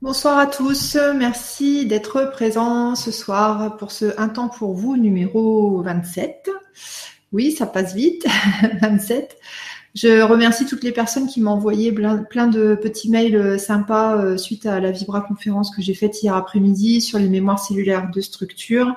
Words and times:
Bonsoir 0.00 0.38
à 0.38 0.46
tous, 0.46 0.96
merci 1.16 1.84
d'être 1.84 2.30
présents 2.30 2.94
ce 2.94 3.10
soir 3.10 3.76
pour 3.78 3.90
ce 3.90 4.14
Un 4.16 4.28
temps 4.28 4.48
pour 4.48 4.72
vous 4.72 4.96
numéro 4.96 5.82
27. 5.82 6.48
Oui, 7.32 7.50
ça 7.50 7.66
passe 7.66 7.96
vite, 7.96 8.24
27. 8.80 9.36
Je 9.96 10.22
remercie 10.22 10.66
toutes 10.66 10.84
les 10.84 10.92
personnes 10.92 11.26
qui 11.26 11.40
m'ont 11.40 11.50
envoyé 11.50 11.90
plein 11.90 12.46
de 12.46 12.76
petits 12.76 13.10
mails 13.10 13.58
sympas 13.58 14.16
euh, 14.18 14.36
suite 14.36 14.66
à 14.66 14.78
la 14.78 14.92
Vibra 14.92 15.20
conférence 15.20 15.74
que 15.74 15.82
j'ai 15.82 15.94
faite 15.94 16.22
hier 16.22 16.36
après-midi 16.36 17.00
sur 17.00 17.18
les 17.18 17.28
mémoires 17.28 17.58
cellulaires 17.58 18.08
de 18.14 18.20
structure. 18.20 18.94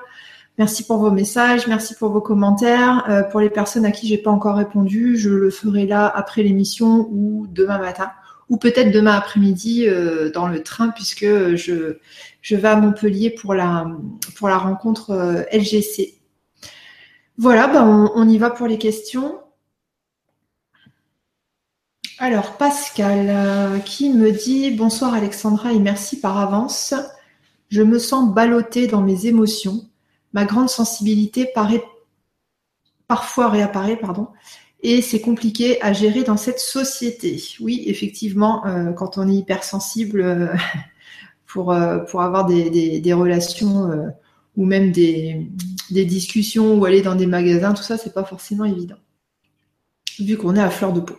Merci 0.56 0.84
pour 0.84 0.98
vos 0.98 1.10
messages, 1.10 1.66
merci 1.66 1.96
pour 1.96 2.12
vos 2.12 2.20
commentaires. 2.20 3.06
Euh, 3.08 3.24
pour 3.24 3.40
les 3.40 3.50
personnes 3.50 3.86
à 3.86 3.90
qui 3.90 4.06
j'ai 4.06 4.18
pas 4.18 4.30
encore 4.30 4.54
répondu, 4.54 5.16
je 5.16 5.30
le 5.30 5.50
ferai 5.50 5.84
là 5.84 6.06
après 6.14 6.44
l'émission 6.44 7.08
ou 7.10 7.48
demain 7.50 7.78
matin 7.78 8.12
ou 8.52 8.58
peut-être 8.58 8.92
demain 8.92 9.14
après-midi 9.14 9.88
euh, 9.88 10.30
dans 10.30 10.46
le 10.46 10.62
train 10.62 10.90
puisque 10.90 11.24
je, 11.24 11.96
je 12.42 12.54
vais 12.54 12.68
à 12.68 12.76
Montpellier 12.76 13.30
pour 13.30 13.54
la, 13.54 13.86
pour 14.36 14.46
la 14.50 14.58
rencontre 14.58 15.12
euh, 15.12 15.42
LGC. 15.50 16.18
Voilà, 17.38 17.66
ben 17.66 18.10
on, 18.14 18.28
y 18.28 18.36
va 18.36 18.50
pour 18.50 18.66
les 18.66 18.76
questions. 18.76 19.40
Alors, 22.18 22.58
Pascal 22.58 23.30
euh, 23.30 23.78
qui 23.78 24.10
me 24.10 24.30
dit 24.30 24.70
Bonsoir 24.72 25.14
Alexandra 25.14 25.72
et 25.72 25.78
merci 25.78 26.20
par 26.20 26.36
avance. 26.36 26.92
Je 27.70 27.80
me 27.80 27.98
sens 27.98 28.34
ballottée 28.34 28.86
dans 28.86 29.00
mes 29.00 29.24
émotions. 29.24 29.88
Ma 30.34 30.44
grande 30.44 30.68
sensibilité 30.68 31.46
paraît 31.54 31.82
parfois 33.08 33.48
réapparaît, 33.48 33.96
pardon, 33.96 34.28
et 34.82 35.00
c'est 35.00 35.20
compliqué 35.20 35.80
à 35.82 35.92
gérer 35.92 36.24
dans 36.24 36.36
cette 36.36 36.58
société. 36.58 37.42
Oui, 37.60 37.84
effectivement, 37.86 38.66
euh, 38.66 38.92
quand 38.92 39.16
on 39.16 39.28
est 39.28 39.34
hypersensible, 39.34 40.20
euh, 40.20 40.46
pour, 41.46 41.72
euh, 41.72 41.98
pour 41.98 42.22
avoir 42.22 42.46
des, 42.46 43.12
relations 43.12 44.12
ou 44.56 44.64
même 44.64 44.90
des, 44.90 45.48
des, 45.90 46.04
discussions 46.04 46.74
ou 46.74 46.84
aller 46.84 47.02
dans 47.02 47.14
des 47.14 47.26
magasins, 47.26 47.74
tout 47.74 47.82
ça, 47.82 47.98
c'est 47.98 48.14
pas 48.14 48.24
forcément 48.24 48.64
évident, 48.64 48.96
vu 50.18 50.36
qu'on 50.36 50.56
est 50.56 50.60
à 50.60 50.70
fleur 50.70 50.92
de 50.92 51.00
peau. 51.00 51.16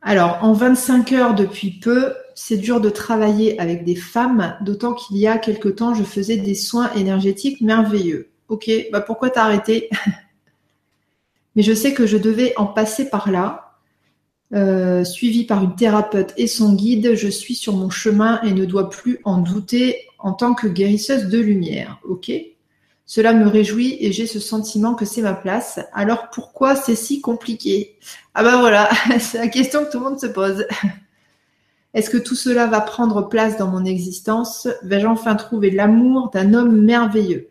Alors, 0.00 0.38
en 0.42 0.52
25 0.52 1.12
heures 1.12 1.34
depuis 1.34 1.70
peu, 1.70 2.14
c'est 2.34 2.58
dur 2.58 2.80
de 2.80 2.90
travailler 2.90 3.58
avec 3.58 3.84
des 3.84 3.96
femmes, 3.96 4.56
d'autant 4.60 4.92
qu'il 4.92 5.16
y 5.16 5.26
a 5.26 5.38
quelque 5.38 5.68
temps, 5.68 5.94
je 5.94 6.04
faisais 6.04 6.36
des 6.36 6.54
soins 6.54 6.92
énergétiques 6.92 7.60
merveilleux. 7.60 8.30
Ok, 8.48 8.70
bah 8.92 9.00
pourquoi 9.00 9.30
t'as 9.30 9.44
arrêté? 9.44 9.88
mais 11.56 11.62
je 11.62 11.72
sais 11.72 11.94
que 11.94 12.06
je 12.06 12.16
devais 12.16 12.52
en 12.56 12.66
passer 12.66 13.08
par 13.08 13.30
là. 13.30 13.60
Euh, 14.52 15.02
suivi 15.04 15.44
par 15.44 15.64
une 15.64 15.74
thérapeute 15.74 16.32
et 16.36 16.46
son 16.46 16.74
guide, 16.74 17.14
je 17.14 17.28
suis 17.28 17.54
sur 17.54 17.72
mon 17.74 17.90
chemin 17.90 18.40
et 18.42 18.52
ne 18.52 18.64
dois 18.64 18.88
plus 18.88 19.18
en 19.24 19.38
douter 19.38 20.06
en 20.18 20.32
tant 20.32 20.54
que 20.54 20.68
guérisseuse 20.68 21.26
de 21.26 21.40
lumière. 21.40 21.98
Ok? 22.08 22.30
Cela 23.06 23.34
me 23.34 23.48
réjouit 23.48 23.96
et 24.00 24.12
j'ai 24.12 24.26
ce 24.26 24.40
sentiment 24.40 24.94
que 24.94 25.04
c'est 25.04 25.22
ma 25.22 25.34
place. 25.34 25.80
Alors 25.92 26.30
pourquoi 26.30 26.76
c'est 26.76 26.94
si 26.94 27.20
compliqué? 27.20 27.98
Ah 28.34 28.42
ben 28.42 28.60
voilà, 28.60 28.88
c'est 29.18 29.38
la 29.38 29.48
question 29.48 29.84
que 29.84 29.90
tout 29.90 29.98
le 29.98 30.04
monde 30.04 30.20
se 30.20 30.26
pose. 30.26 30.66
Est-ce 31.94 32.10
que 32.10 32.16
tout 32.16 32.34
cela 32.34 32.66
va 32.66 32.80
prendre 32.80 33.28
place 33.28 33.56
dans 33.56 33.68
mon 33.68 33.84
existence? 33.84 34.68
Vais-je 34.82 35.06
enfin 35.06 35.36
trouver 35.36 35.70
l'amour 35.70 36.30
d'un 36.30 36.54
homme 36.54 36.80
merveilleux? 36.80 37.50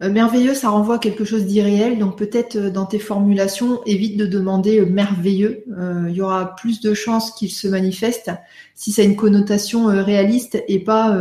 Merveilleux, 0.00 0.54
ça 0.54 0.70
renvoie 0.70 0.96
à 0.96 0.98
quelque 0.98 1.24
chose 1.24 1.44
d'irréel, 1.44 1.98
donc 1.98 2.16
peut-être 2.16 2.56
euh, 2.56 2.70
dans 2.70 2.86
tes 2.86 2.98
formulations, 2.98 3.82
évite 3.84 4.16
de 4.16 4.26
demander 4.26 4.80
euh, 4.80 4.86
merveilleux. 4.86 5.64
il 6.08 6.14
y 6.14 6.20
aura 6.20 6.54
plus 6.54 6.80
de 6.80 6.94
chances 6.94 7.32
qu'il 7.32 7.50
se 7.50 7.66
manifeste 7.66 8.30
si 8.74 8.92
ça 8.92 9.02
a 9.02 9.04
une 9.04 9.16
connotation 9.16 9.86
réaliste 9.86 10.62
et 10.68 10.78
pas 10.78 11.18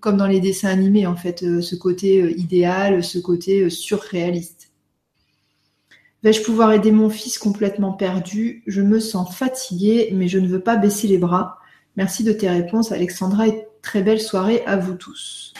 comme 0.00 0.16
dans 0.16 0.26
les 0.28 0.40
dessins 0.40 0.68
animés, 0.68 1.06
en 1.06 1.16
fait, 1.16 1.40
ce 1.60 1.74
côté 1.74 2.32
idéal, 2.36 3.02
ce 3.02 3.18
côté 3.18 3.68
surréaliste. 3.68 4.70
Vais-je 6.22 6.42
pouvoir 6.42 6.72
aider 6.72 6.90
mon 6.90 7.10
fils 7.10 7.38
complètement 7.38 7.92
perdu? 7.92 8.62
Je 8.66 8.82
me 8.82 8.98
sens 8.98 9.34
fatiguée, 9.36 10.10
mais 10.12 10.26
je 10.26 10.38
ne 10.38 10.48
veux 10.48 10.60
pas 10.60 10.76
baisser 10.76 11.06
les 11.06 11.18
bras. 11.18 11.58
Merci 11.96 12.24
de 12.24 12.32
tes 12.32 12.48
réponses, 12.48 12.92
Alexandra, 12.92 13.48
et 13.48 13.66
très 13.82 14.02
belle 14.02 14.20
soirée 14.20 14.62
à 14.66 14.76
vous 14.76 14.94
tous. 14.94 15.52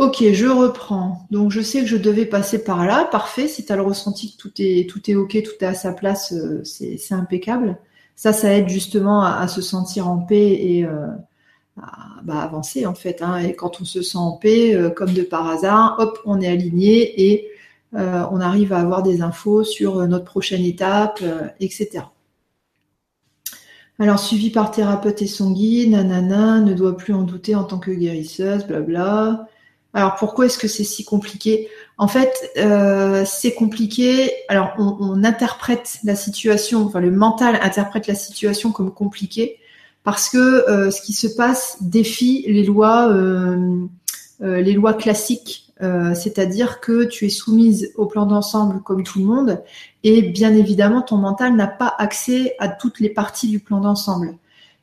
Ok, 0.00 0.24
je 0.32 0.46
reprends. 0.46 1.26
Donc 1.30 1.50
je 1.50 1.60
sais 1.60 1.80
que 1.80 1.86
je 1.86 1.98
devais 1.98 2.24
passer 2.24 2.64
par 2.64 2.86
là. 2.86 3.04
Parfait. 3.04 3.48
Si 3.48 3.66
tu 3.66 3.70
as 3.70 3.76
le 3.76 3.82
ressenti 3.82 4.32
que 4.32 4.38
tout 4.38 4.50
est, 4.58 4.88
tout 4.88 5.02
ok, 5.14 5.42
tout 5.42 5.52
est 5.62 5.66
à 5.66 5.74
sa 5.74 5.92
place, 5.92 6.32
euh, 6.32 6.64
c'est 6.64 7.12
impeccable. 7.12 7.76
Ça, 8.16 8.32
ça 8.32 8.50
aide 8.54 8.70
justement 8.70 9.22
à, 9.22 9.46
se 9.46 9.60
sentir 9.60 10.08
en 10.08 10.16
paix 10.16 10.52
et 10.52 10.86
euh, 10.86 11.08
à 11.76 12.22
bah, 12.24 12.40
avancer 12.40 12.86
en 12.86 12.94
fait. 12.94 13.20
Hein. 13.20 13.40
Et 13.40 13.54
quand 13.54 13.82
on 13.82 13.84
se 13.84 14.00
sent 14.00 14.16
en 14.16 14.32
paix, 14.32 14.74
euh, 14.74 14.88
comme 14.88 15.12
de 15.12 15.20
par 15.20 15.46
hasard, 15.46 15.96
hop, 15.98 16.18
on 16.24 16.40
est 16.40 16.48
aligné 16.48 17.32
et 17.32 17.48
on 17.92 18.40
arrive 18.40 18.72
à 18.72 18.78
avoir 18.78 19.02
des 19.02 19.20
infos 19.20 19.64
sur 19.64 20.06
notre 20.06 20.24
prochaine 20.24 20.64
étape, 20.64 21.20
etc. 21.58 22.04
Alors, 23.98 24.20
suivi 24.20 24.50
par 24.50 24.70
thérapeute 24.70 25.20
et 25.22 25.26
son 25.26 25.50
guide, 25.50 25.90
nanana, 25.90 26.60
ne 26.60 26.72
doit 26.72 26.96
plus 26.96 27.12
en 27.12 27.22
douter 27.22 27.56
en 27.56 27.64
tant 27.64 27.80
que 27.80 27.90
guérisseuse, 27.90 28.64
blabla. 28.64 29.48
Alors 29.92 30.14
pourquoi 30.16 30.46
est-ce 30.46 30.58
que 30.58 30.68
c'est 30.68 30.84
si 30.84 31.04
compliqué? 31.04 31.68
En 31.98 32.06
fait, 32.06 32.52
euh, 32.56 33.24
c'est 33.26 33.54
compliqué. 33.54 34.32
Alors 34.48 34.72
on, 34.78 35.24
interprète 35.24 35.98
la 36.04 36.14
situation, 36.14 36.86
enfin 36.86 37.00
le 37.00 37.10
mental 37.10 37.58
interprète 37.60 38.06
la 38.06 38.14
situation 38.14 38.72
comme 38.72 38.92
compliquée 38.92 39.58
parce 40.04 40.30
que 40.30 40.38
euh, 40.38 40.90
ce 40.90 41.02
qui 41.02 41.12
se 41.12 41.26
passe 41.26 41.76
défie 41.80 42.44
les 42.48 42.64
lois, 42.64 43.08
euh, 43.10 43.86
les 44.40 44.72
lois 44.72 44.94
classiques. 44.94 45.66
C'est-à-dire 46.14 46.80
que 46.80 47.04
tu 47.04 47.24
es 47.24 47.30
soumise 47.30 47.90
au 47.96 48.04
plan 48.04 48.26
d'ensemble 48.26 48.82
comme 48.82 49.02
tout 49.02 49.18
le 49.18 49.24
monde, 49.24 49.62
et 50.04 50.20
bien 50.20 50.54
évidemment 50.54 51.00
ton 51.00 51.16
mental 51.16 51.56
n'a 51.56 51.68
pas 51.68 51.94
accès 51.96 52.54
à 52.58 52.68
toutes 52.68 53.00
les 53.00 53.08
parties 53.08 53.48
du 53.48 53.60
plan 53.60 53.80
d'ensemble. 53.80 54.36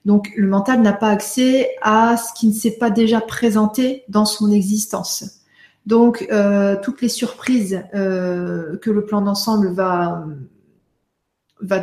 Donc 0.07 0.31
le 0.37 0.47
mental 0.47 0.81
n'a 0.81 0.93
pas 0.93 1.09
accès 1.09 1.69
à 1.81 2.15
ce 2.15 2.33
qui 2.33 2.47
ne 2.47 2.53
s'est 2.53 2.77
pas 2.77 2.89
déjà 2.89 3.19
présenté 3.19 4.05
dans 4.07 4.23
son 4.23 4.49
existence. 4.53 5.41
Donc 5.85 6.25
euh, 6.31 6.77
toutes 6.81 7.01
les 7.01 7.09
surprises 7.09 7.83
euh, 7.93 8.77
que 8.77 8.89
le 8.89 9.03
plan 9.03 9.21
d'ensemble 9.21 9.73
va, 9.73 10.25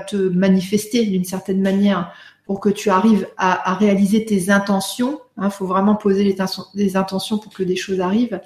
te 0.08 0.16
manifester 0.16 1.04
d'une 1.04 1.26
certaine 1.26 1.60
manière 1.60 2.14
pour 2.46 2.60
que 2.60 2.70
tu 2.70 2.88
arrives 2.88 3.28
à, 3.36 3.74
réaliser 3.74 4.24
tes 4.24 4.50
intentions. 4.50 5.20
Il 5.36 5.44
hein, 5.44 5.50
faut 5.50 5.66
vraiment 5.66 5.94
poser 5.94 6.24
les, 6.24 6.96
intentions 6.96 7.36
pour 7.36 7.52
que 7.52 7.62
des 7.62 7.76
choses 7.76 8.00
arrivent. 8.00 8.40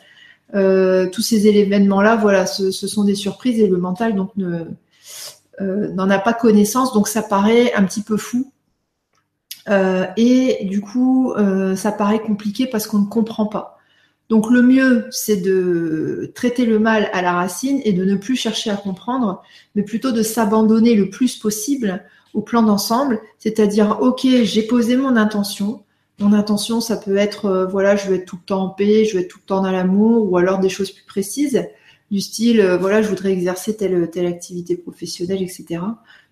Euh, 0.56 1.09
tous 1.09 1.22
ces 1.22 1.47
événements-là, 1.47 2.17
voilà, 2.17 2.47
ce, 2.47 2.72
sont 2.72 3.05
des 3.05 3.15
surprises 3.15 3.61
et 3.61 3.69
le 3.69 3.77
mental 3.77 4.17
n'en 5.61 6.11
a 6.11 6.19
pas 6.19 6.33
connaissance, 6.33 6.93
donc 6.93 7.06
ça 7.06 7.22
paraît 7.22 7.72
un 7.75 7.84
petit 7.84 8.03
peu 8.03 8.17
fou 8.17 8.50
euh, 9.71 10.06
et 10.17 10.65
du 10.65 10.81
coup, 10.81 11.33
euh, 11.33 11.77
ça 11.77 11.93
paraît 11.93 12.21
compliqué 12.21 12.67
parce 12.67 12.87
qu'on 12.87 13.01
ne 13.01 13.06
comprend 13.06 13.47
pas. 13.47 13.79
Donc 14.29 14.51
le 14.51 14.62
mieux, 14.62 15.06
c'est 15.11 15.39
de 15.39 16.31
traiter 16.34 16.67
le 16.67 16.79
mal 16.79 17.09
à 17.12 17.23
la 17.23 17.33
racine 17.33 17.81
et 17.84 17.93
de 17.93 18.05
ne 18.05 18.17
plus 18.17 18.37
chercher 18.37 18.71
à 18.71 18.77
comprendre, 18.77 19.43
mais 19.75 19.83
plutôt 19.83 20.12
de 20.12 20.23
s'abandonner 20.23 20.95
le 20.95 21.09
plus 21.09 21.37
possible 21.37 22.05
au 22.34 22.43
plan 22.43 22.62
d'ensemble, 22.62 23.21
c'est-à-dire, 23.39 23.99
ok, 24.03 24.27
j'ai 24.43 24.62
posé 24.62 24.97
mon 24.97 25.17
intention. 25.17 25.83
Mon 26.19 26.35
intention, 26.35 26.81
ça 26.81 26.97
peut 26.97 27.17
être, 27.17 27.47
euh, 27.47 27.67
voilà, 27.67 27.97
je 27.97 28.09
veux 28.09 28.17
être 28.17 28.27
tout 28.27 28.37
le 28.37 28.47
temps 28.47 28.65
en 28.65 28.69
paix, 28.69 29.05
je 29.05 29.17
veux 29.17 29.23
être 29.23 29.29
tout 29.29 29.39
le 29.43 29.47
temps 29.47 29.62
dans 29.62 29.71
l'amour, 29.71 30.31
ou 30.31 30.37
alors 30.37 30.59
des 30.59 30.69
choses 30.69 30.91
plus 30.91 31.05
précises, 31.05 31.65
du 32.11 32.21
style, 32.21 32.62
voilà, 32.81 33.03
je 33.03 33.09
voudrais 33.09 33.33
exercer 33.33 33.77
telle, 33.77 34.11
telle 34.11 34.27
activité 34.27 34.77
professionnelle, 34.77 35.43
etc 35.43 35.81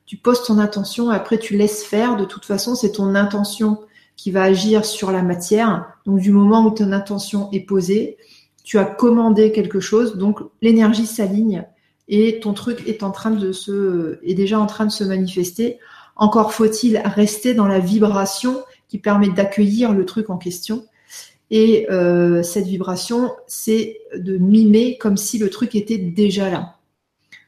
tu 0.06 0.16
poses 0.16 0.44
ton 0.44 0.58
intention, 0.58 1.10
après 1.10 1.38
tu 1.38 1.56
laisses 1.56 1.84
faire. 1.84 2.16
De 2.16 2.24
toute 2.24 2.44
façon, 2.44 2.74
c'est 2.74 2.92
ton 2.92 3.14
intention 3.14 3.80
qui 4.16 4.30
va 4.30 4.44
agir 4.44 4.84
sur 4.84 5.12
la 5.12 5.22
matière. 5.22 5.86
Donc 6.06 6.20
du 6.20 6.30
moment 6.30 6.64
où 6.64 6.70
ton 6.70 6.92
intention 6.92 7.48
est 7.52 7.60
posée, 7.60 8.16
tu 8.64 8.78
as 8.78 8.84
commandé 8.84 9.52
quelque 9.52 9.80
chose, 9.80 10.16
donc 10.16 10.40
l'énergie 10.62 11.06
s'aligne 11.06 11.64
et 12.08 12.40
ton 12.40 12.52
truc 12.52 12.84
est 12.86 13.02
en 13.02 13.10
train 13.10 13.30
de 13.30 13.52
se 13.52 14.18
est 14.24 14.34
déjà 14.34 14.58
en 14.58 14.66
train 14.66 14.86
de 14.86 14.92
se 14.92 15.04
manifester. 15.04 15.78
Encore 16.14 16.52
faut-il 16.52 16.98
rester 17.04 17.54
dans 17.54 17.66
la 17.66 17.78
vibration 17.78 18.56
qui 18.88 18.98
permet 18.98 19.28
d'accueillir 19.28 19.92
le 19.92 20.04
truc 20.04 20.30
en 20.30 20.38
question. 20.38 20.84
Et 21.50 21.86
euh, 21.90 22.42
cette 22.42 22.66
vibration, 22.66 23.32
c'est 23.46 24.00
de 24.16 24.36
mimer 24.36 24.98
comme 24.98 25.16
si 25.16 25.38
le 25.38 25.50
truc 25.50 25.74
était 25.74 25.98
déjà 25.98 26.50
là. 26.50 26.75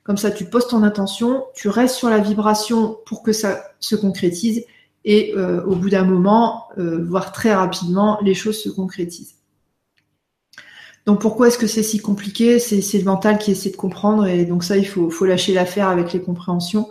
Comme 0.08 0.16
ça, 0.16 0.30
tu 0.30 0.46
poses 0.46 0.66
ton 0.66 0.84
intention, 0.84 1.44
tu 1.54 1.68
restes 1.68 1.96
sur 1.96 2.08
la 2.08 2.18
vibration 2.18 2.96
pour 3.04 3.22
que 3.22 3.34
ça 3.34 3.62
se 3.78 3.94
concrétise 3.94 4.64
et 5.04 5.34
euh, 5.36 5.62
au 5.66 5.76
bout 5.76 5.90
d'un 5.90 6.04
moment, 6.04 6.64
euh, 6.78 7.04
voire 7.04 7.30
très 7.30 7.54
rapidement, 7.54 8.18
les 8.22 8.32
choses 8.32 8.58
se 8.58 8.70
concrétisent. 8.70 9.34
Donc 11.04 11.20
pourquoi 11.20 11.48
est-ce 11.48 11.58
que 11.58 11.66
c'est 11.66 11.82
si 11.82 11.98
compliqué? 11.98 12.58
C'est, 12.58 12.80
le 12.96 13.04
mental 13.04 13.36
qui 13.36 13.50
essaie 13.50 13.68
de 13.68 13.76
comprendre 13.76 14.26
et 14.26 14.46
donc 14.46 14.64
ça, 14.64 14.78
il 14.78 14.86
faut, 14.88 15.10
lâcher 15.26 15.52
l'affaire 15.52 15.88
avec 15.88 16.14
les 16.14 16.22
compréhensions. 16.22 16.88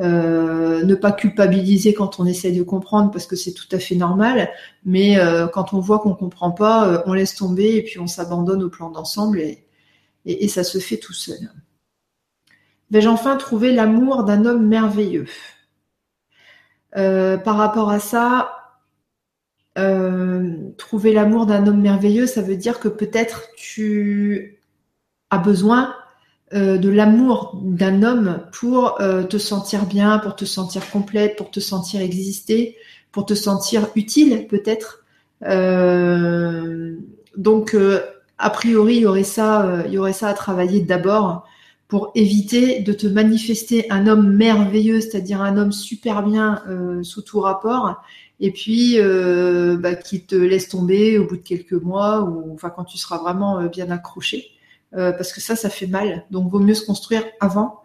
Euh, 0.00 0.82
ne 0.82 0.94
pas 0.96 1.12
culpabiliser 1.12 1.94
quand 1.94 2.18
on 2.18 2.26
essaie 2.26 2.50
de 2.50 2.64
comprendre 2.64 3.12
parce 3.12 3.26
que 3.26 3.36
c'est 3.36 3.52
tout 3.52 3.68
à 3.70 3.78
fait 3.78 3.94
normal, 3.94 4.50
mais 4.84 5.16
quand 5.52 5.72
on 5.72 5.78
voit 5.78 6.00
qu'on 6.00 6.14
comprend 6.14 6.50
pas, 6.50 7.04
on 7.06 7.12
laisse 7.12 7.36
tomber 7.36 7.76
et 7.76 7.84
puis 7.84 8.00
on 8.00 8.08
s'abandonne 8.08 8.64
au 8.64 8.70
plan 8.70 8.90
d'ensemble 8.90 9.40
et, 9.40 10.48
ça 10.48 10.64
se 10.64 10.78
fait 10.78 10.96
tout 10.96 11.12
seul. 11.12 11.38
Vais-je 12.90 13.08
enfin 13.08 13.36
trouver 13.36 13.72
l'amour 13.72 14.24
d'un 14.24 14.44
homme 14.44 14.66
merveilleux? 14.66 15.26
Par 16.94 17.56
rapport 17.56 17.90
à 17.90 18.00
ça, 18.00 18.56
trouver 20.78 21.12
l'amour 21.12 21.46
d'un 21.46 21.66
homme 21.66 21.80
merveilleux, 21.80 22.26
ça 22.26 22.40
veut 22.40 22.56
dire 22.56 22.80
que 22.80 22.88
peut-être 22.88 23.48
tu 23.56 24.56
as 25.30 25.38
besoin 25.38 25.94
euh, 26.54 26.78
de 26.78 26.88
l'amour 26.88 27.58
d'un 27.60 28.04
homme 28.04 28.40
pour 28.52 29.00
euh, 29.00 29.24
te 29.24 29.36
sentir 29.36 29.84
bien, 29.86 30.18
pour 30.20 30.36
te 30.36 30.44
sentir 30.44 30.88
complète, 30.90 31.36
pour 31.36 31.50
te 31.50 31.58
sentir 31.58 32.00
exister, 32.00 32.76
pour 33.10 33.26
te 33.26 33.34
sentir 33.34 33.88
utile 33.96 34.46
peut-être. 34.46 35.04
Euh, 35.42 36.94
donc 37.36 37.76
a 38.38 38.50
priori 38.50 38.96
il 38.96 39.02
y 39.02 39.06
aurait 39.06 39.24
ça, 39.24 39.82
il 39.86 39.92
y 39.92 39.98
aurait 39.98 40.12
ça 40.12 40.28
à 40.28 40.34
travailler 40.34 40.80
d'abord 40.80 41.44
pour 41.88 42.10
éviter 42.14 42.80
de 42.80 42.92
te 42.92 43.06
manifester 43.06 43.90
un 43.90 44.06
homme 44.06 44.34
merveilleux, 44.34 45.00
c'est-à-dire 45.00 45.40
un 45.40 45.56
homme 45.56 45.72
super 45.72 46.22
bien 46.24 46.62
sous 47.02 47.22
tout 47.22 47.38
rapport, 47.38 48.02
et 48.40 48.50
puis 48.50 48.98
bah, 49.78 49.94
qui 49.94 50.26
te 50.26 50.34
laisse 50.34 50.68
tomber 50.68 51.18
au 51.18 51.26
bout 51.26 51.36
de 51.36 51.42
quelques 51.42 51.72
mois 51.72 52.22
ou 52.22 52.52
enfin 52.52 52.70
quand 52.70 52.84
tu 52.84 52.98
seras 52.98 53.18
vraiment 53.18 53.66
bien 53.66 53.90
accroché. 53.90 54.56
Euh, 54.94 55.12
parce 55.12 55.32
que 55.32 55.40
ça, 55.40 55.56
ça 55.56 55.68
fait 55.68 55.86
mal. 55.86 56.24
Donc, 56.30 56.50
vaut 56.50 56.60
mieux 56.60 56.74
se 56.74 56.84
construire 56.84 57.24
avant. 57.40 57.82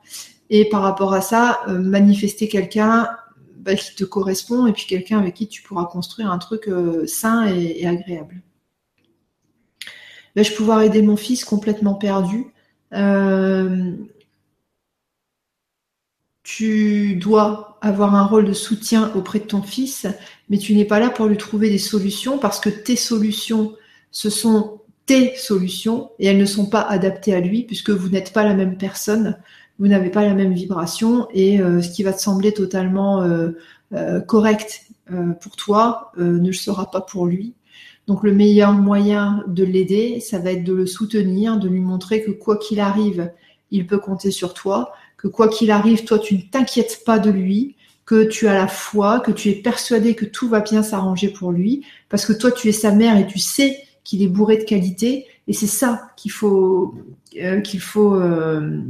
Et 0.49 0.69
par 0.69 0.81
rapport 0.81 1.13
à 1.13 1.21
ça, 1.21 1.61
euh, 1.67 1.79
manifester 1.79 2.47
quelqu'un 2.47 3.09
bah, 3.57 3.75
qui 3.75 3.95
te 3.95 4.03
correspond 4.03 4.67
et 4.67 4.73
puis 4.73 4.85
quelqu'un 4.85 5.19
avec 5.19 5.33
qui 5.35 5.47
tu 5.47 5.61
pourras 5.61 5.85
construire 5.85 6.31
un 6.31 6.37
truc 6.37 6.67
euh, 6.67 7.05
sain 7.07 7.47
et, 7.47 7.85
agréable. 7.85 8.41
Vais-je 10.35 10.55
pouvoir 10.55 10.81
aider 10.81 11.01
mon 11.01 11.17
fils 11.17 11.43
complètement 11.43 11.95
perdu 11.95 12.53
Tu 16.43 17.15
dois 17.15 17.77
avoir 17.81 18.15
un 18.15 18.25
rôle 18.25 18.45
de 18.45 18.53
soutien 18.53 19.11
auprès 19.15 19.39
de 19.39 19.45
ton 19.45 19.61
fils, 19.61 20.07
mais 20.49 20.57
tu 20.57 20.75
n'es 20.75 20.85
pas 20.85 20.99
là 20.99 21.09
pour 21.09 21.27
lui 21.27 21.37
trouver 21.37 21.69
des 21.69 21.77
solutions 21.77 22.37
parce 22.37 22.59
que 22.59 22.69
tes 22.69 22.95
solutions, 22.95 23.73
ce 24.11 24.29
sont 24.29 24.81
tes 25.05 25.35
solutions 25.35 26.11
et 26.19 26.27
elles 26.27 26.37
ne 26.37 26.45
sont 26.45 26.67
pas 26.67 26.81
adaptées 26.81 27.33
à 27.33 27.39
lui 27.39 27.63
puisque 27.63 27.89
vous 27.89 28.09
n'êtes 28.09 28.33
pas 28.33 28.43
la 28.43 28.53
même 28.53 28.77
personne, 28.77 29.37
vous 29.79 29.87
n'avez 29.87 30.09
pas 30.09 30.23
la 30.23 30.33
même 30.33 30.53
vibration 30.53 31.27
et 31.33 31.59
euh, 31.59 31.81
ce 31.81 31.89
qui 31.89 32.03
va 32.03 32.13
te 32.13 32.21
sembler 32.21 32.53
totalement 32.53 33.21
euh, 33.23 33.51
euh, 33.93 34.21
correct 34.21 34.83
pour 35.41 35.57
toi 35.57 36.13
ne 36.15 36.47
le 36.47 36.53
sera 36.53 36.89
pas 36.89 37.01
pour 37.01 37.25
lui. 37.25 37.53
Donc 38.11 38.23
le 38.23 38.33
meilleur 38.33 38.73
moyen 38.73 39.41
de 39.47 39.63
l'aider, 39.63 40.19
ça 40.19 40.37
va 40.37 40.51
être 40.51 40.65
de 40.65 40.73
le 40.73 40.85
soutenir, 40.85 41.57
de 41.57 41.69
lui 41.69 41.79
montrer 41.79 42.21
que 42.21 42.31
quoi 42.31 42.57
qu'il 42.57 42.81
arrive, 42.81 43.31
il 43.71 43.87
peut 43.87 43.99
compter 43.99 44.31
sur 44.31 44.53
toi, 44.53 44.91
que 45.15 45.29
quoi 45.29 45.47
qu'il 45.47 45.71
arrive, 45.71 46.03
toi 46.03 46.19
tu 46.19 46.35
ne 46.35 46.41
t'inquiètes 46.41 47.05
pas 47.05 47.19
de 47.19 47.31
lui, 47.31 47.77
que 48.03 48.25
tu 48.25 48.49
as 48.49 48.53
la 48.53 48.67
foi, 48.67 49.21
que 49.21 49.31
tu 49.31 49.47
es 49.47 49.53
persuadé 49.53 50.13
que 50.13 50.25
tout 50.25 50.49
va 50.49 50.59
bien 50.59 50.83
s'arranger 50.83 51.29
pour 51.29 51.53
lui, 51.53 51.85
parce 52.09 52.25
que 52.25 52.33
toi 52.33 52.51
tu 52.51 52.67
es 52.67 52.73
sa 52.73 52.91
mère 52.91 53.17
et 53.17 53.27
tu 53.27 53.39
sais 53.39 53.77
qu'il 54.03 54.21
est 54.21 54.27
bourré 54.27 54.57
de 54.57 54.65
qualité. 54.65 55.25
Et 55.47 55.53
c'est 55.53 55.65
ça 55.65 56.11
qu'il 56.17 56.31
faut, 56.31 56.93
euh, 57.41 57.61
qu'il 57.61 57.79
faut, 57.79 58.15
euh, 58.15 58.81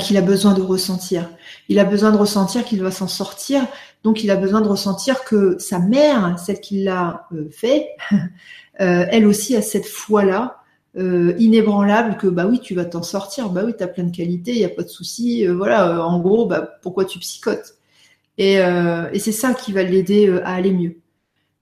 qu'il 0.00 0.16
a 0.16 0.20
besoin 0.20 0.54
de 0.54 0.62
ressentir. 0.62 1.30
Il 1.68 1.78
a 1.78 1.84
besoin 1.84 2.10
de 2.10 2.16
ressentir 2.16 2.64
qu'il 2.64 2.82
va 2.82 2.90
s'en 2.90 3.06
sortir. 3.06 3.64
Donc 4.04 4.22
il 4.22 4.30
a 4.30 4.36
besoin 4.36 4.60
de 4.60 4.68
ressentir 4.68 5.24
que 5.24 5.58
sa 5.58 5.80
mère, 5.80 6.38
celle 6.38 6.60
qui 6.60 6.84
l'a 6.84 7.26
euh, 7.32 7.48
fait, 7.50 7.88
elle 8.74 9.26
aussi 9.26 9.56
a 9.56 9.62
cette 9.62 9.86
foi-là. 9.86 10.60
inébranlable 10.96 12.16
que 12.16 12.28
bah 12.28 12.46
oui 12.46 12.60
tu 12.60 12.74
vas 12.76 12.84
t'en 12.84 13.02
sortir 13.02 13.50
bah 13.50 13.62
oui 13.64 13.72
tu 13.76 13.82
as 13.82 13.88
plein 13.88 14.04
de 14.04 14.14
qualités 14.14 14.52
il 14.52 14.58
y 14.58 14.64
a 14.64 14.68
pas 14.68 14.84
de 14.84 14.88
souci 14.88 15.44
voilà 15.46 16.06
en 16.06 16.20
gros 16.20 16.46
bah 16.46 16.60
pourquoi 16.82 17.04
tu 17.04 17.18
psychotes? 17.18 17.74
Et, 18.38 18.54
et 18.54 19.18
c'est 19.18 19.32
ça 19.32 19.54
qui 19.54 19.72
va 19.72 19.82
l'aider 19.82 20.28
à 20.44 20.54
aller 20.54 20.72
mieux 20.72 20.96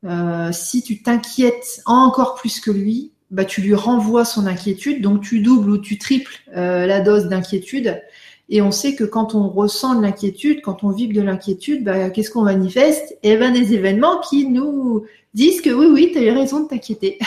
euh, 0.05 0.51
si 0.53 0.83
tu 0.83 1.03
t'inquiètes 1.03 1.81
encore 1.87 2.35
plus 2.35 2.61
que 2.61 2.71
lui, 2.71 3.13
bah, 3.31 3.45
tu 3.45 3.61
lui 3.63 3.75
renvoies 3.75 4.25
son 4.25 4.47
inquiétude, 4.47 5.01
donc 5.01 5.23
tu 5.23 5.41
doubles 5.41 5.71
ou 5.71 5.79
tu 5.79 5.99
triples 5.99 6.35
euh, 6.57 6.87
la 6.87 7.01
dose 7.01 7.29
d'inquiétude. 7.29 8.03
Et 8.53 8.63
on 8.63 8.71
sait 8.71 8.95
que 8.95 9.05
quand 9.05 9.35
on 9.35 9.49
ressent 9.49 9.97
de 9.97 10.03
l'inquiétude, 10.03 10.61
quand 10.63 10.85
on 10.85 10.91
vibre 10.91 11.15
de 11.15 11.23
l'inquiétude, 11.23 11.83
bah, 11.83 12.11
qu'est-ce 12.11 12.31
qu'on 12.31 12.43
manifeste? 12.43 13.17
Eh 13.23 13.37
ben 13.37 13.53
des 13.53 13.75
événements 13.75 14.21
qui 14.21 14.47
nous 14.47 15.05
disent 15.35 15.61
que 15.61 15.71
oui, 15.71 15.87
oui, 15.87 16.11
tu 16.13 16.19
as 16.19 16.23
eu 16.23 16.31
raison 16.31 16.61
de 16.61 16.69
t'inquiéter. 16.69 17.19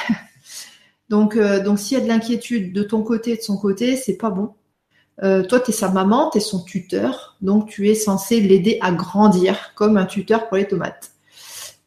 donc, 1.10 1.36
euh, 1.36 1.63
donc 1.63 1.80
s'il 1.80 1.98
y 1.98 2.01
a 2.01 2.04
de 2.04 2.07
l'inquiétude 2.07 2.72
de 2.72 2.83
ton 2.83 3.01
côté 3.01 3.31
et 3.31 3.38
de 3.38 3.42
son 3.42 3.57
côté, 3.57 3.95
c'est 3.98 4.18
pas 4.18 4.30
bon. 4.30 4.54
toi, 5.22 5.60
tu 5.60 5.72
es 5.72 5.74
sa 5.74 5.89
maman, 5.89 6.30
tu 6.30 6.38
es 6.38 6.42
son 6.42 6.63
tuteur, 6.63 7.36
donc 7.42 7.69
tu 7.69 7.89
es 7.89 7.95
censé 7.95 8.39
l'aider 8.39 8.78
à 8.81 8.92
grandir 8.92 9.71
comme 9.75 9.98
un 9.98 10.06
tuteur 10.06 10.48
pour 10.48 10.57
les 10.57 10.68
tomates. 10.68 11.12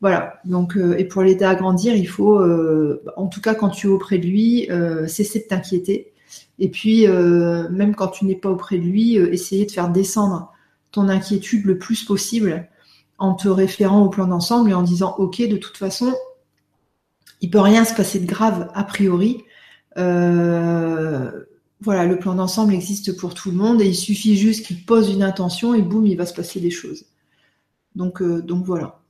Voilà. 0.00 0.40
Donc, 0.44 0.76
euh, 0.76 0.96
et 0.96 1.04
pour 1.04 1.22
l'aider 1.22 1.44
à 1.44 1.54
grandir, 1.54 1.94
il 1.94 2.08
faut, 2.08 2.38
euh, 2.38 3.02
en 3.16 3.26
tout 3.26 3.40
cas, 3.40 3.54
quand 3.54 3.70
tu 3.70 3.88
es 3.88 3.90
auprès 3.90 4.18
de 4.18 4.26
lui, 4.26 4.70
euh, 4.70 5.06
cesser 5.06 5.40
de 5.40 5.44
t'inquiéter. 5.44 6.12
Et 6.58 6.70
puis, 6.70 7.06
même 7.06 7.94
quand 7.94 8.08
tu 8.08 8.24
n'es 8.24 8.34
pas 8.34 8.50
auprès 8.50 8.78
de 8.78 8.84
lui, 8.84 9.16
essayer 9.16 9.66
de 9.66 9.70
faire 9.70 9.90
descendre 9.90 10.52
ton 10.90 11.08
inquiétude 11.08 11.64
le 11.64 11.78
plus 11.78 12.04
possible 12.04 12.68
en 13.18 13.34
te 13.34 13.48
référant 13.48 14.02
au 14.02 14.08
plan 14.08 14.26
d'ensemble 14.26 14.70
et 14.70 14.74
en 14.74 14.82
disant, 14.82 15.14
ok, 15.18 15.46
de 15.46 15.56
toute 15.56 15.76
façon, 15.76 16.14
il 17.40 17.50
peut 17.50 17.60
rien 17.60 17.84
se 17.84 17.94
passer 17.94 18.18
de 18.18 18.26
grave 18.26 18.70
a 18.74 18.84
priori. 18.84 19.44
voilà, 19.96 22.06
le 22.06 22.18
plan 22.18 22.34
d'ensemble 22.34 22.74
existe 22.74 23.16
pour 23.16 23.34
tout 23.34 23.50
le 23.50 23.56
monde 23.56 23.80
et 23.80 23.86
il 23.86 23.94
suffit 23.94 24.36
juste 24.36 24.66
qu'il 24.66 24.84
pose 24.84 25.10
une 25.10 25.22
intention 25.22 25.74
et 25.74 25.82
boum, 25.82 26.06
il 26.06 26.16
va 26.16 26.26
se 26.26 26.34
passer 26.34 26.60
des 26.60 26.70
choses. 26.70 27.04
Donc, 27.94 28.22
donc 28.22 28.64
voilà 28.64 29.00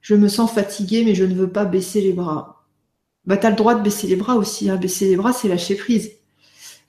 je 0.00 0.14
me 0.14 0.28
sens 0.28 0.50
fatiguée, 0.50 1.04
mais 1.04 1.14
je 1.14 1.24
ne 1.24 1.34
veux 1.34 1.50
pas 1.50 1.64
baisser 1.64 2.00
les 2.00 2.12
bras. 2.12 2.64
Bah, 3.26 3.36
tu 3.36 3.46
as 3.46 3.50
le 3.50 3.56
droit 3.56 3.74
de 3.74 3.82
baisser 3.82 4.06
les 4.06 4.16
bras 4.16 4.36
aussi. 4.36 4.70
Hein. 4.70 4.76
Baisser 4.76 5.08
les 5.08 5.16
bras, 5.16 5.32
c'est 5.32 5.48
lâcher 5.48 5.74
prise. 5.74 6.12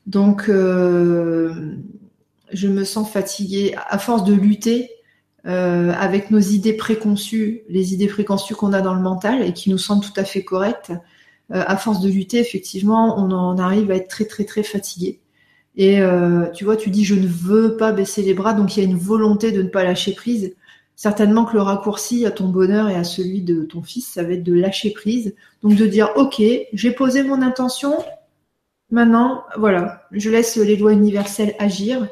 Donc, 0.07 0.49
euh, 0.49 1.75
je 2.51 2.67
me 2.67 2.83
sens 2.83 3.09
fatiguée 3.09 3.75
à 3.89 3.97
force 3.97 4.23
de 4.23 4.33
lutter 4.33 4.89
euh, 5.45 5.91
avec 5.93 6.31
nos 6.31 6.39
idées 6.39 6.73
préconçues, 6.73 7.61
les 7.69 7.93
idées 7.93 8.07
préconçues 8.07 8.55
qu'on 8.55 8.73
a 8.73 8.81
dans 8.81 8.93
le 8.93 9.01
mental 9.01 9.41
et 9.41 9.53
qui 9.53 9.69
nous 9.69 9.77
semblent 9.77 10.03
tout 10.03 10.19
à 10.19 10.23
fait 10.23 10.43
correctes. 10.43 10.91
Euh, 11.51 11.63
à 11.65 11.77
force 11.77 12.01
de 12.01 12.09
lutter, 12.09 12.39
effectivement, 12.39 13.17
on 13.17 13.31
en 13.31 13.57
arrive 13.57 13.91
à 13.91 13.95
être 13.95 14.07
très, 14.07 14.25
très, 14.25 14.45
très 14.45 14.63
fatigué. 14.63 15.19
Et 15.77 16.01
tu 16.53 16.65
vois, 16.65 16.75
tu 16.75 16.89
dis 16.89 17.05
je 17.05 17.15
ne 17.15 17.25
veux 17.25 17.77
pas 17.77 17.93
baisser 17.93 18.23
les 18.23 18.33
bras, 18.33 18.53
donc 18.53 18.75
il 18.75 18.83
y 18.83 18.85
a 18.85 18.89
une 18.89 18.97
volonté 18.97 19.53
de 19.53 19.61
ne 19.61 19.69
pas 19.69 19.85
lâcher 19.85 20.11
prise 20.11 20.53
certainement 21.01 21.45
que 21.45 21.55
le 21.55 21.63
raccourci 21.63 22.27
à 22.27 22.31
ton 22.31 22.47
bonheur 22.49 22.87
et 22.87 22.93
à 22.95 23.03
celui 23.03 23.41
de 23.41 23.63
ton 23.63 23.81
fils, 23.81 24.07
ça 24.07 24.21
va 24.21 24.33
être 24.33 24.43
de 24.43 24.53
lâcher 24.53 24.91
prise. 24.91 25.33
Donc 25.63 25.75
de 25.75 25.87
dire, 25.87 26.11
ok, 26.15 26.39
j'ai 26.73 26.91
posé 26.91 27.23
mon 27.23 27.41
intention, 27.41 27.95
maintenant, 28.91 29.43
voilà, 29.57 30.03
je 30.11 30.29
laisse 30.29 30.57
les 30.57 30.75
lois 30.75 30.93
universelles 30.93 31.55
agir, 31.59 32.07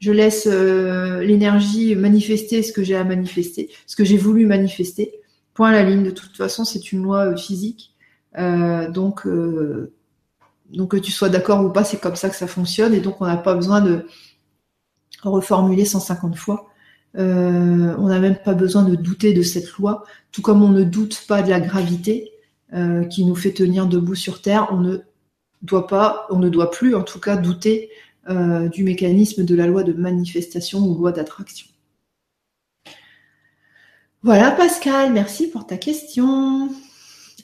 je 0.00 0.12
laisse 0.12 0.46
euh, 0.50 1.22
l'énergie 1.22 1.94
manifester 1.94 2.62
ce 2.62 2.72
que 2.72 2.82
j'ai 2.82 2.96
à 2.96 3.04
manifester, 3.04 3.70
ce 3.86 3.96
que 3.96 4.04
j'ai 4.04 4.16
voulu 4.16 4.46
manifester. 4.46 5.14
Point 5.54 5.70
à 5.70 5.72
la 5.72 5.84
ligne, 5.84 6.02
de 6.02 6.10
toute 6.10 6.36
façon, 6.36 6.64
c'est 6.64 6.92
une 6.92 7.04
loi 7.04 7.26
euh, 7.26 7.36
physique. 7.36 7.94
Euh, 8.36 8.90
donc, 8.90 9.22
que 9.22 10.96
tu 10.96 11.12
sois 11.12 11.28
d'accord 11.28 11.64
ou 11.64 11.70
pas, 11.70 11.84
c'est 11.84 12.00
comme 12.00 12.16
ça 12.16 12.28
que 12.28 12.36
ça 12.36 12.48
fonctionne, 12.48 12.94
et 12.94 13.00
donc 13.00 13.20
on 13.20 13.26
n'a 13.26 13.36
pas 13.36 13.54
besoin 13.54 13.80
de 13.80 14.06
reformuler 15.22 15.84
150 15.84 16.36
fois. 16.36 16.68
On 17.16 18.08
n'a 18.08 18.18
même 18.18 18.36
pas 18.44 18.54
besoin 18.54 18.82
de 18.82 18.96
douter 18.96 19.32
de 19.32 19.42
cette 19.42 19.70
loi, 19.74 20.04
tout 20.32 20.42
comme 20.42 20.62
on 20.62 20.70
ne 20.70 20.82
doute 20.82 21.24
pas 21.28 21.42
de 21.42 21.48
la 21.48 21.60
gravité 21.60 22.32
qui 23.08 23.24
nous 23.24 23.36
fait 23.36 23.52
tenir 23.52 23.86
debout 23.86 24.16
sur 24.16 24.42
Terre. 24.42 24.66
On 24.72 24.78
ne 24.78 24.98
on 25.72 26.38
ne 26.38 26.48
doit 26.48 26.70
plus, 26.70 26.94
en 26.94 27.02
tout 27.02 27.20
cas, 27.20 27.36
douter 27.36 27.90
euh, 28.28 28.68
du 28.68 28.84
mécanisme 28.84 29.44
de 29.44 29.54
la 29.54 29.66
loi 29.66 29.82
de 29.82 29.92
manifestation 29.92 30.80
ou 30.80 30.94
loi 30.94 31.12
d'attraction. 31.12 31.66
Voilà, 34.22 34.52
Pascal, 34.52 35.12
merci 35.12 35.48
pour 35.48 35.66
ta 35.66 35.76
question. 35.76 36.70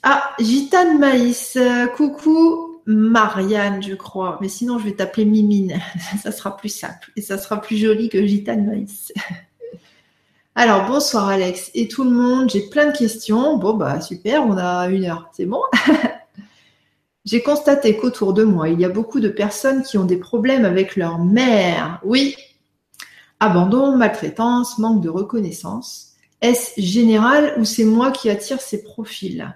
Ah, 0.01 0.31
Gitane 0.39 0.97
Maïs, 0.97 1.57
coucou 1.95 2.71
Marianne, 2.85 3.81
je 3.83 3.93
crois. 3.93 4.37
Mais 4.41 4.49
sinon, 4.49 4.79
je 4.79 4.85
vais 4.85 4.93
t'appeler 4.93 5.25
Mimine. 5.25 5.79
Ça 6.23 6.31
sera 6.31 6.57
plus 6.57 6.69
simple 6.69 7.11
et 7.15 7.21
ça 7.21 7.37
sera 7.37 7.61
plus 7.61 7.77
joli 7.77 8.09
que 8.09 8.25
Gitane 8.25 8.65
Maïs. 8.65 9.13
Alors, 10.55 10.85
bonsoir 10.85 11.29
Alex 11.29 11.71
et 11.73 11.87
tout 11.87 12.03
le 12.03 12.09
monde. 12.09 12.49
J'ai 12.49 12.67
plein 12.69 12.91
de 12.91 12.97
questions. 12.97 13.57
Bon, 13.57 13.73
bah 13.73 14.01
super, 14.01 14.45
on 14.45 14.57
a 14.57 14.89
une 14.89 15.05
heure. 15.05 15.29
C'est 15.31 15.45
bon? 15.45 15.61
J'ai 17.23 17.43
constaté 17.43 17.97
qu'autour 17.97 18.33
de 18.33 18.43
moi, 18.43 18.69
il 18.69 18.79
y 18.79 18.85
a 18.85 18.89
beaucoup 18.89 19.19
de 19.19 19.29
personnes 19.29 19.83
qui 19.83 19.97
ont 19.97 20.05
des 20.05 20.17
problèmes 20.17 20.65
avec 20.65 20.95
leur 20.95 21.19
mère. 21.19 21.99
Oui. 22.03 22.35
Abandon, 23.39 23.95
maltraitance, 23.95 24.79
manque 24.79 25.01
de 25.01 25.09
reconnaissance. 25.09 26.13
Est-ce 26.41 26.81
général 26.81 27.53
ou 27.57 27.65
c'est 27.65 27.85
moi 27.85 28.11
qui 28.11 28.29
attire 28.29 28.59
ces 28.59 28.83
profils? 28.83 29.55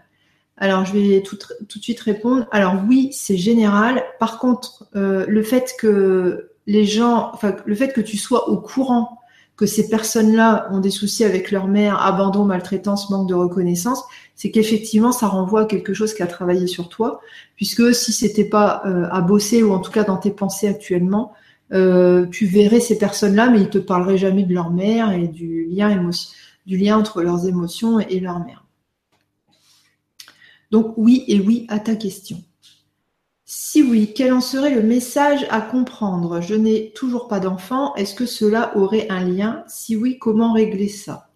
Alors, 0.57 0.86
je 0.86 0.93
vais 0.93 1.22
tout, 1.22 1.36
de 1.36 1.81
suite 1.81 2.00
répondre. 2.00 2.48
Alors 2.51 2.75
oui, 2.88 3.10
c'est 3.12 3.38
général. 3.38 4.03
Par 4.19 4.38
contre, 4.39 4.88
euh, 4.95 5.25
le 5.27 5.43
fait 5.43 5.75
que 5.79 6.51
les 6.67 6.86
gens, 6.86 7.31
enfin, 7.34 7.55
le 7.65 7.75
fait 7.75 7.91
que 7.91 8.01
tu 8.01 8.17
sois 8.17 8.50
au 8.50 8.57
courant 8.57 9.19
que 9.57 9.65
ces 9.65 9.88
personnes-là 9.88 10.67
ont 10.71 10.79
des 10.79 10.91
soucis 10.91 11.24
avec 11.24 11.51
leur 11.51 11.67
mère, 11.67 12.01
abandon, 12.01 12.43
maltraitance, 12.43 13.09
manque 13.09 13.29
de 13.29 13.33
reconnaissance, 13.33 14.03
c'est 14.35 14.51
qu'effectivement, 14.51 15.13
ça 15.13 15.27
renvoie 15.27 15.62
à 15.62 15.65
quelque 15.65 15.93
chose 15.93 16.13
qui 16.13 16.24
a 16.24 16.27
travaillé 16.27 16.67
sur 16.67 16.89
toi, 16.89 17.21
puisque 17.55 17.95
si 17.95 18.12
c'était 18.12 18.45
pas 18.45 18.81
euh, 18.85 19.07
à 19.12 19.21
bosser 19.21 19.63
ou 19.63 19.71
en 19.71 19.79
tout 19.79 19.91
cas 19.91 20.03
dans 20.03 20.17
tes 20.17 20.31
pensées 20.31 20.67
actuellement, 20.67 21.33
euh, 21.74 22.25
tu 22.27 22.45
verrais 22.45 22.81
ces 22.81 22.97
personnes-là, 22.97 23.50
mais 23.50 23.62
ils 23.62 23.69
te 23.69 23.77
parleraient 23.77 24.17
jamais 24.17 24.43
de 24.43 24.53
leur 24.53 24.71
mère 24.71 25.12
et 25.13 25.27
du 25.27 25.65
lien 25.65 26.09
du 26.65 26.77
lien 26.77 26.97
entre 26.97 27.21
leurs 27.21 27.47
émotions 27.47 28.00
et 28.00 28.19
leur 28.19 28.39
mère. 28.39 28.65
Donc 30.71 30.93
oui 30.97 31.24
et 31.27 31.39
oui 31.39 31.65
à 31.69 31.79
ta 31.79 31.95
question. 31.95 32.43
Si 33.45 33.83
oui, 33.83 34.11
quel 34.15 34.33
en 34.33 34.41
serait 34.41 34.73
le 34.73 34.81
message 34.81 35.45
à 35.51 35.61
comprendre? 35.61 36.41
Je 36.41 36.55
n'ai 36.55 36.91
toujours 36.91 37.27
pas 37.27 37.39
d'enfant. 37.39 37.93
Est-ce 37.95 38.15
que 38.15 38.25
cela 38.25 38.75
aurait 38.75 39.07
un 39.09 39.23
lien? 39.23 39.63
Si 39.67 39.95
oui, 39.95 40.17
comment 40.17 40.53
régler 40.53 40.89
ça? 40.89 41.29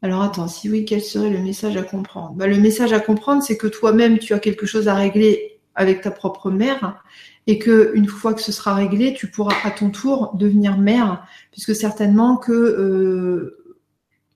Alors 0.00 0.22
attends, 0.22 0.48
si 0.48 0.68
oui, 0.70 0.84
quel 0.84 1.02
serait 1.02 1.30
le 1.30 1.40
message 1.40 1.76
à 1.76 1.82
comprendre? 1.82 2.34
Bah, 2.34 2.46
Le 2.46 2.58
message 2.58 2.92
à 2.92 3.00
comprendre, 3.00 3.42
c'est 3.42 3.56
que 3.56 3.66
toi-même, 3.66 4.18
tu 4.18 4.32
as 4.32 4.38
quelque 4.38 4.66
chose 4.66 4.86
à 4.86 4.94
régler 4.94 5.60
avec 5.74 6.02
ta 6.02 6.10
propre 6.12 6.50
mère 6.50 7.02
et 7.48 7.58
que 7.58 7.92
une 7.94 8.06
fois 8.06 8.34
que 8.34 8.40
ce 8.40 8.52
sera 8.52 8.74
réglé, 8.74 9.14
tu 9.14 9.28
pourras 9.28 9.56
à 9.64 9.72
ton 9.72 9.90
tour 9.90 10.32
devenir 10.34 10.78
mère, 10.78 11.26
puisque 11.50 11.74
certainement 11.74 12.36
que 12.36 12.52
euh, 12.52 13.76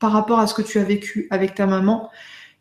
par 0.01 0.13
rapport 0.13 0.41
à 0.41 0.47
ce 0.49 0.55
que 0.55 0.63
tu 0.63 0.79
as 0.79 0.85
vécu 0.85 1.29
avec 1.31 1.55
ta 1.55 1.67
maman, 1.67 2.11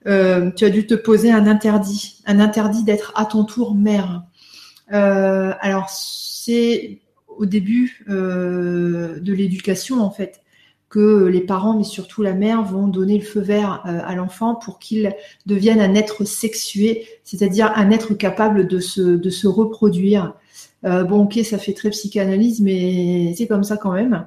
euh, 0.08 0.52
tu 0.52 0.66
as 0.66 0.70
dû 0.70 0.86
te 0.86 0.94
poser 0.94 1.32
un 1.32 1.48
interdit, 1.48 2.22
un 2.26 2.40
interdit 2.40 2.84
d'être 2.84 3.12
à 3.16 3.26
ton 3.26 3.44
tour 3.44 3.76
mère. 3.76 4.24
Euh, 4.94 5.54
alors 5.62 5.90
c'est 5.90 7.00
au 7.28 7.46
début 7.46 8.06
euh, 8.10 9.20
de 9.20 9.34
l'éducation 9.34 10.02
en 10.02 10.12
fait 10.12 10.42
que 10.90 11.26
les 11.26 11.42
parents, 11.42 11.76
mais 11.78 11.84
surtout 11.84 12.22
la 12.22 12.34
mère, 12.34 12.64
vont 12.64 12.88
donner 12.88 13.18
le 13.18 13.24
feu 13.24 13.42
vert 13.42 13.82
à 13.84 14.16
l'enfant 14.16 14.56
pour 14.56 14.80
qu'il 14.80 15.14
devienne 15.46 15.82
un 15.82 15.94
être 15.94 16.24
sexué, 16.24 17.08
c'est-à-dire 17.24 17.74
un 17.76 17.92
être 17.92 18.14
capable 18.14 18.68
de 18.68 18.80
se, 18.80 19.02
de 19.02 19.30
se 19.30 19.48
reproduire. 19.48 20.36
bon, 20.84 21.24
ok, 21.24 21.40
ça 21.44 21.58
fait 21.58 21.74
très 21.74 21.90
psychanalyse, 21.90 22.62
mais 22.62 23.34
c'est 23.36 23.48
comme 23.48 23.66
ça 23.66 23.76
quand 23.76 23.92
même. 23.92 24.26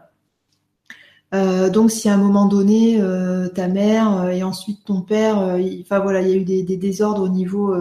Euh, 1.34 1.68
donc, 1.68 1.90
si 1.90 2.08
à 2.08 2.14
un 2.14 2.16
moment 2.16 2.46
donné, 2.46 2.98
euh, 3.00 3.48
ta 3.48 3.68
mère 3.68 4.22
euh, 4.22 4.28
et 4.30 4.42
ensuite 4.42 4.84
ton 4.84 5.02
père, 5.02 5.58
il, 5.58 5.82
enfin 5.82 5.98
voilà, 5.98 6.22
il 6.22 6.28
y 6.28 6.32
a 6.32 6.36
eu 6.36 6.44
des, 6.44 6.76
désordres 6.76 7.22
au 7.22 7.28
niveau, 7.28 7.74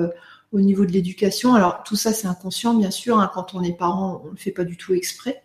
au 0.51 0.61
niveau 0.61 0.85
de 0.85 0.91
l'éducation. 0.91 1.53
Alors, 1.55 1.83
tout 1.83 1.95
ça, 1.95 2.13
c'est 2.13 2.27
inconscient, 2.27 2.73
bien 2.73 2.91
sûr. 2.91 3.19
Hein, 3.19 3.31
quand 3.33 3.53
on 3.53 3.63
est 3.63 3.77
parent, 3.77 4.21
on 4.23 4.27
ne 4.27 4.31
le 4.31 4.37
fait 4.37 4.51
pas 4.51 4.63
du 4.63 4.77
tout 4.77 4.93
exprès. 4.93 5.43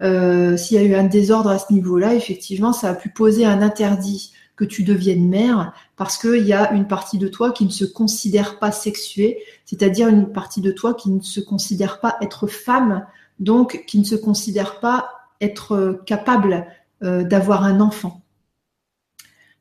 S'il 0.00 0.76
y 0.76 0.78
a 0.78 0.82
eu 0.82 0.94
un 0.94 1.04
désordre 1.04 1.50
à 1.50 1.58
ce 1.58 1.72
niveau-là, 1.72 2.14
effectivement, 2.14 2.72
ça 2.72 2.90
a 2.90 2.94
pu 2.94 3.08
poser 3.08 3.44
un 3.44 3.62
interdit 3.62 4.32
que 4.54 4.64
tu 4.64 4.82
deviennes 4.82 5.28
mère 5.28 5.72
parce 5.96 6.18
qu'il 6.18 6.44
y 6.44 6.52
a 6.52 6.72
une 6.72 6.88
partie 6.88 7.18
de 7.18 7.28
toi 7.28 7.52
qui 7.52 7.64
ne 7.64 7.70
se 7.70 7.84
considère 7.84 8.58
pas 8.58 8.72
sexuée, 8.72 9.38
c'est-à-dire 9.64 10.08
une 10.08 10.32
partie 10.32 10.60
de 10.60 10.72
toi 10.72 10.94
qui 10.94 11.10
ne 11.10 11.20
se 11.20 11.40
considère 11.40 12.00
pas 12.00 12.16
être 12.20 12.48
femme, 12.48 13.06
donc 13.38 13.84
qui 13.86 14.00
ne 14.00 14.04
se 14.04 14.16
considère 14.16 14.80
pas 14.80 15.10
être 15.40 16.02
capable 16.06 16.52
euh, 16.54 16.60
d'avoir 17.00 17.64
un 17.64 17.80
enfant. 17.80 18.22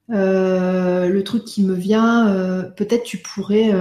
Euh, 0.10 1.10
le 1.10 1.24
truc 1.24 1.44
qui 1.44 1.64
me 1.64 1.74
vient, 1.74 2.30
euh, 2.30 2.64
peut-être 2.64 3.04
tu 3.04 3.18
pourrais. 3.18 3.72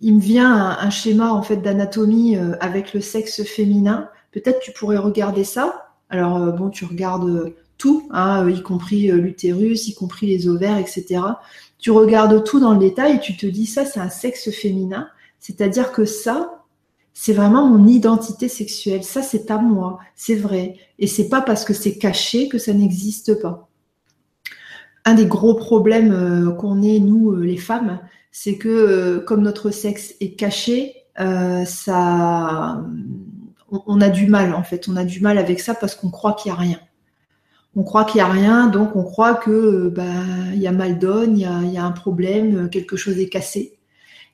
il 0.00 0.14
me 0.14 0.20
vient 0.20 0.78
un, 0.78 0.90
schéma 0.90 1.32
en 1.32 1.42
fait 1.42 1.56
d'anatomie 1.56 2.36
avec 2.60 2.94
le 2.94 3.00
sexe 3.00 3.42
féminin. 3.44 4.08
Peut-être 4.32 4.60
tu 4.60 4.72
pourrais 4.72 4.98
regarder 4.98 5.44
ça. 5.44 5.94
Alors 6.10 6.52
bon, 6.52 6.70
tu 6.70 6.84
regardes 6.84 7.54
tout, 7.78 8.08
hein, 8.12 8.48
y 8.48 8.62
compris 8.62 9.08
l'utérus, 9.10 9.88
y 9.88 9.94
compris 9.94 10.26
les 10.26 10.48
ovaires, 10.48 10.78
etc. 10.78 11.20
Tu 11.78 11.90
regardes 11.90 12.44
tout 12.44 12.60
dans 12.60 12.72
le 12.72 12.78
détail 12.78 13.16
et 13.16 13.20
tu 13.20 13.36
te 13.36 13.46
dis 13.46 13.66
ça, 13.66 13.84
c'est 13.84 14.00
un 14.00 14.08
sexe 14.08 14.50
féminin. 14.50 15.08
C'est-à-dire 15.40 15.92
que 15.92 16.04
ça, 16.04 16.57
c'est 17.20 17.32
vraiment 17.32 17.66
mon 17.66 17.88
identité 17.88 18.46
sexuelle. 18.48 19.02
Ça, 19.02 19.22
c'est 19.22 19.50
à 19.50 19.58
moi, 19.58 19.98
c'est 20.14 20.36
vrai. 20.36 20.76
Et 21.00 21.08
c'est 21.08 21.28
pas 21.28 21.40
parce 21.40 21.64
que 21.64 21.74
c'est 21.74 21.98
caché 21.98 22.48
que 22.48 22.58
ça 22.58 22.72
n'existe 22.72 23.42
pas. 23.42 23.68
Un 25.04 25.14
des 25.14 25.26
gros 25.26 25.54
problèmes 25.54 26.12
euh, 26.12 26.52
qu'on 26.52 26.80
ait, 26.80 27.00
nous, 27.00 27.32
euh, 27.32 27.40
les 27.40 27.56
femmes, 27.56 27.98
c'est 28.30 28.56
que 28.56 28.68
euh, 28.68 29.18
comme 29.18 29.42
notre 29.42 29.72
sexe 29.72 30.14
est 30.20 30.38
caché, 30.38 30.94
ça, 31.16 32.84
on, 33.72 34.00
a 34.00 34.08
du 34.10 34.28
mal 34.28 34.54
en 34.54 34.62
fait. 34.62 34.88
On 34.88 34.94
a 34.94 35.04
du 35.04 35.20
mal 35.20 35.38
avec 35.38 35.58
ça 35.58 35.74
parce 35.74 35.96
qu'on 35.96 36.10
croit 36.10 36.34
qu'il 36.34 36.52
n'y 36.52 36.56
a 36.56 36.60
rien. 36.60 36.80
On 37.74 37.82
croit 37.82 38.04
qu'il 38.04 38.18
n'y 38.18 38.28
a 38.28 38.30
rien, 38.30 38.68
donc 38.68 38.94
on 38.94 39.02
croit 39.02 39.34
que 39.34 39.88
bah 39.88 40.04
il 40.54 40.60
y 40.60 40.68
a 40.68 40.72
mal 40.72 41.00
donne, 41.00 41.36
il 41.36 41.42
y 41.72 41.78
a, 41.78 41.84
un 41.84 41.90
problème, 41.90 42.70
quelque 42.70 42.96
chose 42.96 43.18
est 43.18 43.28
cassé. 43.28 43.76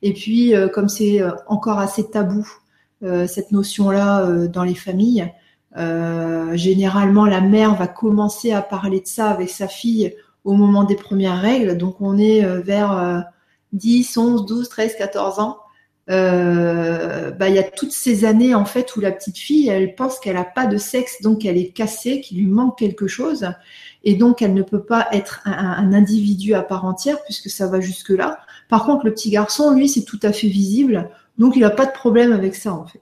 Et 0.03 0.13
puis 0.13 0.53
comme 0.75 0.91
c'est 0.91 1.23
encore 1.47 1.79
assez 1.79 2.11
tabou 2.11 2.47
cette 3.03 3.53
notion-là 3.53 4.27
euh, 4.27 4.49
dans 4.49 4.65
les 4.65 4.75
familles. 4.75 5.33
Euh, 5.77 6.57
généralement, 6.57 7.27
la 7.27 7.41
mère 7.41 7.75
va 7.75 7.87
commencer 7.87 8.53
à 8.53 8.63
parler 8.63 9.01
de 9.01 9.07
ça 9.07 9.31
avec 9.31 9.51
sa 9.51 9.69
fille 9.69 10.15
au 10.45 10.53
moment 10.53 10.85
des 10.85 10.97
premières 10.97 11.41
règles. 11.41 11.77
Donc, 11.77 12.01
on 12.01 12.19
est 12.19 12.45
vers 12.63 13.25
10, 13.73 14.17
11, 14.17 14.47
12, 14.47 14.69
13, 14.69 14.95
14 14.97 15.39
ans. 15.41 15.59
bah, 16.07 17.49
il 17.49 17.55
y 17.55 17.59
a 17.59 17.63
toutes 17.63 17.93
ces 17.93 18.25
années 18.25 18.55
en 18.55 18.67
fait 18.67 18.95
où 18.95 19.01
la 19.01 19.11
petite 19.11 19.39
fille, 19.39 19.69
elle 19.69 19.95
pense 19.95 20.21
qu'elle 20.21 20.37
n'a 20.37 20.45
pas 20.45 20.67
de 20.67 20.77
sexe, 20.77 21.23
donc 21.23 21.45
elle 21.47 21.57
est 21.57 21.71
cassée, 21.71 22.21
qu'il 22.21 22.39
lui 22.39 22.47
manque 22.47 22.79
quelque 22.79 23.07
chose, 23.07 23.49
et 24.05 24.15
donc 24.15 24.43
elle 24.43 24.53
ne 24.53 24.63
peut 24.63 24.85
pas 24.85 25.09
être 25.13 25.41
un, 25.47 25.53
un, 25.53 25.93
individu 25.95 26.53
à 26.53 26.63
part 26.63 26.85
entière 26.85 27.17
puisque 27.25 27.49
ça 27.49 27.67
va 27.67 27.81
jusque 27.81 28.11
là. 28.11 28.39
Par 28.69 28.85
contre, 28.85 29.07
le 29.07 29.13
petit 29.13 29.31
garçon, 29.31 29.73
lui, 29.73 29.89
c'est 29.89 30.05
tout 30.05 30.21
à 30.23 30.33
fait 30.33 30.49
visible. 30.49 31.11
Donc, 31.39 31.57
il 31.57 31.61
n'a 31.61 31.71
pas 31.71 31.87
de 31.87 31.93
problème 31.93 32.33
avec 32.33 32.55
ça, 32.55 32.73
en 32.73 32.87
fait. 32.87 33.01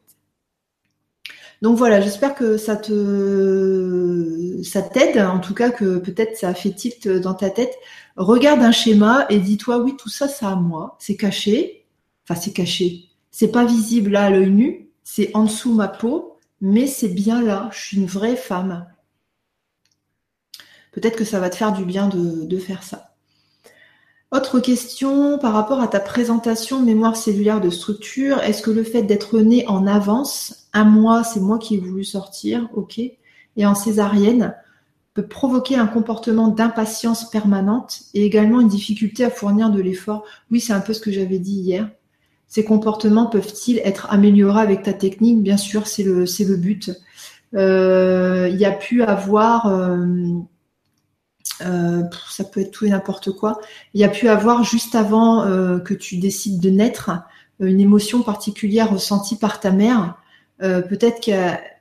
Donc 1.63 1.79
voilà, 1.79 2.01
j'espère 2.01 2.35
que 2.35 2.57
ça 2.57 2.77
te 2.77 4.61
ça 4.65 4.83
t'aide, 4.83 5.19
en 5.19 5.39
tout 5.39 5.55
cas 5.55 5.71
que 5.71 5.99
peut-être 5.99 6.37
ça 6.37 6.49
a 6.49 6.55
fait 6.55 6.73
tilt 6.73 7.09
dans 7.09 7.35
ta 7.35 7.51
tête. 7.51 7.75
Regarde 8.17 8.61
un 8.63 8.73
schéma 8.73 9.27
et 9.31 9.39
dis-toi 9.39 9.79
oui, 9.79 9.97
tout 9.97 10.09
ça, 10.09 10.27
c'est 10.29 10.45
à 10.45 10.57
moi. 10.57 10.97
C'est 10.99 11.17
caché. 11.17 11.87
Enfin, 12.25 12.41
c'est 12.41 12.53
caché. 12.53 13.09
C'est 13.31 13.53
pas 13.53 13.65
visible 13.65 14.11
là 14.11 14.25
à 14.25 14.31
l'œil 14.31 14.51
nu. 14.51 14.91
C'est 15.05 15.31
en 15.35 15.45
dessous 15.45 15.73
ma 15.75 15.89
peau, 15.89 16.39
mais 16.61 16.87
c'est 16.89 17.09
bien 17.09 17.43
là. 17.43 17.71
Je 17.73 17.81
suis 17.81 17.97
une 17.99 18.07
vraie 18.07 18.37
femme. 18.37 18.87
Peut-être 20.93 21.17
que 21.17 21.25
ça 21.25 21.41
va 21.41 21.49
te 21.49 21.57
faire 21.57 21.73
du 21.73 21.85
bien 21.85 22.09
de 22.09 22.59
faire 22.59 22.83
ça. 22.83 23.12
Autre 24.33 24.61
question 24.61 25.37
par 25.37 25.53
rapport 25.53 25.83
à 25.83 25.89
ta 25.89 26.01
présentation 26.01 26.81
mémoire 26.81 27.17
cellulaire 27.17 27.61
de 27.61 27.69
structure. 27.69 28.39
Est-ce 28.39 28.63
que 28.63 28.71
le 28.71 28.83
fait 28.83 29.03
d'être 29.03 29.39
né 29.41 29.69
en 29.69 29.87
avance, 29.87 30.69
un 30.73 30.85
mois, 30.85 31.23
c'est 31.23 31.39
moi 31.39 31.59
qui 31.59 31.75
ai 31.75 31.79
voulu 31.79 32.03
sortir, 32.03 32.67
ok, 32.73 32.99
et 32.99 33.67
en 33.67 33.75
césarienne, 33.75 34.55
peut 35.13 35.27
provoquer 35.27 35.77
un 35.77 35.87
comportement 35.87 36.49
d'impatience 36.49 37.29
permanente 37.29 38.05
et 38.15 38.25
également 38.25 38.61
une 38.61 38.69
difficulté 38.69 39.23
à 39.23 39.29
fournir 39.29 39.69
de 39.69 39.83
l'effort? 39.83 40.25
Oui, 40.51 40.61
c'est 40.61 40.73
un 40.73 40.81
peu 40.81 40.95
ce 40.95 41.01
que 41.01 41.13
j'avais 41.13 41.39
dit 41.39 41.61
hier. 41.61 41.91
Ces 42.49 42.65
comportements 42.65 43.27
peuvent-ils 43.27 43.81
être 43.85 44.11
améliorés 44.11 44.63
avec 44.63 44.83
ta 44.83 44.95
technique? 44.95 45.43
Bien 45.43 45.59
sûr, 45.59 45.87
c'est 45.87 46.05
le, 46.05 46.25
le 46.25 46.57
but. 46.57 46.91
Euh, 47.55 48.49
il 48.51 48.59
y 48.59 48.65
a 48.65 48.73
pu 48.73 49.03
avoir... 49.03 49.67
Euh, 49.67 50.07
euh, 51.61 52.03
ça 52.29 52.45
peut 52.45 52.61
être 52.61 52.71
tout 52.71 52.87
et 52.87 52.91
n'importe 52.91 53.33
quoi. 53.33 53.61
Il 53.95 54.01
y 54.01 54.05
a 54.05 54.09
pu 54.09 54.29
avoir 54.29 54.65
juste 54.65 54.95
avant 54.95 55.45
euh, 55.45 55.79
que 55.79 55.95
tu 55.95 56.17
décides 56.17 56.61
de 56.61 56.71
naître 56.71 57.11
euh, 57.61 57.67
une 57.67 57.81
émotion 57.81 58.23
particulière 58.23 58.91
ressentie 58.91 59.37
par 59.37 59.61
ta 59.61 59.71
mère. 59.71 60.17
peut-être 60.61 61.21
que 61.25 61.33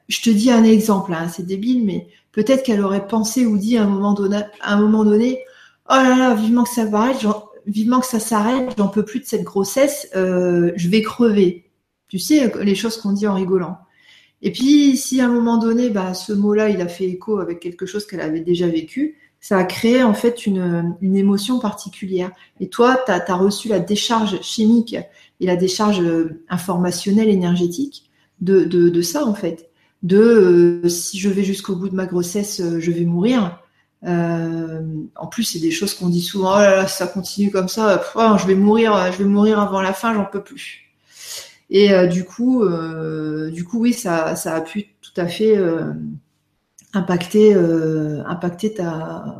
je 0.07 0.21
te 0.21 0.29
dis 0.29 0.51
un 0.51 0.63
exemple, 0.63 1.13
hein, 1.13 1.27
c'est 1.29 1.45
débile, 1.45 1.85
mais 1.85 2.07
peut-être 2.31 2.63
qu'elle 2.63 2.81
aurait 2.81 3.07
pensé 3.07 3.45
ou 3.45 3.57
dit 3.57 3.77
à 3.77 3.83
un 3.83 3.87
moment 3.87 4.13
donné, 4.13 4.37
à 4.61 4.73
un 4.73 4.81
moment 4.81 5.05
donné, 5.05 5.39
oh 5.89 5.93
là 5.93 6.17
là, 6.17 6.33
vivement 6.33 6.63
que 6.63 6.69
ça 6.69 6.89
s'arrête, 6.89 7.25
vivement 7.67 7.99
que 7.99 8.07
ça 8.07 8.19
s'arrête, 8.19 8.73
j'en 8.77 8.87
peux 8.87 9.05
plus 9.05 9.19
de 9.19 9.25
cette 9.25 9.43
grossesse, 9.43 10.09
je 10.13 10.89
vais 10.89 11.01
crever. 11.03 11.69
Tu 12.07 12.19
sais 12.19 12.51
les 12.61 12.75
choses 12.75 12.97
qu'on 12.97 13.13
dit 13.13 13.27
en 13.27 13.35
rigolant. 13.35 13.77
Et 14.41 14.51
puis, 14.51 14.97
si 14.97 15.21
à 15.21 15.25
un 15.25 15.29
moment 15.29 15.57
donné, 15.57 15.89
bah, 15.89 16.13
ce 16.13 16.33
mot-là, 16.33 16.69
il 16.69 16.81
a 16.81 16.87
fait 16.87 17.05
écho 17.05 17.39
avec 17.39 17.59
quelque 17.59 17.85
chose 17.85 18.07
qu'elle 18.07 18.21
avait 18.21 18.41
déjà 18.41 18.67
vécu, 18.67 19.17
ça 19.41 19.57
a 19.57 19.63
créé 19.63 20.03
en 20.03 20.13
fait 20.13 20.45
une, 20.45 20.95
une 21.01 21.17
émotion 21.17 21.59
particulière. 21.59 22.31
Et 22.59 22.69
toi, 22.69 22.97
tu 23.05 23.11
as, 23.11 23.35
reçu 23.35 23.67
la 23.67 23.79
décharge 23.79 24.39
chimique 24.43 24.95
et 25.39 25.47
la 25.47 25.55
décharge 25.55 25.99
euh, 25.99 26.43
informationnelle, 26.47 27.27
énergétique 27.27 28.09
de, 28.39 28.63
de, 28.63 28.89
de 28.89 29.01
ça 29.01 29.25
en 29.25 29.33
fait. 29.33 29.69
de 30.03 30.83
si 30.87 31.19
je 31.19 31.29
vais 31.29 31.43
jusqu'au 31.43 31.75
bout 31.75 31.89
de 31.89 31.95
ma 31.95 32.05
grossesse, 32.05 32.61
je 32.79 32.91
vais 32.91 33.05
mourir. 33.05 33.59
en 34.03 35.27
plus, 35.29 35.43
c'est 35.43 35.59
des 35.59 35.71
choses 35.71 35.95
qu'on 35.95 36.09
dit 36.09 36.21
souvent. 36.21 36.55
Oh 36.57 36.87
ça 36.87 37.07
continue 37.07 37.51
comme 37.51 37.67
ça. 37.67 38.03
Oh, 38.15 38.35
je 38.39 38.45
vais 38.45 38.55
mourir, 38.55 39.11
je 39.11 39.17
vais 39.17 39.29
mourir 39.29 39.59
avant 39.59 39.81
la 39.81 39.93
fin, 39.93 40.13
j'en 40.13 40.25
peux 40.25 40.43
plus. 40.43 40.93
Et 41.71 42.07
du 42.07 42.25
coup, 42.25 42.63
du 43.51 43.63
coup, 43.63 43.79
oui, 43.79 43.93
ça, 43.93 44.35
ça 44.35 44.55
a 44.55 44.61
pu 44.61 44.87
tout 45.01 45.13
à 45.17 45.27
fait 45.27 45.57
impacter, 46.93 47.55
ta 48.75 49.39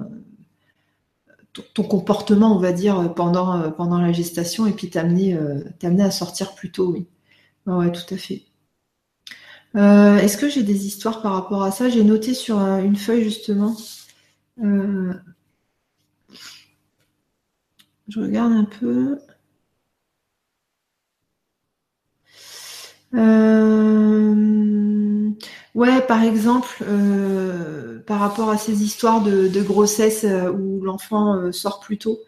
ton 1.74 1.84
comportement, 1.84 2.56
on 2.56 2.60
va 2.60 2.72
dire, 2.72 3.14
pendant, 3.14 3.62
euh, 3.62 3.70
pendant 3.70 4.00
la 4.00 4.12
gestation 4.12 4.66
et 4.68 4.72
puis 4.72 4.90
t'amener 4.90 5.36
euh, 5.36 5.64
à 6.00 6.12
sortir 6.12 6.56
plus 6.56 6.72
tôt, 6.72 6.92
oui. 6.94 7.08
Ouais, 7.68 7.92
tout 7.92 8.14
à 8.14 8.18
fait. 8.18 8.44
Euh, 9.76 10.18
est-ce 10.18 10.38
que 10.38 10.50
j'ai 10.50 10.64
des 10.64 10.86
histoires 10.88 11.22
par 11.22 11.34
rapport 11.34 11.64
à 11.64 11.72
ça? 11.72 11.90
J'ai 11.90 12.04
noté 12.04 12.34
sur 12.34 12.58
une 12.60 12.96
feuille 12.96 13.24
justement. 13.24 13.76
je 14.58 15.14
regarde 18.20 18.54
un 18.54 18.66
peu. 18.66 19.18
Ouais, 25.74 26.02
par 26.02 26.22
exemple, 26.24 26.84
euh, 26.86 28.00
par 28.06 28.20
rapport 28.20 28.50
à 28.50 28.58
ces 28.58 28.84
histoires 28.84 29.22
de, 29.22 29.62
grossesse 29.62 30.26
euh, 30.26 30.52
où 30.52 30.84
l'enfant 30.84 31.36
euh, 31.36 31.52
sort 31.54 31.80
plus 31.80 31.98
tôt. 31.98 32.20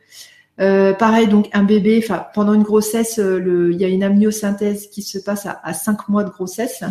pareil, 0.57 1.27
donc 1.27 1.49
un 1.51 1.63
bébé, 1.63 1.99
enfin 2.01 2.25
pendant 2.33 2.53
une 2.53 2.63
grossesse, 2.63 3.17
il 3.19 3.75
y 3.75 3.83
a 3.83 3.87
une 3.89 4.03
amniosynthèse 4.03 4.87
qui 4.87 5.01
se 5.01 5.17
passe 5.17 5.45
à, 5.45 5.73
cinq 5.73 6.07
mois 6.09 6.23
de 6.23 6.29
grossesse. 6.29 6.83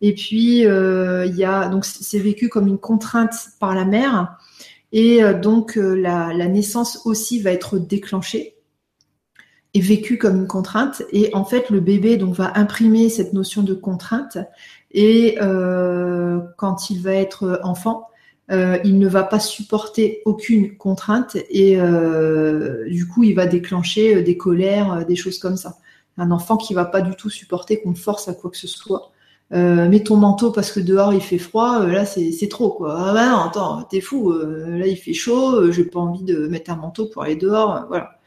Et 0.00 0.14
puis 0.14 0.60
il 0.62 1.34
y 1.36 1.44
a 1.44 1.68
donc 1.68 1.84
c'est 1.84 2.18
vécu 2.18 2.48
comme 2.48 2.66
une 2.68 2.78
contrainte 2.78 3.34
par 3.60 3.74
la 3.74 3.84
mère. 3.84 4.36
Et 4.92 5.22
donc 5.34 5.76
la, 5.76 6.32
la, 6.34 6.48
naissance 6.48 7.06
aussi 7.06 7.40
va 7.40 7.52
être 7.52 7.78
déclenchée 7.78 8.56
et 9.74 9.80
vécue 9.80 10.18
comme 10.18 10.36
une 10.36 10.46
contrainte. 10.46 11.02
Et 11.12 11.30
en 11.34 11.44
fait, 11.44 11.70
le 11.70 11.80
bébé 11.80 12.16
donc 12.16 12.34
va 12.34 12.52
imprimer 12.56 13.08
cette 13.08 13.32
notion 13.32 13.62
de 13.62 13.74
contrainte 13.74 14.38
et 14.90 15.38
euh, 15.40 16.40
quand 16.56 16.90
il 16.90 17.02
va 17.02 17.12
être 17.12 17.60
enfant, 17.62 18.08
euh, 18.50 18.78
il 18.82 18.98
ne 18.98 19.08
va 19.08 19.24
pas 19.24 19.40
supporter 19.40 20.22
aucune 20.24 20.76
contrainte 20.78 21.36
et 21.50 21.78
euh, 21.78 22.88
du 22.88 23.06
coup, 23.06 23.24
il 23.24 23.34
va 23.34 23.46
déclencher 23.46 24.22
des 24.22 24.36
colères, 24.38 25.04
des 25.06 25.16
choses 25.16 25.38
comme 25.38 25.56
ça. 25.56 25.76
Un 26.16 26.30
enfant 26.30 26.56
qui 26.56 26.72
va 26.74 26.86
pas 26.86 27.02
du 27.02 27.14
tout 27.14 27.28
supporter 27.28 27.80
qu'on 27.82 27.94
force 27.94 28.28
à 28.28 28.34
quoi 28.34 28.50
que 28.50 28.56
ce 28.56 28.66
soit. 28.66 29.12
Euh, 29.52 29.88
mets 29.88 30.02
ton 30.02 30.16
manteau 30.16 30.50
parce 30.50 30.72
que 30.72 30.80
dehors 30.80 31.14
il 31.14 31.22
fait 31.22 31.38
froid, 31.38 31.86
là 31.86 32.04
c'est 32.04 32.48
trop 32.50 32.70
quoi. 32.70 32.96
Ah 32.98 33.14
bah 33.14 33.28
non, 33.30 33.40
attends, 33.40 33.82
t'es 33.84 34.02
fou, 34.02 34.30
là 34.32 34.86
il 34.86 34.96
fait 34.96 35.14
chaud, 35.14 35.70
j'ai 35.72 35.84
pas 35.84 36.00
envie 36.00 36.22
de 36.22 36.48
mettre 36.48 36.70
un 36.70 36.76
manteau 36.76 37.06
pour 37.06 37.22
aller 37.22 37.36
dehors, 37.36 37.86
voilà. 37.88 38.18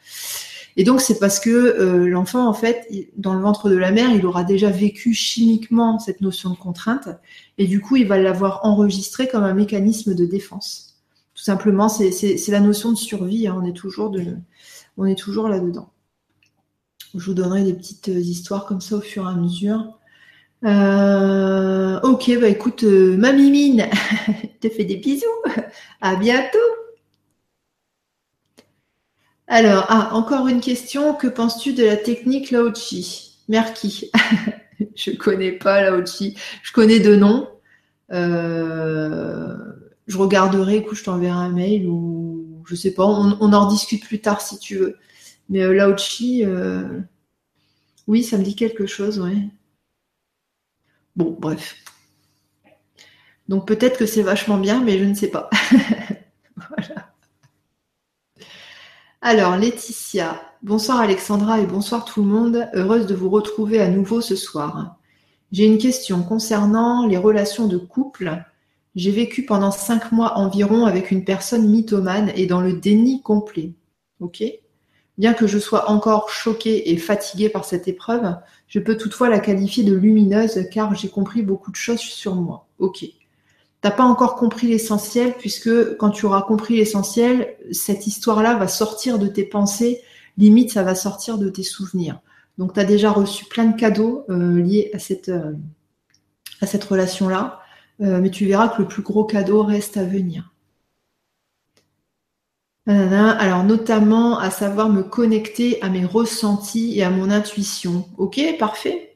Et 0.78 0.84
donc 0.84 1.02
c'est 1.02 1.20
parce 1.20 1.40
que 1.40 1.50
euh, 1.50 2.08
l'enfant, 2.08 2.48
en 2.48 2.54
fait, 2.54 2.88
dans 3.18 3.34
le 3.34 3.42
ventre 3.42 3.70
de 3.70 3.76
la 3.76 3.92
mère, 3.92 4.12
il 4.12 4.26
aura 4.26 4.44
déjà 4.44 4.70
vécu 4.70 5.14
chimiquement 5.14 6.00
cette 6.00 6.22
notion 6.22 6.50
de 6.50 6.56
contrainte, 6.56 7.10
et 7.58 7.68
du 7.68 7.82
coup, 7.82 7.98
il 7.98 8.08
va 8.08 8.18
l'avoir 8.18 8.62
enregistré 8.64 9.28
comme 9.28 9.44
un 9.44 9.54
mécanisme 9.54 10.16
de 10.16 10.26
défense. 10.26 10.96
Tout 11.34 11.44
simplement, 11.44 11.90
c'est 11.90 12.48
la 12.50 12.60
notion 12.60 12.92
de 12.92 12.98
survie. 12.98 13.48
Hein. 13.48 13.60
on 13.62 13.66
est 13.66 13.76
toujours 13.76 14.10
de, 14.10 14.38
on 14.98 15.06
est 15.06 15.18
toujours 15.18 15.50
là-dedans. 15.50 15.92
Je 17.16 17.26
vous 17.26 17.34
donnerai 17.34 17.64
des 17.64 17.74
petites 17.74 18.10
euh, 18.10 18.20
histoires 18.20 18.66
comme 18.66 18.82
ça 18.82 18.96
au 18.96 19.02
fur 19.02 19.26
et 19.28 19.32
à 19.32 19.36
mesure. 19.36 20.00
Euh, 20.64 22.00
ok, 22.02 22.40
bah 22.40 22.48
écoute, 22.48 22.84
ma 22.84 23.34
mimine, 23.34 23.88
te 24.62 24.70
fais 24.70 24.86
des 24.86 24.98
bisous. 24.98 25.26
À 26.02 26.16
bientôt. 26.16 26.60
Alors, 29.52 29.86
ah, 29.90 30.12
encore 30.14 30.48
une 30.48 30.62
question. 30.62 31.14
Que 31.14 31.28
penses-tu 31.28 31.74
de 31.74 31.84
la 31.84 31.98
technique 31.98 32.52
Laochi? 32.52 33.38
Merki. 33.50 34.10
je 34.96 35.12
connais 35.12 35.52
pas 35.52 35.82
Laochi. 35.82 36.38
Je 36.64 36.72
connais 36.72 37.02
deux 37.02 37.18
noms. 37.18 37.50
Euh, 38.14 39.58
je 40.08 40.18
regarderai, 40.18 40.78
écoute, 40.78 40.98
je 40.98 41.04
t'enverrai 41.04 41.38
un 41.38 41.50
mail 41.50 41.86
ou 41.86 42.64
je 42.66 42.76
sais 42.76 42.94
pas. 42.94 43.06
On, 43.06 43.52
en 43.52 43.66
discute 43.68 44.06
plus 44.06 44.22
tard 44.22 44.40
si 44.40 44.58
tu 44.58 44.78
veux. 44.78 44.98
Mais 45.50 45.64
euh, 45.64 45.74
Laochi, 45.74 46.46
euh, 46.46 47.02
oui, 48.08 48.24
ça 48.24 48.38
me 48.38 48.44
dit 48.44 48.56
quelque 48.56 48.86
chose, 48.86 49.20
ouais. 49.20 49.50
Bon, 51.18 51.36
bref. 51.38 51.76
Donc 53.50 53.68
peut-être 53.68 54.00
que 54.00 54.06
c'est 54.06 54.22
vachement 54.22 54.58
bien, 54.58 54.82
mais 54.82 54.98
je 54.98 55.04
ne 55.04 55.14
sais 55.14 55.30
pas. 55.30 55.50
voilà. 56.56 57.12
Alors, 59.24 59.56
Laetitia, 59.56 60.42
bonsoir 60.64 61.00
Alexandra 61.00 61.60
et 61.60 61.68
bonsoir 61.68 62.06
tout 62.06 62.24
le 62.24 62.28
monde. 62.28 62.68
Heureuse 62.74 63.06
de 63.06 63.14
vous 63.14 63.30
retrouver 63.30 63.80
à 63.80 63.88
nouveau 63.88 64.20
ce 64.20 64.36
soir. 64.36 64.96
J'ai 65.52 65.68
une 65.68 65.78
question 65.78 66.24
concernant 66.24 67.06
les 67.06 67.18
relations 67.18 67.68
de 67.68 67.78
couple. 67.78 68.44
J'ai 68.96 69.12
vécu 69.12 69.46
pendant 69.46 69.70
cinq 69.70 70.12
mois 70.12 70.40
environ 70.40 70.88
avec 70.88 71.12
une 71.12 71.24
personne 71.24 71.70
mythomane 71.70 72.32
et 72.36 72.48
dans 72.48 72.62
le 72.62 72.74
déni 72.74 73.22
complet. 73.22 73.74
Ok 74.22 74.44
Bien 75.20 75.36
que 75.36 75.46
je 75.46 75.60
sois 75.60 75.92
encore 75.92 76.32
choquée 76.32 76.92
et 76.92 76.98
fatiguée 76.98 77.50
par 77.50 77.64
cette 77.64 77.88
épreuve, 77.88 78.38
je 78.68 78.80
peux 78.80 78.98
toutefois 78.98 79.30
la 79.30 79.40
qualifier 79.40 79.84
de 79.84 79.94
lumineuse 79.94 80.68
car 80.72 80.96
j'ai 80.96 81.10
compris 81.10 81.44
beaucoup 81.44 81.70
de 81.70 81.76
choses 81.76 82.00
sur 82.00 82.34
moi. 82.34 82.66
Ok 82.80 83.06
t'as 83.82 83.92
pas 83.92 84.04
encore 84.04 84.36
compris 84.36 84.68
l'essentiel, 84.68 85.34
puisque 85.38 85.98
quand 85.98 86.12
tu 86.12 86.26
auras 86.26 86.44
compris 86.44 86.78
l'essentiel, 86.78 87.56
cette 87.72 88.08
histoire-là 88.08 88.56
va 88.56 88.68
sortir 88.68 89.20
de 89.20 89.28
tes 89.28 89.44
pensées, 89.44 90.02
limite 90.38 90.72
ça 90.72 90.84
va 90.84 90.96
sortir 90.96 91.38
de 91.38 91.50
tes 91.50 91.64
souvenirs. 91.64 92.20
Donc 92.58 92.74
tu 92.74 92.80
as 92.80 92.86
déjà 92.86 93.12
reçu 93.12 93.46
plein 93.46 93.66
de 93.66 93.80
cadeaux 93.80 94.26
euh, 94.30 94.62
liés 94.62 94.92
à 94.94 95.00
cette, 95.00 95.30
euh, 95.30 95.54
relation-là, 96.90 97.60
euh, 98.02 98.22
mais 98.22 98.30
tu 98.30 98.46
verras 98.46 98.70
que 98.70 98.84
le 98.84 98.88
plus 98.88 99.02
gros 99.02 99.26
cadeau 99.26 99.64
reste 99.64 99.98
à 99.98 100.04
venir. 100.04 100.48
Alors 102.88 103.64
notamment 103.64 104.38
à 104.40 104.50
savoir 104.50 104.90
me 104.90 105.02
connecter 105.04 105.82
à 105.82 105.90
mes 105.90 106.04
ressentis 106.04 106.98
et 106.98 107.04
à 107.04 107.10
mon 107.10 107.30
intuition. 107.30 108.06
Ok, 108.18 108.42
parfait. 108.60 109.16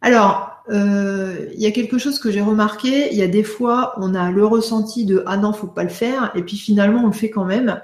Alors, 0.00 0.49
euh, 0.68 1.46
il 1.54 1.60
y 1.60 1.66
a 1.66 1.70
quelque 1.70 1.98
chose 1.98 2.18
que 2.18 2.30
j'ai 2.30 2.40
remarqué. 2.40 3.12
Il 3.12 3.18
y 3.18 3.22
a 3.22 3.28
des 3.28 3.42
fois, 3.42 3.94
on 3.96 4.14
a 4.14 4.30
le 4.30 4.44
ressenti 4.44 5.04
de 5.04 5.22
ah 5.26 5.36
non, 5.36 5.52
faut 5.52 5.66
pas 5.66 5.84
le 5.84 5.88
faire, 5.88 6.30
et 6.34 6.42
puis 6.42 6.56
finalement 6.56 7.04
on 7.04 7.06
le 7.06 7.12
fait 7.12 7.30
quand 7.30 7.44
même. 7.44 7.80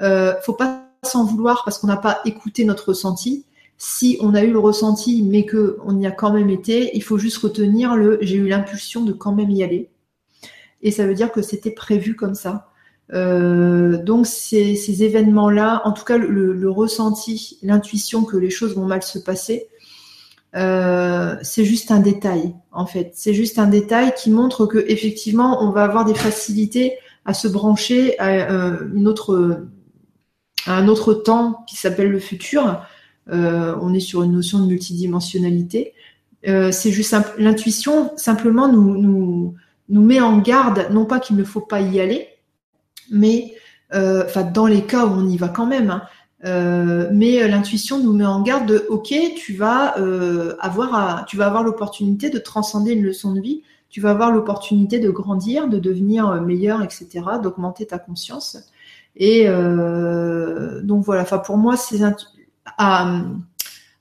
Euh, 0.00 0.34
faut 0.42 0.54
pas 0.54 0.88
s'en 1.02 1.24
vouloir 1.24 1.62
parce 1.64 1.78
qu'on 1.78 1.88
n'a 1.88 1.96
pas 1.96 2.20
écouté 2.24 2.64
notre 2.64 2.90
ressenti. 2.90 3.44
Si 3.76 4.16
on 4.20 4.34
a 4.34 4.44
eu 4.44 4.52
le 4.52 4.58
ressenti, 4.58 5.22
mais 5.22 5.44
que 5.44 5.78
on 5.84 5.98
y 5.98 6.06
a 6.06 6.12
quand 6.12 6.32
même 6.32 6.50
été, 6.50 6.96
il 6.96 7.02
faut 7.02 7.18
juste 7.18 7.38
retenir 7.38 7.96
le 7.96 8.18
j'ai 8.22 8.36
eu 8.36 8.48
l'impulsion 8.48 9.02
de 9.02 9.12
quand 9.12 9.32
même 9.32 9.50
y 9.50 9.62
aller. 9.64 9.90
Et 10.82 10.90
ça 10.90 11.06
veut 11.06 11.14
dire 11.14 11.32
que 11.32 11.42
c'était 11.42 11.70
prévu 11.70 12.16
comme 12.16 12.34
ça. 12.34 12.68
Euh, 13.12 14.02
donc 14.02 14.26
ces, 14.26 15.02
événements-là, 15.02 15.82
en 15.84 15.92
tout 15.92 16.04
cas 16.04 16.18
le 16.18 16.70
ressenti, 16.70 17.58
l'intuition 17.62 18.24
que 18.24 18.36
les 18.36 18.50
choses 18.50 18.74
vont 18.76 18.86
mal 18.86 19.02
se 19.02 19.18
passer, 19.18 19.68
euh, 20.54 21.36
c'est 21.42 21.64
juste 21.64 21.90
un 21.90 22.00
détail 22.00 22.54
en 22.72 22.86
fait. 22.86 23.12
C'est 23.14 23.34
juste 23.34 23.58
un 23.58 23.66
détail 23.66 24.12
qui 24.16 24.30
montre 24.30 24.66
que 24.66 24.84
effectivement 24.88 25.62
on 25.62 25.70
va 25.70 25.84
avoir 25.84 26.04
des 26.04 26.14
facilités 26.14 26.94
à 27.24 27.32
se 27.34 27.48
brancher 27.48 28.18
à 28.18 28.50
euh, 28.50 28.76
un 30.66 30.88
autre 30.88 31.14
temps 31.14 31.64
qui 31.66 31.76
s'appelle 31.76 32.10
le 32.10 32.18
futur. 32.18 32.82
Euh, 33.30 33.76
on 33.80 33.94
est 33.94 34.00
sur 34.00 34.22
une 34.22 34.32
notion 34.32 34.58
de 34.58 34.66
multidimensionnalité. 34.66 35.94
c'est 36.44 36.90
juste 36.90 37.14
l'intuition 37.38 38.12
simplement 38.16 38.68
nous, 38.68 39.54
nous, 39.88 40.02
met 40.02 40.20
en 40.20 40.38
garde, 40.38 40.88
non 40.90 41.04
pas 41.04 41.20
qu'il 41.20 41.36
ne 41.36 41.44
faut 41.44 41.60
pas 41.60 41.80
y 41.80 42.00
aller, 42.00 42.28
mais 43.10 43.54
dans 43.92 44.66
les 44.66 44.82
cas 44.82 45.06
où 45.06 45.10
on 45.10 45.28
y 45.28 45.36
va 45.36 45.48
quand 45.48 45.66
même. 45.66 45.90
Hein, 45.90 46.02
euh, 46.44 47.08
mais 47.12 47.42
euh, 47.42 47.48
l'intuition 47.48 48.02
nous 48.02 48.12
met 48.12 48.24
en 48.24 48.42
garde 48.42 48.66
de 48.66 48.86
OK, 48.88 49.14
tu 49.36 49.54
vas 49.54 49.96
euh, 49.98 50.56
avoir 50.60 51.24
tu 51.26 51.36
vas 51.36 51.46
avoir 51.46 51.62
l'opportunité 51.62 52.30
de 52.30 52.38
transcender 52.38 52.92
une 52.92 53.04
leçon 53.04 53.32
de 53.32 53.40
vie, 53.40 53.62
tu 53.90 54.00
vas 54.00 54.10
avoir 54.10 54.32
l'opportunité 54.32 54.98
de 54.98 55.10
grandir, 55.10 55.68
de 55.68 55.78
devenir 55.78 56.40
meilleur, 56.42 56.82
etc., 56.82 57.08
d'augmenter 57.42 57.86
ta 57.86 57.98
conscience. 57.98 58.58
Et 59.16 59.46
donc 59.46 61.04
voilà. 61.04 61.22
Enfin 61.22 61.38
pour 61.38 61.58
moi, 61.58 61.76
c'est 61.76 62.00
à, 62.78 63.20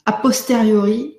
a 0.05 0.13
posteriori, 0.13 1.17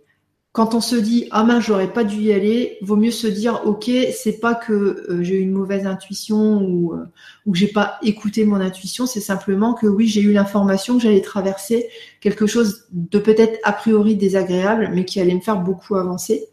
quand 0.53 0.75
on 0.75 0.81
se 0.81 0.97
dit 0.97 1.29
ah 1.31 1.45
mince 1.45 1.65
j'aurais 1.65 1.93
pas 1.93 2.05
dû 2.05 2.17
y 2.17 2.33
aller, 2.33 2.79
vaut 2.83 2.97
mieux 2.97 3.11
se 3.11 3.27
dire 3.27 3.63
ok 3.65 3.91
c'est 4.15 4.39
pas 4.39 4.55
que 4.55 4.73
euh, 4.73 5.23
j'ai 5.23 5.37
eu 5.37 5.41
une 5.41 5.53
mauvaise 5.53 5.87
intuition 5.87 6.63
ou 6.63 6.93
euh, 6.93 7.07
ou 7.47 7.53
que 7.53 7.59
j'ai 7.59 7.69
pas 7.69 7.99
écouté 8.03 8.45
mon 8.45 8.57
intuition, 8.57 9.07
c'est 9.07 9.21
simplement 9.21 9.75
que 9.75 9.87
oui 9.87 10.09
j'ai 10.09 10.21
eu 10.21 10.33
l'information 10.33 10.97
que 10.97 11.03
j'allais 11.03 11.23
traverser 11.23 11.89
quelque 12.21 12.47
chose 12.47 12.85
de 12.93 13.19
peut-être 13.19 13.59
a 13.65 13.73
priori 13.73 14.17
désagréable 14.17 14.91
mais 14.93 15.05
qui 15.05 15.21
allait 15.21 15.35
me 15.35 15.41
faire 15.41 15.61
beaucoup 15.61 15.97
avancer. 15.97 16.49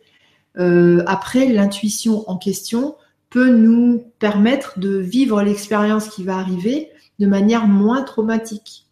après, 1.07 1.45
l'intuition 1.47 2.29
en 2.29 2.37
question 2.37 2.95
peut 3.29 3.49
nous 3.49 4.03
permettre 4.19 4.79
de 4.79 4.97
vivre 4.97 5.41
l'expérience 5.41 6.09
qui 6.09 6.23
va 6.23 6.37
arriver 6.37 6.89
de 7.19 7.27
manière 7.27 7.67
moins 7.67 8.01
traumatique. 8.03 8.87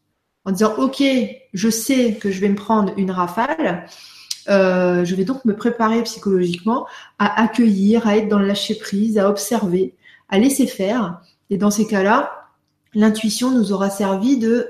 En 0.45 0.51
disant, 0.51 0.75
OK, 0.77 1.03
je 1.53 1.69
sais 1.69 2.15
que 2.15 2.31
je 2.31 2.39
vais 2.39 2.49
me 2.49 2.55
prendre 2.55 2.93
une 2.97 3.11
rafale, 3.11 3.85
euh, 4.49 5.03
je 5.03 5.15
vais 5.15 5.25
donc 5.25 5.43
me 5.45 5.55
préparer 5.55 6.03
psychologiquement 6.03 6.87
à 7.19 7.41
accueillir, 7.41 8.07
à 8.07 8.17
être 8.17 8.29
dans 8.29 8.39
le 8.39 8.47
lâcher 8.47 8.75
prise, 8.75 9.17
à 9.17 9.29
observer, 9.29 9.95
à 10.29 10.39
laisser 10.39 10.67
faire. 10.67 11.21
Et 11.49 11.57
dans 11.57 11.71
ces 11.71 11.87
cas-là, 11.87 12.49
l'intuition 12.93 13.51
nous 13.51 13.71
aura 13.71 13.89
servi 13.89 14.37
de 14.37 14.67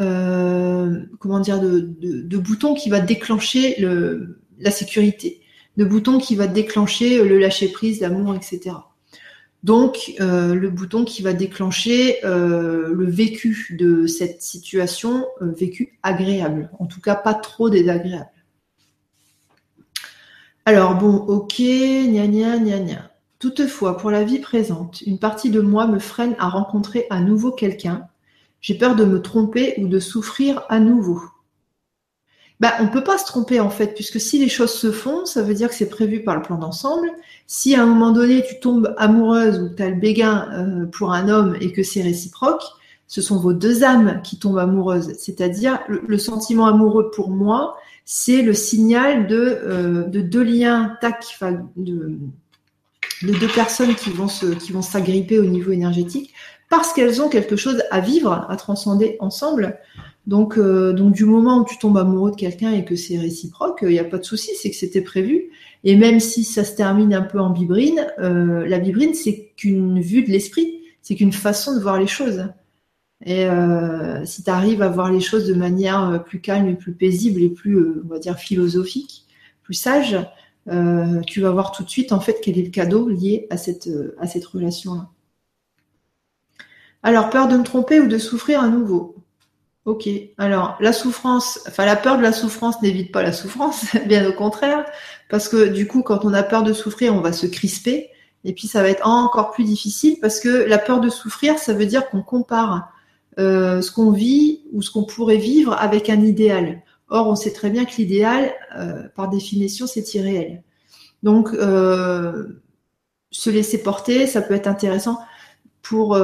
euh, 0.00 1.02
de, 1.22 2.38
bouton 2.38 2.74
qui 2.74 2.88
va 2.88 3.00
déclencher 3.00 3.74
le, 3.80 4.40
la 4.58 4.70
sécurité, 4.70 5.42
de 5.76 5.84
bouton 5.84 6.18
qui 6.18 6.36
va 6.36 6.46
déclencher 6.46 7.22
le 7.22 7.38
lâcher 7.38 7.68
prise, 7.68 8.00
l'amour, 8.00 8.34
etc. 8.34 8.76
Donc 9.62 10.14
euh, 10.20 10.54
le 10.54 10.70
bouton 10.70 11.04
qui 11.04 11.20
va 11.20 11.34
déclencher 11.34 12.16
le 12.24 13.04
vécu 13.04 13.76
de 13.78 14.06
cette 14.06 14.40
situation, 14.40 15.26
vécu 15.42 15.98
agréable, 16.02 16.70
en 16.78 16.86
tout 16.86 17.02
cas 17.02 17.14
pas 17.14 17.34
trop 17.34 17.68
désagréable. 17.68 18.30
Alors 20.70 20.94
bon, 20.94 21.16
ok, 21.16 21.58
gna 21.58 22.28
gna 22.28 22.56
gna 22.58 22.78
gna. 22.78 23.10
Toutefois, 23.40 23.96
pour 23.96 24.12
la 24.12 24.22
vie 24.22 24.38
présente, 24.38 25.00
une 25.00 25.18
partie 25.18 25.50
de 25.50 25.60
moi 25.60 25.88
me 25.88 25.98
freine 25.98 26.36
à 26.38 26.48
rencontrer 26.48 27.08
à 27.10 27.18
nouveau 27.18 27.50
quelqu'un. 27.50 28.06
J'ai 28.60 28.78
peur 28.78 28.94
de 28.94 29.04
me 29.04 29.20
tromper 29.20 29.74
ou 29.78 29.88
de 29.88 29.98
souffrir 29.98 30.62
à 30.68 30.78
nouveau. 30.78 31.20
Bah, 32.60 32.74
on 32.78 32.84
ne 32.84 32.88
peut 32.90 33.02
pas 33.02 33.18
se 33.18 33.24
tromper 33.24 33.58
en 33.58 33.68
fait, 33.68 33.94
puisque 33.94 34.20
si 34.20 34.38
les 34.38 34.48
choses 34.48 34.72
se 34.72 34.92
font, 34.92 35.26
ça 35.26 35.42
veut 35.42 35.54
dire 35.54 35.70
que 35.70 35.74
c'est 35.74 35.88
prévu 35.88 36.22
par 36.22 36.36
le 36.36 36.42
plan 36.42 36.56
d'ensemble. 36.56 37.10
Si 37.48 37.74
à 37.74 37.82
un 37.82 37.86
moment 37.86 38.12
donné 38.12 38.44
tu 38.44 38.60
tombes 38.60 38.94
amoureuse 38.96 39.58
ou 39.58 39.74
tu 39.74 39.82
as 39.82 39.90
le 39.90 39.96
béguin 39.96 40.50
euh, 40.52 40.86
pour 40.86 41.12
un 41.12 41.28
homme 41.28 41.56
et 41.60 41.72
que 41.72 41.82
c'est 41.82 42.02
réciproque, 42.02 42.62
ce 43.08 43.20
sont 43.20 43.40
vos 43.40 43.54
deux 43.54 43.82
âmes 43.82 44.20
qui 44.22 44.38
tombent 44.38 44.58
amoureuses. 44.58 45.14
C'est-à-dire 45.18 45.80
le 45.88 46.16
sentiment 46.16 46.66
amoureux 46.66 47.10
pour 47.10 47.28
moi, 47.28 47.76
c'est 48.04 48.42
le 48.42 48.54
signal 48.54 49.26
de, 49.26 49.36
euh, 49.36 50.04
de 50.04 50.20
deux 50.20 50.42
liens, 50.42 50.96
tac, 51.00 51.24
de, 51.76 52.18
de, 53.22 53.32
deux 53.32 53.48
personnes 53.48 53.94
qui 53.94 54.10
vont 54.10 54.28
se, 54.28 54.46
qui 54.46 54.72
vont 54.72 54.82
s'agripper 54.82 55.38
au 55.38 55.44
niveau 55.44 55.72
énergétique 55.72 56.34
parce 56.68 56.92
qu'elles 56.92 57.20
ont 57.20 57.28
quelque 57.28 57.56
chose 57.56 57.82
à 57.90 58.00
vivre, 58.00 58.46
à 58.48 58.56
transcender 58.56 59.16
ensemble. 59.20 59.78
Donc, 60.26 60.56
euh, 60.56 60.92
donc 60.92 61.12
du 61.12 61.24
moment 61.24 61.58
où 61.58 61.64
tu 61.64 61.78
tombes 61.78 61.98
amoureux 61.98 62.30
de 62.30 62.36
quelqu'un 62.36 62.72
et 62.72 62.84
que 62.84 62.94
c'est 62.94 63.18
réciproque, 63.18 63.80
il 63.82 63.88
n'y 63.88 63.98
a 63.98 64.04
pas 64.04 64.18
de 64.18 64.24
souci, 64.24 64.52
c'est 64.54 64.70
que 64.70 64.76
c'était 64.76 65.00
prévu. 65.00 65.50
Et 65.82 65.96
même 65.96 66.20
si 66.20 66.44
ça 66.44 66.62
se 66.62 66.76
termine 66.76 67.12
un 67.14 67.22
peu 67.22 67.40
en 67.40 67.50
bibrine, 67.50 68.06
euh, 68.20 68.66
la 68.66 68.78
bibrine 68.78 69.14
c'est 69.14 69.52
qu'une 69.56 70.00
vue 70.00 70.22
de 70.22 70.30
l'esprit, 70.30 70.82
c'est 71.02 71.16
qu'une 71.16 71.32
façon 71.32 71.74
de 71.74 71.80
voir 71.80 71.98
les 71.98 72.06
choses. 72.06 72.44
Et 73.24 73.44
euh, 73.44 74.24
si 74.24 74.42
tu 74.42 74.50
arrives 74.50 74.82
à 74.82 74.88
voir 74.88 75.12
les 75.12 75.20
choses 75.20 75.46
de 75.46 75.54
manière 75.54 76.08
euh, 76.08 76.18
plus 76.18 76.40
calme 76.40 76.68
et 76.68 76.74
plus 76.74 76.92
paisible 76.92 77.42
et 77.42 77.50
plus, 77.50 77.76
euh, 77.76 78.02
on 78.04 78.08
va 78.08 78.18
dire, 78.18 78.38
philosophique, 78.38 79.26
plus 79.62 79.74
sage, 79.74 80.18
tu 81.26 81.40
vas 81.40 81.50
voir 81.50 81.72
tout 81.72 81.82
de 81.82 81.90
suite 81.90 82.12
en 82.12 82.20
fait 82.20 82.38
quel 82.40 82.56
est 82.56 82.62
le 82.62 82.70
cadeau 82.70 83.08
lié 83.08 83.48
à 83.50 83.56
cette, 83.56 83.88
à 84.20 84.28
cette 84.28 84.44
relation-là. 84.44 85.08
Alors, 87.02 87.28
peur 87.30 87.48
de 87.48 87.56
me 87.56 87.64
tromper 87.64 87.98
ou 87.98 88.06
de 88.06 88.18
souffrir 88.18 88.60
à 88.60 88.68
nouveau? 88.68 89.16
Ok. 89.84 90.08
Alors, 90.38 90.76
la 90.78 90.92
souffrance, 90.92 91.60
enfin 91.66 91.86
la 91.86 91.96
peur 91.96 92.18
de 92.18 92.22
la 92.22 92.32
souffrance 92.32 92.80
n'évite 92.82 93.10
pas 93.10 93.22
la 93.22 93.32
souffrance, 93.32 93.96
bien 94.06 94.28
au 94.28 94.32
contraire, 94.32 94.84
parce 95.28 95.48
que 95.48 95.66
du 95.66 95.88
coup, 95.88 96.02
quand 96.02 96.24
on 96.24 96.34
a 96.34 96.44
peur 96.44 96.62
de 96.62 96.72
souffrir, 96.72 97.14
on 97.14 97.20
va 97.20 97.32
se 97.32 97.46
crisper, 97.46 98.10
et 98.44 98.52
puis 98.52 98.68
ça 98.68 98.82
va 98.82 98.88
être 98.88 99.06
encore 99.06 99.50
plus 99.50 99.64
difficile 99.64 100.18
parce 100.20 100.40
que 100.40 100.48
la 100.48 100.78
peur 100.78 101.00
de 101.00 101.08
souffrir, 101.08 101.58
ça 101.58 101.72
veut 101.72 101.86
dire 101.86 102.08
qu'on 102.08 102.22
compare 102.22 102.92
euh, 103.38 103.80
ce 103.80 103.92
qu'on 103.92 104.10
vit 104.10 104.62
ou 104.72 104.82
ce 104.82 104.90
qu'on 104.90 105.04
pourrait 105.04 105.36
vivre 105.36 105.72
avec 105.74 106.10
un 106.10 106.20
idéal. 106.20 106.82
Or, 107.08 107.28
on 107.28 107.36
sait 107.36 107.52
très 107.52 107.70
bien 107.70 107.84
que 107.84 107.96
l'idéal, 107.96 108.52
euh, 108.76 109.04
par 109.14 109.28
définition, 109.28 109.86
c'est 109.86 110.14
irréel. 110.14 110.62
Donc, 111.22 111.50
euh, 111.54 112.60
se 113.30 113.50
laisser 113.50 113.82
porter, 113.82 114.26
ça 114.26 114.42
peut 114.42 114.54
être 114.54 114.66
intéressant 114.66 115.18
pour 115.82 116.18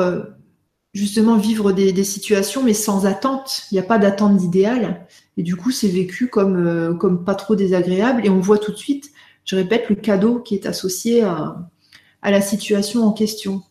justement 0.93 1.37
vivre 1.37 1.73
des, 1.73 2.05
situations, 2.05 2.63
mais 2.63 2.75
sans 2.75 3.07
attente. 3.07 3.63
Il 3.71 3.75
n'y 3.75 3.81
a 3.81 3.85
pas 3.85 3.99
d'attente 3.99 4.37
d'idéal. 4.37 5.07
Et 5.37 5.43
du 5.43 5.57
coup, 5.57 5.71
c'est 5.71 5.89
vécu 5.89 6.29
comme, 6.29 7.25
pas 7.25 7.35
trop 7.35 7.55
désagréable. 7.55 8.27
Et 8.27 8.31
on 8.31 8.41
voit 8.41 8.59
tout 8.59 8.73
de 8.73 8.77
suite, 8.77 9.13
je 9.45 9.57
répète, 9.57 9.89
le 9.89 9.95
cadeau 9.95 10.41
qui 10.41 10.57
est 10.57 10.67
associé 10.67 11.23
à 11.23 12.31
la 12.31 12.41
situation 12.41 13.05
en 13.05 13.13
question. 13.13 13.63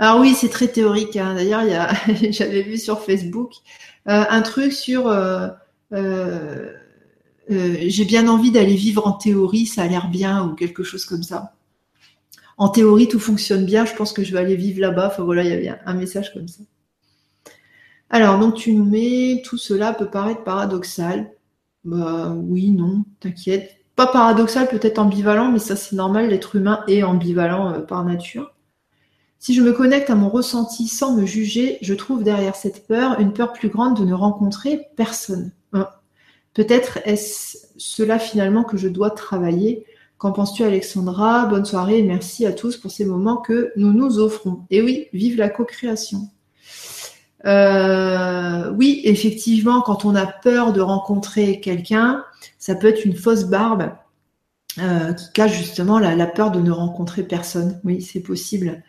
Alors 0.00 0.18
oui, 0.18 0.34
c'est 0.34 0.48
très 0.48 0.66
théorique. 0.66 1.16
Hein. 1.16 1.34
D'ailleurs, 1.34 1.62
j'avais 2.30 2.62
vu 2.62 2.78
sur 2.78 3.00
Facebook 3.00 3.52
euh, 4.08 4.24
un 4.30 4.40
truc 4.40 4.72
sur 4.72 5.08
euh, 5.08 5.48
euh, 5.92 6.72
j'ai 7.48 8.04
bien 8.06 8.28
envie 8.28 8.50
d'aller 8.50 8.76
vivre 8.76 9.06
en 9.06 9.12
théorie, 9.12 9.66
ça 9.66 9.82
a 9.82 9.86
l'air 9.86 10.08
bien 10.08 10.46
ou 10.46 10.54
quelque 10.54 10.82
chose 10.82 11.04
comme 11.04 11.22
ça. 11.22 11.54
En 12.56 12.68
théorie, 12.70 13.08
tout 13.08 13.20
fonctionne 13.20 13.66
bien. 13.66 13.84
Je 13.84 13.94
pense 13.94 14.12
que 14.14 14.24
je 14.24 14.32
vais 14.32 14.38
aller 14.38 14.56
vivre 14.56 14.80
là-bas. 14.80 15.08
Enfin 15.08 15.22
voilà, 15.22 15.44
il 15.44 15.50
y 15.50 15.52
avait 15.52 15.78
un 15.84 15.94
message 15.94 16.32
comme 16.32 16.48
ça. 16.48 16.62
Alors 18.08 18.38
donc 18.38 18.54
tu 18.54 18.72
nous 18.72 18.84
mets 18.84 19.42
tout 19.44 19.58
cela 19.58 19.92
peut 19.92 20.10
paraître 20.10 20.44
paradoxal. 20.44 21.30
Bah 21.84 22.34
oui, 22.34 22.70
non, 22.70 23.04
t'inquiète. 23.20 23.76
Pas 23.96 24.06
paradoxal, 24.06 24.68
peut-être 24.68 24.98
ambivalent, 24.98 25.52
mais 25.52 25.58
ça 25.58 25.76
c'est 25.76 25.96
normal. 25.96 26.30
L'être 26.30 26.56
humain 26.56 26.84
est 26.88 27.02
ambivalent 27.02 27.82
par 27.82 28.04
nature. 28.04 28.54
Si 29.40 29.54
je 29.54 29.62
me 29.62 29.72
connecte 29.72 30.10
à 30.10 30.14
mon 30.14 30.28
ressenti 30.28 30.86
sans 30.86 31.16
me 31.16 31.24
juger, 31.24 31.78
je 31.80 31.94
trouve 31.94 32.22
derrière 32.22 32.54
cette 32.54 32.86
peur 32.86 33.18
une 33.20 33.32
peur 33.32 33.54
plus 33.54 33.70
grande 33.70 33.98
de 33.98 34.04
ne 34.04 34.12
rencontrer 34.12 34.88
personne. 34.96 35.50
Peut-être 36.52 36.98
est-ce 37.06 37.56
cela 37.78 38.18
finalement 38.18 38.64
que 38.64 38.76
je 38.76 38.86
dois 38.86 39.10
travailler. 39.10 39.86
Qu'en 40.18 40.32
penses-tu 40.32 40.62
Alexandra? 40.62 41.46
Bonne 41.46 41.64
soirée 41.64 42.00
et 42.00 42.02
merci 42.02 42.44
à 42.44 42.52
tous 42.52 42.76
pour 42.76 42.90
ces 42.90 43.06
moments 43.06 43.38
que 43.38 43.72
nous 43.76 43.94
nous 43.94 44.18
offrons. 44.18 44.66
Et 44.68 44.82
oui, 44.82 45.06
vive 45.14 45.38
la 45.38 45.48
co-création. 45.48 46.28
Euh, 47.46 48.70
oui, 48.76 49.00
effectivement, 49.04 49.80
quand 49.80 50.04
on 50.04 50.14
a 50.14 50.26
peur 50.26 50.74
de 50.74 50.82
rencontrer 50.82 51.60
quelqu'un, 51.60 52.24
ça 52.58 52.74
peut 52.74 52.88
être 52.88 53.06
une 53.06 53.16
fausse 53.16 53.44
barbe 53.44 53.94
euh, 54.78 55.14
qui 55.14 55.32
cache 55.32 55.56
justement 55.56 55.98
la, 55.98 56.26
peur 56.26 56.50
de 56.50 56.60
ne 56.60 56.70
rencontrer 56.70 57.22
personne. 57.22 57.80
Oui, 57.84 58.02
c'est 58.02 58.20
possible. 58.20 58.82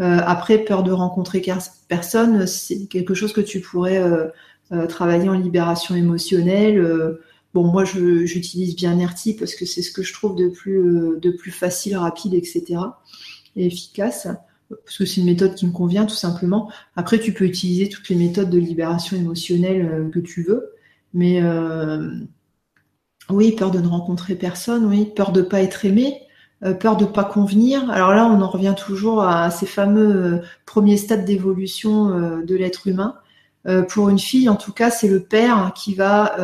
Euh, 0.00 0.20
après, 0.24 0.58
peur 0.58 0.82
de 0.82 0.92
rencontrer 0.92 1.42
personne, 1.88 2.46
c'est 2.46 2.86
quelque 2.86 3.14
chose 3.14 3.32
que 3.32 3.40
tu 3.40 3.60
pourrais 3.60 3.98
euh, 3.98 4.26
euh, 4.72 4.86
travailler 4.86 5.28
en 5.28 5.34
libération 5.34 5.94
émotionnelle. 5.94 6.84
bon, 7.52 7.64
moi, 7.64 7.84
j'utilise 7.84 8.74
bien 8.76 8.96
NERTI 8.96 9.34
parce 9.34 9.54
que 9.54 9.64
c'est 9.66 9.82
ce 9.82 9.92
que 9.92 10.02
je 10.02 10.12
trouve 10.12 10.36
de 10.36 10.48
plus, 10.48 11.18
de 11.20 11.30
plus 11.30 11.52
facile, 11.52 11.96
rapide, 11.96 12.34
etc. 12.34 12.64
et 13.56 13.66
efficace 13.66 14.28
parce 14.70 14.98
que 14.98 15.04
c'est 15.04 15.20
une 15.20 15.26
méthode 15.26 15.54
qui 15.54 15.66
me 15.66 15.72
convient 15.72 16.06
tout 16.06 16.14
simplement. 16.14 16.70
Après, 16.96 17.20
tu 17.20 17.32
peux 17.32 17.44
utiliser 17.44 17.88
toutes 17.88 18.08
les 18.08 18.16
méthodes 18.16 18.50
de 18.50 18.58
libération 18.58 19.16
émotionnelle 19.16 20.10
que 20.12 20.18
tu 20.18 20.42
veux, 20.42 20.72
mais 21.12 21.40
oui, 23.30 23.52
peur 23.52 23.70
de 23.70 23.78
ne 23.78 23.86
rencontrer 23.86 24.34
personne, 24.34 24.84
oui, 24.86 25.06
peur 25.14 25.32
de 25.32 25.40
ne 25.40 25.46
pas 25.46 25.62
être 25.62 25.84
aimé, 25.84 26.14
euh, 26.14 26.23
peur 26.72 26.96
de 26.96 27.04
pas 27.04 27.24
convenir. 27.24 27.90
Alors 27.90 28.12
là, 28.12 28.26
on 28.26 28.40
en 28.40 28.48
revient 28.48 28.74
toujours 28.76 29.22
à 29.22 29.50
ces 29.50 29.66
fameux 29.66 30.16
euh, 30.16 30.42
premiers 30.64 30.96
stades 30.96 31.26
d'évolution 31.26 32.08
euh, 32.08 32.42
de 32.42 32.56
l'être 32.56 32.86
humain. 32.86 33.16
pour 33.88 34.08
une 34.08 34.18
fille, 34.18 34.48
en 34.48 34.56
tout 34.56 34.72
cas, 34.72 34.90
c'est 34.90 35.08
le 35.08 35.20
père 35.20 35.72
qui 35.74 35.94
va 35.94 36.36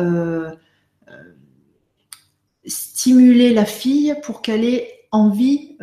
stimuler 2.65 3.53
la 3.53 3.65
fille 3.65 4.15
pour 4.23 4.41
qu'elle 4.41 4.65
ait 4.65 4.87
envie, 5.11 5.77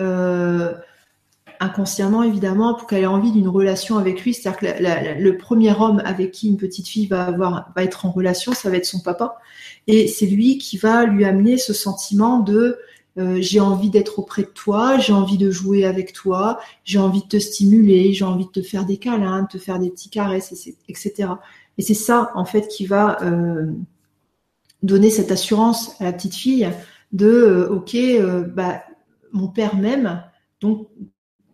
inconsciemment 1.61 2.24
évidemment, 2.24 2.74
pour 2.74 2.88
qu'elle 2.88 3.05
ait 3.05 3.07
envie 3.07 3.31
d'une 3.31 3.46
relation 3.46 3.98
avec 3.98 4.24
lui. 4.24 4.35
C'est-à-dire 4.35 4.59
que 4.59 5.22
le 5.22 5.37
premier 5.37 5.72
homme 5.79 6.03
avec 6.05 6.33
qui 6.33 6.48
une 6.48 6.57
petite 6.57 6.88
fille 6.88 7.07
va 7.07 7.24
avoir, 7.24 7.70
va 7.77 7.85
être 7.85 8.05
en 8.05 8.11
relation, 8.11 8.53
ça 8.53 8.68
va 8.68 8.77
être 8.77 8.87
son 8.87 8.98
papa, 8.98 9.38
et 9.87 10.09
c'est 10.09 10.27
lui 10.27 10.59
qui 10.59 10.77
va 10.77 11.05
lui 11.05 11.24
amener 11.24 11.57
ce 11.57 11.72
sentiment 11.72 12.40
de 12.40 12.79
euh, 13.18 13.38
j'ai 13.40 13.59
envie 13.59 13.90
d'être 13.90 14.20
auprès 14.20 14.42
de 14.42 14.48
toi, 14.48 14.96
j'ai 14.98 15.12
envie 15.12 15.38
de 15.38 15.50
jouer 15.50 15.85
avec 15.85 16.12
toi, 16.12 16.61
j'ai 16.85 17.00
envie 17.00 17.22
de 17.22 17.26
te 17.26 17.38
stimuler, 17.38 18.12
j'ai 18.12 18.24
envie 18.24 18.46
de 18.46 18.50
te 18.50 18.62
faire 18.62 18.87
des 18.87 18.96
câlins, 18.96 19.42
de 19.42 19.48
te 19.48 19.59
faire 19.59 19.81
des 19.81 19.90
petits 19.90 20.09
caresses, 20.09 20.52
etc. 20.88 21.31
Et 21.78 21.83
c'est 21.83 21.94
ça, 21.94 22.31
en 22.37 22.44
fait, 22.44 22.68
qui 22.68 22.87
va 22.87 23.20
euh, 23.22 23.72
donner 24.85 25.11
cette 25.11 25.33
assurance 25.33 26.00
à 26.00 26.04
la 26.04 26.12
petite 26.12 26.37
fille 26.37 26.70
de, 27.11 27.26
euh, 27.26 27.68
ok, 27.70 27.96
bah, 28.54 28.83
mon 29.33 29.48
père 29.48 29.74
m'aime, 29.74 30.22
donc 30.61 30.88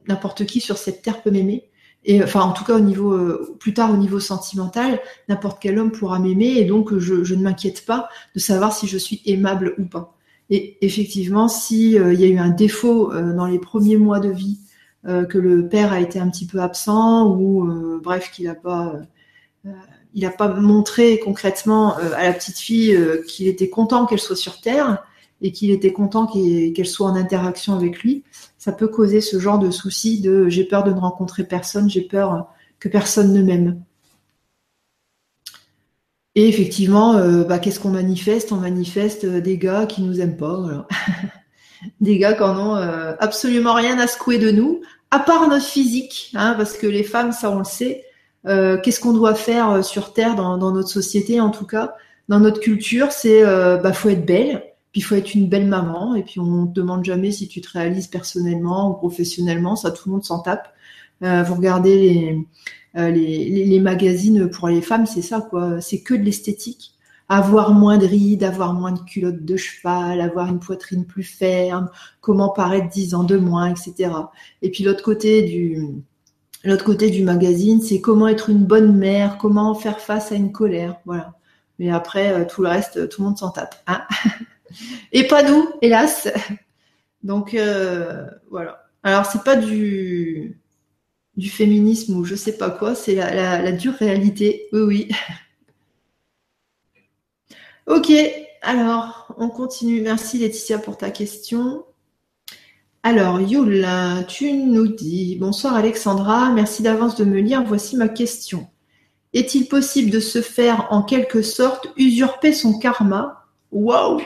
n'importe 0.07 0.45
qui 0.45 0.61
sur 0.61 0.77
cette 0.77 1.01
terre 1.01 1.23
peut 1.23 1.31
m'aimer. 1.31 1.71
Et 2.05 2.23
enfin, 2.23 2.43
en 2.43 2.53
tout 2.53 2.65
cas, 2.65 2.77
au 2.77 2.81
niveau 2.81 3.19
plus 3.59 3.73
tard, 3.73 3.91
au 3.91 3.97
niveau 3.97 4.21
sentimental, 4.21 5.01
n'importe 5.31 5.63
quel 5.63 5.79
homme 5.79 5.93
pourra 5.93 6.19
m'aimer, 6.19 6.59
et 6.59 6.67
donc 6.67 6.99
je 6.99 7.35
ne 7.35 7.43
m'inquiète 7.43 7.87
pas 7.87 8.11
de 8.35 8.41
savoir 8.41 8.75
si 8.75 8.87
je 8.87 8.99
suis 8.99 9.23
aimable 9.25 9.75
ou 9.79 9.87
pas. 9.87 10.15
Et 10.51 10.77
effectivement, 10.85 11.49
si 11.49 11.93
il 11.93 12.21
y 12.21 12.25
a 12.25 12.29
eu 12.29 12.39
un 12.39 12.51
défaut 12.51 13.13
dans 13.13 13.47
les 13.47 13.59
premiers 13.59 13.97
mois 13.97 14.21
de 14.21 14.29
vie, 14.29 14.59
que 15.05 15.39
le 15.39 15.69
père 15.69 15.93
a 15.93 16.01
été 16.01 16.19
un 16.19 16.29
petit 16.29 16.47
peu 16.47 16.61
absent 16.61 17.35
ou 17.35 18.01
bref 18.03 18.31
qu'il 18.31 18.47
n'a 18.47 18.55
pas 18.55 18.95
n'a 20.15 20.31
pas 20.31 20.49
montré 20.49 21.19
concrètement 21.19 21.97
à 21.97 22.25
la 22.25 22.33
petite 22.33 22.59
fille 22.59 22.97
qu'il 23.27 23.49
était 23.49 23.71
content 23.71 24.07
qu'elle 24.07 24.21
soit 24.21 24.37
sur 24.37 24.61
Terre 24.61 25.03
et 25.41 25.53
qu'il 25.53 25.71
était 25.71 25.93
content 25.93 26.27
qu'elle 26.27 26.87
soit 26.87 27.09
en 27.09 27.17
interaction 27.17 27.75
avec 27.75 28.03
lui, 28.03 28.25
ça 28.59 28.73
peut 28.73 28.89
causer 28.89 29.21
ce 29.21 29.39
genre 29.39 29.59
de 29.59 29.71
souci 29.71 30.21
de 30.21 30.49
j'ai 30.49 30.65
peur 30.65 30.85
de 30.85 30.91
ne 30.91 30.99
rencontrer 30.99 31.45
personne, 31.45 31.91
j'ai 31.91 32.03
peur 32.03 32.49
que 32.79 32.89
personne 32.89 33.33
ne 33.33 33.43
m'aime. 33.43 33.83
Et 36.37 36.49
effectivement, 36.49 37.17
euh, 37.17 37.45
bah, 37.45 37.59
qu'est-ce 37.59 37.79
qu'on 37.79 37.91
manifeste? 37.91 38.51
On 38.53 38.57
manifeste 38.57 39.25
euh, 39.25 39.41
des 39.41 39.57
gars 39.57 39.87
qui 39.87 40.03
nous 40.03 40.21
aiment 40.21 40.37
pas, 40.37 40.87
des 42.01 42.19
gars 42.19 42.33
qui 42.35 42.43
en 42.43 42.59
ont 42.59 42.77
euh, 42.77 43.15
absolument 43.21 43.75
rien 43.75 43.99
à 43.99 44.07
secouer 44.07 44.39
de 44.39 44.51
nous, 44.51 44.81
à 45.11 45.21
part 45.21 45.49
notre 45.49 45.65
physique, 45.65 46.33
hein, 46.35 46.55
parce 46.57 46.77
que 46.77 46.89
les 46.89 47.05
femmes, 47.05 47.31
ça 47.33 47.51
on 47.51 47.59
le 47.59 47.65
sait. 47.65 48.05
qu'est-ce 48.45 49.01
qu'on 49.01 49.13
doit 49.13 49.35
faire 49.35 49.85
sur 49.85 50.13
Terre, 50.13 50.35
dans, 50.35 50.59
notre 50.59 50.89
société 50.89 51.41
en 51.41 51.51
tout 51.51 51.67
cas, 51.67 51.95
dans 52.29 52.41
notre 52.41 52.61
culture, 52.61 53.13
c'est 53.13 53.45
bah 53.45 53.93
faut 53.93 54.09
être 54.09 54.27
belle, 54.27 54.65
puis 54.93 55.03
faut 55.03 55.15
être 55.15 55.35
une 55.35 55.49
belle 55.49 55.67
maman, 55.67 56.17
et 56.17 56.25
puis 56.25 56.41
on 56.41 56.63
ne 56.63 56.67
te 56.67 56.73
demande 56.73 57.05
jamais 57.05 57.31
si 57.31 57.47
tu 57.47 57.61
te 57.61 57.71
réalises 57.71 58.09
personnellement 58.09 58.91
ou 58.91 58.95
professionnellement, 58.95 59.77
ça 59.77 59.93
tout 59.93 60.09
le 60.09 60.13
monde 60.15 60.25
s'en 60.25 60.41
tape. 60.41 60.75
Vous 61.21 61.55
regardez 61.55 62.33
euh, 62.33 62.41
les, 62.95 63.65
les, 63.67 63.81
magazines 63.81 64.49
pour 64.49 64.69
les 64.69 64.83
femmes, 64.83 65.07
c'est 65.07 65.23
ça 65.23 65.41
quoi, 65.41 65.81
c'est 65.81 66.03
que 66.03 66.15
de 66.15 66.23
l'esthétique. 66.23 66.93
Avoir 67.29 67.73
moins 67.73 67.97
de 67.97 68.07
rides, 68.07 68.45
avoir 68.45 68.75
moins 68.75 68.93
de 68.93 69.01
culottes 69.01 69.45
de 69.45 69.57
cheval, 69.57 70.21
avoir 70.21 70.49
une 70.49 70.61
poitrine 70.61 71.07
plus 71.07 71.23
ferme, 71.25 71.89
comment 72.21 72.51
paraître 72.51 72.91
10 72.91 73.15
ans 73.15 73.25
de 73.25 73.37
moins, 73.37 73.71
etc. 73.71 74.11
Et 74.63 74.71
puis 74.71 74.85
l'autre 74.85 75.03
côté 75.03 75.43
du 75.43 75.89
l'autre 76.65 76.85
côté 76.85 77.11
du 77.11 77.23
magazine, 77.23 77.81
c'est 77.81 78.01
comment 78.01 78.29
être 78.29 78.51
une 78.51 78.65
bonne 78.65 78.97
mère, 78.97 79.39
comment 79.39 79.75
faire 79.75 80.01
face 80.01 80.33
à 80.33 80.35
une 80.35 80.53
colère, 80.53 80.97
voilà. 81.05 81.35
Mais 81.79 81.91
après, 81.91 82.33
euh, 82.33 82.45
tout 82.45 82.63
le 82.63 82.69
reste, 82.69 83.09
tout 83.09 83.23
le 83.23 83.29
monde 83.29 83.39
s'en 83.39 83.51
tape. 83.51 83.75
Hein 83.87 84.03
et 85.13 85.27
pas 85.27 85.43
nous, 85.43 85.69
hélas. 85.83 86.29
Donc 87.23 87.55
euh, 87.55 88.27
voilà. 88.51 88.87
Alors 89.03 89.27
c'est 89.27 89.43
pas 89.43 89.57
du 89.57 90.59
du 91.37 91.51
féminisme 91.51 92.17
ou 92.17 92.25
je 92.25 92.35
sais 92.35 92.57
pas 92.57 92.71
quoi, 92.71 92.95
c'est 92.95 93.15
la, 93.15 93.73
dure 93.73 93.95
réalité. 93.95 94.69
Oui, 94.73 94.81
oui. 94.83 95.09
ok, 97.87 98.13
alors 98.63 99.35
on 99.39 99.49
continue. 99.49 100.01
Merci 100.01 100.39
Laetitia 100.39 100.79
pour 100.79 100.97
ta 100.97 101.11
question. 101.11 101.85
Alors, 103.03 103.41
Yul, 103.41 103.87
tu 104.29 104.53
nous 104.53 104.89
dis 104.89 105.37
Bonsoir 105.37 105.75
Alexandra, 105.75 106.51
merci 106.53 106.83
d'avance 106.83 107.17
de 107.17 107.25
me 107.25 107.41
lire. 107.41 107.63
Voici 107.65 107.97
ma 107.97 108.09
question. 108.09 108.69
Est-il 109.33 109.67
possible 109.67 110.11
de 110.11 110.21
se 110.21 110.41
faire 110.41 110.87
en 110.91 111.03
quelque 111.03 111.43
sorte 111.43 111.89
usurper 111.97 112.53
son 112.53 112.79
karma? 112.79 113.47
Waouh 113.73 114.21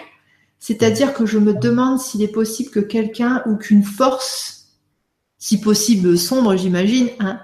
c'est-à-dire 0.59 1.15
que 1.15 1.27
je 1.27 1.39
me 1.39 1.55
demande 1.55 2.01
s'il 2.01 2.23
est 2.23 2.33
possible 2.33 2.71
que 2.71 2.81
quelqu'un 2.81 3.43
ou 3.47 3.57
qu'une 3.57 3.85
force, 3.85 4.58
si 5.39 5.61
possible 5.61 6.19
sombre, 6.19 6.57
j'imagine, 6.57 7.09
hein, 7.21 7.41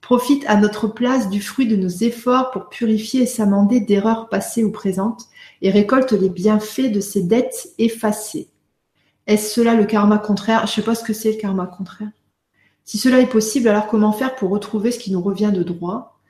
profite 0.00 0.44
à 0.46 0.56
notre 0.56 0.86
place 0.86 1.28
du 1.28 1.42
fruit 1.42 1.66
de 1.66 1.74
nos 1.74 1.88
efforts 1.88 2.52
pour 2.52 2.68
purifier 2.68 3.22
et 3.22 3.26
s'amender 3.26 3.80
d'erreurs 3.80 4.28
passées 4.28 4.62
ou 4.62 4.70
présentes 4.70 5.24
et 5.62 5.70
récolte 5.70 6.12
les 6.12 6.28
bienfaits 6.28 6.92
de 6.92 7.00
ces 7.00 7.22
dettes 7.22 7.70
effacées. 7.78 8.48
Est-ce 9.26 9.54
cela 9.54 9.74
le 9.74 9.84
karma 9.84 10.18
contraire? 10.18 10.66
Je 10.66 10.70
ne 10.70 10.74
sais 10.76 10.82
pas 10.82 10.94
ce 10.94 11.02
que 11.02 11.12
c'est 11.12 11.32
le 11.32 11.38
karma 11.38 11.66
contraire. 11.66 12.10
Si 12.84 12.98
cela 12.98 13.20
est 13.20 13.26
possible, 13.26 13.66
alors 13.66 13.88
comment 13.88 14.12
faire 14.12 14.36
pour 14.36 14.50
retrouver 14.50 14.92
ce 14.92 15.00
qui 15.00 15.10
nous 15.10 15.20
revient 15.20 15.50
de 15.52 15.64
droit? 15.64 16.20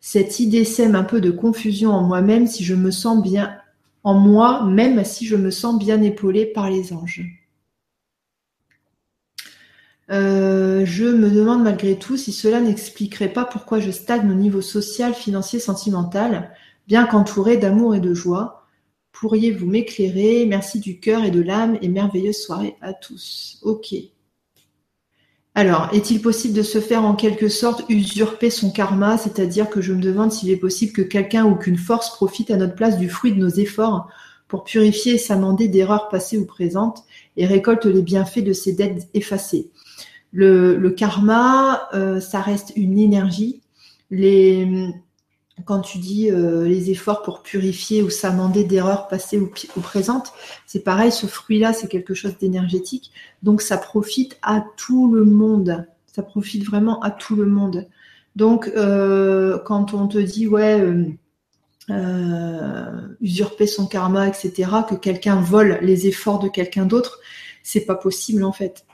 Cette 0.00 0.38
idée 0.38 0.64
sème 0.64 0.94
un 0.94 1.02
peu 1.02 1.20
de 1.20 1.32
confusion 1.32 1.90
en 1.90 2.02
moi-même 2.02 2.46
si 2.46 2.62
je 2.62 2.74
me 2.74 2.92
sens 2.92 3.20
bien 3.20 3.56
en 4.04 4.14
moi, 4.14 4.62
même 4.64 5.04
si 5.04 5.26
je 5.26 5.34
me 5.34 5.50
sens 5.50 5.78
bien 5.78 6.00
épaulée 6.02 6.46
par 6.46 6.70
les 6.70 6.92
anges. 6.92 7.22
Euh, 10.10 10.84
je 10.84 11.04
me 11.04 11.30
demande 11.30 11.62
malgré 11.62 11.98
tout 11.98 12.16
si 12.16 12.32
cela 12.32 12.60
n'expliquerait 12.60 13.32
pas 13.32 13.44
pourquoi 13.44 13.80
je 13.80 13.90
stagne 13.90 14.30
au 14.30 14.34
niveau 14.34 14.60
social, 14.60 15.14
financier, 15.14 15.58
sentimental, 15.58 16.50
bien 16.86 17.06
qu'entourée 17.06 17.56
d'amour 17.56 17.94
et 17.94 18.00
de 18.00 18.12
joie. 18.12 18.66
Pourriez-vous 19.12 19.66
m'éclairer? 19.66 20.44
Merci 20.46 20.80
du 20.80 21.00
cœur 21.00 21.24
et 21.24 21.30
de 21.30 21.40
l'âme 21.40 21.78
et 21.80 21.88
merveilleuse 21.88 22.36
soirée 22.36 22.76
à 22.80 22.92
tous. 22.92 23.58
Ok. 23.62 23.94
Alors, 25.56 25.88
est-il 25.92 26.20
possible 26.20 26.54
de 26.54 26.64
se 26.64 26.80
faire 26.80 27.04
en 27.04 27.14
quelque 27.14 27.48
sorte 27.48 27.84
usurper 27.88 28.50
son 28.50 28.72
karma, 28.72 29.16
c'est-à-dire 29.16 29.70
que 29.70 29.80
je 29.80 29.92
me 29.92 30.02
demande 30.02 30.32
s'il 30.32 30.50
est 30.50 30.56
possible 30.56 30.92
que 30.92 31.02
quelqu'un 31.02 31.44
ou 31.44 31.54
qu'une 31.54 31.78
force 31.78 32.10
profite 32.10 32.50
à 32.50 32.56
notre 32.56 32.74
place 32.74 32.98
du 32.98 33.08
fruit 33.08 33.32
de 33.32 33.38
nos 33.38 33.48
efforts 33.48 34.08
pour 34.48 34.64
purifier 34.64 35.14
et 35.14 35.18
s'amender 35.18 35.68
d'erreurs 35.68 36.08
passées 36.08 36.38
ou 36.38 36.44
présentes 36.44 37.04
et 37.36 37.46
récolte 37.46 37.86
les 37.86 38.02
bienfaits 38.02 38.42
de 38.42 38.52
ces 38.52 38.72
dettes 38.72 39.08
effacées. 39.14 39.70
Le, 40.36 40.90
karma, 40.90 41.88
euh, 41.94 42.18
ça 42.18 42.40
reste 42.40 42.72
une 42.74 42.98
énergie. 42.98 43.62
Quand 45.64 45.80
tu 45.80 45.98
dis 45.98 46.28
euh, 46.28 46.66
les 46.66 46.90
efforts 46.90 47.22
pour 47.22 47.44
purifier 47.44 48.02
ou 48.02 48.10
s'amender 48.10 48.64
d'erreurs 48.64 49.06
passées 49.06 49.38
ou, 49.38 49.48
présentes, 49.80 50.32
c'est 50.66 50.82
pareil, 50.82 51.12
ce 51.12 51.26
fruit-là, 51.26 51.72
c'est 51.72 51.86
quelque 51.86 52.14
chose 52.14 52.36
d'énergétique. 52.36 53.12
Donc 53.44 53.62
ça 53.62 53.78
profite 53.78 54.36
à 54.42 54.64
tout 54.76 55.14
le 55.14 55.24
monde. 55.24 55.86
Ça 56.06 56.24
profite 56.24 56.64
vraiment 56.66 57.00
à 57.00 57.12
tout 57.12 57.36
le 57.36 57.46
monde. 57.46 57.86
Donc 58.34 58.66
euh, 58.76 59.60
quand 59.64 59.94
on 59.94 60.08
te 60.08 60.18
dit, 60.18 60.48
ouais, 60.48 60.84
usurper 63.20 63.68
son 63.68 63.86
karma, 63.86 64.26
etc., 64.26 64.52
que 64.88 64.96
quelqu'un 64.96 65.40
vole 65.40 65.78
les 65.80 66.08
efforts 66.08 66.40
de 66.40 66.48
quelqu'un 66.48 66.86
d'autre, 66.86 67.20
c'est 67.62 67.84
pas 67.84 67.94
possible 67.94 68.42
en 68.42 68.52
fait 68.52 68.84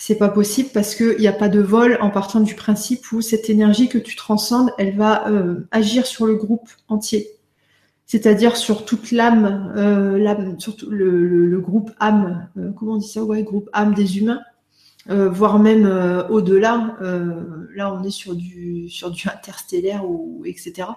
c'est 0.00 0.16
pas 0.16 0.30
possible 0.30 0.70
parce 0.72 0.94
qu'il 0.94 1.18
n'y 1.18 1.28
a 1.28 1.32
pas 1.32 1.50
de 1.50 1.60
vol 1.60 1.98
en 2.00 2.08
partant 2.08 2.40
du 2.40 2.54
principe 2.54 3.12
où 3.12 3.20
cette 3.20 3.50
énergie 3.50 3.90
que 3.90 3.98
tu 3.98 4.16
transcendes, 4.16 4.70
elle 4.78 4.96
va 4.96 5.28
euh, 5.28 5.68
agir 5.72 6.06
sur 6.06 6.24
le 6.24 6.36
groupe 6.36 6.70
entier. 6.88 7.28
C'est-à-dire 8.06 8.56
sur 8.56 8.86
toute 8.86 9.12
l'âme, 9.12 9.74
euh, 9.76 10.56
sur 10.58 10.74
le, 10.88 11.60
groupe 11.60 11.90
âme, 12.00 12.48
euh, 12.56 12.72
comment 12.72 12.92
on 12.92 12.96
dit 12.96 13.08
ça? 13.08 13.22
Ouais, 13.22 13.42
groupe 13.42 13.68
âme 13.74 13.92
des 13.92 14.16
humains, 14.16 14.40
voire 15.06 15.58
même 15.58 15.84
au-delà. 16.30 16.96
là, 17.74 17.92
on 17.92 18.02
est 18.02 18.10
sur 18.10 18.34
du 18.34 18.88
sur 18.88 19.10
du 19.10 19.28
interstellaire 19.28 20.08
ou 20.08 20.42
etc. 20.46 20.88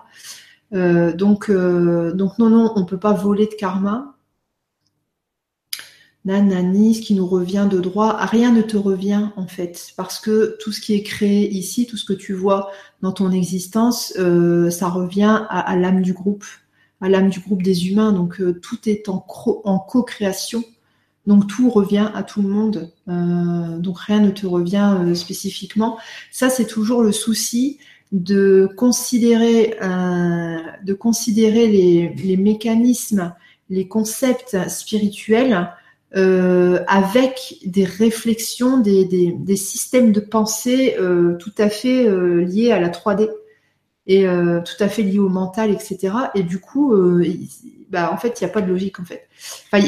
donc 0.72 1.52
donc 1.52 2.39
non 2.39 2.50
non, 2.50 2.72
on 2.78 2.86
peut 2.86 3.00
pas 3.00 3.13
voler 3.13 3.48
de 3.48 3.56
karma 3.56 4.12
nanani, 6.26 6.96
ce 6.96 7.02
qui 7.02 7.16
nous 7.16 7.28
revient 7.28 7.68
de 7.70 7.80
droit, 7.80 8.16
rien 8.18 8.52
ne 8.52 8.62
te 8.62 8.78
revient 8.78 9.30
en 9.36 9.48
fait, 9.48 9.92
parce 9.98 10.20
que 10.20 10.58
tout 10.62 10.72
ce 10.72 10.80
qui 10.80 10.94
est 10.94 11.04
créé 11.04 11.50
ici, 11.50 11.86
tout 11.86 11.98
ce 11.98 12.06
que 12.06 12.14
tu 12.14 12.34
vois 12.34 12.72
dans 13.02 13.12
ton 13.12 13.32
existence, 13.32 14.14
euh, 14.18 14.70
ça 14.70 14.88
revient 14.88 15.46
à, 15.50 15.76
l'âme 15.76 16.02
du 16.02 16.14
groupe, 16.14 16.46
à 17.02 17.10
l'âme 17.10 17.30
du 17.30 17.42
groupe 17.42 17.62
des 17.62 17.90
humains. 17.90 18.14
Donc 18.14 18.40
euh, 18.40 18.54
tout 18.62 18.78
est 18.88 19.10
en, 19.10 19.20
co-création, 19.20 20.64
donc 21.28 21.48
tout 21.48 21.70
revient 21.70 22.10
à 22.14 22.24
tout 22.24 22.42
le 22.42 22.48
monde. 22.48 22.92
Euh, 23.10 23.78
donc 23.80 24.00
rien 24.00 24.22
ne 24.22 24.32
te 24.32 24.48
revient 24.48 25.12
spécifiquement. 25.16 25.98
Ça 26.32 26.50
c'est 26.50 26.68
toujours 26.68 27.04
le 27.04 27.12
souci 27.12 27.80
de 28.14 28.70
considérer, 28.78 29.76
les 31.68 32.38
mécanismes, 32.38 33.34
les 33.70 33.88
concepts 33.90 34.70
spirituels 34.70 35.70
euh, 36.15 36.84
avec 36.88 37.56
des 37.65 37.86
réflexions, 37.86 38.78
des, 38.78 39.06
des, 39.06 39.32
des, 39.32 39.56
systèmes 39.56 40.12
de 40.12 40.19
pensée 40.19 40.95
euh, 40.99 41.36
tout 41.38 41.54
à 41.58 41.69
fait 41.69 42.08
euh, 42.08 42.43
liés 42.43 42.71
à 42.71 42.80
la 42.80 42.89
3D 42.89 43.30
et 44.06 44.28
euh, 44.28 44.62
tout 44.62 44.82
à 44.84 44.89
fait 44.89 45.02
liés 45.02 45.19
au 45.19 45.30
mental, 45.30 45.71
etc. 45.71 46.13
Et 46.36 46.43
du 46.43 46.60
coup, 46.60 46.93
bah, 47.89 48.12
en 48.13 48.17
fait, 48.17 48.39
il 48.39 48.43
n'y 48.43 48.49
a 48.49 48.54
pas 48.54 48.62
de 48.62 48.69
logique 48.69 48.99
en 48.99 49.06
fait. 49.06 49.28
Enfin, 49.71 49.84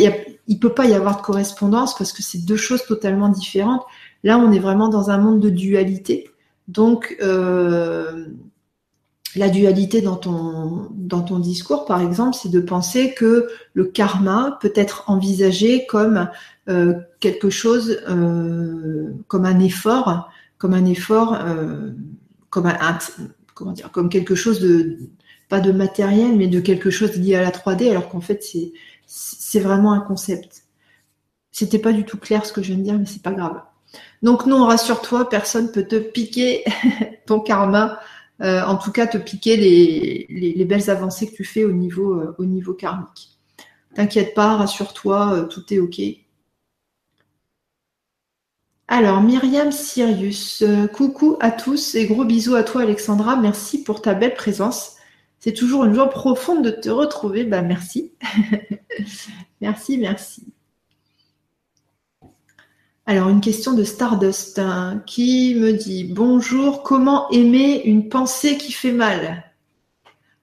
il 0.48 0.56
ne 0.56 0.60
peut 0.60 0.74
pas 0.74 0.86
y 0.86 0.94
avoir 0.94 1.18
de 1.18 1.22
correspondance 1.22 1.98
parce 1.98 2.12
que 2.12 2.24
c'est 2.24 2.46
deux 2.46 2.58
choses 2.58 2.86
totalement 2.86 3.30
différentes. 3.30 3.84
Là, 4.24 4.40
on 4.40 4.52
est 4.52 4.60
vraiment 4.60 4.90
dans 4.90 5.12
un 5.12 5.18
monde 5.18 5.40
de 5.42 5.50
dualité. 5.50 6.30
Donc, 6.68 7.16
la 9.36 9.50
dualité 9.50 10.02
dans 10.02 10.16
ton, 10.16 11.40
discours, 11.40 11.86
par 11.86 12.02
exemple, 12.02 12.36
c'est 12.42 12.50
de 12.50 12.60
penser 12.60 13.14
que 13.14 13.48
le 13.74 13.86
karma 13.86 14.58
peut 14.62 14.74
être 14.76 15.04
envisagé 15.08 15.86
comme 15.86 16.30
euh, 16.70 16.94
quelque 17.20 17.50
chose, 17.50 18.00
euh, 18.08 19.14
comme 19.28 19.46
un 19.46 19.60
effort, 19.60 20.30
comme 20.58 20.74
un 20.74 20.86
effort, 20.86 21.36
euh, 21.42 21.92
comme 22.50 22.72
comment 23.54 23.72
dire, 23.72 23.92
comme 23.92 24.10
quelque 24.10 24.36
chose 24.36 24.60
de 24.60 24.98
pas 25.50 25.60
de 25.60 25.72
matériel, 25.72 26.36
mais 26.36 26.48
de 26.48 26.60
quelque 26.60 26.90
chose 26.90 27.16
lié 27.18 27.36
à 27.36 27.42
la 27.42 27.52
3D, 27.52 27.90
alors 27.90 28.10
qu'en 28.10 28.22
fait 28.22 28.42
c'est 28.44 28.74
c'est 29.06 29.60
vraiment 29.60 29.94
un 29.94 30.00
concept. 30.00 30.64
C'était 31.52 31.80
pas 31.80 31.94
du 31.94 32.04
tout 32.04 32.18
clair 32.18 32.46
ce 32.46 32.52
que 32.52 32.62
je 32.62 32.70
viens 32.70 32.78
de 32.78 32.84
dire, 32.84 33.00
mais 33.00 33.06
c'est 33.06 33.22
pas 33.22 33.32
grave. 33.32 33.62
Donc 34.24 34.46
non, 34.46 34.66
rassure-toi, 34.66 35.30
personne 35.30 35.72
peut 35.72 35.86
te 35.86 35.98
piquer 35.98 36.64
ton 37.28 37.40
karma, 37.40 38.00
euh, 38.42 38.62
en 38.64 38.78
tout 38.78 38.92
cas 38.92 39.08
te 39.08 39.18
piquer 39.18 39.56
les, 39.58 40.66
belles 40.66 40.90
avancées 40.90 41.30
que 41.30 41.36
tu 41.36 41.46
fais 41.46 41.64
au 41.64 41.72
niveau, 41.72 42.20
euh, 42.20 42.36
au 42.38 42.46
niveau 42.46 42.74
karmique. 42.74 43.30
T'inquiète 43.96 44.34
pas, 44.34 44.58
rassure-toi, 44.58 45.34
euh, 45.34 45.46
tout 45.46 45.74
est 45.74 45.80
ok. 45.80 46.02
Alors, 48.88 49.22
Myriam 49.22 49.72
Sirius, 49.72 50.64
coucou 50.94 51.38
à 51.40 51.50
tous 51.50 51.96
et 51.96 52.06
gros 52.06 52.24
bisous 52.24 52.54
à 52.54 52.64
toi 52.64 52.84
Alexandra, 52.84 53.36
merci 53.36 53.84
pour 53.84 54.02
ta 54.02 54.14
belle 54.14 54.36
présence. 54.36 54.98
C'est 55.40 55.54
toujours 55.54 55.86
une 55.86 55.94
joie 55.94 56.10
profonde 56.10 56.64
de 56.64 56.72
te 56.72 56.90
retrouver, 56.90 57.46
bah 57.46 57.62
merci. 57.62 58.14
merci, 59.62 59.98
merci. 59.98 60.55
Alors, 63.08 63.30
une 63.30 63.42
question 63.42 63.74
de 63.74 63.84
Stardust 63.84 64.58
hein, 64.58 65.04
qui 65.06 65.54
me 65.54 65.74
dit 65.74 66.06
Bonjour, 66.06 66.82
comment 66.82 67.30
aimer 67.30 67.84
une 67.86 68.10
pensée 68.10 68.58
qui 68.58 68.72
fait 68.72 68.92
mal? 68.92 69.44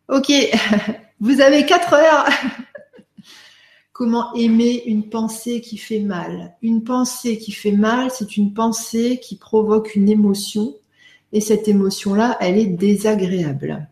Ok, 0.09 0.31
vous 1.21 1.41
avez 1.41 1.67
quatre 1.67 1.95
heures. 1.95 2.29
comment 3.93 4.33
aimer 4.35 4.81
une 4.87 5.09
pensée 5.09 5.61
qui 5.61 5.77
fait 5.77 5.99
mal? 5.99 6.55
Une 6.63 6.85
pensée 6.85 7.37
qui 7.37 7.51
fait 7.51 7.73
mal, 7.73 8.13
c'est 8.13 8.37
une 8.37 8.55
pensée 8.55 9.19
qui 9.21 9.35
provoque 9.35 9.97
une 9.97 10.09
émotion 10.09 10.77
et 11.33 11.41
cette 11.41 11.67
émotion-là, 11.67 12.37
elle 12.41 12.59
est 12.59 12.67
désagréable. 12.67 13.89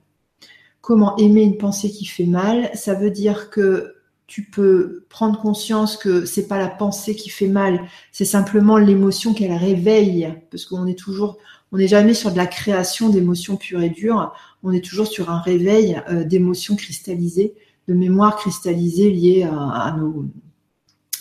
Comment 0.80 1.16
aimer 1.16 1.42
une 1.42 1.59
pensée 1.59 1.90
qui 1.90 2.04
fait 2.04 2.24
mal? 2.24 2.70
Ça 2.74 2.94
veut 2.94 3.11
dire 3.11 3.50
que 3.50 3.96
tu 4.31 4.45
peux 4.45 5.07
prendre 5.09 5.40
conscience 5.40 5.97
que 5.97 6.25
c'est 6.25 6.47
pas 6.47 6.57
la 6.57 6.69
pensée 6.69 7.16
qui 7.16 7.31
fait 7.31 7.49
mal, 7.49 7.81
c'est 8.12 8.25
simplement 8.25 8.79
l'émotion 8.79 9.35
qu'elle 9.35 9.53
réveille, 9.53 10.33
parce 10.53 10.66
qu'on 10.66 10.87
est 10.87 10.97
toujours, 10.97 11.37
on 11.73 11.79
n'est 11.79 11.88
jamais 11.88 12.14
sur 12.14 12.31
de 12.31 12.37
la 12.37 12.47
création 12.47 13.09
d'émotions 13.09 13.57
pures 13.57 13.83
et 13.83 13.90
dures, 13.90 14.33
on 14.62 14.71
est 14.71 14.85
toujours 14.85 15.09
sur 15.09 15.31
un 15.31 15.40
réveil 15.40 16.01
euh, 16.09 16.23
d'émotions 16.23 16.77
cristallisées, 16.77 17.55
de 17.88 17.95
mémoires 17.95 18.37
cristallisées 18.37 19.11
liées 19.11 19.43
à, 19.43 19.97
nos, 19.99 20.27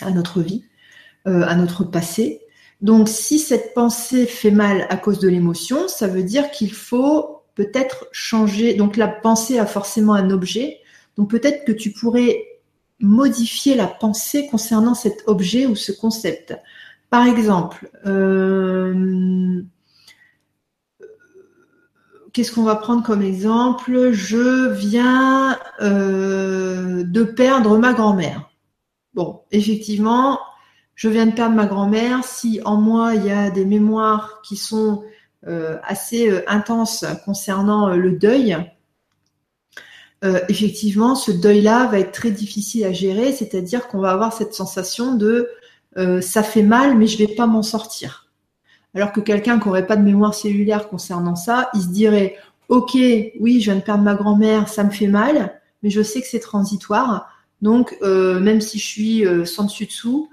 à 0.01 0.11
notre 0.11 0.43
vie, 0.43 0.65
euh, 1.27 1.41
à 1.47 1.55
notre 1.55 1.85
passé. 1.85 2.41
Donc, 2.81 3.09
si 3.09 3.39
cette 3.39 3.73
pensée 3.73 4.27
fait 4.27 4.51
mal 4.51 4.85
à 4.89 4.97
cause 4.97 5.17
de 5.17 5.29
l'émotion, 5.29 5.87
ça 5.87 6.05
veut 6.05 6.21
dire 6.21 6.51
qu'il 6.51 6.73
faut 6.73 7.41
peut-être 7.55 8.05
changer. 8.11 8.75
Donc, 8.75 8.97
la 8.97 9.07
pensée 9.07 9.57
a 9.57 9.65
forcément 9.65 10.13
un 10.13 10.29
objet. 10.29 10.77
Donc, 11.17 11.31
peut-être 11.31 11.65
que 11.65 11.71
tu 11.71 11.91
pourrais 11.91 12.48
modifier 12.99 13.75
la 13.75 13.87
pensée 13.87 14.47
concernant 14.47 14.93
cet 14.93 15.23
objet 15.27 15.65
ou 15.65 15.75
ce 15.75 15.91
concept. 15.91 16.55
Par 17.09 17.25
exemple, 17.25 17.89
euh, 18.05 19.61
qu'est-ce 22.33 22.51
qu'on 22.51 22.63
va 22.63 22.75
prendre 22.75 23.03
comme 23.03 23.21
exemple? 23.21 24.11
Je 24.11 24.69
viens 24.69 25.57
euh, 25.81 27.03
de 27.03 27.23
perdre 27.23 27.77
ma 27.77 27.93
grand-mère. 27.93 28.51
Bon, 29.13 29.41
effectivement, 29.51 30.39
je 30.93 31.09
viens 31.09 31.25
de 31.25 31.31
perdre 31.31 31.55
ma 31.55 31.65
grand-mère. 31.65 32.23
Si 32.23 32.61
en 32.63 32.77
moi 32.77 33.15
il 33.15 33.25
y 33.25 33.31
a 33.31 33.49
des 33.49 33.65
mémoires 33.65 34.41
qui 34.43 34.55
sont 34.55 35.03
euh, 35.47 35.77
assez 35.83 36.43
intenses 36.47 37.05
concernant 37.25 37.95
le 37.95 38.11
deuil, 38.11 38.57
euh, 40.23 40.41
effectivement, 40.49 41.15
ce 41.15 41.31
deuil-là 41.31 41.87
va 41.87 41.99
être 41.99 42.11
très 42.11 42.31
difficile 42.31 42.83
à 42.83 42.91
gérer, 42.91 43.31
c'est-à-dire 43.31 43.87
qu'on 43.87 43.99
va 43.99 44.11
avoir 44.11 44.33
cette 44.33 44.53
sensation 44.53 45.15
de 45.15 45.49
euh, 45.97 46.19
ça 46.19 46.43
fait 46.43 46.63
mal, 46.63 46.97
mais 46.97 47.07
je 47.07 47.17
vais 47.17 47.35
pas 47.35 47.47
m'en 47.47 47.63
sortir. 47.63 48.27
Alors 48.93 49.11
que 49.13 49.21
quelqu'un 49.21 49.59
qui 49.59 49.67
n'aurait 49.67 49.87
pas 49.87 49.95
de 49.95 50.03
mémoire 50.03 50.33
cellulaire 50.33 50.89
concernant 50.89 51.35
ça, 51.35 51.69
il 51.73 51.81
se 51.81 51.87
dirait 51.87 52.35
ok, 52.67 52.95
oui, 53.39 53.61
je 53.61 53.71
viens 53.71 53.75
de 53.75 53.81
perdre 53.81 54.03
ma 54.03 54.13
grand-mère, 54.13 54.67
ça 54.67 54.83
me 54.83 54.91
fait 54.91 55.07
mal, 55.07 55.59
mais 55.81 55.89
je 55.89 56.01
sais 56.01 56.21
que 56.21 56.27
c'est 56.27 56.39
transitoire. 56.39 57.29
Donc, 57.61 57.97
euh, 58.01 58.39
même 58.39 58.61
si 58.61 58.77
je 58.77 58.85
suis 58.85 59.25
sans 59.47 59.63
dessus 59.65 59.85
dessous, 59.85 60.29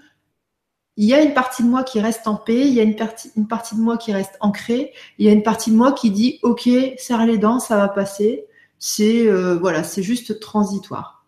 il 0.96 1.06
y 1.06 1.14
a 1.14 1.22
une 1.22 1.34
partie 1.34 1.62
de 1.62 1.68
moi 1.68 1.84
qui 1.84 2.00
reste 2.00 2.26
en 2.26 2.36
paix, 2.36 2.66
il 2.66 2.74
y 2.74 2.80
a 2.80 2.82
une 2.82 2.96
partie, 2.96 3.30
une 3.36 3.46
partie 3.46 3.76
de 3.76 3.80
moi 3.80 3.98
qui 3.98 4.12
reste 4.12 4.36
ancrée, 4.40 4.92
il 5.18 5.26
y 5.26 5.28
a 5.28 5.32
une 5.32 5.42
partie 5.42 5.70
de 5.70 5.76
moi 5.76 5.92
qui 5.92 6.10
dit 6.10 6.40
ok, 6.42 6.68
serre 6.98 7.26
les 7.26 7.38
dents, 7.38 7.60
ça 7.60 7.76
va 7.76 7.88
passer 7.88 8.46
c'est 8.78 9.26
euh, 9.26 9.56
voilà, 9.56 9.84
c'est 9.84 10.02
juste 10.02 10.40
transitoire. 10.40 11.24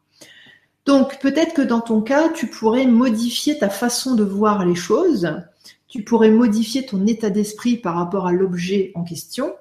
Donc 0.87 1.19
peut-être 1.21 1.55
que 1.55 1.63
dans 1.63 1.81
ton 1.81 2.01
cas, 2.01 2.31
tu 2.31 2.47
pourrais 2.47 2.87
modifier 2.87 3.59
ta 3.59 3.69
façon 3.69 4.15
de 4.15 4.25
voir 4.25 4.65
les 4.65 4.75
choses, 4.75 5.31
tu 5.87 6.03
pourrais 6.03 6.31
modifier 6.31 6.87
ton 6.87 7.07
état 7.07 7.31
d'esprit 7.31 7.77
par 7.77 7.95
rapport 7.95 8.27
à 8.27 8.33
l'objet 8.33 8.93
en 8.95 9.05
question, 9.05 9.55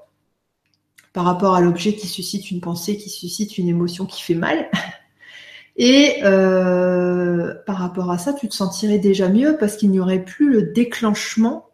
par 1.14 1.26
rapport 1.26 1.56
à 1.56 1.62
l'objet 1.62 1.96
qui 1.96 2.08
suscite 2.08 2.52
une 2.52 2.62
pensée, 2.62 2.98
qui 2.98 3.10
suscite 3.10 3.58
une 3.58 3.70
émotion 3.70 4.06
qui 4.06 4.22
fait 4.22 4.36
mal. 4.36 4.70
Et 5.78 6.24
euh, 6.24 7.54
par 7.66 7.78
rapport 7.78 8.10
à 8.10 8.18
ça, 8.18 8.34
tu 8.34 8.48
te 8.48 8.56
sentirais 8.56 8.98
déjà 8.98 9.30
mieux 9.30 9.58
parce 9.60 9.78
qu'il 9.78 9.92
n'y 9.92 10.00
aurait 10.00 10.24
plus 10.24 10.52
le 10.52 10.62
déclenchement 10.64 11.70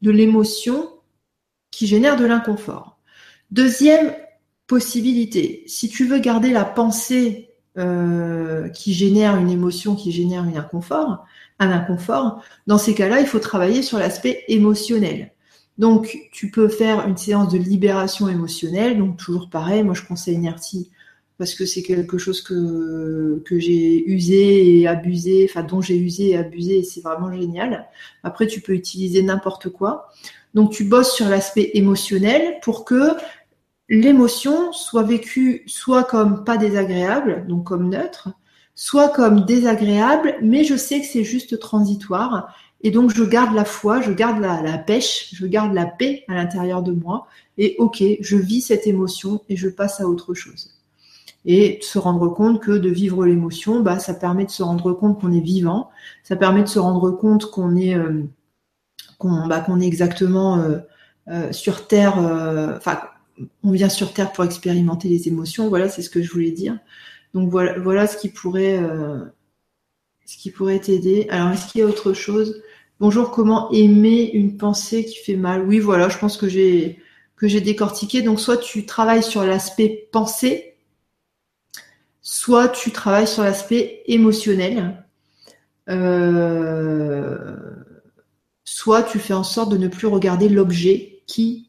de 0.00 0.10
l'émotion 0.10 0.90
qui 1.70 1.86
génère 1.86 2.16
de 2.16 2.24
l'inconfort. 2.24 2.98
Deuxième 3.50 4.14
possibilité. 4.68 5.64
Si 5.66 5.88
tu 5.88 6.06
veux 6.06 6.20
garder 6.20 6.50
la 6.50 6.64
pensée 6.64 7.48
euh, 7.76 8.68
qui 8.68 8.92
génère 8.92 9.36
une 9.36 9.50
émotion, 9.50 9.96
qui 9.96 10.12
génère 10.12 10.44
un 10.44 10.54
inconfort, 10.54 11.24
un 11.58 11.70
inconfort, 11.70 12.42
dans 12.68 12.78
ces 12.78 12.94
cas-là, 12.94 13.20
il 13.20 13.26
faut 13.26 13.40
travailler 13.40 13.82
sur 13.82 13.98
l'aspect 13.98 14.44
émotionnel. 14.46 15.32
Donc, 15.78 16.18
tu 16.32 16.50
peux 16.50 16.68
faire 16.68 17.08
une 17.08 17.16
séance 17.16 17.52
de 17.52 17.58
libération 17.58 18.28
émotionnelle. 18.28 18.98
Donc, 18.98 19.16
toujours 19.16 19.48
pareil, 19.48 19.82
moi, 19.82 19.94
je 19.94 20.02
conseille 20.02 20.38
NERTI 20.38 20.90
parce 21.38 21.54
que 21.54 21.66
c'est 21.66 21.82
quelque 21.82 22.18
chose 22.18 22.42
que, 22.42 23.40
que 23.46 23.60
j'ai 23.60 24.04
usé 24.10 24.80
et 24.80 24.88
abusé, 24.88 25.46
enfin, 25.48 25.62
dont 25.62 25.80
j'ai 25.80 25.96
usé 25.96 26.30
et 26.30 26.36
abusé, 26.36 26.78
et 26.78 26.82
c'est 26.82 27.00
vraiment 27.00 27.32
génial. 27.32 27.86
Après, 28.24 28.48
tu 28.48 28.60
peux 28.60 28.72
utiliser 28.72 29.22
n'importe 29.22 29.68
quoi. 29.68 30.08
Donc, 30.54 30.72
tu 30.72 30.82
bosses 30.82 31.14
sur 31.14 31.28
l'aspect 31.28 31.70
émotionnel 31.74 32.58
pour 32.60 32.84
que 32.84 33.12
l'émotion 33.88 34.72
soit 34.72 35.02
vécue 35.02 35.62
soit 35.66 36.04
comme 36.04 36.44
pas 36.44 36.56
désagréable, 36.56 37.46
donc 37.48 37.64
comme 37.64 37.88
neutre, 37.88 38.30
soit 38.74 39.08
comme 39.08 39.44
désagréable, 39.44 40.36
mais 40.42 40.64
je 40.64 40.76
sais 40.76 41.00
que 41.00 41.06
c'est 41.06 41.24
juste 41.24 41.58
transitoire. 41.58 42.54
Et 42.82 42.90
donc 42.90 43.12
je 43.12 43.24
garde 43.24 43.54
la 43.54 43.64
foi, 43.64 44.00
je 44.00 44.12
garde 44.12 44.40
la, 44.40 44.78
pêche, 44.78 45.30
je 45.34 45.46
garde 45.46 45.74
la 45.74 45.86
paix 45.86 46.24
à 46.28 46.34
l'intérieur 46.34 46.82
de 46.82 46.92
moi. 46.92 47.26
Et 47.56 47.74
ok, 47.78 48.02
je 48.20 48.36
vis 48.36 48.60
cette 48.60 48.86
émotion 48.86 49.42
et 49.48 49.56
je 49.56 49.68
passe 49.68 50.00
à 50.00 50.06
autre 50.06 50.32
chose. 50.34 50.74
Et 51.44 51.78
se 51.82 51.98
rendre 51.98 52.28
compte 52.28 52.60
que 52.60 52.72
de 52.72 52.88
vivre 52.88 53.24
l'émotion, 53.24 53.80
bah, 53.80 53.98
ça 53.98 54.14
permet 54.14 54.44
de 54.44 54.50
se 54.50 54.62
rendre 54.62 54.92
compte 54.92 55.20
qu'on 55.20 55.32
est 55.32 55.40
vivant, 55.40 55.90
ça 56.22 56.36
permet 56.36 56.62
de 56.62 56.68
se 56.68 56.78
rendre 56.78 57.10
compte 57.10 57.50
qu'on 57.50 57.74
est, 57.74 57.96
euh, 57.96 58.22
qu'on, 59.18 59.46
bah, 59.48 59.60
qu'on 59.60 59.80
est 59.80 59.86
exactement 59.86 60.58
euh, 60.58 60.78
euh, 61.28 61.52
sur 61.52 61.88
Terre, 61.88 62.18
enfin 62.76 63.00
on 63.62 63.70
vient 63.72 63.88
sur 63.88 64.12
Terre 64.12 64.32
pour 64.32 64.44
expérimenter 64.44 65.08
les 65.08 65.28
émotions. 65.28 65.68
Voilà, 65.68 65.88
c'est 65.88 66.02
ce 66.02 66.10
que 66.10 66.22
je 66.22 66.30
voulais 66.30 66.50
dire. 66.50 66.78
Donc 67.34 67.50
voilà, 67.50 67.78
voilà 67.78 68.06
ce 68.06 68.16
qui 68.16 68.28
pourrait, 68.28 68.78
euh, 68.78 69.20
ce 70.24 70.36
qui 70.36 70.52
t'aider. 70.80 71.26
Alors, 71.30 71.50
est-ce 71.50 71.70
qu'il 71.70 71.80
y 71.80 71.84
a 71.84 71.86
autre 71.86 72.12
chose? 72.12 72.62
Bonjour, 73.00 73.30
comment 73.30 73.70
aimer 73.72 74.30
une 74.32 74.56
pensée 74.56 75.04
qui 75.04 75.18
fait 75.18 75.36
mal? 75.36 75.66
Oui, 75.66 75.78
voilà, 75.78 76.08
je 76.08 76.18
pense 76.18 76.36
que 76.36 76.48
j'ai 76.48 76.98
que 77.36 77.46
j'ai 77.46 77.60
décortiqué. 77.60 78.22
Donc, 78.22 78.40
soit 78.40 78.56
tu 78.56 78.84
travailles 78.84 79.22
sur 79.22 79.44
l'aspect 79.44 80.08
pensée, 80.10 80.76
soit 82.20 82.68
tu 82.68 82.90
travailles 82.90 83.28
sur 83.28 83.44
l'aspect 83.44 84.02
émotionnel. 84.06 85.04
Euh, 85.88 87.56
soit 88.64 89.02
tu 89.02 89.18
fais 89.18 89.34
en 89.34 89.44
sorte 89.44 89.70
de 89.70 89.78
ne 89.78 89.88
plus 89.88 90.06
regarder 90.06 90.48
l'objet 90.48 91.22
qui 91.26 91.67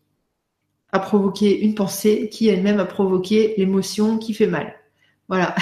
a 0.92 1.00
provoqué 1.00 1.60
une 1.62 1.76
pensée 1.76 2.30
qui 2.30 2.48
elle-même 2.48 2.80
a 2.80 2.86
provoqué 2.86 3.54
l'émotion 3.58 4.18
qui 4.18 4.34
fait 4.34 4.48
mal. 4.48 4.76
Voilà. 5.28 5.56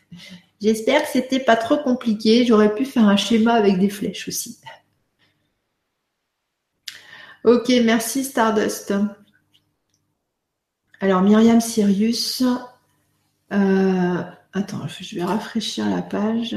J'espère 0.60 1.02
que 1.02 1.08
c'était 1.08 1.40
pas 1.40 1.56
trop 1.56 1.78
compliqué. 1.78 2.44
J'aurais 2.46 2.74
pu 2.74 2.84
faire 2.84 3.08
un 3.08 3.16
schéma 3.16 3.54
avec 3.54 3.78
des 3.78 3.90
flèches 3.90 4.28
aussi. 4.28 4.58
Ok, 7.44 7.68
merci 7.84 8.24
Stardust. 8.24 8.94
Alors 11.00 11.22
Myriam 11.22 11.60
Sirius. 11.60 12.42
Euh, 13.52 14.22
attends, 14.52 14.88
je 14.88 15.16
vais 15.16 15.24
rafraîchir 15.24 15.88
la 15.88 16.02
page. 16.02 16.56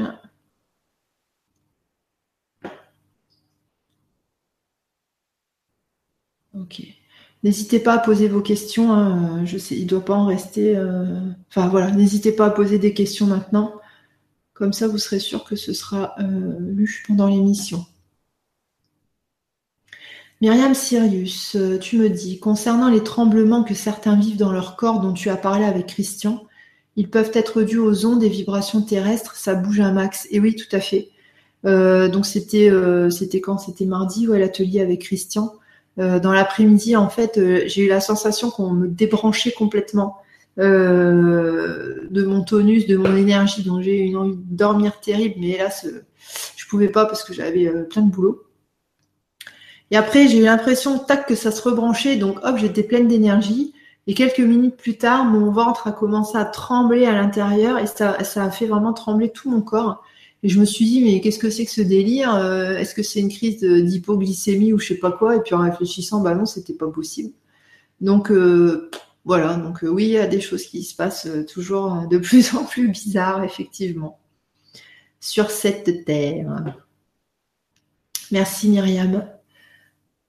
Ok. 6.52 6.97
N'hésitez 7.44 7.78
pas 7.78 7.94
à 7.94 7.98
poser 7.98 8.28
vos 8.28 8.40
questions. 8.40 8.92
Hein. 8.92 9.44
Je 9.44 9.58
sais, 9.58 9.76
il 9.76 9.84
ne 9.84 9.88
doit 9.88 10.04
pas 10.04 10.14
en 10.14 10.26
rester. 10.26 10.76
Euh, 10.76 11.20
enfin 11.48 11.68
voilà, 11.68 11.90
n'hésitez 11.92 12.32
pas 12.32 12.46
à 12.46 12.50
poser 12.50 12.78
des 12.78 12.94
questions 12.94 13.26
maintenant. 13.26 13.74
Comme 14.54 14.72
ça, 14.72 14.88
vous 14.88 14.98
serez 14.98 15.20
sûr 15.20 15.44
que 15.44 15.54
ce 15.54 15.72
sera 15.72 16.14
euh, 16.18 16.58
lu 16.60 17.04
pendant 17.06 17.28
l'émission. 17.28 17.86
Myriam 20.40 20.74
Sirius, 20.74 21.56
euh, 21.56 21.78
tu 21.78 21.96
me 21.96 22.08
dis, 22.08 22.38
concernant 22.38 22.88
les 22.88 23.02
tremblements 23.02 23.64
que 23.64 23.74
certains 23.74 24.16
vivent 24.16 24.36
dans 24.36 24.52
leur 24.52 24.76
corps 24.76 25.00
dont 25.00 25.12
tu 25.12 25.30
as 25.30 25.36
parlé 25.36 25.64
avec 25.64 25.86
Christian, 25.86 26.44
ils 26.96 27.10
peuvent 27.10 27.30
être 27.34 27.62
dus 27.62 27.78
aux 27.78 28.06
ondes 28.06 28.22
et 28.22 28.28
vibrations 28.28 28.82
terrestres, 28.82 29.36
ça 29.36 29.54
bouge 29.54 29.80
un 29.80 29.92
max. 29.92 30.26
Et 30.30 30.40
oui, 30.40 30.56
tout 30.56 30.76
à 30.76 30.80
fait. 30.80 31.10
Donc 31.64 32.26
c'était 32.26 32.70
c'était 33.10 33.40
quand? 33.40 33.58
C'était 33.58 33.84
mardi, 33.84 34.26
ouais, 34.28 34.38
l'atelier 34.38 34.80
avec 34.80 35.02
Christian. 35.02 35.52
Dans 35.98 36.32
l'après-midi, 36.32 36.96
en 36.96 37.10
fait, 37.10 37.38
j'ai 37.66 37.84
eu 37.84 37.88
la 37.88 38.00
sensation 38.00 38.50
qu'on 38.50 38.70
me 38.70 38.88
débranchait 38.88 39.52
complètement 39.52 40.16
de 40.56 42.24
mon 42.24 42.42
tonus, 42.42 42.86
de 42.86 42.96
mon 42.96 43.14
énergie. 43.16 43.62
Donc 43.62 43.82
j'ai 43.82 43.98
eu 43.98 44.04
une 44.04 44.16
envie 44.16 44.36
de 44.36 44.56
dormir 44.56 45.00
terrible, 45.00 45.34
mais 45.38 45.50
hélas, 45.50 45.86
je 46.56 46.66
pouvais 46.66 46.88
pas 46.88 47.04
parce 47.04 47.24
que 47.24 47.34
j'avais 47.34 47.70
plein 47.90 48.02
de 48.02 48.10
boulot. 48.10 48.44
Et 49.90 49.96
après, 49.96 50.28
j'ai 50.28 50.38
eu 50.38 50.44
l'impression, 50.44 50.98
tac, 50.98 51.26
que 51.26 51.34
ça 51.34 51.50
se 51.50 51.62
rebranchait. 51.62 52.16
Donc, 52.16 52.38
hop, 52.42 52.58
j'étais 52.58 52.82
pleine 52.82 53.08
d'énergie. 53.08 53.72
Et 54.06 54.14
quelques 54.14 54.40
minutes 54.40 54.76
plus 54.76 54.98
tard, 54.98 55.24
mon 55.24 55.50
ventre 55.50 55.86
a 55.86 55.92
commencé 55.92 56.36
à 56.36 56.44
trembler 56.44 57.06
à 57.06 57.12
l'intérieur 57.12 57.78
et 57.78 57.86
ça 57.86 58.16
a 58.18 58.50
fait 58.50 58.66
vraiment 58.66 58.92
trembler 58.92 59.30
tout 59.30 59.50
mon 59.50 59.60
corps. 59.60 60.02
Et 60.42 60.48
je 60.48 60.60
me 60.60 60.64
suis 60.64 60.84
dit, 60.84 61.02
mais 61.02 61.20
qu'est-ce 61.20 61.38
que 61.38 61.50
c'est 61.50 61.64
que 61.64 61.70
ce 61.70 61.80
délire 61.80 62.34
euh, 62.34 62.76
Est-ce 62.76 62.94
que 62.94 63.02
c'est 63.02 63.20
une 63.20 63.28
crise 63.28 63.60
d'hypoglycémie 63.60 64.72
ou 64.72 64.78
je 64.78 64.88
sais 64.88 64.98
pas 64.98 65.10
quoi? 65.10 65.36
Et 65.36 65.40
puis 65.40 65.54
en 65.54 65.62
réfléchissant, 65.62 66.20
bah 66.20 66.34
non, 66.34 66.46
c'était 66.46 66.74
pas 66.74 66.88
possible. 66.88 67.32
Donc 68.00 68.30
euh, 68.30 68.90
voilà, 69.24 69.56
donc 69.56 69.82
euh, 69.82 69.88
oui, 69.88 70.04
il 70.04 70.10
y 70.10 70.18
a 70.18 70.28
des 70.28 70.40
choses 70.40 70.66
qui 70.66 70.84
se 70.84 70.94
passent 70.94 71.28
toujours 71.52 72.06
de 72.08 72.18
plus 72.18 72.54
en 72.54 72.64
plus 72.64 72.88
bizarres, 72.88 73.42
effectivement, 73.42 74.20
sur 75.20 75.50
cette 75.50 76.04
terre. 76.04 76.76
Merci 78.30 78.68
Myriam. 78.68 79.26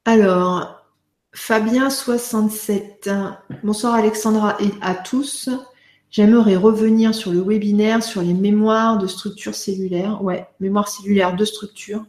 Alors, 0.06 0.88
Fabien67. 1.36 3.36
Bonsoir 3.64 3.94
Alexandra 3.94 4.58
et 4.60 4.72
à 4.82 4.96
tous. 4.96 5.50
J'aimerais 6.12 6.56
revenir 6.56 7.14
sur 7.14 7.32
le 7.32 7.42
webinaire 7.42 8.04
sur 8.04 8.22
les 8.22 8.34
mémoires 8.34 8.98
de 8.98 9.08
structure 9.08 9.56
cellulaire. 9.56 10.24
Ouais, 10.24 10.48
mémoire 10.60 10.88
cellulaire 10.88 11.36
de 11.36 11.46
structure. 11.46 12.06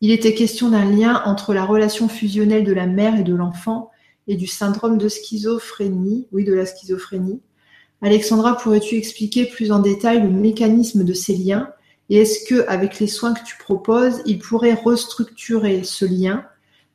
Il 0.00 0.10
était 0.10 0.34
question 0.34 0.70
d'un 0.70 0.84
lien 0.84 1.22
entre 1.24 1.54
la 1.54 1.64
relation 1.64 2.08
fusionnelle 2.08 2.64
de 2.64 2.72
la 2.72 2.86
mère 2.86 3.18
et 3.18 3.24
de 3.24 3.34
l'enfant 3.34 3.90
et 4.28 4.36
du 4.36 4.46
syndrome 4.46 4.98
de 4.98 5.08
schizophrénie. 5.08 6.26
Oui, 6.32 6.44
de 6.44 6.54
la 6.54 6.66
schizophrénie. 6.66 7.40
Alexandra, 8.02 8.56
pourrais-tu 8.56 8.96
expliquer 8.96 9.46
plus 9.46 9.72
en 9.72 9.78
détail 9.78 10.22
le 10.22 10.30
mécanisme 10.30 11.04
de 11.04 11.14
ces 11.14 11.34
liens 11.34 11.68
et 12.08 12.18
est-ce 12.18 12.44
que, 12.44 12.66
avec 12.68 13.00
les 13.00 13.06
soins 13.06 13.34
que 13.34 13.44
tu 13.44 13.56
proposes, 13.58 14.22
il 14.26 14.38
pourrait 14.38 14.74
restructurer 14.74 15.82
ce 15.82 16.04
lien 16.04 16.44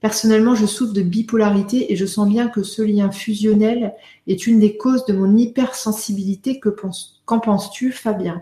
Personnellement, 0.02 0.56
je 0.56 0.66
souffre 0.66 0.94
de 0.94 1.04
bipolarité 1.04 1.94
et 1.94 1.96
je 1.96 2.08
sens 2.08 2.28
bien 2.28 2.48
que 2.48 2.64
ce 2.64 2.82
lien 2.82 3.12
fusionnel 3.12 3.94
est 4.26 4.48
une 4.48 4.60
des 4.60 4.76
causes 4.76 5.06
de 5.06 5.14
mon 5.14 5.38
hypersensibilité. 5.38 6.60
Qu'en 6.60 7.40
penses-tu, 7.40 7.92
Fabien? 7.92 8.42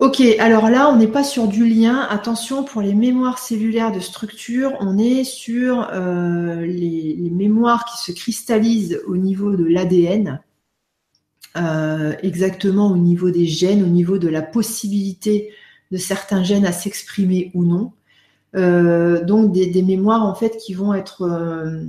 Ok, 0.00 0.20
alors 0.38 0.68
là, 0.68 0.90
on 0.90 0.96
n'est 0.96 1.08
pas 1.08 1.24
sur 1.24 1.48
du 1.48 1.66
lien. 1.66 2.06
Attention, 2.10 2.62
pour 2.62 2.82
les 2.82 2.94
mémoires 2.94 3.38
cellulaires 3.38 3.90
de 3.90 4.00
structure, 4.00 4.76
on 4.80 4.98
est 4.98 5.24
sur 5.24 5.88
euh, 5.92 6.64
les, 6.66 7.16
mémoires 7.32 7.86
qui 7.86 8.04
se 8.04 8.12
cristallisent 8.12 9.00
au 9.08 9.16
niveau 9.16 9.56
de 9.56 9.64
l'ADN, 9.64 10.40
euh, 11.56 12.12
exactement 12.22 12.92
au 12.92 12.96
niveau 12.96 13.30
des 13.30 13.46
gènes, 13.46 13.82
au 13.82 13.88
niveau 13.88 14.18
de 14.18 14.28
la 14.28 14.42
possibilité 14.42 15.52
de 15.90 15.96
certains 15.96 16.44
gènes 16.44 16.66
à 16.66 16.72
s'exprimer 16.72 17.50
ou 17.54 17.64
non. 17.64 17.92
Euh, 18.56 19.22
donc 19.24 19.52
des, 19.52 19.82
mémoires 19.82 20.24
en 20.24 20.34
fait 20.34 20.56
qui 20.56 20.72
vont 20.72 20.94
être 20.94 21.22
euh, 21.22 21.82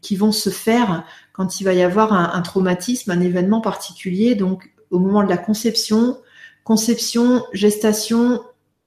qui 0.00 0.16
vont 0.16 0.32
se 0.32 0.48
faire 0.48 1.04
quand 1.34 1.60
il 1.60 1.64
va 1.64 1.74
y 1.74 1.82
avoir 1.82 2.14
un, 2.14 2.40
traumatisme, 2.40 3.10
un 3.10 3.20
événement 3.20 3.60
particulier. 3.60 4.34
Donc 4.34 4.72
au 4.90 4.98
moment 4.98 5.22
de 5.22 5.28
la 5.28 5.36
conception, 5.36 6.18
conception, 6.64 7.44
gestation, 7.52 8.40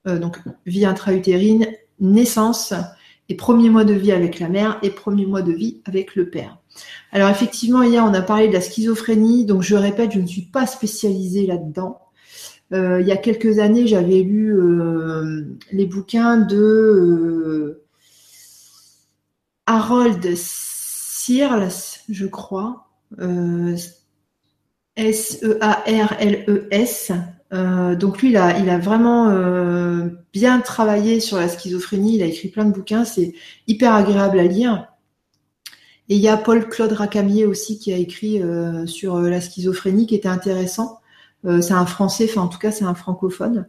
euh, 0.07 0.17
donc 0.17 0.39
vie 0.65 0.85
intra-utérine, 0.85 1.67
naissance 1.99 2.73
et 3.29 3.35
premier 3.35 3.69
mois 3.69 3.85
de 3.85 3.93
vie 3.93 4.11
avec 4.11 4.39
la 4.39 4.49
mère 4.49 4.79
et 4.81 4.89
premier 4.89 5.27
mois 5.27 5.43
de 5.43 5.53
vie 5.53 5.81
avec 5.85 6.15
le 6.15 6.29
père. 6.29 6.57
Alors 7.11 7.29
effectivement, 7.29 7.83
hier 7.83 8.03
on 8.03 8.13
a 8.15 8.21
parlé 8.21 8.47
de 8.47 8.53
la 8.53 8.61
schizophrénie, 8.61 9.45
donc 9.45 9.61
je 9.61 9.75
répète, 9.75 10.11
je 10.11 10.19
ne 10.19 10.25
suis 10.25 10.41
pas 10.41 10.65
spécialisée 10.65 11.45
là-dedans. 11.45 12.02
Euh, 12.73 13.01
il 13.01 13.07
y 13.07 13.11
a 13.11 13.17
quelques 13.17 13.59
années, 13.59 13.85
j'avais 13.85 14.21
lu 14.21 14.57
euh, 14.57 15.43
les 15.71 15.85
bouquins 15.85 16.37
de 16.37 16.57
euh, 16.57 17.85
Harold 19.67 20.27
Searles, 20.35 21.99
je 22.09 22.25
crois. 22.25 22.87
S-E-A-R-L-E-S. 24.95 27.11
donc 27.99 28.21
lui, 28.21 28.29
il 28.29 28.37
a, 28.37 28.57
il 28.57 28.69
a 28.71 28.79
vraiment 28.79 29.29
bien 30.33 30.61
travaillé 30.61 31.19
sur 31.19 31.37
la 31.37 31.47
schizophrénie. 31.47 32.15
Il 32.15 32.23
a 32.23 32.25
écrit 32.25 32.47
plein 32.47 32.65
de 32.65 32.73
bouquins. 32.73 33.05
C'est 33.05 33.35
hyper 33.67 33.93
agréable 33.93 34.39
à 34.39 34.45
lire. 34.45 34.87
Et 36.09 36.15
il 36.15 36.21
y 36.21 36.27
a 36.27 36.37
Paul-Claude 36.37 36.93
Racamier 36.93 37.45
aussi 37.45 37.77
qui 37.77 37.93
a 37.93 37.97
écrit 37.97 38.41
sur 38.87 39.21
la 39.21 39.41
schizophrénie 39.41 40.07
qui 40.07 40.15
était 40.15 40.27
intéressant. 40.27 41.02
Euh, 41.45 41.61
c'est 41.61 41.73
un 41.73 41.85
français, 41.85 42.27
enfin 42.29 42.41
en 42.41 42.47
tout 42.47 42.59
cas 42.59 42.71
c'est 42.71 42.85
un 42.85 42.95
francophone. 42.95 43.67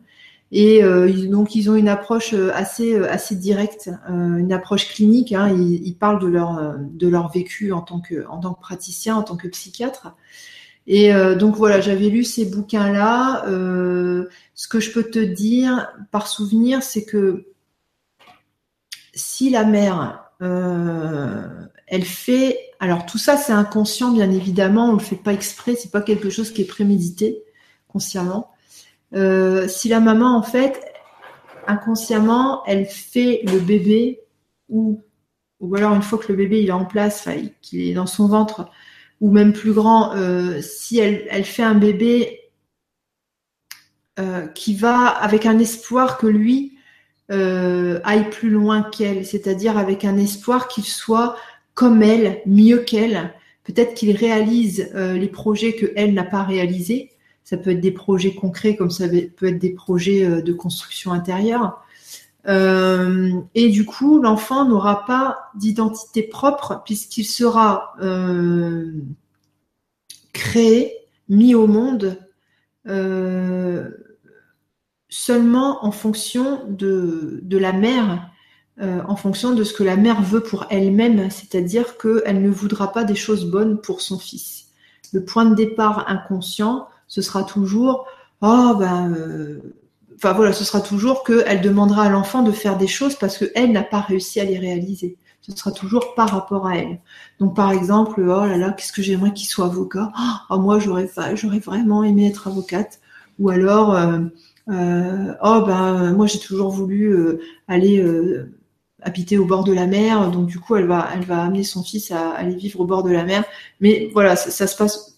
Et 0.53 0.85
euh, 0.85 1.29
donc 1.29 1.55
ils 1.55 1.69
ont 1.71 1.75
une 1.75 1.89
approche 1.89 2.33
euh, 2.35 2.53
assez 2.55 3.35
directe, 3.35 3.91
une 4.09 4.53
approche 4.53 4.89
clinique. 4.89 5.33
Hein, 5.33 5.49
ils, 5.51 5.97
parlent 5.97 6.21
de 6.21 7.09
leur 7.09 7.33
vécu 7.33 7.73
en 7.73 7.81
tant 7.81 8.01
que 8.01 8.27
en 8.29 8.55
praticien, 8.55 9.17
en 9.17 9.23
tant 9.23 9.37
que 9.37 9.49
psychiatre. 9.49 10.15
Et 10.87 11.13
donc 11.37 11.57
voilà, 11.57 11.81
j'avais 11.81 12.11
lu 12.11 12.25
ces 12.25 12.45
bouquins-là. 12.45 13.45
ce 13.47 14.69
que 14.69 14.81
je 14.81 14.93
peux 14.93 15.05
te 15.05 15.19
dire 15.19 15.89
par 16.11 16.27
souvenir, 16.29 16.83
c'est 16.83 17.07
que 17.07 17.47
si 19.15 19.49
la 19.49 19.65
mère, 19.65 20.31
elle 20.41 22.05
fait, 22.05 22.59
alors 22.81 23.07
tout 23.07 23.17
ça 23.17 23.39
c'est 23.39 23.55
inconscient 23.55 24.13
bien 24.13 24.31
évidemment, 24.31 24.91
on 24.91 24.93
le 24.93 24.99
fait 24.99 25.17
pas 25.17 25.33
exprès, 25.33 25.75
c'est 25.75 25.91
pas 25.91 26.03
quelque 26.03 26.29
chose 26.29 26.53
qui 26.53 26.61
est 26.61 26.67
prémédité 26.67 27.45
consciemment. 27.95 28.51
Euh, 29.15 29.69
si 29.69 29.89
la 29.89 30.01
maman, 30.01 30.37
en 30.37 30.43
fait, 30.43 30.85
inconsciemment, 31.69 32.65
elle 32.67 32.87
fait 32.87 33.43
le 33.45 33.61
bébé 33.61 34.21
ou, 34.69 35.01
ou 35.61 35.77
alors 35.77 35.95
une 35.95 36.03
fois 36.03 36.19
que 36.19 36.31
le 36.33 36.37
bébé 36.37 36.65
est 36.65 36.73
en 36.73 36.85
place, 36.85 37.29
qu'il 37.63 37.89
est 37.89 37.95
dans 37.95 38.07
son 38.07 38.27
ventre, 38.27 38.69
ou 39.21 39.31
même 39.31 39.53
plus 39.53 39.73
grand, 39.73 40.15
euh, 40.17 40.61
si 40.61 40.99
elle, 40.99 41.45
fait 41.45 41.63
un 41.63 41.77
bébé 41.77 42.41
euh, 44.19 44.49
qui 44.49 44.75
va 44.75 45.07
avec 45.07 45.47
un 45.47 45.59
espoir 45.59 46.19
que 46.19 46.27
lui 46.27 46.73
aille 47.31 48.29
plus 48.31 48.51
loin 48.51 48.83
qu'elle, 48.83 49.25
c'est-à-dire 49.25 49.79
avec 49.79 50.05
un 50.05 50.19
espoir 50.19 50.69
qu'il 50.69 50.85
soit 50.85 51.37
comme 51.73 52.03
elle, 52.03 52.43
mieux 52.45 52.79
qu'elle, 52.79 53.33
peut-être 53.65 53.95
qu'il 53.95 54.15
réalise 54.15 54.93
les 54.95 55.29
projets 55.29 55.75
que 55.75 55.91
elle 55.97 56.13
n'a 56.13 56.23
pas 56.23 56.45
réalisés, 56.45 57.14
ça 57.45 57.59
peut 57.59 57.71
être 57.71 57.81
des 57.81 57.93
projets 57.93 58.35
concrets 58.35 58.75
comme 58.75 58.91
ça 58.91 59.07
peut 59.09 59.47
être 59.47 59.59
des 59.59 59.75
projets 59.75 60.25
euh, 60.25 60.43
de 60.43 60.53
construction 60.53 61.13
intérieure. 61.13 61.85
Euh, 62.47 63.33
et 63.55 63.69
du 63.71 63.85
coup, 63.85 64.21
l'enfant 64.21 64.67
n'aura 64.67 65.07
pas 65.07 65.51
d'identité 65.55 66.23
propre 66.23 66.83
puisqu'il 66.85 67.25
sera 67.25 67.95
euh, 68.03 68.93
créé, 70.33 70.93
mis 71.29 71.55
au 71.55 71.67
monde 71.67 72.19
seulement 75.09 75.87
en 75.87 75.91
fonction 75.91 76.67
de, 76.69 77.41
de 77.43 77.57
la 77.57 77.73
mère, 77.73 78.31
en 78.79 79.17
fonction 79.17 79.55
de 79.55 79.65
ce 79.65 79.73
que 79.73 79.83
la 79.83 79.97
mère 79.97 80.21
veut 80.21 80.43
pour 80.43 80.67
elle-même, 80.69 81.31
c'est-à-dire 81.31 81.97
qu'elle 81.97 82.43
ne 82.43 82.51
voudra 82.51 82.93
pas 82.93 83.05
des 83.05 83.15
choses 83.15 83.47
bonnes 83.47 83.81
pour 83.81 84.03
son 84.03 84.19
fils. 84.19 84.67
Le 85.15 85.25
point 85.25 85.47
de 85.47 85.55
départ 85.55 86.11
inconscient, 86.11 86.89
ce 87.09 87.23
sera 87.23 87.45
toujours 87.45 88.07
oh 88.45 88.75
ben 88.79 89.13
euh, 89.13 89.61
voilà, 90.23 90.53
ce 90.53 90.65
sera 90.65 90.81
toujours 90.81 91.25
qu'elle 91.25 91.61
demandera 91.61 92.05
à 92.05 92.09
l'enfant 92.09 92.43
de 92.43 92.53
faire 92.53 92.79
des 92.79 92.87
choses 92.87 93.17
parce 93.17 93.37
qu'elle 93.39 93.73
n'a 93.73 93.83
pas 93.83 94.01
réussi 94.01 94.41
à 94.41 94.45
les 94.45 94.59
réaliser. 94.59 95.19
Ce 95.43 95.53
sera 95.53 95.71
toujours 95.71 96.15
par 96.15 96.31
rapport 96.31 96.67
à 96.67 96.79
elle. 96.79 97.01
Donc 97.41 97.55
par 97.55 97.73
exemple, 97.73 98.23
oh 98.23 98.47
là 98.47 98.57
là, 98.57 98.73
qu'est-ce 98.73 98.93
que 98.93 99.03
j'aimerais 99.03 99.35
qu'il 99.35 99.47
soit 99.47 99.67
avocat? 99.67 100.11
Oh 100.49 100.59
moi 100.59 100.79
j'aurais 100.79 101.11
j'aurais 101.35 101.59
vraiment 101.59 102.05
aimé 102.05 102.27
être 102.29 102.49
avocate. 102.49 103.01
Ou 103.39 103.51
alors 103.51 103.95
euh, 103.95 104.21
euh, 104.71 105.35
oh 105.43 105.63
ben 105.67 106.15
moi 106.15 106.27
j'ai 106.27 106.39
toujours 106.39 106.71
voulu 106.71 107.39
aller 107.69 108.03
habiter 109.03 109.37
au 109.37 109.45
bord 109.45 109.65
de 109.65 109.73
la 109.75 109.87
mer, 109.87 110.31
donc 110.31 110.47
du 110.47 110.59
coup 110.59 110.77
elle 110.77 110.87
va 110.87 111.09
elle 111.15 111.25
va 111.25 111.43
amener 111.43 111.65
son 111.65 111.83
fils 111.83 112.11
à, 112.11 112.31
aller 112.31 112.55
vivre 112.55 112.81
au 112.81 112.87
bord 112.87 113.03
de 113.03 113.11
la 113.11 113.25
mer. 113.25 113.45
Mais 113.81 114.11
voilà, 114.15 114.37
ça 114.37 114.67
se 114.67 114.77
passe 114.77 115.14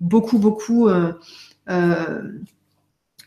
beaucoup, 0.00 0.38
beaucoup 0.38 0.88
euh, 0.88 1.12
euh, 1.70 2.22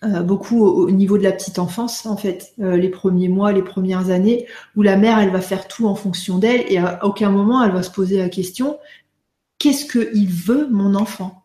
euh, 0.03 0.21
beaucoup 0.23 0.65
au, 0.65 0.89
niveau 0.89 1.17
de 1.17 1.23
la 1.23 1.31
petite 1.31 1.59
enfance, 1.59 2.05
en 2.05 2.17
fait, 2.17 2.53
les 2.57 2.89
premiers 2.89 3.27
mois, 3.27 3.51
les 3.51 3.61
premières 3.61 4.09
années, 4.09 4.47
où 4.75 4.81
la 4.81 4.97
mère, 4.97 5.19
elle 5.19 5.29
va 5.29 5.41
faire 5.41 5.67
tout 5.67 5.87
en 5.87 5.95
fonction 5.95 6.39
d'elle 6.39 6.63
et 6.71 6.79
à 6.79 7.05
aucun 7.05 7.29
moment, 7.29 7.63
elle 7.63 7.71
va 7.71 7.83
se 7.83 7.91
poser 7.91 8.17
la 8.17 8.29
question 8.29 8.77
qu'est-ce 9.59 9.85
qu'il 9.85 10.27
veut, 10.27 10.67
mon 10.71 10.95
enfant? 10.95 11.43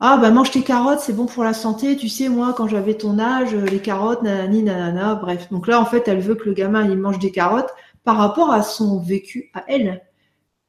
Ah, 0.00 0.18
bah 0.18 0.30
mange 0.30 0.50
tes 0.50 0.62
carottes, 0.62 1.00
c'est 1.00 1.14
bon 1.14 1.26
pour 1.26 1.44
la 1.44 1.54
santé. 1.54 1.96
Tu 1.96 2.08
sais, 2.08 2.28
moi, 2.28 2.54
quand 2.54 2.68
j'avais 2.68 2.94
ton 2.94 3.18
âge, 3.18 3.54
les 3.54 3.80
carottes, 3.80 4.22
nanani, 4.22 4.62
nanana, 4.62 5.14
bref. 5.14 5.48
Donc 5.50 5.66
là, 5.66 5.80
en 5.80 5.86
fait, 5.86 6.08
elle 6.08 6.20
veut 6.20 6.34
que 6.34 6.48
le 6.48 6.54
gamin, 6.54 6.84
il 6.88 6.98
mange 6.98 7.18
des 7.18 7.32
carottes 7.32 7.70
par 8.04 8.16
rapport 8.16 8.50
à 8.50 8.62
son 8.62 8.98
vécu 8.98 9.50
à 9.54 9.64
elle. 9.68 10.02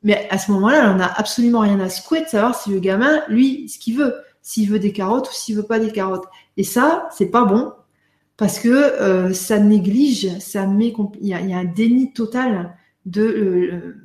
Mais 0.03 0.27
à 0.29 0.37
ce 0.37 0.51
moment-là, 0.51 0.79
elle 0.79 0.97
n'en 0.97 1.03
a 1.03 1.07
absolument 1.07 1.59
rien 1.59 1.79
à 1.79 1.89
secouer 1.89 2.21
de 2.21 2.27
savoir 2.27 2.59
si 2.59 2.71
le 2.71 2.79
gamin, 2.79 3.21
lui, 3.27 3.69
ce 3.69 3.77
qu'il 3.77 3.97
veut 3.97 4.15
s'il 4.41 4.69
veut 4.69 4.79
des 4.79 4.91
carottes 4.91 5.29
ou 5.29 5.33
s'il 5.33 5.55
veut 5.55 5.63
pas 5.63 5.79
des 5.79 5.91
carottes. 5.91 6.25
Et 6.57 6.63
ça, 6.63 7.07
c'est 7.15 7.27
pas 7.27 7.45
bon 7.45 7.73
parce 8.37 8.59
que 8.59 8.69
euh, 8.69 9.33
ça 9.33 9.59
néglige, 9.59 10.39
ça 10.39 10.65
met, 10.65 10.93
il 11.21 11.27
y, 11.27 11.33
a, 11.33 11.57
un 11.57 11.65
déni 11.65 12.11
total 12.11 12.75
de 13.05 13.21
euh, 13.21 13.97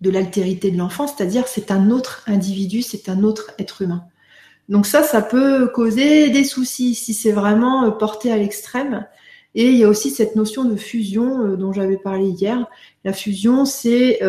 de 0.00 0.10
l'altérité 0.10 0.70
de 0.70 0.78
l'enfant, 0.78 1.06
c'est-à-dire 1.06 1.46
c'est 1.46 1.70
un 1.70 1.90
autre 1.90 2.24
individu, 2.26 2.80
c'est 2.80 3.10
un 3.10 3.22
autre 3.22 3.52
être 3.58 3.82
humain. 3.82 4.04
Donc 4.70 4.86
ça, 4.86 5.02
ça 5.02 5.20
peut 5.20 5.68
causer 5.68 6.30
des 6.30 6.44
soucis 6.44 6.94
si 6.94 7.12
c'est 7.12 7.32
vraiment 7.32 7.84
euh, 7.84 7.90
porté 7.90 8.32
à 8.32 8.36
l'extrême. 8.36 9.06
Et 9.54 9.68
il 9.70 9.76
y 9.76 9.84
a 9.84 9.88
aussi 9.88 10.10
cette 10.10 10.36
notion 10.36 10.64
de 10.64 10.76
fusion 10.76 11.56
dont 11.56 11.72
j'avais 11.72 11.96
parlé 11.96 12.28
hier. 12.28 12.66
La 13.04 13.12
fusion, 13.12 13.64
c'est 13.64 14.20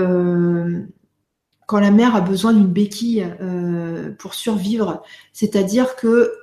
quand 1.71 1.79
la 1.79 1.91
mère 1.91 2.17
a 2.17 2.19
besoin 2.19 2.51
d'une 2.51 2.67
béquille 2.67 3.25
euh, 3.39 4.11
pour 4.19 4.33
survivre, 4.33 5.03
c'est-à-dire 5.31 5.95
que 5.95 6.33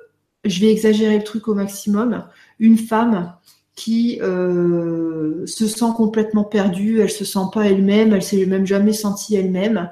je 0.46 0.58
vais 0.58 0.72
exagérer 0.72 1.18
le 1.18 1.22
truc 1.22 1.48
au 1.48 1.54
maximum, 1.54 2.24
une 2.58 2.78
femme 2.78 3.34
qui 3.74 4.20
euh, 4.22 5.44
se 5.44 5.66
sent 5.66 5.92
complètement 5.94 6.44
perdue, 6.44 7.02
elle 7.02 7.10
se 7.10 7.26
sent 7.26 7.44
pas 7.52 7.66
elle-même, 7.66 8.14
elle 8.14 8.22
s'est 8.22 8.46
même 8.46 8.66
jamais 8.66 8.94
sentie 8.94 9.36
elle-même, 9.36 9.90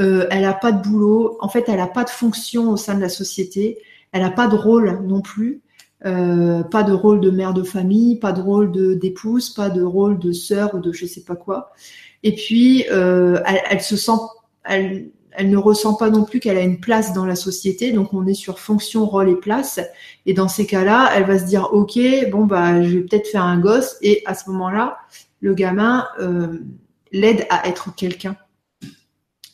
euh, 0.00 0.26
elle 0.30 0.42
n'a 0.42 0.52
pas 0.52 0.70
de 0.70 0.82
boulot, 0.82 1.38
en 1.40 1.48
fait 1.48 1.64
elle 1.68 1.78
n'a 1.78 1.86
pas 1.86 2.04
de 2.04 2.10
fonction 2.10 2.70
au 2.70 2.76
sein 2.76 2.94
de 2.94 3.00
la 3.00 3.08
société, 3.08 3.78
elle 4.12 4.20
n'a 4.20 4.30
pas 4.30 4.48
de 4.48 4.54
rôle 4.54 5.00
non 5.06 5.22
plus, 5.22 5.62
pas 6.04 6.82
de 6.82 6.92
rôle 6.92 7.20
de 7.20 7.30
mère 7.30 7.54
de 7.54 7.62
famille, 7.62 8.18
pas 8.18 8.32
de 8.32 8.40
rôle 8.40 8.70
de 8.70 8.94
d'épouse, 8.94 9.50
pas 9.50 9.70
de 9.70 9.82
rôle 9.82 10.18
de 10.18 10.32
sœur 10.32 10.74
ou 10.74 10.78
de 10.78 10.92
je 10.92 11.06
sais 11.06 11.24
pas 11.24 11.36
quoi. 11.36 11.72
Et 12.22 12.34
puis 12.34 12.82
elle, 12.82 13.42
elle, 13.70 13.80
se 13.80 13.96
sent 13.96 14.12
elle, 14.64 15.10
ne 15.42 15.56
ressent 15.56 15.94
pas 15.94 16.10
non 16.10 16.24
plus 16.24 16.40
qu'elle 16.40 16.56
a 16.56 16.62
une 16.62 16.80
place 16.80 17.12
dans 17.12 17.26
la 17.26 17.36
société, 17.36 17.92
donc 17.92 18.12
on 18.14 18.26
est 18.26 18.34
sur 18.34 18.58
fonction, 18.58 19.06
rôle 19.06 19.30
et 19.30 19.36
place. 19.36 19.80
Et 20.26 20.34
dans 20.34 20.48
ces 20.48 20.66
cas-là, 20.66 21.10
elle 21.14 21.24
va 21.24 21.38
se 21.38 21.44
dire 21.44 21.70
ok, 21.72 21.98
bon 22.30 22.44
bah 22.44 22.82
je 22.82 22.98
vais 22.98 23.02
peut-être 23.02 23.28
faire 23.28 23.44
un 23.44 23.58
gosse, 23.58 23.96
et 24.02 24.22
à 24.26 24.34
ce 24.34 24.48
moment-là, 24.50 24.98
le 25.40 25.54
gamin 25.54 26.06
euh, 26.20 26.60
l'aide 27.12 27.46
à 27.50 27.68
être 27.68 27.94
quelqu'un. 27.94 28.36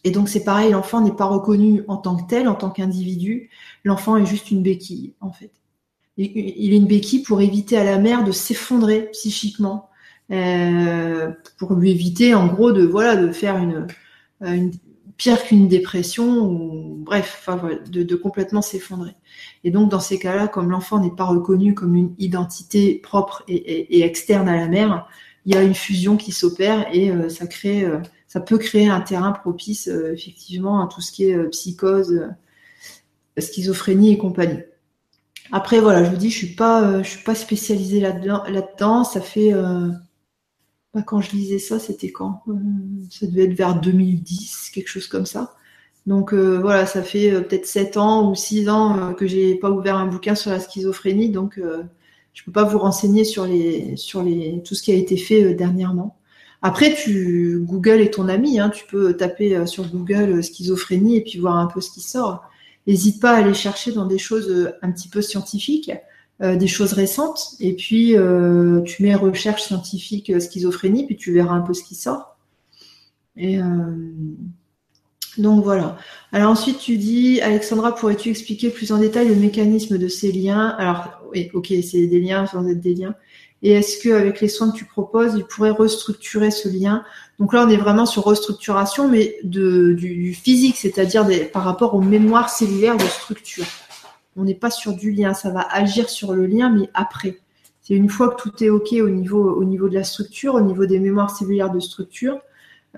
Et 0.04 0.10
donc 0.10 0.28
c'est 0.28 0.44
pareil, 0.44 0.72
l'enfant 0.72 1.00
n'est 1.00 1.12
pas 1.12 1.26
reconnu 1.26 1.82
en 1.88 1.96
tant 1.96 2.16
que 2.16 2.28
tel, 2.28 2.48
en 2.48 2.54
tant 2.54 2.70
qu'individu. 2.70 3.50
L'enfant 3.84 4.16
est 4.16 4.26
juste 4.26 4.50
une 4.50 4.62
béquille 4.62 5.14
en 5.20 5.32
fait. 5.32 5.52
Il 6.16 6.72
est 6.72 6.76
une 6.76 6.86
béquille 6.86 7.22
pour 7.22 7.40
éviter 7.40 7.76
à 7.76 7.84
la 7.84 7.98
mère 7.98 8.24
de 8.24 8.32
s'effondrer 8.32 9.10
psychiquement, 9.12 9.88
euh, 10.30 11.30
pour 11.58 11.74
lui 11.74 11.90
éviter 11.90 12.34
en 12.34 12.46
gros 12.46 12.72
de 12.72 12.84
voilà 12.84 13.16
de 13.16 13.32
faire 13.32 13.56
une, 13.56 13.86
une 14.42 14.72
pire 15.20 15.44
qu'une 15.44 15.68
dépression, 15.68 16.46
ou 16.46 16.96
bref, 16.96 17.46
de, 17.90 18.14
complètement 18.14 18.62
s'effondrer. 18.62 19.10
Et 19.64 19.70
donc 19.70 19.90
dans 19.90 20.00
ces 20.00 20.18
cas-là, 20.18 20.48
comme 20.48 20.70
l'enfant 20.70 20.98
n'est 20.98 21.14
pas 21.14 21.24
reconnu 21.24 21.74
comme 21.74 21.94
une 21.94 22.14
identité 22.18 22.94
propre 22.94 23.44
et, 23.46 24.02
externe 24.02 24.48
à 24.48 24.56
la 24.56 24.66
mère, 24.66 25.06
il 25.44 25.54
y 25.54 25.58
a 25.58 25.62
une 25.62 25.74
fusion 25.74 26.16
qui 26.16 26.32
s'opère 26.32 26.86
et 26.94 27.10
euh, 27.10 27.28
ça 27.28 27.46
crée, 27.46 27.84
euh, 27.84 27.98
ça 28.28 28.40
peut 28.40 28.56
créer 28.56 28.88
un 28.88 29.02
terrain 29.02 29.32
propice 29.32 29.88
euh, 29.88 30.14
effectivement 30.14 30.82
à 30.82 30.86
tout 30.86 31.02
ce 31.02 31.12
qui 31.12 31.24
est 31.24 31.48
psychose, 31.50 32.26
schizophrénie 33.36 34.14
et 34.14 34.18
compagnie. 34.18 34.62
Après 35.52 35.80
voilà, 35.80 36.04
je 36.04 36.10
vous 36.10 36.16
dis, 36.16 36.30
je 36.30 36.36
suis 36.38 36.54
pas, 36.54 37.02
je 37.02 37.08
suis 37.08 37.24
pas 37.24 37.34
spécialisée 37.34 38.00
là-dedans. 38.00 39.04
Ça 39.04 39.20
fait 39.20 39.52
bah, 40.94 41.02
quand 41.02 41.20
je 41.20 41.30
lisais 41.32 41.58
ça, 41.58 41.78
c'était 41.78 42.10
quand 42.10 42.42
euh, 42.48 42.54
Ça 43.10 43.26
devait 43.26 43.44
être 43.44 43.54
vers 43.54 43.80
2010, 43.80 44.70
quelque 44.74 44.88
chose 44.88 45.06
comme 45.06 45.26
ça. 45.26 45.54
Donc 46.06 46.32
euh, 46.34 46.58
voilà, 46.60 46.86
ça 46.86 47.02
fait 47.02 47.30
euh, 47.32 47.42
peut-être 47.42 47.66
7 47.66 47.96
ans 47.96 48.30
ou 48.30 48.34
6 48.34 48.68
ans 48.68 49.14
que 49.14 49.26
j'ai 49.26 49.54
pas 49.54 49.70
ouvert 49.70 49.96
un 49.96 50.06
bouquin 50.06 50.34
sur 50.34 50.50
la 50.50 50.58
schizophrénie, 50.60 51.30
donc 51.30 51.60
je 52.32 52.44
peux 52.44 52.52
pas 52.52 52.64
vous 52.64 52.78
renseigner 52.78 53.24
sur 53.24 53.46
les 53.46 53.96
sur 53.96 54.22
les 54.22 54.62
tout 54.64 54.74
ce 54.74 54.82
qui 54.82 54.92
a 54.92 54.94
été 54.96 55.16
fait 55.16 55.54
dernièrement. 55.54 56.16
Après, 56.62 56.94
tu 56.94 57.60
Google 57.62 58.00
est 58.00 58.14
ton 58.14 58.28
ami, 58.28 58.60
hein, 58.60 58.70
tu 58.70 58.84
peux 58.86 59.16
taper 59.16 59.66
sur 59.66 59.86
Google 59.88 60.42
schizophrénie 60.42 61.16
et 61.16 61.22
puis 61.22 61.38
voir 61.38 61.56
un 61.56 61.66
peu 61.66 61.80
ce 61.80 61.90
qui 61.90 62.00
sort. 62.00 62.49
N'hésite 62.90 63.20
pas 63.20 63.30
à 63.30 63.36
aller 63.36 63.54
chercher 63.54 63.92
dans 63.92 64.06
des 64.06 64.18
choses 64.18 64.72
un 64.82 64.90
petit 64.90 65.08
peu 65.08 65.22
scientifiques. 65.22 65.92
Euh, 66.42 66.56
des 66.56 66.68
choses 66.68 66.94
récentes, 66.94 67.54
et 67.60 67.74
puis 67.74 68.16
euh, 68.16 68.80
tu 68.80 69.02
mets 69.02 69.14
recherche 69.14 69.64
scientifique 69.64 70.30
euh, 70.30 70.40
schizophrénie, 70.40 71.04
puis 71.04 71.18
tu 71.18 71.34
verras 71.34 71.52
un 71.52 71.60
peu 71.60 71.74
ce 71.74 71.84
qui 71.84 71.94
sort. 71.94 72.38
Et 73.36 73.58
donc 75.38 75.62
voilà. 75.62 75.98
Alors 76.32 76.50
ensuite, 76.50 76.78
tu 76.78 76.96
dis, 76.96 77.40
Alexandra, 77.42 77.94
pourrais-tu 77.94 78.30
expliquer 78.30 78.70
plus 78.70 78.90
en 78.90 78.98
détail 78.98 79.28
le 79.28 79.34
mécanisme 79.34 79.98
de 79.98 80.08
ces 80.08 80.32
liens? 80.32 80.68
Alors, 80.78 81.22
oui, 81.30 81.50
ok, 81.52 81.72
c'est 81.82 82.06
des 82.06 82.20
liens 82.20 82.46
sans 82.46 82.66
être 82.68 82.80
des 82.80 82.94
liens. 82.94 83.14
Et 83.62 83.72
est-ce 83.72 84.02
qu'avec 84.02 84.40
les 84.40 84.48
soins 84.48 84.70
que 84.70 84.76
tu 84.76 84.86
proposes, 84.86 85.34
il 85.36 85.44
pourrait 85.44 85.70
restructurer 85.70 86.50
ce 86.50 86.68
lien? 86.68 87.04
Donc 87.38 87.52
là, 87.52 87.64
on 87.66 87.68
est 87.68 87.76
vraiment 87.76 88.06
sur 88.06 88.24
restructuration, 88.24 89.08
mais 89.08 89.36
du, 89.42 90.34
physique, 90.34 90.76
c'est-à-dire 90.76 91.26
par 91.52 91.64
rapport 91.64 91.94
aux 91.94 92.00
mémoires 92.00 92.48
cellulaires 92.48 92.96
de 92.96 93.04
structure 93.04 93.66
on 94.36 94.44
n'est 94.44 94.54
pas 94.54 94.70
sur 94.70 94.94
du 94.94 95.12
lien, 95.12 95.34
ça 95.34 95.50
va 95.50 95.66
agir 95.70 96.08
sur 96.08 96.32
le 96.32 96.46
lien, 96.46 96.70
mais 96.70 96.88
après. 96.94 97.38
C'est 97.82 97.94
une 97.94 98.08
fois 98.08 98.30
que 98.30 98.42
tout 98.42 98.64
est 98.64 98.70
OK 98.70 98.92
au 98.92 99.08
niveau, 99.08 99.54
au 99.54 99.64
niveau 99.64 99.88
de 99.88 99.94
la 99.94 100.04
structure, 100.04 100.54
au 100.54 100.60
niveau 100.60 100.86
des 100.86 100.98
mémoires 100.98 101.30
cellulaires 101.30 101.70
de 101.70 101.80
structure, 101.80 102.40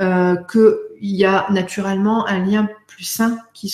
euh, 0.01 0.37
qu'il 0.51 0.77
y 1.01 1.25
a 1.25 1.47
naturellement 1.51 2.27
un 2.27 2.45
lien 2.45 2.69
plus 2.87 3.05
sain 3.05 3.39
qui, 3.55 3.69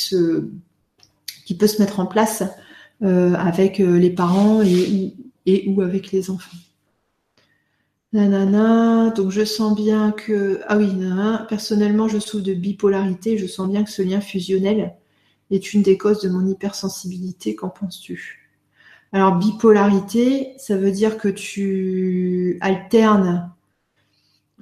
peut 1.59 1.67
se 1.67 1.83
mettre 1.83 2.01
en 2.01 2.07
place 2.07 2.43
euh, 3.03 3.35
avec 3.35 3.81
euh, 3.81 3.99
les 3.99 4.11
parents 4.11 4.63
et 4.63 5.15
ou 5.67 5.81
avec 5.81 6.13
les 6.13 6.31
enfants. 6.31 6.57
Nanana, 8.13 9.11
donc 9.11 9.31
je 9.31 9.45
sens 9.45 9.75
bien 9.75 10.13
que. 10.13 10.61
Ah 10.67 10.79
oui, 10.79 10.89
personnellement, 11.49 12.09
je 12.09 12.19
souffre 12.19 12.45
de 12.45 12.55
bipolarité, 12.55 13.37
je 13.37 13.47
sens 13.47 13.69
bien 13.69 13.85
que 13.85 13.91
ce 13.91 14.03
lien 14.03 14.21
fusionnel 14.21 14.95
est 15.51 15.75
une 15.75 15.83
des 15.83 15.99
causes 15.99 16.21
de 16.23 16.29
mon 16.31 16.47
hypersensibilité. 16.47 17.55
Qu'en 17.55 17.69
penses-tu? 17.69 18.51
Alors, 19.13 19.37
bipolarité, 19.37 20.55
ça 20.59 20.77
veut 20.77 20.91
dire 20.93 21.19
que 21.19 21.29
tu 21.29 22.59
alternes 22.61 23.51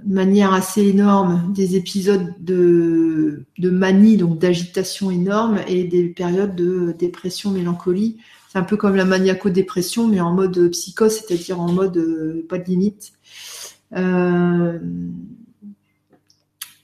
de 0.04 0.14
manière 0.14 0.52
assez 0.52 0.82
énorme 0.82 1.52
des 1.52 1.76
épisodes 1.76 2.34
de, 2.38 3.44
de 3.58 3.70
manie, 3.70 4.16
donc 4.16 4.38
d'agitation 4.38 5.10
énorme, 5.10 5.58
et 5.66 5.84
des 5.84 6.04
périodes 6.08 6.54
de 6.54 6.94
dépression, 6.98 7.50
mélancolie. 7.50 8.18
C'est 8.52 8.58
un 8.58 8.62
peu 8.62 8.76
comme 8.76 8.96
la 8.96 9.04
maniaco-dépression, 9.04 10.06
mais 10.06 10.20
en 10.20 10.32
mode 10.32 10.70
psychose, 10.70 11.20
c'est-à-dire 11.20 11.60
en 11.60 11.72
mode 11.72 11.96
euh, 11.96 12.46
pas 12.48 12.58
de 12.58 12.64
limite. 12.64 13.12
Euh, 13.94 14.78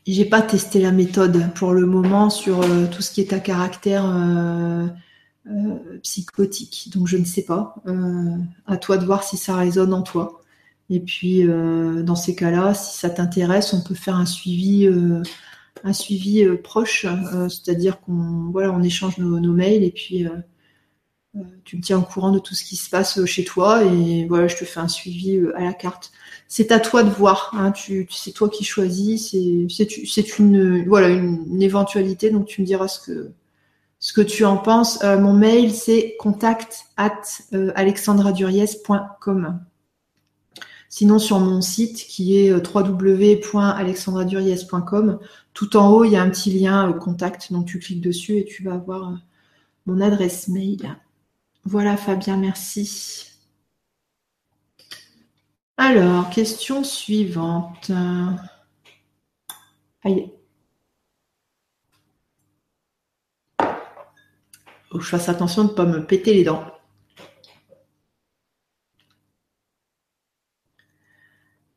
j'ai 0.07 0.25
pas 0.25 0.43
testé 0.43 0.81
la 0.81 0.93
méthode 0.93 1.53
pour 1.55 1.73
le 1.73 1.87
moment 1.87 2.31
sur 2.31 2.63
euh, 2.63 2.87
tout 2.87 3.03
ce 3.03 3.13
qui 3.13 3.21
est 3.21 3.33
à 3.33 3.41
caractère 3.41 4.05
euh, 4.07 4.87
psychotique, 6.03 6.91
donc 6.95 7.07
je 7.07 7.17
ne 7.17 7.25
sais 7.25 7.43
pas. 7.43 7.77
à 8.67 8.77
toi 8.77 8.97
de 8.97 9.05
voir 9.05 9.25
si 9.25 9.37
ça 9.37 9.57
résonne 9.57 9.93
en 9.93 10.03
toi. 10.03 10.42
Et 10.91 11.01
puis 11.01 11.45
dans 11.45 12.17
ces 12.17 12.35
cas-là, 12.35 12.75
si 12.75 12.99
ça 12.99 13.09
t'intéresse, 13.09 13.73
on 13.73 13.83
peut 13.83 13.95
faire 13.95 14.17
un 14.17 14.27
suivi, 14.27 14.89
un 15.85 15.93
suivi 15.93 16.45
proche, 16.63 17.07
c'est-à-dire 17.49 18.01
qu'on 18.01 18.51
voilà, 18.51 18.73
on 18.73 18.83
échange 18.83 19.17
nos, 19.19 19.53
mails 19.53 19.85
et 19.85 19.91
puis 19.91 20.27
tu 21.65 21.79
me 21.79 21.83
tiens 21.83 21.99
au 21.99 22.03
courant 22.03 22.31
de 22.31 22.39
tout 22.39 22.55
ce 22.55 22.63
qui 22.65 22.77
se 22.77 22.91
passe 22.91 23.25
chez 23.25 23.45
toi 23.45 23.85
et 23.85 24.27
voilà, 24.27 24.49
je 24.49 24.57
te 24.57 24.65
fais 24.65 24.81
un 24.81 24.89
suivi 24.89 25.41
à 25.57 25.65
la 25.65 25.73
carte 25.73 26.13
c'est 26.55 26.71
à 26.71 26.81
toi 26.81 27.03
de 27.03 27.09
voir. 27.09 27.51
Hein, 27.55 27.73
tu, 27.73 28.07
c'est 28.11 28.33
toi 28.33 28.51
qui 28.51 28.63
choisis. 28.63 29.31
C'est, 29.31 30.39
une, 30.39 30.87
voilà, 30.87 31.09
une, 31.09 31.63
éventualité. 31.63 32.29
Donc 32.29 32.45
tu 32.45 32.61
me 32.61 32.67
diras 32.67 32.89
ce 32.89 33.01
que, 33.01 33.33
ce 34.01 34.13
que 34.13 34.21
tu 34.21 34.45
en 34.45 34.59
penses. 34.59 35.03
Euh, 35.03 35.19
mon 35.19 35.33
mail, 35.33 35.73
c'est 35.73 36.15
contact 36.19 36.85
at 36.99 37.23
euh, 37.55 37.73
alexandraduriez.com. 37.75 39.65
Sinon, 40.93 41.19
sur 41.19 41.41
mon 41.41 41.61
site 41.63 42.07
qui 42.07 42.37
est 42.37 42.51
euh, 42.51 42.61
www.alexandraduriez.com, 42.63 45.19
tout 45.55 45.77
en 45.79 45.91
haut, 45.91 46.05
il 46.05 46.13
y 46.13 46.17
a 46.17 46.23
un 46.23 46.29
petit 46.29 46.53
lien 46.53 46.93
contact. 46.93 47.51
Donc 47.51 47.65
tu 47.65 47.79
cliques 47.79 48.03
dessus 48.03 48.37
et 48.37 48.45
tu 48.45 48.63
vas 48.63 48.75
avoir 48.75 49.19
mon 49.87 50.03
adresse 50.03 50.49
mail. 50.49 50.95
Voilà 51.65 51.97
Fabien, 51.97 52.37
merci. 52.37 53.31
Alors, 55.79 56.29
question 56.29 56.85
suivante. 56.85 57.91
Aïe. 60.05 60.31
Faut 64.91 64.99
que 64.99 65.05
je 65.05 65.09
fasse 65.09 65.31
attention 65.31 65.65
de 65.65 65.71
ne 65.71 65.75
pas 65.75 65.87
me 65.87 66.05
péter 66.05 66.35
les 66.35 66.45
dents. 66.45 66.72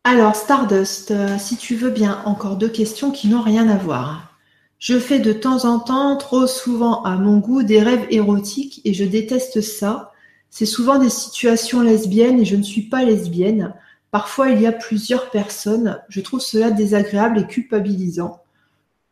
Alors, 0.08 0.36
Stardust, 0.36 1.10
euh, 1.10 1.40
si 1.40 1.58
tu 1.58 1.74
veux 1.74 1.90
bien, 1.90 2.22
encore 2.26 2.58
deux 2.58 2.70
questions 2.70 3.10
qui 3.10 3.28
n'ont 3.28 3.42
rien 3.42 3.68
à 3.68 3.76
voir. 3.76 4.38
Je 4.78 5.00
fais 5.00 5.18
de 5.18 5.34
temps 5.34 5.66
en 5.66 5.80
temps, 5.80 6.16
trop 6.16 6.46
souvent 6.46 7.02
à 7.02 7.16
mon 7.16 7.40
goût, 7.40 7.64
des 7.64 7.82
rêves 7.82 8.06
érotiques 8.12 8.82
et 8.86 8.94
je 8.94 9.04
déteste 9.04 9.62
ça. 9.62 10.12
C'est 10.52 10.68
souvent 10.68 11.00
des 11.00 11.10
situations 11.10 11.82
lesbiennes 11.82 12.40
et 12.40 12.46
je 12.46 12.56
ne 12.56 12.62
suis 12.62 12.84
pas 12.84 13.04
lesbienne. 13.04 13.74
Parfois, 14.12 14.50
il 14.50 14.62
y 14.62 14.68
a 14.68 14.72
plusieurs 14.72 15.32
personnes. 15.32 16.00
Je 16.08 16.22
trouve 16.22 16.40
cela 16.40 16.70
désagréable 16.70 17.40
et 17.40 17.48
culpabilisant. 17.48 18.44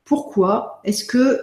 Pourquoi 0.05 0.79
Est-ce 0.83 1.05
que 1.05 1.41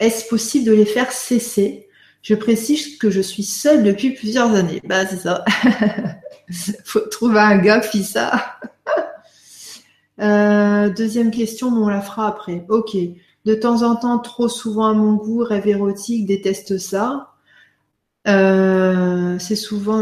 est-ce 0.00 0.28
possible 0.28 0.66
de 0.66 0.72
les 0.72 0.84
faire 0.84 1.12
cesser? 1.12 1.88
Je 2.22 2.34
précise 2.34 2.98
que 2.98 3.10
je 3.10 3.20
suis 3.20 3.42
seule 3.42 3.82
depuis 3.82 4.10
plusieurs 4.10 4.54
années. 4.54 4.80
Bah, 4.84 5.06
c'est 5.06 5.16
ça. 5.16 5.44
Faut 6.84 7.00
trouver 7.00 7.40
un 7.40 7.58
gars 7.58 7.80
qui 7.80 8.04
ça. 8.04 8.58
Euh, 10.20 10.88
deuxième 10.90 11.30
question, 11.30 11.70
mais 11.70 11.78
on 11.78 11.88
la 11.88 12.00
fera 12.00 12.28
après. 12.28 12.64
Ok. 12.68 12.96
De 13.44 13.54
temps 13.54 13.82
en 13.82 13.96
temps, 13.96 14.18
trop 14.20 14.48
souvent 14.48 14.86
à 14.86 14.92
mon 14.92 15.14
goût, 15.14 15.42
rêve 15.42 15.66
érotique, 15.66 16.26
déteste 16.26 16.78
ça. 16.78 17.32
Euh, 18.28 19.36
c'est 19.40 19.56
souvent 19.56 20.00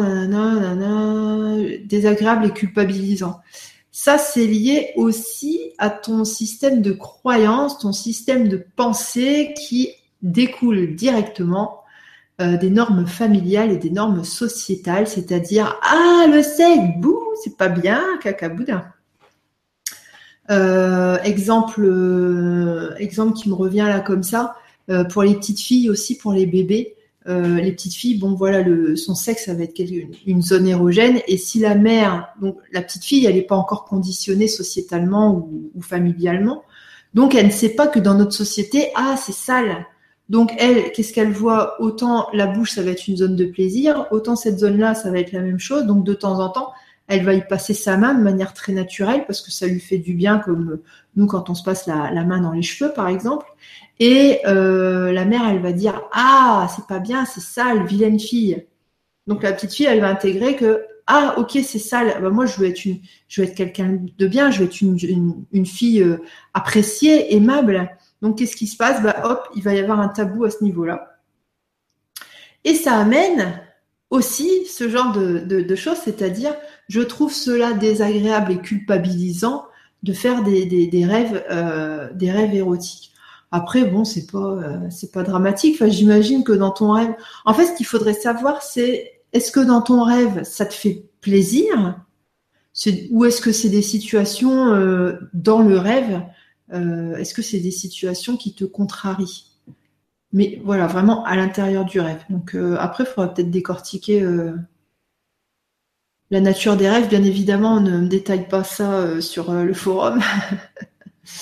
désagréable 1.84 2.46
et 2.46 2.50
culpabilisant. 2.50 3.40
Ça, 3.92 4.18
c'est 4.18 4.46
lié 4.46 4.92
aussi 4.96 5.72
à 5.78 5.88
ton 5.88 6.24
système 6.24 6.82
de 6.82 6.92
croyance, 6.92 7.78
ton 7.78 7.92
système 7.92 8.48
de 8.48 8.62
pensée 8.76 9.54
qui 9.58 9.90
découle 10.22 10.94
directement 10.94 11.79
euh, 12.40 12.56
des 12.56 12.70
normes 12.70 13.06
familiales 13.06 13.70
et 13.70 13.76
des 13.76 13.90
normes 13.90 14.24
sociétales, 14.24 15.06
c'est-à-dire 15.06 15.78
ah 15.82 16.26
le 16.28 16.42
sexe, 16.42 16.98
bouh, 16.98 17.20
c'est 17.42 17.56
pas 17.56 17.68
bien, 17.68 18.02
caca 18.22 18.48
boudin. 18.48 18.84
Euh, 20.50 21.18
exemple, 21.22 21.82
euh, 21.84 22.94
exemple 22.98 23.34
qui 23.34 23.48
me 23.48 23.54
revient 23.54 23.86
là 23.88 24.00
comme 24.00 24.22
ça, 24.22 24.54
euh, 24.90 25.04
pour 25.04 25.22
les 25.22 25.34
petites 25.34 25.60
filles 25.60 25.90
aussi, 25.90 26.16
pour 26.16 26.32
les 26.32 26.46
bébés. 26.46 26.96
les 27.26 27.72
petites 27.72 27.94
filles, 27.94 28.18
bon 28.18 28.34
voilà, 28.34 28.64
son 28.96 29.14
sexe, 29.14 29.44
ça 29.44 29.54
va 29.54 29.62
être 29.62 29.78
une, 30.26 30.42
zone 30.42 30.66
érogène. 30.66 31.20
Et 31.28 31.36
si 31.36 31.60
la 31.60 31.76
mère, 31.76 32.34
donc 32.40 32.56
la 32.72 32.82
petite 32.82 33.04
fille, 33.04 33.24
elle 33.24 33.36
n'est 33.36 33.42
pas 33.42 33.54
encore 33.54 33.84
conditionnée 33.84 34.48
sociétalement 34.48 35.48
ou, 35.74 35.80
familialement, 35.80 36.64
donc 37.14 37.36
elle 37.36 37.46
ne 37.46 37.52
sait 37.52 37.74
pas 37.76 37.86
que 37.86 38.00
dans 38.00 38.14
notre 38.14 38.32
société, 38.32 38.88
ah 38.96 39.14
c'est 39.16 39.32
sale. 39.32 39.86
Donc 40.30 40.54
elle, 40.58 40.92
qu'est-ce 40.92 41.12
qu'elle 41.12 41.32
voit? 41.32 41.82
Autant 41.82 42.28
la 42.32 42.46
bouche, 42.46 42.70
ça 42.70 42.82
va 42.82 42.92
être 42.92 43.08
une 43.08 43.16
zone 43.16 43.34
de 43.34 43.44
plaisir, 43.44 44.06
autant 44.12 44.36
cette 44.36 44.60
zone-là, 44.60 44.94
ça 44.94 45.10
va 45.10 45.18
être 45.18 45.32
la 45.32 45.40
même 45.40 45.58
chose. 45.58 45.86
Donc 45.86 46.04
de 46.04 46.14
temps 46.14 46.38
en 46.38 46.48
temps, 46.50 46.72
elle 47.08 47.24
va 47.24 47.34
y 47.34 47.44
passer 47.44 47.74
sa 47.74 47.96
main 47.96 48.14
de 48.14 48.22
manière 48.22 48.54
très 48.54 48.72
naturelle 48.72 49.24
parce 49.26 49.40
que 49.40 49.50
ça 49.50 49.66
lui 49.66 49.80
fait 49.80 49.98
du 49.98 50.14
bien, 50.14 50.38
comme 50.38 50.78
nous 51.16 51.26
quand 51.26 51.50
on 51.50 51.56
se 51.56 51.64
passe 51.64 51.88
la, 51.88 52.24
main 52.24 52.40
dans 52.40 52.52
les 52.52 52.62
cheveux, 52.62 52.92
par 52.92 53.08
exemple. 53.08 53.44
Et 53.98 54.38
euh, 54.46 55.10
la 55.10 55.24
mère, 55.24 55.42
elle 55.50 55.60
va 55.60 55.72
dire 55.72 56.00
ah 56.12 56.68
c'est 56.76 56.86
pas 56.86 57.00
bien, 57.00 57.24
c'est 57.24 57.40
sale, 57.40 57.84
vilaine 57.84 58.20
fille. 58.20 58.64
Donc 59.26 59.42
la 59.42 59.52
petite 59.52 59.74
fille, 59.74 59.86
elle 59.86 60.00
va 60.00 60.10
intégrer 60.10 60.54
que 60.54 60.84
ah 61.08 61.34
ok 61.38 61.58
c'est 61.64 61.80
sale. 61.80 62.18
Bah, 62.22 62.30
moi 62.30 62.46
je 62.46 62.56
veux 62.56 62.68
être 62.68 62.84
une, 62.84 63.00
je 63.26 63.42
veux 63.42 63.48
être 63.48 63.56
quelqu'un 63.56 63.98
de 64.16 64.26
bien, 64.28 64.52
je 64.52 64.60
veux 64.60 64.66
être 64.66 64.80
une, 64.80 64.96
une, 65.50 65.66
fille 65.66 66.02
euh, 66.02 66.18
appréciée, 66.54 67.34
aimable. 67.34 67.90
Donc 68.22 68.38
qu'est-ce 68.38 68.56
qui 68.56 68.66
se 68.66 68.76
passe? 68.76 69.02
Bah 69.02 69.22
hop, 69.24 69.48
il 69.56 69.62
va 69.62 69.74
y 69.74 69.78
avoir 69.78 70.00
un 70.00 70.08
tabou 70.08 70.44
à 70.44 70.50
ce 70.50 70.62
niveau-là. 70.62 71.18
Et 72.64 72.74
ça 72.74 72.96
amène 72.96 73.60
aussi 74.10 74.66
ce 74.66 74.88
genre 74.88 75.12
de, 75.12 75.74
choses, 75.76 75.98
c'est-à-dire 76.04 76.54
je 76.88 77.00
trouve 77.00 77.32
cela 77.32 77.72
désagréable 77.72 78.52
et 78.52 78.58
culpabilisant 78.58 79.64
de 80.02 80.12
faire 80.12 80.42
des, 80.42 81.04
rêves, 81.06 81.44
euh, 81.50 82.12
des 82.12 82.30
rêves 82.30 82.54
érotiques. 82.54 83.12
Après, 83.52 83.84
bon, 83.84 84.04
c'est 84.04 84.30
pas, 84.30 84.38
euh, 84.38 84.88
pas 85.12 85.22
dramatique. 85.22 85.84
J'imagine 85.86 86.44
que 86.44 86.52
dans 86.52 86.70
ton 86.70 86.92
rêve, 86.92 87.14
en 87.44 87.54
fait, 87.54 87.66
ce 87.66 87.72
qu'il 87.72 87.86
faudrait 87.86 88.14
savoir, 88.14 88.62
c'est 88.62 89.20
est-ce 89.32 89.52
que 89.52 89.60
dans 89.60 89.82
ton 89.82 90.02
rêve, 90.02 90.42
ça 90.44 90.66
te 90.66 90.74
fait 90.74 91.04
plaisir, 91.20 92.00
ou 93.10 93.24
est-ce 93.24 93.40
que 93.40 93.52
c'est 93.52 93.68
des 93.68 93.82
situations 93.82 94.72
euh, 94.72 95.18
dans 95.34 95.60
le 95.60 95.78
rêve, 95.78 96.22
est-ce 96.72 97.34
que 97.34 97.42
c'est 97.42 97.60
des 97.60 97.70
situations 97.70 98.36
qui 98.36 98.54
te 98.54 98.64
contrarient? 98.64 99.50
Mais 100.32 100.60
voilà, 100.64 100.86
vraiment 100.86 101.24
à 101.24 101.34
l'intérieur 101.36 101.84
du 101.84 102.00
rêve. 102.00 102.22
Donc 102.30 102.54
euh, 102.54 102.76
après, 102.78 103.04
il 103.04 103.06
faudra 103.08 103.34
peut-être 103.34 103.50
décortiquer 103.50 104.22
euh, 104.22 104.52
la 106.30 106.40
nature 106.40 106.76
des 106.76 106.88
rêves. 106.88 107.08
Bien 107.08 107.24
évidemment, 107.24 107.74
on 107.74 107.80
ne 107.80 108.06
détaille 108.06 108.48
pas 108.48 108.62
ça 108.62 108.92
euh, 109.00 109.20
sur 109.20 109.52
le 109.52 109.74
forum. 109.74 110.20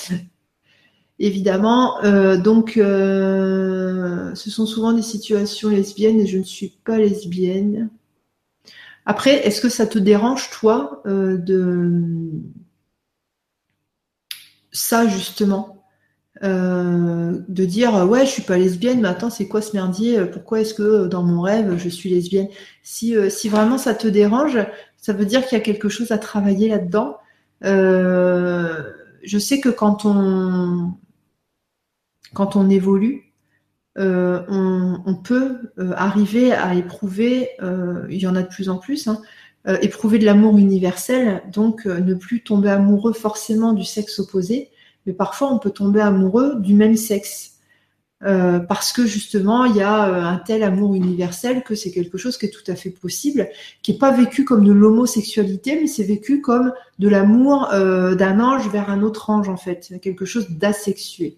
évidemment. 1.19 2.01
donc, 2.37 2.73
ce 2.75 4.33
sont 4.35 4.65
souvent 4.65 4.93
des 4.93 5.01
situations 5.01 5.69
lesbiennes 5.69 6.21
et 6.21 6.27
je 6.27 6.37
ne 6.37 6.43
suis 6.43 6.69
pas 6.83 6.97
lesbienne. 6.97 7.89
Après, 9.05 9.45
est-ce 9.45 9.61
que 9.61 9.69
ça 9.69 9.85
te 9.85 9.99
dérange, 9.99 10.49
toi, 10.49 11.03
de 11.05 12.21
ça, 14.71 15.07
justement 15.07 15.79
euh, 16.41 17.37
de 17.49 17.65
dire 17.65 17.93
ouais 18.07 18.25
je 18.25 18.31
suis 18.31 18.41
pas 18.41 18.57
lesbienne 18.57 19.01
mais 19.01 19.09
attends 19.09 19.29
c'est 19.29 19.49
quoi 19.49 19.61
ce 19.61 19.75
merdier 19.75 20.23
pourquoi 20.25 20.61
est-ce 20.61 20.73
que 20.73 21.07
dans 21.07 21.21
mon 21.21 21.41
rêve 21.41 21.75
je 21.77 21.89
suis 21.89 22.09
lesbienne? 22.09 22.47
Si, 22.81 23.13
euh, 23.17 23.29
vraiment 23.49 23.77
ça 23.77 23.93
te 23.93 24.07
dérange 24.07 24.57
ça 24.95 25.11
veut 25.11 25.25
dire 25.25 25.45
qu'il 25.45 25.57
y 25.57 25.61
a 25.61 25.63
quelque 25.63 25.89
chose 25.89 26.11
à 26.11 26.17
travailler 26.17 26.69
là-dedans. 26.69 27.17
Euh, 27.65 28.83
je 29.23 29.37
sais 29.37 29.59
que 29.59 29.67
quand 29.67 30.05
on 30.05 30.93
quand 32.33 32.55
on 32.55 32.69
évolue 32.69 33.33
on, 33.97 35.15
peut 35.21 35.57
arriver 35.77 36.53
à 36.53 36.73
éprouver 36.73 37.49
il 38.09 38.17
y 38.17 38.27
en 38.27 38.35
a 38.35 38.43
de 38.43 38.47
plus 38.47 38.69
en 38.69 38.77
plus 38.77 39.09
hein, 39.09 39.21
éprouver 39.81 40.19
de 40.19 40.25
l'amour 40.25 40.57
universel 40.57 41.43
donc 41.51 41.85
ne 41.85 42.13
plus 42.13 42.41
tomber 42.43 42.69
amoureux 42.69 43.13
forcément 43.13 43.73
du 43.73 43.83
sexe 43.83 44.19
opposé 44.19 44.69
mais 45.05 45.13
parfois 45.13 45.51
on 45.51 45.59
peut 45.59 45.71
tomber 45.71 46.01
amoureux 46.01 46.55
du 46.59 46.73
même 46.73 46.95
sexe. 46.95 47.59
Euh, 48.25 48.59
parce 48.59 48.91
que 48.91 49.05
justement, 49.05 49.63
il 49.63 49.77
y 49.77 49.81
a 49.81 50.09
euh, 50.09 50.21
un 50.21 50.37
tel 50.37 50.63
amour 50.63 50.93
universel 50.93 51.63
que 51.63 51.73
c'est 51.73 51.89
quelque 51.89 52.17
chose 52.17 52.37
qui 52.37 52.47
est 52.47 52.49
tout 52.49 52.69
à 52.69 52.75
fait 52.75 52.89
possible, 52.89 53.47
qui 53.81 53.93
n'est 53.93 53.97
pas 53.97 54.11
vécu 54.11 54.43
comme 54.43 54.65
de 54.65 54.73
l'homosexualité, 54.73 55.79
mais 55.79 55.87
c'est 55.87 56.03
vécu 56.03 56.41
comme 56.41 56.73
de 56.99 57.07
l'amour 57.07 57.69
euh, 57.71 58.15
d'un 58.15 58.41
ange 58.41 58.67
vers 58.67 58.89
un 58.89 59.03
autre 59.03 59.29
ange, 59.29 59.47
en 59.47 59.55
fait, 59.55 59.93
quelque 60.01 60.25
chose 60.25 60.49
d'asexué. 60.49 61.37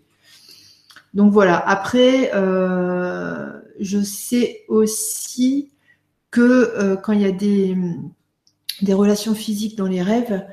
Donc 1.13 1.31
voilà, 1.31 1.57
après, 1.57 2.31
je 3.79 4.01
sais 4.01 4.63
aussi 4.69 5.69
que 6.31 6.97
quand 7.03 7.13
il 7.13 7.21
y 7.21 7.25
a 7.25 7.31
des, 7.31 7.77
des 8.81 8.93
relations 8.93 9.35
physiques 9.35 9.77
dans 9.77 9.87
les 9.87 10.01
rêves, 10.01 10.43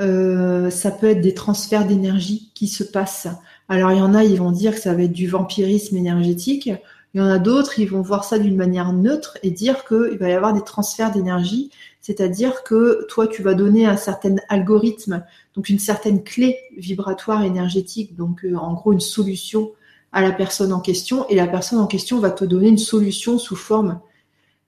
euh, 0.00 0.70
ça 0.70 0.90
peut 0.90 1.08
être 1.08 1.20
des 1.20 1.34
transferts 1.34 1.86
d'énergie 1.86 2.50
qui 2.54 2.66
se 2.66 2.82
passent. 2.82 3.28
Alors 3.68 3.92
il 3.92 3.98
y 3.98 4.02
en 4.02 4.14
a, 4.14 4.24
ils 4.24 4.38
vont 4.38 4.50
dire 4.50 4.74
que 4.74 4.80
ça 4.80 4.94
va 4.94 5.02
être 5.02 5.12
du 5.12 5.28
vampirisme 5.28 5.96
énergétique. 5.96 6.70
Il 7.14 7.18
y 7.18 7.20
en 7.20 7.28
a 7.28 7.38
d'autres, 7.38 7.78
ils 7.78 7.88
vont 7.88 8.02
voir 8.02 8.24
ça 8.24 8.40
d'une 8.40 8.56
manière 8.56 8.92
neutre 8.92 9.38
et 9.44 9.50
dire 9.50 9.84
qu'il 9.86 10.18
va 10.18 10.28
y 10.28 10.32
avoir 10.32 10.52
des 10.52 10.62
transferts 10.62 11.12
d'énergie, 11.12 11.70
c'est-à-dire 12.00 12.64
que 12.64 13.06
toi, 13.08 13.28
tu 13.28 13.42
vas 13.42 13.54
donner 13.54 13.86
un 13.86 13.96
certain 13.96 14.34
algorithme, 14.48 15.24
donc 15.54 15.68
une 15.68 15.78
certaine 15.78 16.24
clé 16.24 16.58
vibratoire 16.76 17.44
énergétique, 17.44 18.16
donc 18.16 18.44
euh, 18.44 18.56
en 18.56 18.72
gros 18.72 18.92
une 18.92 19.00
solution 19.00 19.70
à 20.10 20.22
la 20.22 20.32
personne 20.32 20.72
en 20.72 20.80
question, 20.80 21.26
et 21.28 21.36
la 21.36 21.46
personne 21.46 21.78
en 21.78 21.86
question 21.86 22.18
va 22.18 22.30
te 22.30 22.44
donner 22.44 22.68
une 22.68 22.78
solution 22.78 23.38
sous 23.38 23.56
forme 23.56 24.00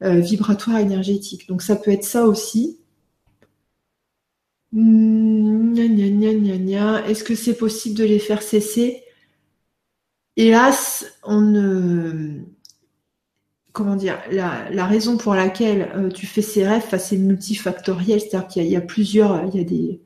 euh, 0.03 0.21
vibratoire 0.21 0.79
énergétique. 0.79 1.49
Donc 1.49 1.63
ça 1.63 1.77
peut 1.77 1.91
être 1.91 2.05
ça 2.05 2.27
aussi. 2.27 2.79
Est-ce 7.07 7.25
que 7.25 7.35
c'est 7.35 7.57
possible 7.57 7.97
de 7.97 8.05
les 8.05 8.19
faire 8.19 8.43
cesser? 8.43 9.03
Hélas, 10.37 11.07
on 11.23 11.41
ne. 11.41 12.41
Comment 13.73 13.97
dire 13.97 14.19
la, 14.31 14.87
raison 14.87 15.17
pour 15.17 15.35
laquelle 15.35 15.91
euh, 15.97 16.09
tu 16.09 16.27
fais 16.27 16.43
ces 16.43 16.67
rêves, 16.67 16.85
c'est 16.99 17.19
multifactoriel, 17.19 18.21
c'est-à-dire 18.21 18.49
qu'il 18.49 18.67
y, 18.67 18.77
a 18.77 18.81
plusieurs, 18.81 19.45
il 19.47 19.57
y 19.59 19.61
a 19.61 19.65
des, 19.65 20.01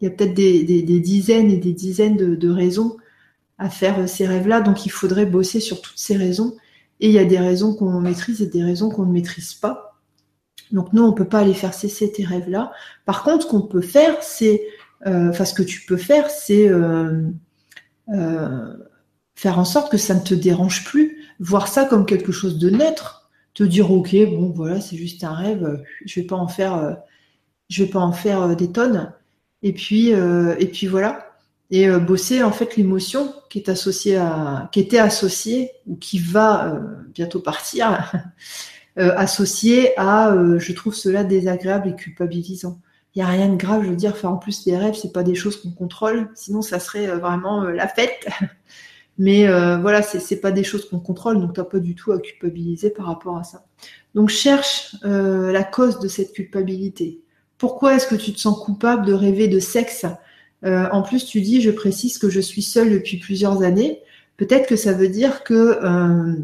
il 0.00 0.04
y 0.04 0.06
a 0.06 0.10
peut-être 0.10 0.34
des, 0.34 0.64
dizaines 1.00 1.50
et 1.50 1.56
des 1.56 1.72
dizaines 1.72 2.16
de, 2.16 2.50
raisons 2.50 2.96
à 3.58 3.70
faire 3.70 4.00
euh, 4.00 4.06
ces 4.06 4.26
rêves-là, 4.26 4.60
donc 4.60 4.86
il 4.86 4.90
faudrait 4.90 5.26
bosser 5.26 5.60
sur 5.60 5.80
toutes 5.80 5.98
ces 5.98 6.16
raisons. 6.16 6.56
Et 7.00 7.08
il 7.08 7.12
y 7.12 7.18
a 7.18 7.24
des 7.24 7.38
raisons 7.38 7.74
qu'on 7.74 8.00
maîtrise 8.00 8.40
et 8.42 8.46
des 8.46 8.62
raisons 8.62 8.90
qu'on 8.90 9.04
ne 9.04 9.12
maîtrise 9.12 9.54
pas. 9.54 9.86
Donc 10.72 10.92
nous, 10.92 11.02
on 11.02 11.10
ne 11.10 11.16
peut 11.16 11.28
pas 11.28 11.40
aller 11.40 11.54
faire 11.54 11.74
cesser 11.74 12.10
tes 12.10 12.24
rêves-là. 12.24 12.72
Par 13.04 13.22
contre, 13.22 13.44
ce 13.44 13.50
qu'on 13.50 13.62
peut 13.62 13.82
faire, 13.82 14.22
c'est, 14.22 14.66
euh, 15.06 15.30
enfin 15.30 15.44
ce 15.44 15.54
que 15.54 15.62
tu 15.62 15.82
peux 15.86 15.96
faire, 15.96 16.30
c'est 16.30 16.68
euh, 16.68 17.22
euh, 18.08 18.74
faire 19.34 19.58
en 19.58 19.64
sorte 19.64 19.90
que 19.90 19.98
ça 19.98 20.14
ne 20.14 20.20
te 20.20 20.34
dérange 20.34 20.84
plus, 20.84 21.22
voir 21.38 21.68
ça 21.68 21.84
comme 21.84 22.06
quelque 22.06 22.32
chose 22.32 22.58
de 22.58 22.70
neutre, 22.70 23.30
te 23.54 23.62
dire 23.62 23.90
ok, 23.90 24.14
bon 24.30 24.50
voilà, 24.50 24.80
c'est 24.80 24.96
juste 24.96 25.22
un 25.24 25.34
rêve, 25.34 25.82
je 26.04 26.20
vais 26.20 26.26
pas 26.26 26.36
en 26.36 26.48
faire, 26.48 26.96
je 27.68 27.84
vais 27.84 27.90
pas 27.90 28.00
en 28.00 28.12
faire 28.12 28.56
des 28.56 28.72
tonnes. 28.72 29.12
Et 29.62 29.72
puis, 29.72 30.08
et 30.08 30.66
puis 30.66 30.86
voilà 30.86 31.25
et 31.70 31.88
euh, 31.88 31.98
bosser 31.98 32.42
en 32.42 32.52
fait 32.52 32.76
l'émotion 32.76 33.34
qui 33.50 33.58
est 33.58 33.68
associée 33.68 34.16
à, 34.16 34.68
qui 34.72 34.80
était 34.80 34.98
associée 34.98 35.72
ou 35.86 35.96
qui 35.96 36.18
va 36.18 36.68
euh, 36.68 36.80
bientôt 37.12 37.40
partir, 37.40 38.12
euh, 38.98 39.12
associée 39.16 39.98
à, 39.98 40.34
je 40.58 40.72
trouve 40.72 40.94
cela 40.94 41.24
désagréable 41.24 41.88
et 41.88 41.96
culpabilisant. 41.96 42.80
Il 43.14 43.20
y 43.20 43.22
a 43.22 43.26
rien 43.26 43.48
de 43.48 43.56
grave, 43.56 43.82
je 43.82 43.88
veux 43.88 43.96
dire. 43.96 44.12
Enfin, 44.12 44.28
en 44.28 44.36
plus, 44.36 44.66
les 44.66 44.76
rêves, 44.76 44.94
c'est 44.94 45.12
pas 45.12 45.22
des 45.22 45.34
choses 45.34 45.56
qu'on 45.56 45.70
contrôle, 45.70 46.28
sinon 46.34 46.60
ça 46.60 46.78
serait 46.78 47.06
vraiment 47.06 47.62
la 47.62 47.88
fête. 47.88 48.28
Mais 49.18 49.48
voilà, 49.80 50.02
c'est 50.02 50.20
c'est 50.20 50.36
pas 50.36 50.50
des 50.50 50.64
choses 50.64 50.86
qu'on 50.86 50.98
contrôle, 50.98 51.40
donc 51.40 51.54
t'as 51.54 51.64
pas 51.64 51.78
du 51.78 51.94
tout 51.94 52.12
à 52.12 52.18
culpabiliser 52.18 52.90
par 52.90 53.06
rapport 53.06 53.38
à 53.38 53.44
ça. 53.44 53.64
Donc 54.14 54.28
cherche 54.28 54.96
la 55.02 55.64
cause 55.64 55.98
de 55.98 56.08
cette 56.08 56.34
culpabilité. 56.34 57.22
Pourquoi 57.56 57.94
est-ce 57.94 58.06
que 58.06 58.16
tu 58.16 58.34
te 58.34 58.38
sens 58.38 58.62
coupable 58.62 59.06
de 59.06 59.14
rêver 59.14 59.48
de 59.48 59.60
sexe 59.60 60.04
euh, 60.66 60.88
en 60.90 61.02
plus, 61.02 61.24
tu 61.24 61.40
dis, 61.40 61.60
je 61.60 61.70
précise 61.70 62.18
que 62.18 62.28
je 62.28 62.40
suis 62.40 62.62
seule 62.62 62.90
depuis 62.90 63.18
plusieurs 63.18 63.62
années. 63.62 64.02
Peut-être 64.36 64.68
que 64.68 64.76
ça 64.76 64.92
veut 64.92 65.08
dire 65.08 65.44
que 65.44 65.54
euh, 65.54 66.34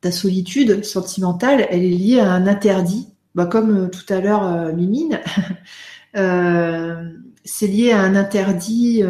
ta 0.00 0.10
solitude 0.10 0.84
sentimentale, 0.84 1.66
elle 1.70 1.84
est 1.84 1.90
liée 1.90 2.20
à 2.20 2.32
un 2.32 2.46
interdit. 2.46 3.08
Bah, 3.34 3.46
comme 3.46 3.84
euh, 3.84 3.88
tout 3.88 4.12
à 4.12 4.20
l'heure, 4.20 4.74
Mimine, 4.74 5.20
c'est 7.44 7.66
lié 7.66 7.92
à 7.92 8.00
un 8.00 8.16
interdit, 8.16 9.02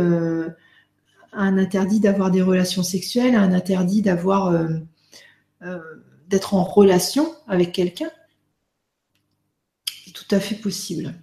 un 1.33 1.59
interdit 1.59 2.01
d'avoir 2.01 2.31
des 2.31 2.43
relations 2.43 2.83
sexuelles, 2.83 3.37
à 3.37 3.43
un 3.43 3.53
interdit 3.53 4.03
d'être 4.03 6.55
en 6.55 6.65
relation 6.65 7.33
avec 7.47 7.73
quelqu'un. 7.73 8.11
C'est 10.05 10.13
tout 10.13 10.35
à 10.35 10.41
fait 10.41 10.57
possible. 10.57 11.15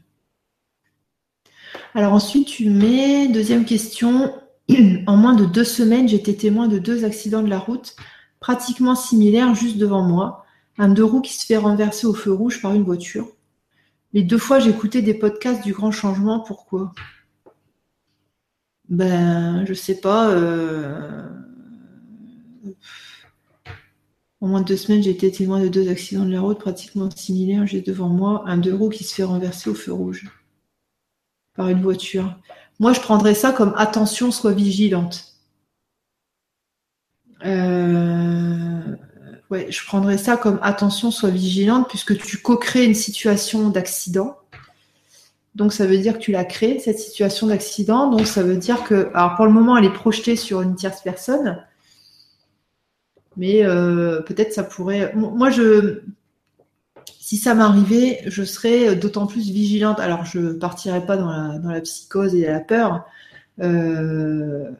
Alors 1.94 2.14
ensuite, 2.14 2.48
tu 2.48 2.70
mets, 2.70 3.28
deuxième 3.28 3.66
question, 3.66 4.34
en 5.08 5.18
moins 5.18 5.36
de 5.36 5.46
deux 5.46 5.64
semaines, 5.64 6.08
j'étais 6.08 6.34
témoin 6.34 6.68
de 6.68 6.80
deux 6.80 7.06
accidents 7.06 7.44
de 7.44 7.50
la 7.50 7.60
route 7.60 7.96
pratiquement 8.40 8.96
similaires 8.96 9.56
juste 9.56 9.78
devant 9.78 10.04
moi. 10.04 10.46
Un 10.78 10.90
deux 10.90 11.04
roues 11.04 11.22
qui 11.22 11.34
se 11.34 11.46
fait 11.46 11.58
renverser 11.58 12.06
au 12.06 12.14
feu 12.14 12.32
rouge 12.32 12.62
par 12.62 12.74
une 12.74 12.84
voiture. 12.84 13.28
Les 14.14 14.24
deux 14.24 14.38
fois, 14.38 14.60
j'écoutais 14.60 15.02
des 15.02 15.14
podcasts 15.14 15.64
du 15.64 15.74
grand 15.74 15.92
changement. 15.92 16.40
Pourquoi? 16.40 16.94
Ben, 18.90 19.66
je 19.66 19.74
sais 19.74 20.00
pas. 20.00 20.30
Euh, 20.30 21.28
en 24.40 24.48
moins 24.48 24.62
de 24.62 24.68
deux 24.68 24.78
semaines, 24.78 25.02
j'ai 25.02 25.12
été 25.12 25.32
témoin 25.32 25.62
de 25.62 25.68
deux 25.68 25.90
accidents 25.90 26.26
de 26.26 26.32
la 26.32 26.42
route 26.42 26.60
pratiquement 26.60 27.10
similaires 27.10 27.66
juste 27.66 27.88
devant 27.88 28.10
moi. 28.10 28.44
Un 28.46 28.58
deux 28.58 28.74
roues 28.74 28.90
qui 28.90 29.04
se 29.04 29.16
fait 29.16 29.24
renverser 29.24 29.70
au 29.70 29.74
feu 29.74 29.94
rouge 29.94 30.30
par 31.58 31.68
une 31.68 31.82
voiture. 31.82 32.34
Moi, 32.80 32.94
je 32.94 33.02
prendrais 33.02 33.34
ça 33.34 33.52
comme 33.52 33.74
attention, 33.76 34.32
sois 34.32 34.54
vigilante. 34.54 35.34
Euh, 37.46 38.96
ouais, 39.50 39.68
je 39.70 39.86
prendrais 39.86 40.18
ça 40.18 40.38
comme 40.38 40.60
attention, 40.62 41.12
sois 41.12 41.32
vigilante, 41.32 41.90
puisque 41.90 42.18
tu 42.18 42.38
co-crées 42.38 42.86
une 42.86 42.96
situation 42.96 43.70
d'accident. 43.70 44.38
Donc, 45.56 45.74
ça 45.74 45.88
veut 45.88 45.98
dire 45.98 46.14
que 46.14 46.20
tu 46.20 46.32
l'as 46.32 46.46
créée, 46.46 46.80
cette 46.80 47.00
situation 47.00 47.48
d'accident. 47.48 48.12
Donc, 48.12 48.28
ça 48.28 48.44
veut 48.44 48.58
dire 48.58 48.84
que, 48.84 49.10
alors 49.16 49.36
pour 49.36 49.46
le 49.46 49.52
moment, 49.52 49.76
elle 49.76 49.86
est 49.86 49.94
projetée 49.94 50.36
sur 50.36 50.62
une 50.62 50.76
tierce 50.76 51.02
personne. 51.02 51.64
Mais 53.36 53.66
euh, 53.66 54.22
peut-être 54.22 54.54
ça 54.54 54.64
pourrait. 54.64 55.14
Moi, 55.16 55.50
je, 55.50 56.02
si 57.20 57.38
ça 57.38 57.54
m'arrivait, 57.54 58.22
je 58.26 58.44
serais 58.44 58.96
d'autant 58.96 59.28
plus 59.28 59.50
vigilante. 59.52 60.00
Alors, 60.00 60.26
je 60.26 60.54
partirais 60.54 61.06
pas 61.06 61.18
dans 61.18 61.30
la, 61.30 61.82
psychose 61.82 62.34
et 62.36 62.46
la 62.46 62.60
peur. 62.60 63.06
Euh, 63.62 64.72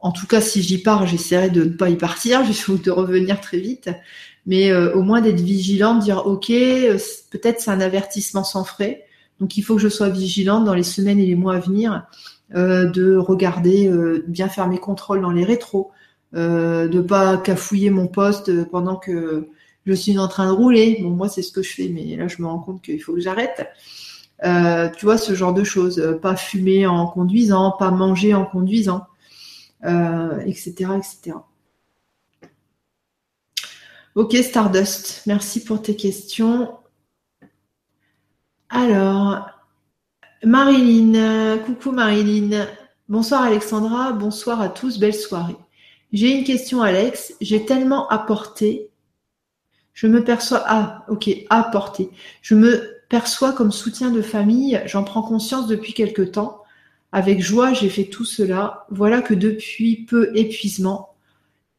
en 0.00 0.12
tout 0.12 0.26
cas, 0.26 0.40
si 0.40 0.62
j'y 0.62 0.82
pars, 0.82 1.06
j'essaierai 1.06 1.50
de 1.50 1.64
ne 1.64 1.70
pas 1.70 1.88
y 1.88 1.96
partir, 1.96 2.44
juste 2.52 2.84
de 2.84 2.90
revenir 2.90 3.40
très 3.40 3.58
vite. 3.58 3.90
Mais 4.46 4.70
euh, 4.70 4.94
au 4.94 5.02
moins 5.02 5.22
d'être 5.22 5.40
vigilante, 5.40 6.00
dire 6.00 6.26
ok, 6.26 6.50
euh, 6.50 6.98
peut-être 7.30 7.60
c'est 7.60 7.70
un 7.70 7.80
avertissement 7.80 8.44
sans 8.44 8.64
frais. 8.64 9.04
Donc 9.40 9.56
il 9.56 9.62
faut 9.62 9.76
que 9.76 9.80
je 9.80 9.88
sois 9.88 10.10
vigilante 10.10 10.64
dans 10.64 10.74
les 10.74 10.82
semaines 10.82 11.18
et 11.18 11.26
les 11.26 11.34
mois 11.34 11.56
à 11.56 11.60
venir, 11.60 12.06
de 12.50 13.16
regarder, 13.16 13.90
bien 14.28 14.48
faire 14.48 14.68
mes 14.68 14.78
contrôles 14.78 15.22
dans 15.22 15.32
les 15.32 15.42
rétros, 15.42 15.90
de 16.34 16.86
ne 16.86 17.00
pas 17.00 17.38
cafouiller 17.38 17.90
mon 17.90 18.06
poste 18.06 18.64
pendant 18.66 18.94
que 18.94 19.48
je 19.86 19.92
suis 19.92 20.18
en 20.18 20.28
train 20.28 20.46
de 20.46 20.52
rouler. 20.52 20.98
Bon, 21.02 21.10
moi, 21.10 21.28
c'est 21.28 21.42
ce 21.42 21.52
que 21.52 21.62
je 21.62 21.72
fais, 21.72 21.88
mais 21.88 22.16
là, 22.16 22.28
je 22.28 22.40
me 22.40 22.46
rends 22.46 22.58
compte 22.58 22.82
qu'il 22.82 23.00
faut 23.02 23.14
que 23.14 23.20
j'arrête. 23.20 23.68
Euh, 24.44 24.88
tu 24.90 25.04
vois, 25.04 25.18
ce 25.18 25.34
genre 25.34 25.54
de 25.54 25.64
choses. 25.64 25.98
Euh, 25.98 26.14
pas 26.18 26.36
fumer 26.36 26.86
en 26.86 27.06
conduisant, 27.06 27.72
pas 27.72 27.90
manger 27.90 28.34
en 28.34 28.44
conduisant, 28.44 29.06
etc., 29.82 29.90
euh, 29.90 30.98
etc. 30.98 31.36
Ok, 34.14 34.36
Stardust, 34.36 35.22
merci 35.26 35.64
pour 35.64 35.82
tes 35.82 35.96
questions. 35.96 36.72
Alors, 38.68 39.48
Marilyn, 40.44 41.58
coucou 41.58 41.90
Marilyn. 41.90 42.66
Bonsoir 43.08 43.42
Alexandra, 43.42 44.12
bonsoir 44.12 44.60
à 44.60 44.68
tous, 44.68 44.98
belle 44.98 45.14
soirée. 45.14 45.56
J'ai 46.12 46.38
une 46.38 46.44
question 46.44 46.80
Alex, 46.80 47.34
j'ai 47.40 47.66
tellement 47.66 48.08
apporté 48.08 48.88
je 49.94 50.06
me 50.08 50.22
perçois, 50.22 50.62
ah, 50.66 51.04
ok, 51.08 51.30
apporter. 51.50 52.10
Je 52.42 52.54
me 52.54 52.94
perçois 53.08 53.52
comme 53.52 53.72
soutien 53.72 54.10
de 54.10 54.22
famille. 54.22 54.82
J'en 54.86 55.04
prends 55.04 55.22
conscience 55.22 55.68
depuis 55.68 55.94
quelque 55.94 56.22
temps. 56.22 56.62
Avec 57.12 57.40
joie, 57.40 57.72
j'ai 57.72 57.88
fait 57.88 58.04
tout 58.04 58.24
cela. 58.24 58.86
Voilà 58.90 59.22
que 59.22 59.34
depuis 59.34 60.04
peu 60.04 60.30
épuisement 60.34 61.14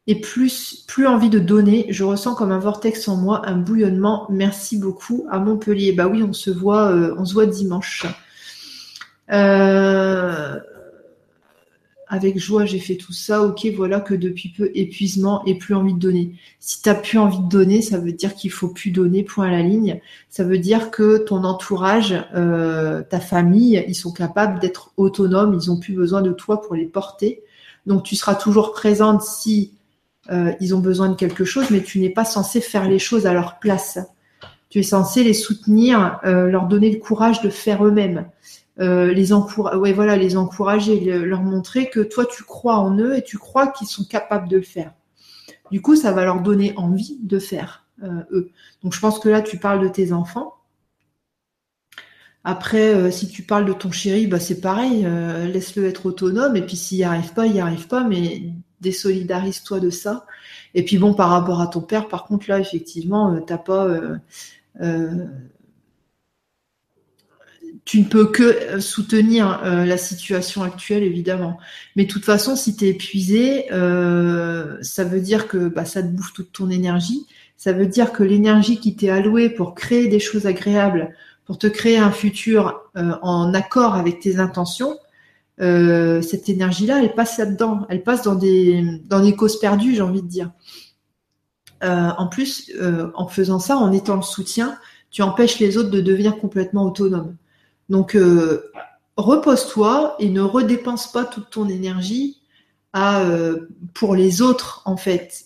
et 0.06 0.20
plus, 0.20 0.84
plus 0.86 1.06
envie 1.06 1.30
de 1.30 1.38
donner, 1.38 1.86
je 1.90 2.04
ressens 2.04 2.36
comme 2.36 2.52
un 2.52 2.58
vortex 2.58 3.08
en 3.08 3.16
moi, 3.16 3.42
un 3.46 3.56
bouillonnement. 3.56 4.26
Merci 4.30 4.78
beaucoup 4.78 5.26
à 5.30 5.38
Montpellier. 5.38 5.92
Bah 5.92 6.06
oui, 6.06 6.22
on 6.22 6.32
se 6.32 6.50
voit, 6.50 6.92
euh, 6.92 7.14
on 7.18 7.24
se 7.24 7.34
voit 7.34 7.46
dimanche. 7.46 8.06
Euh, 9.32 10.58
avec 12.08 12.38
joie, 12.38 12.64
j'ai 12.64 12.78
fait 12.78 12.96
tout 12.96 13.12
ça. 13.12 13.42
Ok, 13.42 13.66
voilà 13.76 14.00
que 14.00 14.14
depuis 14.14 14.50
peu, 14.50 14.70
épuisement 14.74 15.44
et 15.44 15.56
plus 15.56 15.74
envie 15.74 15.94
de 15.94 15.98
donner. 15.98 16.34
Si 16.60 16.80
tu 16.80 16.88
n'as 16.88 16.94
plus 16.94 17.18
envie 17.18 17.40
de 17.40 17.48
donner, 17.48 17.82
ça 17.82 17.98
veut 17.98 18.12
dire 18.12 18.34
qu'il 18.34 18.50
faut 18.50 18.68
plus 18.68 18.90
donner, 18.90 19.24
point 19.24 19.48
à 19.48 19.50
la 19.50 19.62
ligne. 19.62 20.00
Ça 20.28 20.44
veut 20.44 20.58
dire 20.58 20.90
que 20.90 21.18
ton 21.18 21.42
entourage, 21.44 22.14
euh, 22.34 23.02
ta 23.02 23.20
famille, 23.20 23.84
ils 23.88 23.94
sont 23.94 24.12
capables 24.12 24.60
d'être 24.60 24.92
autonomes, 24.96 25.54
ils 25.54 25.70
ont 25.70 25.78
plus 25.78 25.94
besoin 25.94 26.22
de 26.22 26.32
toi 26.32 26.60
pour 26.60 26.74
les 26.74 26.86
porter. 26.86 27.42
Donc 27.86 28.04
tu 28.04 28.16
seras 28.16 28.34
toujours 28.34 28.72
présente 28.72 29.22
si 29.22 29.72
euh, 30.30 30.52
ils 30.60 30.74
ont 30.74 30.80
besoin 30.80 31.08
de 31.08 31.14
quelque 31.14 31.44
chose, 31.44 31.70
mais 31.70 31.82
tu 31.82 32.00
n'es 32.00 32.10
pas 32.10 32.24
censé 32.24 32.60
faire 32.60 32.88
les 32.88 32.98
choses 32.98 33.26
à 33.26 33.32
leur 33.32 33.58
place. 33.58 33.98
Tu 34.68 34.80
es 34.80 34.82
censé 34.82 35.22
les 35.22 35.34
soutenir, 35.34 36.18
euh, 36.24 36.48
leur 36.48 36.66
donner 36.66 36.90
le 36.90 36.98
courage 36.98 37.40
de 37.40 37.50
faire 37.50 37.84
eux-mêmes. 37.84 38.26
Euh, 38.78 39.12
les, 39.14 39.32
ouais, 39.32 39.92
voilà, 39.92 40.16
les 40.16 40.36
encourager, 40.36 41.00
leur 41.00 41.42
montrer 41.42 41.88
que 41.88 42.00
toi, 42.00 42.26
tu 42.26 42.44
crois 42.44 42.76
en 42.76 42.96
eux 42.98 43.16
et 43.16 43.22
tu 43.22 43.38
crois 43.38 43.68
qu'ils 43.68 43.86
sont 43.86 44.04
capables 44.04 44.48
de 44.48 44.56
le 44.56 44.62
faire. 44.62 44.92
Du 45.70 45.80
coup, 45.80 45.96
ça 45.96 46.12
va 46.12 46.24
leur 46.24 46.40
donner 46.42 46.74
envie 46.76 47.18
de 47.22 47.38
faire, 47.38 47.86
euh, 48.02 48.22
eux. 48.30 48.50
Donc, 48.82 48.92
je 48.92 49.00
pense 49.00 49.18
que 49.18 49.28
là, 49.28 49.40
tu 49.40 49.58
parles 49.58 49.82
de 49.82 49.88
tes 49.88 50.12
enfants. 50.12 50.54
Après, 52.44 52.94
euh, 52.94 53.10
si 53.10 53.28
tu 53.28 53.42
parles 53.42 53.64
de 53.64 53.72
ton 53.72 53.90
chéri, 53.90 54.26
bah, 54.26 54.38
c'est 54.38 54.60
pareil, 54.60 55.04
laisse-le 55.50 55.86
être 55.86 56.06
autonome. 56.06 56.54
Et 56.56 56.62
puis, 56.62 56.76
s'il 56.76 56.98
n'y 56.98 57.04
arrive 57.04 57.32
pas, 57.32 57.46
il 57.46 57.52
n'y 57.52 57.60
arrive 57.60 57.88
pas, 57.88 58.04
mais 58.04 58.52
désolidarise-toi 58.82 59.80
de 59.80 59.90
ça. 59.90 60.26
Et 60.74 60.84
puis, 60.84 60.98
bon, 60.98 61.14
par 61.14 61.30
rapport 61.30 61.62
à 61.62 61.66
ton 61.66 61.80
père, 61.80 62.08
par 62.08 62.24
contre, 62.24 62.48
là, 62.48 62.60
effectivement, 62.60 63.40
t'as 63.40 63.58
pas 63.58 63.88
tu 67.86 68.00
ne 68.00 68.04
peux 68.04 68.26
que 68.26 68.42
euh, 68.42 68.80
soutenir 68.80 69.62
euh, 69.64 69.86
la 69.86 69.96
situation 69.96 70.62
actuelle, 70.62 71.04
évidemment. 71.04 71.56
Mais 71.94 72.04
de 72.04 72.10
toute 72.10 72.24
façon, 72.24 72.56
si 72.56 72.76
tu 72.76 72.84
es 72.84 72.88
épuisé, 72.88 73.72
euh, 73.72 74.76
ça 74.82 75.04
veut 75.04 75.20
dire 75.20 75.46
que 75.46 75.68
bah, 75.68 75.84
ça 75.84 76.02
te 76.02 76.08
bouffe 76.08 76.32
toute 76.34 76.52
ton 76.52 76.68
énergie. 76.68 77.26
Ça 77.56 77.72
veut 77.72 77.86
dire 77.86 78.12
que 78.12 78.24
l'énergie 78.24 78.80
qui 78.80 78.96
t'est 78.96 79.08
allouée 79.08 79.48
pour 79.48 79.74
créer 79.74 80.08
des 80.08 80.18
choses 80.18 80.46
agréables, 80.46 81.14
pour 81.46 81.58
te 81.58 81.68
créer 81.68 81.96
un 81.96 82.10
futur 82.10 82.82
en 82.96 83.54
accord 83.54 83.94
avec 83.94 84.20
tes 84.20 84.40
intentions, 84.40 84.98
cette 85.58 86.48
énergie-là, 86.50 87.02
elle 87.02 87.14
passe 87.14 87.38
là-dedans. 87.38 87.86
Elle 87.88 88.02
passe 88.02 88.22
dans 88.22 88.34
des, 88.34 88.84
dans 89.06 89.20
des 89.20 89.34
causes 89.34 89.58
perdues, 89.58 89.94
j'ai 89.94 90.02
envie 90.02 90.22
de 90.22 90.28
dire. 90.28 90.50
en 91.82 92.26
plus, 92.26 92.72
en 93.14 93.26
faisant 93.26 93.58
ça, 93.58 93.78
en 93.78 93.90
étant 93.90 94.16
le 94.16 94.22
soutien, 94.22 94.76
tu 95.10 95.22
empêches 95.22 95.58
les 95.58 95.78
autres 95.78 95.90
de 95.90 96.00
devenir 96.02 96.36
complètement 96.36 96.84
autonomes. 96.84 97.36
Donc, 97.88 98.16
repose-toi 99.16 100.16
et 100.18 100.28
ne 100.28 100.40
redépense 100.40 101.10
pas 101.12 101.24
toute 101.24 101.50
ton 101.50 101.68
énergie 101.68 102.42
à, 102.92 103.24
pour 103.94 104.14
les 104.14 104.42
autres, 104.42 104.82
en 104.84 104.96
fait. 104.96 105.44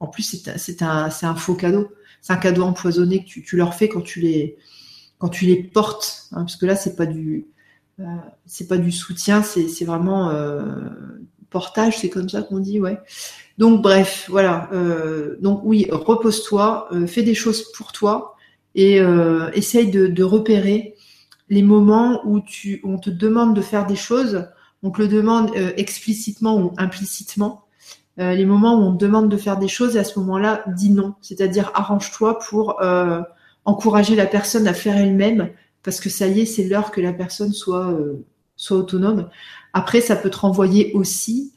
en 0.00 0.06
plus, 0.06 0.42
c'est 0.56 0.82
un, 0.82 1.34
faux 1.36 1.54
cadeau. 1.54 1.88
C'est 2.20 2.32
un 2.32 2.36
cadeau 2.36 2.62
empoisonné 2.62 3.24
que 3.24 3.40
tu, 3.40 3.56
leur 3.56 3.74
fais 3.74 3.88
quand 3.88 4.02
tu 4.02 4.20
les, 4.20 4.56
portes. 5.72 6.28
Hein, 6.32 6.40
parce 6.42 6.56
que 6.56 6.66
là, 6.66 6.76
c'est 6.76 6.96
pas 6.96 7.06
du, 7.06 7.46
euh, 8.00 8.04
c'est 8.46 8.68
pas 8.68 8.78
du 8.78 8.92
soutien, 8.92 9.42
c'est 9.42 9.84
vraiment 9.84 10.30
euh, 10.30 10.62
portage, 11.50 11.98
c'est 11.98 12.10
comme 12.10 12.28
ça 12.28 12.42
qu'on 12.42 12.60
dit, 12.60 12.80
ouais. 12.80 12.98
Donc 13.58 13.82
bref, 13.82 14.26
voilà. 14.28 14.68
Euh, 14.72 15.36
donc 15.40 15.60
oui, 15.64 15.88
repose-toi, 15.90 16.88
fais 17.06 17.22
des 17.22 17.34
choses 17.34 17.72
pour 17.72 17.92
toi 17.92 18.36
et 18.80 19.00
essaye 19.54 19.90
de, 19.90 20.22
repérer 20.22 20.94
les 21.48 21.62
moments 21.62 22.20
où 22.24 22.40
tu, 22.40 22.80
on 22.84 22.98
te 22.98 23.10
demande 23.10 23.56
de 23.56 23.60
faire 23.60 23.86
des 23.86 23.96
choses, 23.96 24.46
on 24.82 24.90
te 24.90 25.02
le 25.02 25.08
demande 25.08 25.50
explicitement 25.76 26.56
ou 26.56 26.72
implicitement. 26.78 27.64
les 28.18 28.46
moments 28.46 28.78
où 28.78 28.82
on 28.82 28.96
te 28.96 29.04
demande 29.04 29.28
de 29.28 29.36
faire 29.36 29.58
des 29.58 29.68
choses 29.68 29.96
et 29.96 29.98
à 29.98 30.04
ce 30.04 30.18
moment-là, 30.20 30.64
dis 30.76 30.90
non. 30.90 31.14
C'est-à-dire 31.22 31.72
arrange-toi 31.74 32.38
pour 32.38 32.80
encourager 33.64 34.14
la 34.14 34.26
personne 34.26 34.68
à 34.68 34.74
faire 34.74 34.96
elle-même 34.96 35.50
parce 35.82 36.00
que 36.00 36.10
ça 36.10 36.26
y 36.26 36.40
est, 36.40 36.46
c'est 36.46 36.64
l'heure 36.64 36.90
que 36.90 37.00
la 37.00 37.12
personne 37.12 37.52
soit, 37.52 37.90
euh, 37.92 38.24
soit 38.56 38.76
autonome. 38.76 39.30
Après, 39.72 40.00
ça 40.00 40.16
peut 40.16 40.30
te 40.30 40.38
renvoyer 40.38 40.92
aussi 40.94 41.54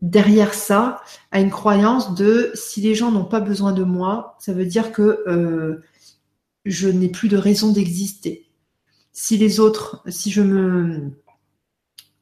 derrière 0.00 0.52
ça 0.52 1.00
à 1.30 1.40
une 1.40 1.50
croyance 1.50 2.14
de 2.14 2.50
si 2.54 2.80
les 2.82 2.94
gens 2.94 3.10
n'ont 3.10 3.24
pas 3.24 3.40
besoin 3.40 3.72
de 3.72 3.84
moi, 3.84 4.36
ça 4.38 4.52
veut 4.52 4.66
dire 4.66 4.92
que 4.92 5.24
euh, 5.26 5.82
je 6.64 6.88
n'ai 6.88 7.08
plus 7.08 7.28
de 7.28 7.36
raison 7.36 7.72
d'exister. 7.72 8.46
Si 9.12 9.36
les 9.36 9.60
autres, 9.60 10.02
si 10.08 10.30
je 10.30 10.42
me 10.42 11.12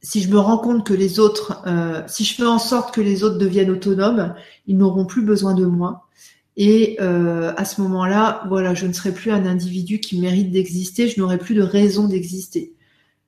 si 0.02 0.20
je 0.20 0.28
me 0.30 0.38
rends 0.38 0.58
compte 0.58 0.84
que 0.84 0.94
les 0.94 1.20
autres, 1.20 1.62
euh, 1.66 2.02
si 2.08 2.24
je 2.24 2.34
fais 2.34 2.44
en 2.44 2.58
sorte 2.58 2.92
que 2.92 3.00
les 3.00 3.22
autres 3.22 3.38
deviennent 3.38 3.70
autonomes, 3.70 4.34
ils 4.66 4.76
n'auront 4.76 5.06
plus 5.06 5.22
besoin 5.22 5.54
de 5.54 5.64
moi. 5.64 6.08
Et 6.56 6.96
euh, 7.00 7.52
à 7.56 7.64
ce 7.64 7.80
moment-là, 7.82 8.42
voilà, 8.48 8.74
je 8.74 8.86
ne 8.86 8.92
serai 8.92 9.12
plus 9.14 9.30
un 9.30 9.46
individu 9.46 10.00
qui 10.00 10.20
mérite 10.20 10.50
d'exister, 10.50 11.08
je 11.08 11.20
n'aurai 11.20 11.38
plus 11.38 11.54
de 11.54 11.62
raison 11.62 12.08
d'exister. 12.08 12.74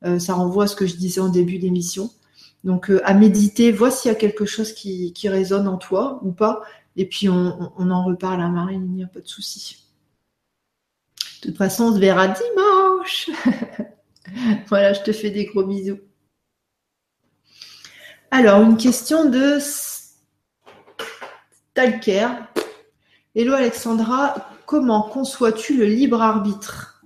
Euh, 0.05 0.19
ça 0.19 0.35
renvoie 0.35 0.65
à 0.65 0.67
ce 0.67 0.77
que 0.77 0.87
je 0.87 0.97
disais 0.97 1.21
en 1.21 1.29
début 1.29 1.59
d'émission. 1.59 2.11
Donc 2.65 2.91
à 3.05 3.15
méditer, 3.15 3.73
vois 3.73 3.91
s'il 3.91 4.11
y 4.11 4.13
a 4.13 4.17
quelque 4.17 4.47
chose 4.47 4.73
qui, 4.73 5.13
qui, 5.13 5.29
résonne 5.29 5.69
en 5.69 5.77
toi 5.77 6.19
ou 6.23 6.33
pas, 6.33 6.63
et 6.97 7.07
puis 7.07 7.29
on, 7.29 7.73
on 7.77 7.91
en 7.91 8.05
reparle 8.05 8.41
à 8.41 8.49
Marine, 8.49 8.87
il 8.89 8.95
n'y 8.97 9.05
a 9.05 9.07
pas 9.07 9.21
de 9.21 9.29
souci. 9.29 9.84
De 11.45 11.51
toute 11.51 11.59
façon, 11.59 11.85
on 11.85 11.95
se 11.95 11.99
verra 11.99 12.29
dimanche. 12.29 13.29
voilà, 14.69 14.95
je 14.95 15.03
te 15.03 15.13
fais 15.13 15.29
des 15.29 15.45
gros 15.45 15.63
bisous. 15.63 15.99
Alors, 18.31 18.63
une 18.63 18.79
question 18.79 19.29
de 19.29 19.59
Stalker. 21.71 22.29
Hello 23.35 23.53
Alexandra, 23.53 24.49
comment 24.65 25.03
conçois-tu 25.03 25.77
le 25.77 25.85
libre 25.85 26.23
arbitre? 26.23 27.05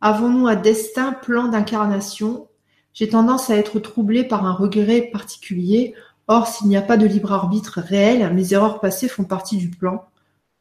Avons-nous 0.00 0.48
un 0.48 0.56
destin, 0.56 1.12
plan 1.12 1.46
d'incarnation? 1.46 2.48
J'ai 2.92 3.08
tendance 3.08 3.50
à 3.50 3.56
être 3.56 3.78
troublée 3.78 4.24
par 4.24 4.44
un 4.46 4.52
regret 4.52 5.10
particulier. 5.12 5.94
Or, 6.26 6.48
s'il 6.48 6.66
n'y 6.66 6.76
a 6.76 6.82
pas 6.82 6.96
de 6.96 7.06
libre 7.06 7.32
arbitre 7.32 7.78
réel, 7.80 8.34
mes 8.34 8.52
erreurs 8.52 8.80
passées 8.80 9.06
font 9.06 9.22
partie 9.22 9.58
du 9.58 9.70
plan. 9.70 10.04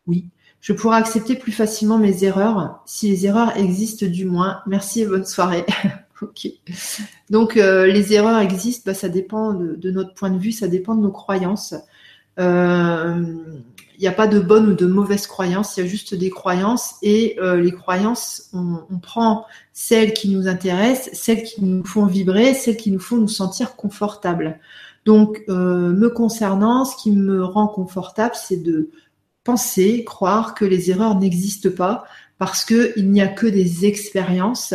Oui, 0.05 0.29
je 0.65 0.73
pourrais 0.73 0.97
accepter 0.97 1.35
plus 1.35 1.51
facilement 1.51 1.99
mes 1.99 2.23
erreurs, 2.23 2.81
si 2.87 3.07
les 3.07 3.27
erreurs 3.27 3.55
existent 3.55 4.07
du 4.07 4.25
moins. 4.25 4.61
Merci 4.65 5.01
et 5.01 5.05
bonne 5.05 5.23
soirée. 5.23 5.63
ok. 6.23 6.47
Donc, 7.29 7.55
euh, 7.55 7.85
les 7.85 8.13
erreurs 8.13 8.39
existent, 8.39 8.81
bah, 8.87 8.95
ça 8.95 9.07
dépend 9.07 9.53
de, 9.53 9.91
notre 9.91 10.15
point 10.15 10.31
de 10.31 10.39
vue, 10.39 10.51
ça 10.51 10.67
dépend 10.67 10.95
de 10.95 11.01
nos 11.01 11.11
croyances. 11.11 11.75
Euh, 12.39 13.23
il 13.95 14.01
n'y 14.01 14.07
a 14.07 14.11
pas 14.11 14.25
de 14.25 14.39
bonne 14.39 14.69
ou 14.69 14.73
de 14.73 14.87
mauvaise 14.87 15.27
croyance, 15.27 15.77
il 15.77 15.83
y 15.83 15.83
a 15.83 15.87
juste 15.87 16.15
des 16.15 16.31
croyances 16.31 16.95
et 17.03 17.37
euh, 17.39 17.61
les 17.61 17.71
croyances, 17.71 18.49
on, 18.51 18.97
prend 18.97 19.45
celles 19.71 20.13
qui 20.13 20.29
nous 20.29 20.47
intéressent, 20.47 21.11
celles 21.13 21.43
qui 21.43 21.63
nous 21.63 21.85
font 21.85 22.07
vibrer, 22.07 22.55
celles 22.55 22.77
qui 22.77 22.89
nous 22.89 22.99
font 22.99 23.17
nous 23.17 23.27
sentir 23.27 23.75
confortables. 23.75 24.59
Donc, 25.05 25.43
euh, 25.47 25.91
me 25.91 26.09
concernant, 26.09 26.85
ce 26.85 26.95
qui 26.97 27.11
me 27.11 27.43
rend 27.43 27.67
confortable, 27.67 28.33
c'est 28.33 28.63
de 28.63 28.89
penser, 29.45 30.03
croire 30.03 30.55
que 30.55 30.65
les 30.65 30.91
erreurs 30.91 31.17
n'existent 31.17 31.69
pas 31.69 32.03
parce 32.37 32.65
qu'il 32.65 33.09
n'y 33.11 33.21
a 33.21 33.27
que 33.29 33.47
des 33.47 33.85
expériences 33.85 34.73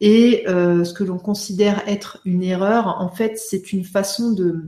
et 0.00 0.44
euh, 0.46 0.84
ce 0.84 0.92
que 0.92 1.04
l'on 1.04 1.18
considère 1.18 1.82
être 1.88 2.20
une 2.24 2.42
erreur, 2.42 3.00
en 3.00 3.08
fait, 3.08 3.38
c'est 3.38 3.72
une 3.72 3.84
façon 3.84 4.32
de, 4.32 4.64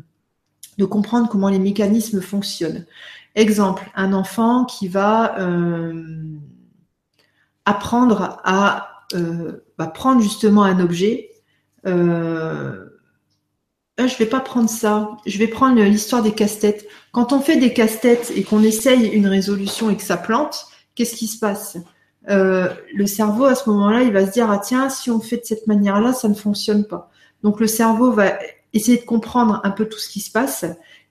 de 0.78 0.84
comprendre 0.84 1.28
comment 1.28 1.48
les 1.48 1.58
mécanismes 1.58 2.20
fonctionnent. 2.20 2.86
Exemple, 3.34 3.90
un 3.94 4.12
enfant 4.12 4.64
qui 4.64 4.88
va 4.88 5.38
euh, 5.38 6.22
apprendre 7.64 8.40
à 8.44 9.04
euh, 9.14 9.62
prendre 9.94 10.20
justement 10.20 10.64
un 10.64 10.80
objet. 10.80 11.30
Ah, 14.04 14.06
je 14.06 14.16
vais 14.16 14.26
pas 14.26 14.40
prendre 14.40 14.68
ça. 14.68 15.10
Je 15.26 15.38
vais 15.38 15.46
prendre 15.46 15.80
l'histoire 15.82 16.22
des 16.22 16.32
casse-têtes. 16.32 16.86
Quand 17.12 17.32
on 17.32 17.40
fait 17.40 17.56
des 17.56 17.72
casse-têtes 17.72 18.32
et 18.34 18.42
qu'on 18.42 18.62
essaye 18.62 19.06
une 19.08 19.26
résolution 19.26 19.90
et 19.90 19.96
que 19.96 20.02
ça 20.02 20.16
plante, 20.16 20.66
qu'est-ce 20.94 21.14
qui 21.14 21.26
se 21.26 21.38
passe? 21.38 21.76
Le 22.26 23.06
cerveau, 23.06 23.46
à 23.46 23.54
ce 23.54 23.68
moment-là, 23.70 24.02
il 24.02 24.12
va 24.12 24.26
se 24.26 24.32
dire 24.32 24.50
ah 24.50 24.58
tiens, 24.58 24.88
si 24.88 25.10
on 25.10 25.20
fait 25.20 25.38
de 25.38 25.44
cette 25.44 25.66
manière-là, 25.66 26.12
ça 26.12 26.28
ne 26.28 26.34
fonctionne 26.34 26.84
pas. 26.84 27.10
Donc 27.42 27.60
le 27.60 27.66
cerveau 27.66 28.12
va 28.12 28.38
essayer 28.72 28.98
de 28.98 29.04
comprendre 29.04 29.60
un 29.64 29.70
peu 29.70 29.86
tout 29.86 29.98
ce 29.98 30.08
qui 30.08 30.20
se 30.20 30.30
passe 30.30 30.64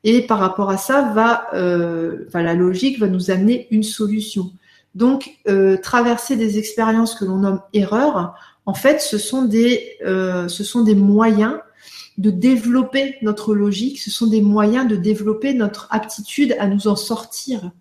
et 0.04 0.22
par 0.22 0.40
rapport 0.40 0.70
à 0.70 0.78
ça, 0.78 1.12
va, 1.14 1.48
euh, 1.54 2.26
la 2.34 2.54
logique 2.54 3.00
va 3.00 3.08
nous 3.08 3.32
amener 3.32 3.68
une 3.72 3.84
solution. 3.84 4.52
Donc, 4.96 5.38
euh, 5.48 5.78
traverser 5.78 6.36
des 6.36 6.58
expériences 6.58 7.16
que 7.16 7.26
l'on 7.26 7.38
nomme 7.38 7.62
erreurs, 7.74 8.34
en 8.66 8.74
fait, 8.74 9.02
ce 9.02 9.18
sont 9.18 9.44
des, 9.44 9.98
euh, 10.06 10.48
ce 10.48 10.64
sont 10.64 10.84
des 10.84 10.96
moyens 10.96 11.58
de 12.20 12.30
développer 12.30 13.16
notre 13.24 13.56
logique, 13.56 14.00
ce 14.00 14.12
sont 14.12 14.28
des 14.28 14.42
moyens 14.42 14.88
de 14.88 14.96
développer 14.96 15.56
notre 15.56 15.88
aptitude 15.90 16.56
à 16.60 16.68
nous 16.68 16.88
en 16.88 16.96
sortir. 16.96 17.72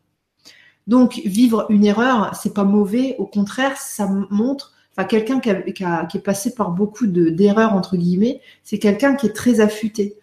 Donc, 0.87 1.21
vivre 1.27 1.67
une 1.69 1.85
erreur, 1.85 2.35
c'est 2.35 2.55
pas 2.55 2.65
mauvais, 2.65 3.17
au 3.19 3.27
contraire, 3.27 3.77
ça 3.77 4.09
montre, 4.31 4.73
enfin, 4.93 5.07
quelqu'un 5.07 5.41
qui, 5.41 5.51
est 5.51 6.25
passé 6.25 6.55
par 6.55 6.71
beaucoup 6.71 7.07
d'erreurs, 7.07 7.75
entre 7.75 7.99
guillemets, 7.99 8.41
c'est 8.65 8.79
quelqu'un 8.79 9.15
qui 9.15 9.27
est 9.27 9.35
très 9.35 9.61
affûté 9.61 10.17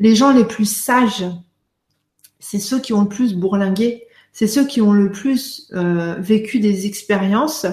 les 0.00 0.14
gens 0.14 0.32
les 0.32 0.44
plus 0.44 0.70
sages, 0.70 1.24
c'est 2.38 2.58
ceux 2.58 2.80
qui 2.80 2.92
ont 2.92 3.02
le 3.02 3.08
plus 3.08 3.34
bourlingué, 3.34 4.06
c'est 4.32 4.46
ceux 4.46 4.66
qui 4.66 4.80
ont 4.80 4.92
le 4.92 5.10
plus 5.10 5.68
euh, 5.72 6.14
vécu 6.18 6.60
des 6.60 6.86
expériences 6.86 7.66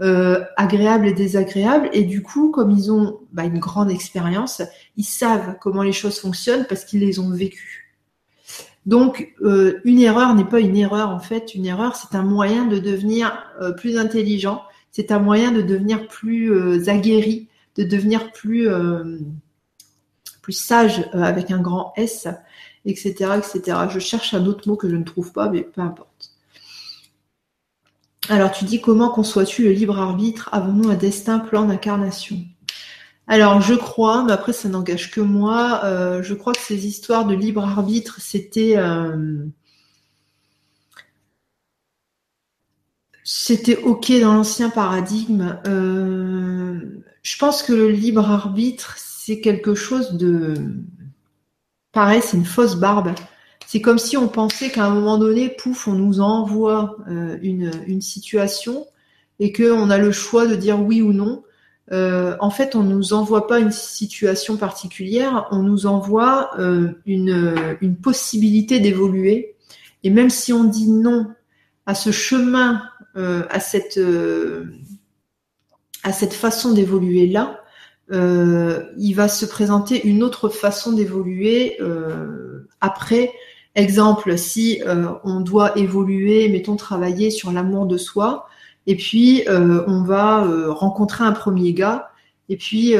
euh, 0.00 0.44
agréables 0.56 1.06
et 1.06 1.12
désagréables. 1.12 1.88
Et 1.92 2.02
du 2.02 2.22
coup, 2.22 2.50
comme 2.50 2.70
ils 2.70 2.90
ont 2.90 3.20
bah, 3.32 3.44
une 3.44 3.58
grande 3.58 3.90
expérience, 3.90 4.62
ils 4.98 5.04
savent 5.04 5.56
comment 5.58 5.82
les 5.82 5.92
choses 5.92 6.20
fonctionnent 6.20 6.66
parce 6.68 6.84
qu'ils 6.84 7.00
les 7.00 7.18
ont 7.18 7.30
vécues. 7.30 7.96
Donc, 8.84 9.34
euh, 9.42 9.80
une 9.84 10.00
erreur 10.00 10.34
n'est 10.34 10.44
pas 10.44 10.60
une 10.60 10.76
erreur 10.76 11.08
en 11.08 11.20
fait. 11.20 11.54
Une 11.54 11.64
erreur, 11.64 11.96
c'est 11.96 12.14
un 12.14 12.22
moyen 12.22 12.66
de 12.66 12.78
devenir 12.78 13.44
plus 13.78 13.96
intelligent. 13.96 14.62
C'est 14.92 15.10
un 15.12 15.18
moyen 15.18 15.52
de 15.52 15.62
devenir 15.62 16.08
plus 16.08 16.88
aguerri, 16.88 17.48
de 17.76 17.84
devenir 17.84 18.32
plus 18.32 18.68
sage 20.52 21.08
euh, 21.14 21.22
avec 21.22 21.50
un 21.50 21.60
grand 21.60 21.92
S, 21.96 22.28
etc., 22.84 23.38
etc. 23.38 23.78
Je 23.90 23.98
cherche 23.98 24.34
un 24.34 24.46
autre 24.46 24.68
mot 24.68 24.76
que 24.76 24.88
je 24.88 24.96
ne 24.96 25.04
trouve 25.04 25.32
pas, 25.32 25.48
mais 25.50 25.62
peu 25.62 25.80
importe. 25.80 26.32
Alors, 28.28 28.52
tu 28.52 28.64
dis 28.64 28.80
comment 28.80 29.10
conçois-tu 29.10 29.64
le 29.64 29.70
libre 29.70 29.98
arbitre? 29.98 30.48
Avons-nous 30.52 30.90
un 30.90 30.96
destin, 30.96 31.38
plan 31.38 31.64
d'incarnation? 31.64 32.38
Alors, 33.28 33.60
je 33.60 33.74
crois, 33.74 34.24
mais 34.24 34.32
après, 34.32 34.52
ça 34.52 34.68
n'engage 34.68 35.10
que 35.10 35.20
moi. 35.20 35.82
Euh, 35.84 36.22
je 36.22 36.34
crois 36.34 36.52
que 36.54 36.60
ces 36.60 36.86
histoires 36.86 37.26
de 37.26 37.34
libre 37.34 37.62
arbitre, 37.62 38.20
c'était 38.20 38.74
euh, 38.76 39.44
c'était 43.24 43.76
ok 43.76 44.12
dans 44.20 44.34
l'ancien 44.34 44.70
paradigme. 44.70 45.58
je 45.64 47.38
pense 47.38 47.62
que 47.62 47.72
le 47.72 47.90
libre 47.90 48.30
arbitre, 48.30 48.96
c'est 48.98 49.40
quelque 49.40 49.74
chose 49.74 50.12
de 50.14 50.54
pareil, 51.92 52.22
c'est 52.22 52.36
une 52.36 52.44
fausse 52.44 52.76
barbe. 52.76 53.12
C'est 53.66 53.82
comme 53.82 53.98
si 53.98 54.16
on 54.16 54.28
pensait 54.28 54.70
qu'à 54.70 54.86
un 54.86 54.94
moment 54.94 55.18
donné, 55.18 55.50
pouf, 55.50 55.88
on 55.88 55.92
nous 55.92 56.20
envoie 56.20 56.96
euh, 57.10 57.36
une, 57.42 58.00
situation 58.00 58.86
et 59.40 59.52
qu'on 59.52 59.90
a 59.90 59.98
le 59.98 60.10
choix 60.10 60.46
de 60.46 60.56
dire 60.56 60.80
oui 60.80 61.02
ou 61.02 61.12
non. 61.12 61.44
Euh, 61.92 62.36
en 62.40 62.50
fait, 62.50 62.74
on 62.74 62.82
ne 62.82 62.92
nous 62.92 63.12
envoie 63.12 63.46
pas 63.46 63.58
une 63.58 63.72
situation 63.72 64.56
particulière, 64.56 65.48
on 65.50 65.62
nous 65.62 65.86
envoie 65.86 66.50
euh, 66.58 66.92
une, 67.06 67.76
une, 67.80 67.96
possibilité 67.96 68.78
d'évoluer. 68.78 69.54
Et 70.04 70.10
même 70.10 70.30
si 70.30 70.52
on 70.52 70.64
dit 70.64 70.90
non 70.90 71.26
à 71.86 71.94
ce 71.94 72.10
chemin, 72.10 72.82
à 73.14 73.58
cette 73.58 73.98
à 76.04 76.12
cette 76.12 76.34
façon 76.34 76.72
d'évoluer 76.72 77.26
là, 77.26 77.64
il 78.12 79.12
va 79.14 79.26
se 79.26 79.44
présenter 79.44 80.06
une 80.06 80.22
autre 80.22 80.50
façon 80.50 80.92
d'évoluer 80.92 81.78
après. 82.80 83.32
Exemple, 83.78 84.36
si 84.36 84.82
euh, 84.84 85.12
on 85.22 85.40
doit 85.40 85.78
évoluer, 85.78 86.48
mettons 86.48 86.74
travailler 86.74 87.30
sur 87.30 87.52
l'amour 87.52 87.86
de 87.86 87.96
soi, 87.96 88.48
et 88.88 88.96
puis 88.96 89.46
euh, 89.48 89.84
on 89.86 90.02
va 90.02 90.44
euh, 90.44 90.72
rencontrer 90.72 91.22
un 91.22 91.32
premier 91.32 91.74
gars, 91.74 92.10
et 92.48 92.56
puis 92.56 92.94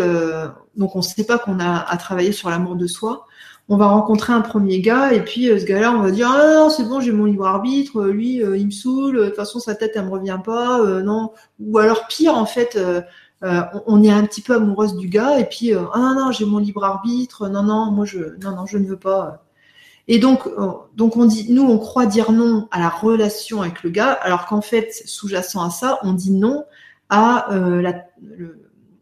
donc 0.77 0.95
on 0.95 0.99
ne 0.99 1.03
sait 1.03 1.25
pas 1.25 1.39
qu'on 1.39 1.59
a 1.59 1.79
à 1.79 1.97
travailler 1.97 2.33
sur 2.33 2.51
l'amour 2.51 2.77
de 2.77 2.87
soi. 2.87 3.25
On 3.71 3.79
va 3.79 3.87
rencontrer 3.87 4.35
un 4.35 4.43
premier 4.43 4.81
gars, 4.81 5.15
et 5.15 5.23
puis 5.25 5.47
ce 5.47 5.65
gars-là, 5.65 5.93
on 5.93 6.03
va 6.03 6.11
dire 6.11 6.29
ah 6.31 6.55
non 6.57 6.69
c'est 6.69 6.85
bon, 6.85 7.01
j'ai 7.01 7.13
mon 7.13 7.25
libre 7.25 7.47
arbitre, 7.47 8.05
lui 8.05 8.37
il 8.37 8.67
me 8.67 8.71
saoule, 8.71 9.17
de 9.17 9.27
toute 9.27 9.37
façon 9.37 9.59
sa 9.59 9.75
tête 9.75 9.93
elle 9.95 10.05
me 10.05 10.11
revient 10.11 10.39
pas, 10.45 10.85
non. 11.03 11.33
Ou 11.61 11.79
alors 11.79 12.07
pire 12.09 12.35
en 12.35 12.45
fait. 12.45 12.79
on 13.43 14.03
est 14.03 14.11
un 14.11 14.25
petit 14.27 14.43
peu 14.43 14.55
amoureuse 14.57 14.95
du 14.97 15.09
gars. 15.09 15.39
Et 15.41 15.47
puis 15.47 15.73
ah 15.73 15.99
non 15.99 16.15
non 16.15 16.31
j'ai 16.31 16.45
mon 16.45 16.59
libre 16.59 16.85
arbitre. 16.85 17.49
Non 17.49 17.63
non 17.63 17.91
moi 17.91 18.05
je 18.05 18.19
non 18.45 18.55
non 18.55 18.67
je 18.67 18.77
ne 18.77 18.87
veux 18.87 18.99
pas 18.99 19.48
et 20.09 20.19
donc, 20.19 20.47
euh, 20.47 20.73
donc 20.97 21.17
on 21.17 21.27
dit, 21.27 21.53
nous, 21.53 21.63
on 21.63 21.79
croit 21.79 22.07
dire 22.07 22.33
non 22.33 22.67
à 22.71 22.81
la 22.81 22.89
relation 22.89 23.61
avec 23.61 23.83
le 23.83 23.91
gars, 23.91 24.13
alors 24.13 24.47
qu'en 24.47 24.63
fait, 24.63 24.91
sous-jacent 25.05 25.63
à 25.63 25.71
ça, 25.71 25.99
on 26.03 26.15
dit 26.15 26.33
non 26.33 26.65
à 27.11 27.53
euh, 27.53 27.83
la, 27.83 28.07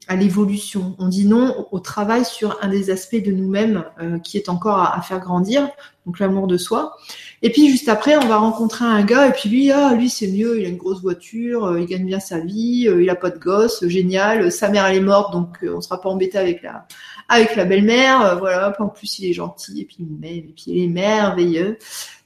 à 0.09 0.17
l'évolution. 0.17 0.97
On 0.99 1.07
dit 1.07 1.25
non 1.25 1.69
au 1.71 1.79
travail 1.79 2.25
sur 2.25 2.59
un 2.61 2.69
des 2.69 2.91
aspects 2.91 3.23
de 3.23 3.31
nous-mêmes 3.31 3.85
euh, 4.01 4.19
qui 4.19 4.37
est 4.37 4.49
encore 4.49 4.81
à, 4.81 5.01
faire 5.01 5.21
grandir, 5.21 5.69
donc 6.07 6.19
l'amour 6.19 6.49
de 6.49 6.57
soi. 6.57 6.97
Et 7.41 7.51
puis 7.51 7.69
juste 7.71 7.89
après, 7.89 8.17
on 8.17 8.27
va 8.27 8.39
rencontrer 8.39 8.85
un 8.85 9.05
gars 9.05 9.29
et 9.29 9.33
puis 9.33 9.49
lui, 9.49 9.71
ah 9.71 9.95
lui 9.95 10.11
c'est 10.11 10.29
mieux, 10.29 10.59
il 10.59 10.67
a 10.67 10.69
une 10.69 10.77
grosse 10.77 11.03
voiture, 11.03 11.79
il 11.79 11.87
gagne 11.87 12.05
bien 12.05 12.21
sa 12.21 12.41
vie, 12.41 12.89
il 12.91 13.11
a 13.11 13.17
pas 13.17 13.31
de 13.31 13.39
gosse, 13.39 13.87
génial. 13.87 14.51
Sa 14.51 14.71
mère 14.71 14.87
elle 14.87 14.97
est 14.97 15.01
morte, 15.01 15.33
donc 15.33 15.59
on 15.63 15.81
sera 15.81 16.01
pas 16.01 16.09
embêté 16.09 16.37
avec 16.37 16.63
la 16.63 16.87
avec 17.29 17.57
la 17.57 17.65
belle-mère, 17.65 18.25
euh, 18.25 18.35
voilà, 18.37 18.75
en 18.79 18.89
plus 18.89 19.19
il 19.19 19.31
est 19.31 19.33
gentil, 19.33 19.81
et 19.81 19.85
puis 19.85 19.97
il 20.01 20.07
m'aime, 20.07 20.49
et 20.49 20.55
puis 20.55 20.65
il 20.69 20.85
est 20.85 20.89
merveilleux. 20.89 21.79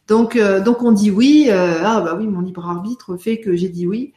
Donc, 0.08 0.36
euh, 0.36 0.60
donc 0.60 0.82
on 0.82 0.92
dit 0.92 1.10
oui, 1.10 1.46
euh, 1.50 1.82
ah 1.84 2.00
bah 2.00 2.16
oui, 2.18 2.26
mon 2.26 2.40
libre 2.40 2.68
arbitre 2.68 3.16
fait 3.16 3.40
que 3.40 3.54
j'ai 3.56 3.68
dit 3.68 3.86
oui. 3.86 4.12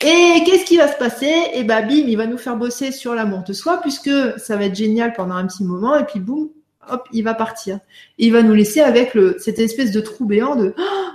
Et 0.00 0.44
qu'est-ce 0.46 0.64
qui 0.64 0.76
va 0.76 0.86
se 0.88 0.96
passer? 0.96 1.26
Et 1.26 1.60
eh 1.60 1.64
bah 1.64 1.82
bim, 1.82 2.04
il 2.06 2.16
va 2.16 2.26
nous 2.26 2.38
faire 2.38 2.56
bosser 2.56 2.92
sur 2.92 3.14
l'amour 3.14 3.42
de 3.44 3.52
soi, 3.52 3.80
puisque 3.80 4.10
ça 4.38 4.56
va 4.56 4.64
être 4.66 4.76
génial 4.76 5.12
pendant 5.12 5.34
un 5.34 5.46
petit 5.46 5.64
moment, 5.64 5.96
et 5.96 6.04
puis 6.04 6.20
boum, 6.20 6.50
hop, 6.88 7.08
il 7.12 7.24
va 7.24 7.34
partir. 7.34 7.80
Il 8.18 8.32
va 8.32 8.42
nous 8.42 8.54
laisser 8.54 8.80
avec 8.80 9.16
cette 9.38 9.58
espèce 9.58 9.92
de 9.92 10.00
trou 10.00 10.24
béant 10.26 10.56
de 10.56 10.74
oh, 10.78 11.08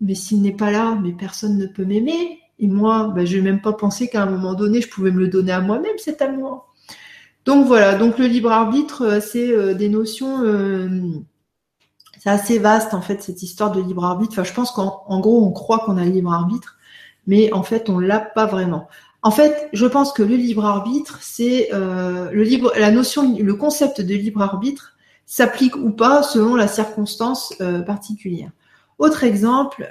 mais 0.00 0.14
s'il 0.14 0.42
n'est 0.42 0.56
pas 0.56 0.70
là, 0.70 0.98
mais 1.02 1.12
personne 1.12 1.58
ne 1.58 1.66
peut 1.66 1.84
m'aimer. 1.84 2.40
Et 2.58 2.66
moi, 2.66 3.12
bah, 3.14 3.24
je 3.24 3.36
vais 3.36 3.42
même 3.42 3.62
pas 3.62 3.72
pensé 3.72 4.08
qu'à 4.08 4.22
un 4.22 4.26
moment 4.26 4.54
donné, 4.54 4.80
je 4.82 4.88
pouvais 4.88 5.10
me 5.10 5.20
le 5.20 5.28
donner 5.28 5.52
à 5.52 5.60
moi-même, 5.60 5.96
cet 5.98 6.20
amour. 6.22 6.69
Donc 7.46 7.66
voilà, 7.66 7.94
donc 7.94 8.18
le 8.18 8.26
libre 8.26 8.52
arbitre, 8.52 9.02
euh, 9.02 9.20
c'est 9.20 9.50
euh, 9.50 9.74
des 9.74 9.88
notions, 9.88 10.42
euh, 10.44 10.88
c'est 12.18 12.28
assez 12.28 12.58
vaste 12.58 12.92
en 12.92 13.00
fait 13.00 13.22
cette 13.22 13.42
histoire 13.42 13.72
de 13.72 13.80
libre 13.80 14.04
arbitre. 14.04 14.32
Enfin, 14.32 14.44
je 14.44 14.52
pense 14.52 14.70
qu'en 14.72 15.20
gros, 15.20 15.42
on 15.42 15.50
croit 15.50 15.78
qu'on 15.78 15.96
a 15.96 16.04
le 16.04 16.10
libre 16.10 16.32
arbitre, 16.32 16.76
mais 17.26 17.52
en 17.52 17.62
fait, 17.62 17.88
on 17.88 17.98
l'a 17.98 18.20
pas 18.20 18.46
vraiment. 18.46 18.88
En 19.22 19.30
fait, 19.30 19.68
je 19.72 19.86
pense 19.86 20.12
que 20.12 20.22
le 20.22 20.36
libre 20.36 20.64
arbitre, 20.64 21.18
c'est 21.22 21.68
le 21.72 22.42
libre, 22.42 22.72
la 22.78 22.90
notion, 22.90 23.36
le 23.38 23.54
concept 23.54 24.00
de 24.00 24.14
libre 24.14 24.40
arbitre 24.42 24.96
s'applique 25.26 25.76
ou 25.76 25.90
pas 25.90 26.22
selon 26.22 26.56
la 26.56 26.68
circonstance 26.68 27.54
particulière. 27.86 28.50
Autre 28.98 29.24
exemple, 29.24 29.86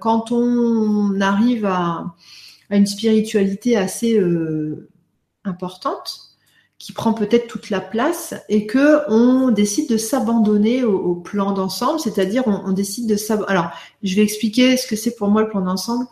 quand 0.00 0.32
on 0.32 1.20
arrive 1.20 1.66
à, 1.66 2.14
à, 2.70 2.76
une 2.76 2.86
spiritualité 2.86 3.76
assez 3.76 4.18
importante, 5.44 6.31
qui 6.82 6.92
prend 6.92 7.14
peut-être 7.14 7.46
toute 7.46 7.70
la 7.70 7.80
place 7.80 8.34
et 8.48 8.66
que 8.66 9.08
on 9.08 9.52
décide 9.52 9.88
de 9.88 9.96
s'abandonner 9.96 10.82
au, 10.82 11.14
plan 11.14 11.52
d'ensemble, 11.52 12.00
c'est-à-dire 12.00 12.42
on, 12.46 12.72
décide 12.72 13.08
de 13.08 13.14
s'abandonner. 13.14 13.52
Alors, 13.52 13.70
je 14.02 14.16
vais 14.16 14.22
expliquer 14.22 14.76
ce 14.76 14.88
que 14.88 14.96
c'est 14.96 15.14
pour 15.14 15.28
moi 15.28 15.42
le 15.42 15.48
plan 15.48 15.60
d'ensemble. 15.60 16.06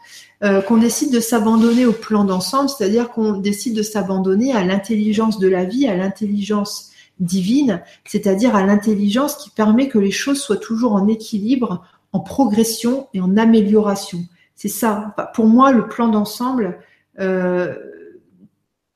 Euh, 0.45 0.61
qu'on 0.61 0.77
décide 0.77 1.12
de 1.12 1.18
s'abandonner 1.18 1.87
au 1.87 1.93
plan 1.93 2.23
d'ensemble, 2.23 2.68
c'est-à-dire 2.68 3.11
qu'on 3.11 3.33
décide 3.33 3.75
de 3.75 3.83
s'abandonner 3.83 4.53
à 4.53 4.62
l'intelligence 4.62 5.41
de 5.41 5.49
la 5.49 5.64
vie, 5.64 5.89
à 5.89 5.97
l'intelligence 5.97 6.93
divine, 7.18 7.83
c'est-à-dire 8.05 8.55
à, 8.55 8.64
l'intelligence 8.64 9.35
qui 9.35 9.51
permet 9.51 9.89
que 9.89 9.99
les 9.99 10.12
choses 10.12 10.41
soient 10.41 10.57
toujours 10.57 10.93
en 10.93 11.09
équilibre, 11.09 11.85
en 12.12 12.21
progression 12.21 13.09
et 13.12 13.21
en 13.21 13.37
amélioration. 13.37 14.21
C'est 14.55 14.68
ça. 14.68 15.16
Pour 15.35 15.47
moi, 15.47 15.73
le 15.73 15.89
plan 15.89 16.07
d'ensemble. 16.07 16.79
Euh, 17.18 17.75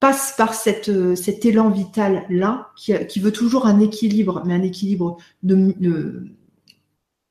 passe 0.05 0.35
par 0.37 0.53
euh, 0.67 1.17
cet 1.17 1.47
élan 1.47 1.71
vital 1.71 2.27
là 2.29 2.69
qui, 2.77 2.93
qui, 3.07 3.21
veut 3.21 3.33
toujours 3.33 3.65
un 3.65 3.81
équilibre, 3.81 4.43
mais 4.45 4.53
un 4.53 4.63
équilibre 4.63 5.17
de, 5.43 5.75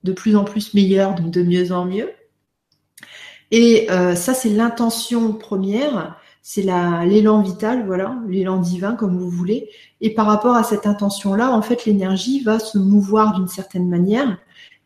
de, 0.03 0.11
plus 0.11 0.35
en 0.35 0.43
plus 0.43 0.73
meilleur, 0.73 1.13
donc 1.13 1.29
de 1.29 1.43
mieux 1.43 1.71
en 1.71 1.85
mieux. 1.85 2.09
Et 3.51 3.91
euh, 3.91 4.15
ça, 4.15 4.33
c'est 4.33 4.49
l'intention 4.49 5.33
première, 5.33 6.19
c'est 6.41 6.63
l'élan 6.63 7.43
vital, 7.43 7.85
voilà, 7.85 8.17
l'élan 8.27 8.57
divin, 8.57 8.95
comme 8.95 9.19
vous 9.19 9.29
voulez. 9.29 9.69
Et 10.01 10.11
par 10.15 10.25
rapport 10.25 10.55
à 10.55 10.63
cette 10.63 10.87
intention-là, 10.87 11.51
en 11.51 11.61
fait, 11.61 11.85
l'énergie 11.85 12.41
va 12.41 12.57
se 12.57 12.79
mouvoir 12.79 13.35
d'une 13.35 13.47
certaine 13.47 13.87
manière. 13.87 14.39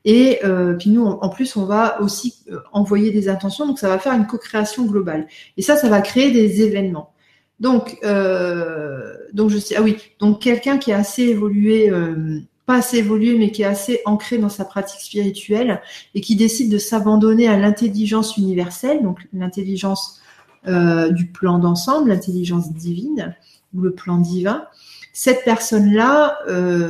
Et 0.04 0.40
euh, 0.44 0.74
puis 0.74 0.90
nous, 0.90 1.06
en 1.06 1.30
plus, 1.30 1.56
on 1.56 1.64
va 1.64 2.02
aussi 2.02 2.44
envoyer 2.74 3.12
des 3.12 3.30
intentions, 3.30 3.66
donc 3.66 3.80
ça 3.80 3.88
va 3.88 3.98
faire 3.98 4.12
une 4.12 4.28
co-création 4.28 4.84
globale. 4.84 5.26
Et 5.56 5.62
ça, 5.62 5.78
ça 5.78 5.88
va 5.88 6.02
créer 6.02 6.32
des 6.32 6.62
événements. 6.64 7.14
Donc, 7.60 7.98
euh, 8.04 9.16
donc 9.34 9.50
je 9.50 9.58
sais, 9.58 9.76
ah 9.76 9.82
oui, 9.82 9.98
donc 10.20 10.42
quelqu'un 10.42 10.78
qui 10.78 10.92
est 10.92 10.96
assez 10.96 11.24
évolué, 11.24 11.90
euh, 11.90 12.40
pas 12.66 12.76
assez 12.76 12.98
évolué, 12.98 13.38
mais 13.38 13.52
qui 13.52 13.64
est 13.64 13.66
assez 13.66 14.02
ancré 14.06 14.38
dans 14.38 14.50
sa 14.50 14.64
pratique 14.64 15.02
spirituelle 15.02 15.82
et 16.14 16.22
qui 16.22 16.36
décide 16.36 16.72
de 16.72 16.78
s'abandonner 16.78 17.48
à 17.48 17.58
l'intelligence 17.58 18.38
universelle, 18.38 19.02
donc 19.02 19.28
l'intelligence 19.34 20.22
euh, 20.68 21.10
du 21.10 21.28
plan 21.28 21.58
d'ensemble, 21.58 22.10
l'intelligence 22.10 22.72
divine 22.72 23.36
ou 23.74 23.82
le 23.82 23.92
plan 23.92 24.18
divin. 24.18 24.66
Cette 25.14 25.44
personne-là 25.44 26.38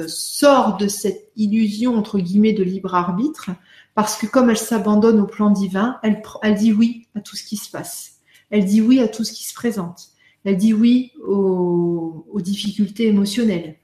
sort 0.07 0.75
de 0.75 0.89
cette 0.89 1.31
illusion 1.37 1.95
entre 1.95 2.19
guillemets 2.19 2.51
de 2.51 2.63
libre 2.63 2.93
arbitre 2.93 3.51
parce 3.95 4.17
que 4.17 4.27
comme 4.27 4.49
elle 4.49 4.57
s'abandonne 4.57 5.21
au 5.21 5.25
plan 5.25 5.49
divin, 5.49 5.97
elle 6.03 6.55
dit 6.55 6.73
oui 6.73 7.07
à 7.15 7.21
tout 7.21 7.37
ce 7.37 7.43
qui 7.43 7.55
se 7.55 7.71
passe. 7.71 8.17
Elle 8.49 8.65
dit 8.65 8.81
oui 8.81 8.99
à 8.99 9.07
tout 9.07 9.23
ce 9.23 9.31
qui 9.31 9.47
se 9.47 9.53
présente. 9.53 10.09
Elle 10.47 10.55
dit 10.55 10.73
oui 10.73 11.11
aux, 11.27 12.39
difficultés 12.39 13.07
émotionnelles. 13.07 13.75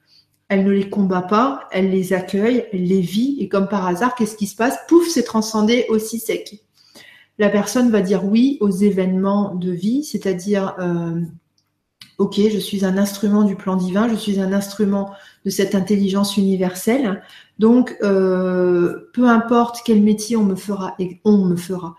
Elle 0.47 0.64
ne 0.64 0.72
les 0.72 0.89
combat 0.89 1.22
pas, 1.22 1.68
elle 1.72 1.89
les 1.89 2.14
accueille, 2.14 2.64
elle 2.72 2.86
les 2.86 3.01
vit, 3.01 3.36
et 3.41 3.49
comme 3.49 3.68
par 3.68 3.86
hasard, 3.86 4.16
qu'est-ce 4.16 4.38
qui 4.38 4.47
se 4.47 4.55
passe? 4.55 4.78
Pouf, 4.88 5.09
c'est 5.09 5.24
transcendé 5.24 5.86
aussi 5.89 6.20
sec. 6.20 6.64
La 7.38 7.49
personne 7.49 7.89
va 7.89 7.99
dire 7.99 8.24
oui 8.24 8.59
aux 8.61 8.70
événements 8.70 9.55
de 9.55 9.72
vie, 9.72 10.05
c'est-à-dire, 10.05 10.76
euh, 10.80 11.20
ok, 12.18 12.36
je 12.36 12.59
suis 12.59 12.86
un 12.86 12.97
instrument 12.97 13.43
du 13.43 13.57
plan 13.57 13.76
divin, 13.76 14.07
je 14.07 14.16
suis 14.16 14.39
un 14.39 14.53
instrument 14.53 15.11
de 15.43 15.49
cette 15.49 15.76
intelligence 15.76 16.38
universelle, 16.38 17.24
donc 17.59 17.97
euh, 18.03 19.09
peu 19.14 19.28
importe 19.28 19.82
quel 19.84 20.01
métier 20.01 20.38
on 20.38 20.45
me 20.45 20.55
fera, 20.55 20.95
on 21.26 21.39
me 21.39 21.57
fera, 21.57 21.97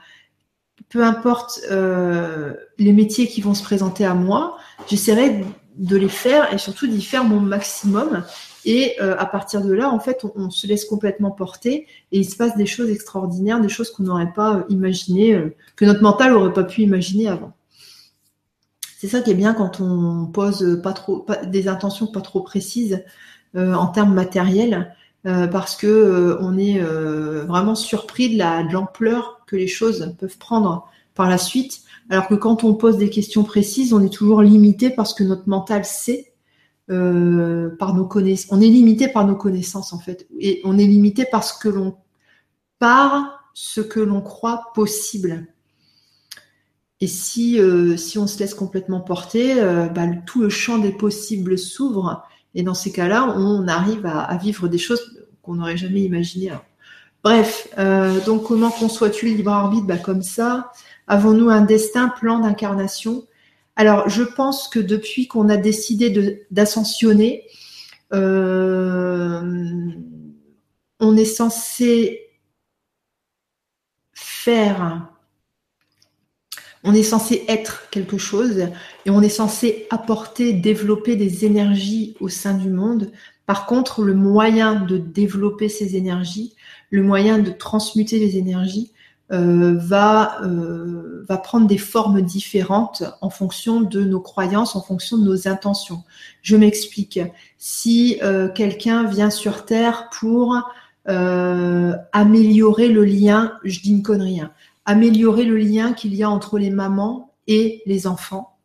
peu 0.95 1.03
importe 1.03 1.61
euh, 1.73 2.55
les 2.79 2.93
métiers 2.93 3.27
qui 3.27 3.41
vont 3.41 3.53
se 3.53 3.65
présenter 3.65 4.05
à 4.05 4.15
moi, 4.15 4.57
j'essaierai 4.87 5.45
de 5.77 5.97
les 5.97 6.09
faire 6.09 6.55
et 6.55 6.59
surtout 6.59 6.87
d'y 6.87 7.03
faire 7.03 7.25
mon 7.25 7.41
maximum. 7.41 8.23
Et 8.65 8.95
euh, 9.03 9.17
à 9.19 9.27
partir 9.27 9.63
de 9.63 9.73
là, 9.73 9.91
en 9.91 9.99
fait, 9.99 10.25
on, 10.37 10.51
se 10.51 10.69
laisse 10.69 10.85
complètement 10.85 11.33
porter 11.33 11.89
et 12.13 12.19
il 12.21 12.25
se 12.25 12.37
passe 12.37 12.57
des 12.57 12.67
choses 12.67 12.91
extraordinaires, 12.91 13.61
des 13.61 13.69
choses 13.69 13.91
qu'on 13.91 14.05
n'aurait 14.05 14.33
pas 14.33 14.55
euh, 14.55 14.63
imaginées, 14.69 15.53
que 15.75 15.85
notre 15.85 16.01
mental 16.01 16.31
n'aurait 16.31 16.53
pas 16.53 16.63
pu 16.63 16.83
imaginer 16.83 17.27
avant. 17.27 17.55
C'est 18.97 19.09
ça 19.09 19.21
qui 19.21 19.33
est 19.33 19.35
bien 19.35 19.53
quand 19.53 19.81
on 19.81 20.27
pose 20.27 20.81
pas 20.81 20.93
trop 20.93 21.27
des 21.49 21.67
intentions 21.67 22.07
pas 22.07 22.21
trop 22.21 22.41
précises 22.41 23.05
en 23.57 23.89
termes 23.89 24.15
matériels, 24.15 24.95
parce 25.25 25.77
que 25.77 26.39
on 26.41 26.57
est 26.57 26.81
vraiment 26.81 27.75
surpris 27.75 28.35
de 28.35 28.73
l'ampleur 28.73 29.34
que 29.47 29.57
les 29.57 29.67
choses 29.67 30.15
peuvent 30.19 30.39
prendre 30.39 30.89
par 31.15 31.29
la 31.29 31.39
suite. 31.39 31.83
Alors 32.11 32.29
que 32.29 32.35
quand 32.35 32.65
on 32.65 32.75
pose 32.75 32.99
des 32.99 33.11
questions 33.11 33.45
précises, 33.45 33.93
on 33.93 34.03
est 34.03 34.13
toujours 34.13 34.43
limité 34.43 34.91
parce 34.91 35.15
que 35.15 35.25
notre 35.25 35.49
mental 35.49 35.85
sait 35.85 36.35
euh, 36.91 37.75
par 37.79 37.95
nos 37.95 38.07
connaissances. 38.07 38.53
On 38.53 38.61
est 38.61 38.69
limité 38.69 39.09
par 39.09 39.27
nos 39.27 39.37
connaissances 39.37 39.93
en 39.93 39.99
fait, 39.99 40.27
et 40.39 40.61
on 40.65 40.77
est 40.77 40.87
limité 40.87 41.25
par 41.25 41.43
ce 41.43 41.59
que 41.59 41.69
l'on 41.69 41.97
par 42.79 43.51
ce 43.55 43.81
que 43.81 44.01
l'on 44.01 44.21
croit 44.21 44.73
possible. 44.75 45.47
Et 47.01 47.07
si, 47.07 47.59
euh, 47.59 47.97
si 47.97 48.19
on 48.19 48.27
se 48.27 48.39
laisse 48.39 48.55
complètement 48.55 49.01
porter, 49.01 49.61
euh, 49.61 49.87
bah, 49.89 50.07
tout 50.27 50.43
le 50.43 50.49
champ 50.49 50.79
des 50.79 50.93
possibles 50.93 51.57
s'ouvre. 51.59 52.23
Et 52.55 52.63
dans 52.63 52.75
ces 52.75 52.93
cas-là, 52.93 53.35
on 53.37 53.67
arrive 53.67 54.07
à, 54.07 54.37
vivre 54.37 54.69
des 54.69 54.79
choses 54.79 55.27
qu'on 55.43 55.55
n'aurait 55.55 55.77
jamais 55.77 56.03
imaginées. 56.03 56.53
Bref, 57.25 57.69
euh, 57.79 58.21
donc 58.27 58.45
comment 58.45 58.71
conçois-tu 58.71 59.31
le 59.31 59.37
libre 59.37 59.51
arbitre? 59.51 59.87
Bah, 59.87 59.97
Comme 59.97 60.23
ça. 60.23 60.71
Avons-nous 61.07 61.49
un 61.49 61.63
destin, 61.63 62.09
plan 62.11 62.39
d'incarnation? 62.39 63.27
Alors, 63.77 64.09
je 64.11 64.23
pense 64.23 64.69
que 64.69 64.79
depuis 64.79 65.27
qu'on 65.27 65.49
a 65.49 65.57
décidé 65.57 66.45
d'ascensionner, 66.51 67.47
euh, 68.13 69.41
on 71.01 71.17
est 71.17 71.25
censé 71.25 72.29
faire, 74.13 75.09
on 76.85 76.93
est 76.93 77.03
censé 77.03 77.45
être 77.49 77.89
quelque 77.91 78.19
chose 78.19 78.69
et 79.07 79.11
on 79.11 79.23
est 79.23 79.31
censé 79.31 79.87
apporter, 79.91 80.53
développer 80.53 81.17
des 81.17 81.47
énergies 81.47 82.17
au 82.21 82.29
sein 82.29 82.55
du 82.55 82.69
monde. 82.69 83.11
Par 83.47 83.67
contre, 83.67 84.03
le 84.03 84.15
moyen 84.15 84.75
de 84.75 84.97
développer 84.97 85.69
ces 85.69 85.97
énergies, 85.97 86.55
le 86.91 87.03
moyen 87.03 87.39
de 87.39 87.51
transmuter 87.51 88.19
les 88.19 88.39
énergies, 88.39 88.93
euh, 89.33 89.79
va, 89.79 90.43
euh, 90.43 91.25
va 91.27 91.39
prendre 91.39 91.67
des 91.67 91.79
formes 91.79 92.21
différentes 92.21 93.03
en 93.23 93.31
fonction 93.31 93.81
de 93.81 94.05
nos 94.05 94.21
croyances, 94.21 94.77
en 94.77 94.83
fonction 94.83 95.17
de 95.17 95.25
nos 95.25 95.49
intentions. 95.49 96.05
Je 96.43 96.57
m'explique. 96.57 97.19
Si 97.57 98.19
euh, 98.23 98.49
quelqu'un 98.49 99.05
vient 99.05 99.31
sur 99.31 99.65
Terre 99.65 100.11
pour 100.11 100.57
améliorer 101.07 102.89
le 102.89 103.05
lien, 103.05 103.59
je 103.65 103.81
dis 103.81 103.91
une 103.91 104.03
connerie, 104.03 104.41
hein, 104.41 104.53
améliorer 104.87 105.45
le 105.45 105.57
lien 105.57 105.93
qu'il 105.93 106.15
y 106.15 106.23
a 106.23 106.31
entre 106.31 106.59
les 106.59 106.71
mamans 106.71 107.33
et 107.47 107.83
les 107.85 108.07
enfants, 108.07 108.57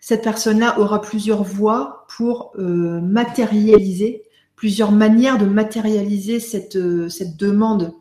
cette 0.00 0.22
personne-là 0.22 0.80
aura 0.80 1.00
plusieurs 1.00 1.44
voies 1.44 1.99
pour 2.20 2.52
matérialiser, 2.58 4.24
plusieurs 4.54 4.92
manières 4.92 5.38
de 5.38 5.46
matérialiser 5.46 6.38
cette, 6.38 6.78
cette 7.08 7.38
demande 7.38 7.94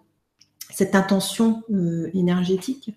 cette 0.79 0.95
intention 0.95 1.63
euh, 1.73 2.09
énergétique, 2.13 2.93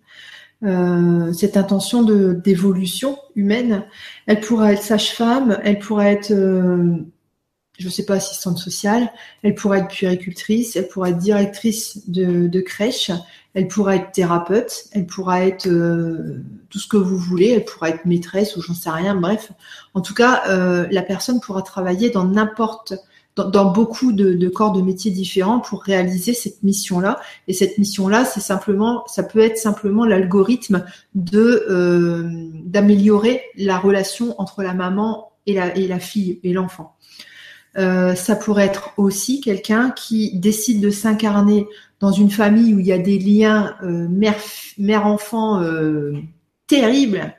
euh, 0.63 1.33
cette 1.33 1.57
intention 1.57 2.03
d'évolution 2.05 3.19
humaine. 3.35 3.85
Elle 4.27 4.41
pourrait 4.41 4.75
être 4.75 4.83
sage-femme, 4.83 5.59
elle 5.65 5.79
pourrait 5.79 6.13
être, 6.13 6.31
euh, 6.31 6.97
je 7.79 7.87
ne 7.87 7.91
sais 7.91 8.05
pas, 8.05 8.15
assistante 8.15 8.59
sociale, 8.59 9.11
elle 9.43 9.55
pourrait 9.55 9.81
être 9.81 9.89
puéricultrice, 9.89 10.77
elle 10.77 10.89
pourrait 10.89 11.11
être 11.11 11.19
directrice 11.19 12.09
de, 12.09 12.61
crèche, 12.61 13.11
elle 13.55 13.67
pourrait 13.69 13.97
être 13.97 14.13
thérapeute, 14.13 14.85
elle 14.93 15.07
pourrait 15.07 15.49
être 15.49 15.69
tout 16.71 16.79
ce 16.79 16.87
que 16.87 16.97
vous 16.97 17.19
voulez, 17.19 17.49
elle 17.49 17.65
pourrait 17.65 17.91
être 17.91 18.05
maîtresse 18.05 18.57
ou 18.57 18.63
j'en 18.63 18.75
sais 18.75 18.91
rien, 18.91 19.15
bref. 19.15 19.53
En 19.95 20.01
tout 20.01 20.15
cas, 20.15 20.43
la 20.91 21.03
personne 21.03 21.41
pourra 21.41 21.63
travailler 21.63 22.11
dans 22.11 22.25
n'importe 22.25 22.95
dans, 23.37 23.73
beaucoup 23.73 24.13
de, 24.13 24.49
corps 24.49 24.73
de 24.73 24.83
métiers 24.83 25.11
différents 25.11 25.61
pour 25.61 25.83
réaliser 25.83 26.35
cette 26.35 26.63
mission-là. 26.63 27.21
Et 27.49 27.53
cette 27.53 27.79
mission-là, 27.79 28.25
c'est 28.25 28.41
simplement, 28.41 29.05
ça 29.07 29.23
peut 29.23 29.41
être 29.41 29.57
simplement 29.57 30.05
l'algorithme 30.05 30.85
de 31.15 31.67
euh, 31.71 32.29
d'améliorer 32.65 33.43
la 33.57 33.79
relation 33.79 34.39
entre 34.41 34.63
la 34.63 34.75
maman 34.75 35.33
et 35.47 35.55
la, 35.55 35.77
et 35.77 35.87
la 35.87 35.99
fille 35.99 36.41
et 36.43 36.53
l'enfant. 36.53 36.95
Euh, 37.79 38.15
ça 38.15 38.37
pourrait 38.37 38.67
être 38.67 38.91
aussi 38.99 39.41
quelqu'un 39.41 39.91
qui 39.91 40.39
décide 40.39 40.81
de 40.81 40.91
s'incarner 40.91 41.67
dans 42.01 42.13
une 42.13 42.31
famille 42.31 42.75
où 42.75 42.81
il 42.81 42.87
y 42.87 42.93
a 42.93 42.99
des 42.99 43.19
liens 43.19 43.77
euh, 43.83 44.09
mère-enfant 44.79 45.63
terribles, 46.67 47.35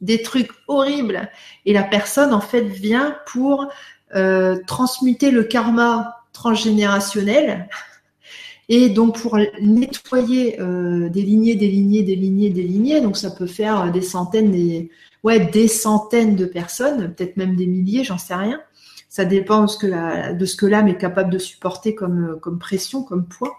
des 0.00 0.22
trucs 0.22 0.50
horribles, 0.68 1.30
et 1.64 1.72
la 1.72 1.82
personne 1.84 2.34
en 2.34 2.40
fait 2.40 2.62
vient 2.62 3.16
pour 3.26 3.68
euh, 4.14 4.58
transmuter 4.66 5.30
le 5.30 5.44
karma 5.44 6.16
transgénérationnel 6.34 7.68
et 8.68 8.90
donc 8.90 9.18
pour 9.18 9.38
nettoyer 9.60 10.60
euh, 10.60 11.08
des 11.08 11.22
lignées, 11.22 11.54
des 11.54 11.68
lignées, 11.68 12.02
des 12.02 12.16
lignées, 12.16 12.50
des 12.50 12.62
lignées, 12.62 13.00
donc 13.00 13.16
ça 13.16 13.30
peut 13.30 13.46
faire 13.46 13.90
des 13.90 14.02
centaines, 14.02 14.50
des, 14.50 14.90
ouais, 15.24 15.40
des 15.40 15.66
centaines 15.66 16.36
de 16.36 16.44
personnes, 16.44 17.14
peut-être 17.14 17.38
même 17.38 17.56
des 17.56 17.66
milliers, 17.66 18.04
j'en 18.04 18.18
sais 18.18 18.34
rien. 18.34 18.60
Ça 19.12 19.26
dépend 19.26 19.64
de 19.64 20.46
ce 20.46 20.56
que 20.56 20.64
l'âme 20.64 20.88
est 20.88 20.96
capable 20.96 21.30
de 21.30 21.36
supporter 21.38 21.94
comme, 21.94 22.38
comme 22.40 22.58
pression, 22.58 23.02
comme 23.02 23.26
poids. 23.26 23.56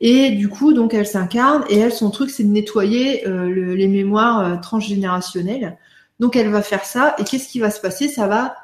Et 0.00 0.32
du 0.32 0.50
coup, 0.50 0.74
donc 0.74 0.92
elle 0.92 1.06
s'incarne 1.06 1.64
et 1.70 1.78
elle, 1.78 1.92
son 1.92 2.10
truc, 2.10 2.28
c'est 2.28 2.44
de 2.44 2.50
nettoyer 2.50 3.26
euh, 3.26 3.74
les 3.74 3.88
mémoires 3.88 4.60
transgénérationnelles. 4.60 5.78
Donc 6.20 6.36
elle 6.36 6.50
va 6.50 6.60
faire 6.60 6.84
ça 6.84 7.14
et 7.18 7.24
qu'est-ce 7.24 7.48
qui 7.48 7.58
va 7.58 7.70
se 7.70 7.80
passer? 7.80 8.08
Ça 8.08 8.26
va 8.26 8.54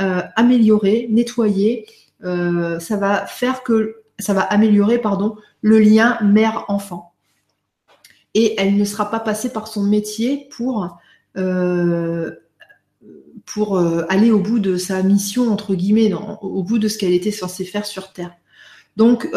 euh, 0.00 0.22
améliorer, 0.36 1.06
nettoyer. 1.10 1.86
Euh, 2.24 2.80
ça 2.80 2.96
va 2.96 3.26
faire 3.26 3.62
que 3.62 3.96
ça 4.18 4.32
va 4.32 4.40
améliorer 4.40 4.98
pardon 4.98 5.36
le 5.60 5.78
lien 5.80 6.18
mère-enfant. 6.22 7.12
Et 8.32 8.58
elle 8.58 8.76
ne 8.76 8.84
sera 8.84 9.10
pas 9.10 9.20
passée 9.20 9.52
par 9.52 9.68
son 9.68 9.82
métier 9.82 10.48
pour 10.56 10.98
euh, 11.36 12.32
pour 13.46 13.78
aller 14.08 14.30
au 14.30 14.40
bout 14.40 14.58
de 14.58 14.76
sa 14.76 15.02
mission 15.02 15.50
entre 15.52 15.74
guillemets, 15.74 16.12
au 16.14 16.62
bout 16.62 16.78
de 16.78 16.88
ce 16.88 16.98
qu'elle 16.98 17.12
était 17.12 17.30
censée 17.30 17.64
faire 17.64 17.86
sur 17.86 18.12
Terre. 18.12 18.32
Donc 18.96 19.28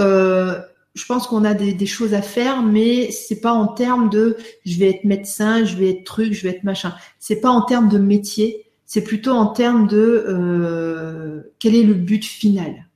je 0.98 1.06
pense 1.06 1.28
qu'on 1.28 1.46
a 1.46 1.54
des, 1.54 1.86
choses 1.86 2.14
à 2.14 2.22
faire, 2.22 2.64
mais 2.64 3.12
c'est 3.12 3.40
pas 3.40 3.54
en 3.54 3.68
termes 3.68 4.10
de 4.10 4.36
je 4.66 4.78
vais 4.78 4.90
être 4.90 5.04
médecin, 5.04 5.64
je 5.64 5.76
vais 5.76 5.92
être 5.92 6.04
truc, 6.04 6.34
je 6.34 6.44
vais 6.44 6.50
être 6.50 6.64
machin. 6.64 6.94
C'est 7.20 7.40
pas 7.40 7.52
en 7.52 7.62
termes 7.62 7.88
de 7.88 8.00
métier, 8.00 8.66
c'est 8.86 9.04
plutôt 9.04 9.32
en 9.32 9.48
termes 9.48 9.88
de 9.88 10.26
euh, 10.28 11.54
quel 11.60 11.76
est 11.76 11.84
le 11.84 11.94
but 11.94 12.26
final. 12.26 12.88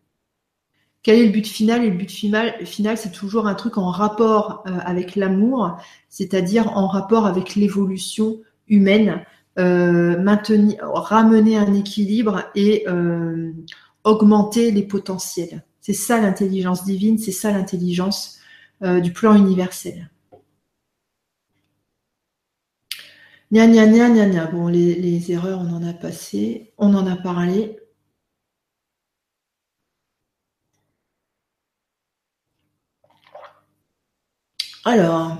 Quel 1.03 1.19
est 1.19 1.25
le 1.25 1.31
but 1.31 1.47
final? 1.47 1.83
Et 1.83 1.89
le 1.89 1.97
but 1.97 2.09
final, 2.09 2.97
c'est 2.97 3.11
toujours 3.11 3.47
un 3.47 3.55
truc 3.55 3.77
en 3.77 3.89
rapport 3.89 4.63
euh, 4.67 4.71
avec 4.83 5.15
l'amour, 5.15 5.77
c'est-à-dire 6.09 6.75
en 6.77 6.87
rapport 6.87 7.25
avec 7.27 7.55
l'évolution 7.55 8.39
humaine, 8.67 9.09
euh, 9.09 9.19
maintenir, 9.57 10.77
ramener 10.93 11.57
un 11.57 11.73
équilibre 11.73 12.43
et 12.55 12.85
augmenter 14.03 14.71
les 14.71 14.83
potentiels. 14.83 15.63
C'est 15.81 15.93
ça 15.93 16.19
l'intelligence 16.21 16.83
divine, 16.83 17.17
c'est 17.17 17.31
ça 17.31 17.51
l'intelligence 17.51 18.39
du 18.81 19.11
plan 19.13 19.35
universel. 19.35 20.09
Nya, 23.51 23.67
nya, 23.67 23.85
nya, 23.85 24.07
nya, 24.09 24.25
nya. 24.25 24.45
Bon, 24.47 24.67
les, 24.67 25.31
erreurs, 25.31 25.59
on 25.59 25.73
en 25.73 25.83
a 25.83 25.93
passé, 25.93 26.73
on 26.77 26.93
en 26.95 27.05
a 27.05 27.17
parlé. 27.17 27.77
Alors, 34.85 35.37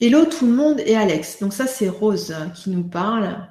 hello 0.00 0.24
tout 0.26 0.46
le 0.46 0.52
monde 0.52 0.80
et 0.86 0.94
Alex. 0.94 1.40
Donc 1.40 1.52
ça, 1.52 1.66
c'est 1.66 1.88
Rose 1.88 2.34
qui 2.54 2.70
nous 2.70 2.84
parle. 2.84 3.48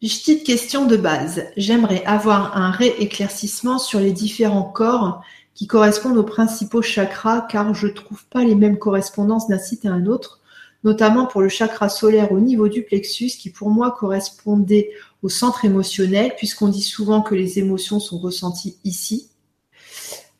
Petite 0.00 0.44
question 0.44 0.86
de 0.86 0.96
base. 0.96 1.44
J'aimerais 1.56 2.04
avoir 2.04 2.56
un 2.56 2.70
rééclaircissement 2.70 3.78
sur 3.78 3.98
les 3.98 4.12
différents 4.12 4.70
corps 4.70 5.22
qui 5.54 5.66
correspondent 5.66 6.18
aux 6.18 6.24
principaux 6.24 6.82
chakras 6.82 7.40
car 7.50 7.74
je 7.74 7.88
trouve 7.88 8.24
pas 8.26 8.44
les 8.44 8.54
mêmes 8.54 8.78
correspondances 8.78 9.48
d'un 9.48 9.58
site 9.58 9.84
à 9.84 9.90
un 9.90 10.06
autre, 10.06 10.40
notamment 10.84 11.26
pour 11.26 11.42
le 11.42 11.48
chakra 11.48 11.88
solaire 11.88 12.30
au 12.30 12.38
niveau 12.38 12.68
du 12.68 12.82
plexus 12.82 13.30
qui 13.38 13.50
pour 13.50 13.70
moi 13.70 13.90
correspondait 13.98 14.90
au 15.22 15.28
centre 15.28 15.64
émotionnel 15.64 16.34
puisqu'on 16.36 16.68
dit 16.68 16.82
souvent 16.82 17.20
que 17.20 17.34
les 17.34 17.58
émotions 17.58 17.98
sont 17.98 18.18
ressenties 18.18 18.76
ici. 18.84 19.30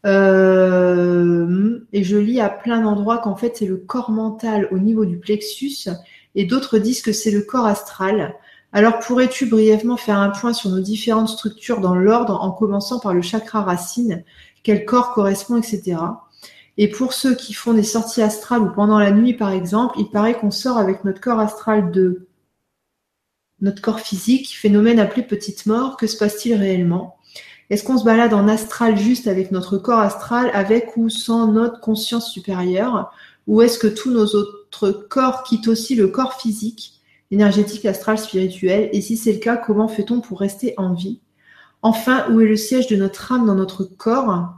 Euh, 0.07 1.81
et 1.93 2.05
je 2.05 2.19
lis 2.19 2.41
à 2.41 2.51
plein 2.51 2.83
d'endroits 2.83 3.19
qu'en 3.19 3.37
fait 3.37 3.57
c'est 3.57 3.67
le 3.67 3.79
corps 3.79 4.11
mental 4.11 4.69
au 4.71 4.79
niveau 4.79 5.07
du 5.07 5.19
plexus 5.19 5.89
et 6.35 6.45
d'autres 6.45 6.79
disent 6.79 7.01
que 7.01 7.13
c'est 7.13 7.31
le 7.31 7.41
corps 7.41 7.67
astral. 7.67 8.35
Alors 8.73 8.99
pourrais-tu 8.99 9.47
brièvement 9.47 9.97
faire 9.97 10.19
un 10.19 10.31
point 10.31 10.53
sur 10.53 10.71
nos 10.71 10.81
différentes 10.81 11.29
structures 11.29 11.81
dans 11.81 11.95
l'ordre 11.95 12.39
en 12.43 12.51
commençant 12.51 12.99
par 12.99 13.15
le 13.15 13.23
chakra 13.23 13.63
racine 13.63 14.25
quel 14.65 14.85
corps 14.85 15.13
correspond, 15.13 15.59
etc. 15.59 15.97
Et 16.77 16.91
pour 16.91 17.13
ceux 17.13 17.37
qui 17.37 17.55
font 17.55 17.73
des 17.73 17.85
sorties 17.85 18.23
astrales 18.23 18.63
ou 18.63 18.73
pendant 18.73 18.99
la 18.99 19.13
nuit, 19.13 19.35
par 19.35 19.51
exemple, 19.51 19.95
il 19.99 20.11
paraît 20.11 20.37
qu'on 20.37 20.51
sort 20.51 20.79
avec 20.79 21.05
notre 21.05 21.21
corps 21.21 21.39
astral 21.39 21.93
de 21.93 22.27
notre 23.61 23.81
corps 23.81 24.01
physique, 24.01 24.57
phénomène 24.57 24.99
appelé 24.99 25.23
petite 25.23 25.67
mort. 25.67 25.97
Que 25.97 26.09
se 26.09 26.17
passe-t-il 26.17 26.57
réellement? 26.57 27.17
Est-ce 27.71 27.85
qu'on 27.85 27.99
se 27.99 28.05
balade 28.05 28.35
en 28.35 28.47
astral 28.49 28.97
juste 28.97 29.27
avec 29.27 29.51
notre 29.51 29.79
corps 29.79 30.01
astral, 30.01 30.51
avec 30.55 30.97
ou 30.97 31.09
sans 31.09 31.51
notre 31.51 31.81
conscience 31.81 32.31
supérieure? 32.31 33.13
Ou 33.47 33.63
est-ce 33.63 33.79
que 33.79 33.87
tous 33.87 34.11
nos 34.11 34.27
autres 34.27 34.93
corps 34.93 35.43
quittent 35.43 35.69
aussi 35.69 35.95
le 35.95 36.09
corps 36.09 36.35
physique, 36.35 37.01
énergétique, 37.31 37.85
astral, 37.85 38.19
spirituel? 38.19 38.91
Et 38.93 39.01
si 39.01 39.17
c'est 39.17 39.33
le 39.33 39.39
cas, 39.39 39.57
comment 39.57 39.89
fait-on 39.89 40.21
pour 40.21 40.41
rester 40.41 40.75
en 40.77 40.93
vie? 40.93 41.21
Enfin, 41.83 42.27
où 42.31 42.41
est 42.41 42.47
le 42.47 42.57
siège 42.57 42.87
de 42.87 42.97
notre 42.97 43.33
âme 43.33 43.47
dans 43.47 43.55
notre 43.55 43.85
corps? 43.85 44.55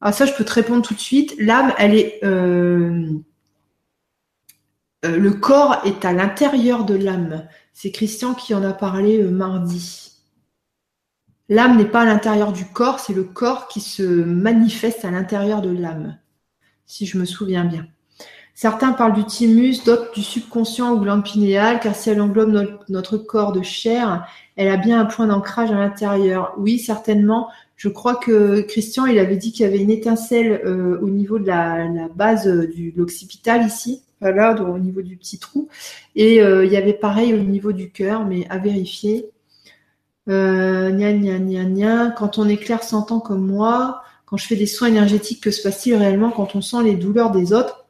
Ah 0.00 0.12
ça, 0.12 0.26
je 0.26 0.34
peux 0.34 0.44
te 0.44 0.52
répondre 0.52 0.82
tout 0.82 0.94
de 0.94 1.00
suite. 1.00 1.34
L'âme, 1.38 1.72
elle 1.78 1.94
est... 1.94 2.20
Euh, 2.24 3.12
euh, 5.04 5.16
le 5.16 5.30
corps 5.32 5.80
est 5.84 6.04
à 6.04 6.12
l'intérieur 6.12 6.84
de 6.84 6.94
l'âme. 6.94 7.46
C'est 7.72 7.92
Christian 7.92 8.34
qui 8.34 8.54
en 8.54 8.64
a 8.64 8.72
parlé 8.72 9.22
euh, 9.22 9.30
mardi. 9.30 10.07
L'âme 11.48 11.78
n'est 11.78 11.86
pas 11.86 12.02
à 12.02 12.04
l'intérieur 12.04 12.52
du 12.52 12.66
corps, 12.66 13.00
c'est 13.00 13.14
le 13.14 13.24
corps 13.24 13.68
qui 13.68 13.80
se 13.80 14.02
manifeste 14.02 15.04
à 15.04 15.10
l'intérieur 15.10 15.62
de 15.62 15.70
l'âme, 15.70 16.18
si 16.86 17.06
je 17.06 17.16
me 17.16 17.24
souviens 17.24 17.64
bien. 17.64 17.86
Certains 18.60 18.90
parlent 18.90 19.14
du 19.14 19.24
thymus, 19.24 19.84
d'autres 19.84 20.12
du 20.12 20.22
subconscient 20.24 20.92
ou 20.92 20.98
glande 20.98 21.22
pinéale, 21.22 21.78
car 21.78 21.94
si 21.94 22.10
elle 22.10 22.20
englobe 22.20 22.50
notre, 22.88 23.16
corps 23.16 23.52
de 23.52 23.62
chair, 23.62 24.26
elle 24.56 24.68
a 24.68 24.76
bien 24.76 25.00
un 25.00 25.04
point 25.04 25.28
d'ancrage 25.28 25.70
à 25.70 25.76
l'intérieur. 25.76 26.54
Oui, 26.58 26.80
certainement. 26.80 27.48
Je 27.76 27.88
crois 27.88 28.16
que 28.16 28.62
Christian, 28.62 29.06
il 29.06 29.20
avait 29.20 29.36
dit 29.36 29.52
qu'il 29.52 29.64
y 29.64 29.68
avait 29.68 29.78
une 29.78 29.92
étincelle 29.92 30.60
euh, 30.64 30.98
au 31.00 31.08
niveau 31.08 31.38
de 31.38 31.46
la, 31.46 31.86
base 32.16 32.48
euh, 32.48 32.66
du 32.66 32.92
l'occipital 32.96 33.64
ici, 33.64 34.02
là, 34.20 34.60
au 34.60 34.78
niveau 34.80 35.02
du 35.02 35.16
petit 35.16 35.38
trou. 35.38 35.68
Et 36.16 36.42
euh, 36.42 36.66
il 36.66 36.72
y 36.72 36.76
avait 36.76 36.94
pareil 36.94 37.34
au 37.34 37.38
niveau 37.38 37.70
du 37.70 37.92
cœur, 37.92 38.26
mais 38.26 38.44
à 38.50 38.58
vérifier. 38.58 39.30
Euh, 40.28 40.90
nia, 40.90 41.12
nia, 41.12 41.64
nia. 41.64 42.10
Quand 42.10 42.38
on 42.38 42.48
est 42.48 42.56
clair 42.58 42.82
sentant 42.82 43.20
comme 43.20 43.46
moi, 43.46 44.02
quand 44.26 44.36
je 44.36 44.46
fais 44.46 44.56
des 44.56 44.66
soins 44.66 44.88
énergétiques, 44.88 45.42
que 45.42 45.50
se 45.50 45.62
passe-t-il 45.62 45.96
réellement 45.96 46.30
quand 46.30 46.54
on 46.54 46.60
sent 46.60 46.82
les 46.84 46.94
douleurs 46.94 47.30
des 47.30 47.52
autres? 47.52 47.86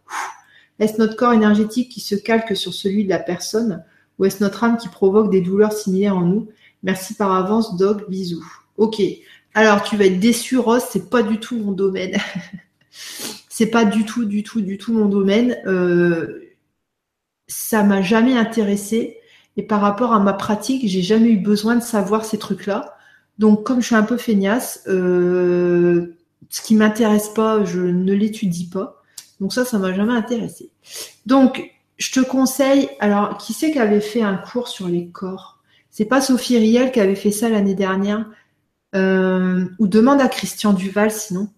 Est-ce 0.78 0.98
notre 0.98 1.16
corps 1.16 1.32
énergétique 1.32 1.90
qui 1.90 2.00
se 2.00 2.14
calque 2.14 2.56
sur 2.56 2.72
celui 2.72 3.04
de 3.04 3.08
la 3.08 3.18
personne? 3.18 3.84
Ou 4.18 4.24
est-ce 4.24 4.42
notre 4.42 4.62
âme 4.64 4.76
qui 4.76 4.88
provoque 4.88 5.30
des 5.30 5.40
douleurs 5.40 5.72
similaires 5.72 6.16
en 6.16 6.22
nous? 6.22 6.48
Merci 6.82 7.14
par 7.14 7.34
avance, 7.34 7.76
Dog. 7.76 8.08
Bisous. 8.08 8.46
Ok. 8.76 9.02
Alors, 9.54 9.82
tu 9.82 9.96
vas 9.96 10.06
être 10.06 10.20
déçu, 10.20 10.58
Rose. 10.58 10.84
C'est 10.88 11.10
pas 11.10 11.22
du 11.22 11.40
tout 11.40 11.56
mon 11.56 11.72
domaine. 11.72 12.16
c'est 13.48 13.66
pas 13.66 13.84
du 13.84 14.04
tout, 14.04 14.24
du 14.24 14.44
tout, 14.44 14.60
du 14.60 14.78
tout 14.78 14.92
mon 14.92 15.06
domaine. 15.06 15.56
Euh, 15.66 16.54
ça 17.48 17.82
m'a 17.82 18.02
jamais 18.02 18.36
intéressé. 18.36 19.17
Et 19.58 19.62
par 19.62 19.80
rapport 19.80 20.12
à 20.12 20.20
ma 20.20 20.32
pratique, 20.32 20.88
j'ai 20.88 21.02
jamais 21.02 21.30
eu 21.30 21.36
besoin 21.36 21.74
de 21.74 21.82
savoir 21.82 22.24
ces 22.24 22.38
trucs-là. 22.38 22.96
Donc, 23.38 23.64
comme 23.64 23.80
je 23.80 23.86
suis 23.86 23.96
un 23.96 24.04
peu 24.04 24.16
feignasse, 24.16 24.84
euh, 24.86 26.16
ce 26.48 26.62
qui 26.62 26.76
m'intéresse 26.76 27.28
pas, 27.30 27.64
je 27.64 27.80
ne 27.80 28.12
l'étudie 28.12 28.68
pas. 28.68 29.02
Donc 29.40 29.52
ça, 29.52 29.64
ça 29.64 29.78
m'a 29.78 29.92
jamais 29.92 30.14
intéressé. 30.14 30.70
Donc, 31.26 31.72
je 31.96 32.12
te 32.12 32.20
conseille. 32.20 32.88
Alors, 33.00 33.36
qui 33.36 33.52
c'est 33.52 33.72
qui 33.72 33.80
avait 33.80 34.00
fait 34.00 34.22
un 34.22 34.36
cours 34.36 34.68
sur 34.68 34.86
les 34.86 35.08
corps? 35.08 35.58
C'est 35.90 36.04
pas 36.04 36.20
Sophie 36.20 36.58
Riel 36.58 36.92
qui 36.92 37.00
avait 37.00 37.16
fait 37.16 37.32
ça 37.32 37.48
l'année 37.48 37.74
dernière. 37.74 38.26
Euh, 38.94 39.66
ou 39.80 39.88
demande 39.88 40.20
à 40.20 40.28
Christian 40.28 40.72
Duval, 40.72 41.10
sinon. 41.10 41.48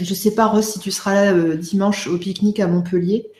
Je 0.00 0.14
sais 0.14 0.34
pas, 0.34 0.46
Rose, 0.46 0.66
si 0.66 0.78
tu 0.78 0.90
seras 0.90 1.14
là 1.14 1.32
euh, 1.34 1.54
dimanche 1.54 2.06
au 2.06 2.16
pique-nique 2.16 2.60
à 2.60 2.66
Montpellier. 2.66 3.30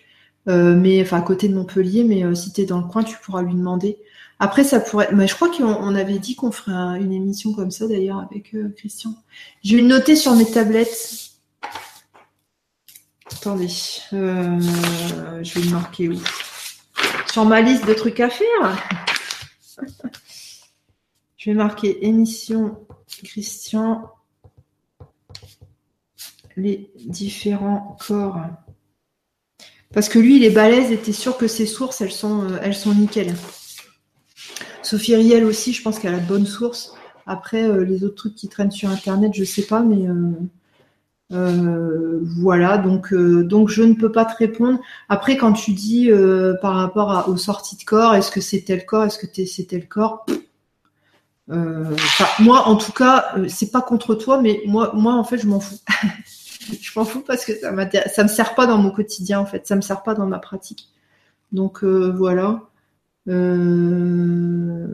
Euh, 0.48 0.74
mais 0.74 1.00
enfin 1.00 1.18
à 1.18 1.22
côté 1.22 1.48
de 1.48 1.54
Montpellier, 1.54 2.04
mais 2.04 2.22
euh, 2.24 2.34
si 2.34 2.52
tu 2.52 2.60
es 2.60 2.66
dans 2.66 2.78
le 2.78 2.86
coin, 2.86 3.02
tu 3.02 3.16
pourras 3.18 3.42
lui 3.42 3.54
demander. 3.54 3.98
Après, 4.38 4.64
ça 4.64 4.80
pourrait. 4.80 5.08
Mais 5.12 5.26
je 5.26 5.34
crois 5.34 5.50
qu'on 5.50 5.94
avait 5.94 6.18
dit 6.18 6.34
qu'on 6.34 6.52
ferait 6.52 7.00
une 7.00 7.12
émission 7.12 7.52
comme 7.54 7.70
ça 7.70 7.86
d'ailleurs 7.86 8.18
avec 8.18 8.54
euh, 8.54 8.74
Christian. 8.76 9.14
Je 9.64 9.76
vais 9.76 9.82
le 9.82 9.88
noter 9.88 10.16
sur 10.16 10.34
mes 10.34 10.50
tablettes. 10.50 11.30
Attendez, 13.32 13.68
je 13.68 14.16
vais 14.16 15.64
le 15.64 15.70
marquer 15.70 16.08
où 16.08 16.18
Sur 17.30 17.44
ma 17.44 17.60
liste 17.60 17.86
de 17.86 17.94
trucs 17.94 18.20
à 18.20 18.28
faire. 18.28 18.88
je 21.36 21.50
vais 21.50 21.56
marquer 21.56 22.06
émission 22.06 22.78
Christian, 23.22 24.10
les 26.56 26.90
différents 26.96 27.96
corps. 28.06 28.40
Parce 29.94 30.08
que 30.08 30.18
lui, 30.18 30.36
il 30.36 30.44
est 30.44 30.50
balèze 30.50 30.90
et 30.90 31.00
tu 31.00 31.10
es 31.10 31.12
sûr 31.12 31.38
que 31.38 31.46
ses 31.46 31.66
sources, 31.66 32.00
elles 32.00 32.12
sont, 32.12 32.42
euh, 32.42 32.58
elles 32.60 32.74
sont 32.74 32.92
nickel. 32.92 33.32
Sophie 34.82 35.14
Riel 35.14 35.44
aussi, 35.44 35.72
je 35.72 35.82
pense 35.82 36.00
qu'elle 36.00 36.14
a 36.14 36.18
de 36.18 36.26
bonnes 36.26 36.46
sources. 36.46 36.94
Après, 37.26 37.62
euh, 37.62 37.84
les 37.84 38.04
autres 38.04 38.16
trucs 38.16 38.34
qui 38.34 38.48
traînent 38.48 38.72
sur 38.72 38.90
Internet, 38.90 39.32
je 39.34 39.40
ne 39.40 39.46
sais 39.46 39.62
pas, 39.62 39.80
mais 39.80 40.06
euh, 41.32 42.20
voilà. 42.36 42.76
Donc, 42.76 43.14
donc, 43.14 43.68
je 43.68 43.82
ne 43.82 43.94
peux 43.94 44.10
pas 44.10 44.24
te 44.24 44.36
répondre. 44.36 44.80
Après, 45.08 45.36
quand 45.36 45.52
tu 45.52 45.72
dis 45.72 46.10
par 46.60 46.74
rapport 46.74 47.28
aux 47.28 47.36
sorties 47.36 47.76
de 47.76 47.84
corps, 47.84 48.14
est-ce 48.14 48.32
que 48.32 48.40
c'est 48.40 48.62
tel 48.62 48.84
corps, 48.84 49.04
est-ce 49.04 49.18
que 49.18 49.46
c'est 49.46 49.64
tel 49.64 49.88
corps? 49.88 50.26
Moi, 51.48 52.66
en 52.66 52.76
tout 52.76 52.92
cas, 52.92 53.34
c'est 53.48 53.70
pas 53.70 53.80
contre 53.80 54.14
toi, 54.16 54.40
mais 54.40 54.60
moi, 54.66 54.90
moi, 54.94 55.14
en 55.14 55.24
fait, 55.24 55.38
je 55.38 55.46
m'en 55.46 55.60
fous. 55.60 55.78
je 56.80 56.98
m'en 56.98 57.04
fous 57.04 57.22
parce 57.26 57.44
que 57.44 57.52
ça 57.58 57.72
ça 58.08 58.22
me 58.22 58.28
sert 58.28 58.54
pas 58.54 58.66
dans 58.66 58.78
mon 58.78 58.90
quotidien 58.90 59.40
en 59.40 59.46
fait, 59.46 59.66
ça 59.66 59.76
me 59.76 59.80
sert 59.80 60.02
pas 60.02 60.14
dans 60.14 60.26
ma 60.26 60.38
pratique. 60.38 60.88
Donc 61.52 61.84
euh, 61.84 62.12
voilà. 62.16 62.62
Euh, 63.28 64.86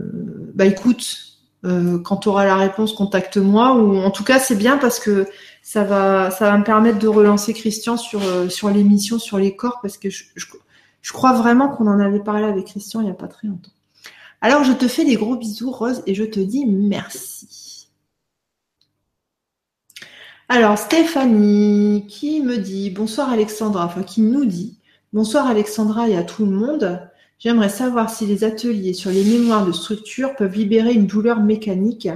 bah 0.55 0.67
écoute, 0.67 1.39
euh, 1.65 1.99
quand 1.99 2.19
tu 2.19 2.29
auras 2.29 2.45
la 2.45 2.57
réponse, 2.57 2.93
contacte-moi 2.93 3.75
ou 3.75 3.97
en 3.99 4.11
tout 4.11 4.25
cas 4.25 4.39
c'est 4.39 4.57
bien 4.57 4.79
parce 4.79 5.01
que 5.01 5.27
ça 5.63 5.85
va, 5.85 6.31
ça 6.31 6.51
va 6.51 6.59
me 6.59 6.65
permettre 6.65 6.99
de 6.99 7.09
relancer 7.09 7.55
Christian 7.55 7.97
sur 7.97 8.21
sur 8.51 8.71
l'émission 8.71 9.19
sur 9.19 9.39
les 9.39 9.57
corps 9.57 9.79
parce 9.83 9.99
que 9.99 10.11
je, 10.11 10.25
je 11.03 11.13
crois 11.13 11.33
vraiment 11.33 11.69
qu'on 11.69 11.87
en 11.87 12.01
avait 12.01 12.21
parlé 12.21 12.45
avec 12.45 12.67
Christian 12.67 13.01
il 13.01 13.05
n'y 13.05 13.11
a 13.11 13.15
pas 13.15 13.29
très 13.29 13.49
longtemps. 13.49 13.73
Alors 14.41 14.65
je 14.65 14.73
te 14.73 14.89
fais 14.89 15.05
des 15.05 15.17
gros 15.17 15.37
bisous 15.37 15.71
Rose 15.71 16.03
et 16.07 16.15
je 16.15 16.25
te 16.25 16.41
dis 16.41 16.67
merci. 16.67 17.70
Alors, 20.53 20.77
Stéphanie 20.79 22.07
qui 22.09 22.41
me 22.43 22.59
dit 22.59 22.91
bonsoir 22.91 23.31
Alexandra, 23.31 23.87
enfin 23.87 24.03
qui 24.03 24.21
nous 24.21 24.45
dit 24.45 24.79
bonsoir 25.13 25.47
Alexandra 25.47 26.09
et 26.09 26.17
à 26.17 26.25
tout 26.25 26.45
le 26.45 26.51
monde. 26.51 27.09
J'aimerais 27.39 27.69
savoir 27.69 28.11
si 28.11 28.27
les 28.27 28.43
ateliers 28.43 28.93
sur 28.93 29.13
les 29.13 29.23
mémoires 29.23 29.65
de 29.65 29.71
structure 29.71 30.35
peuvent 30.35 30.57
libérer 30.57 30.93
une 30.93 31.07
douleur 31.07 31.39
mécanique. 31.41 32.09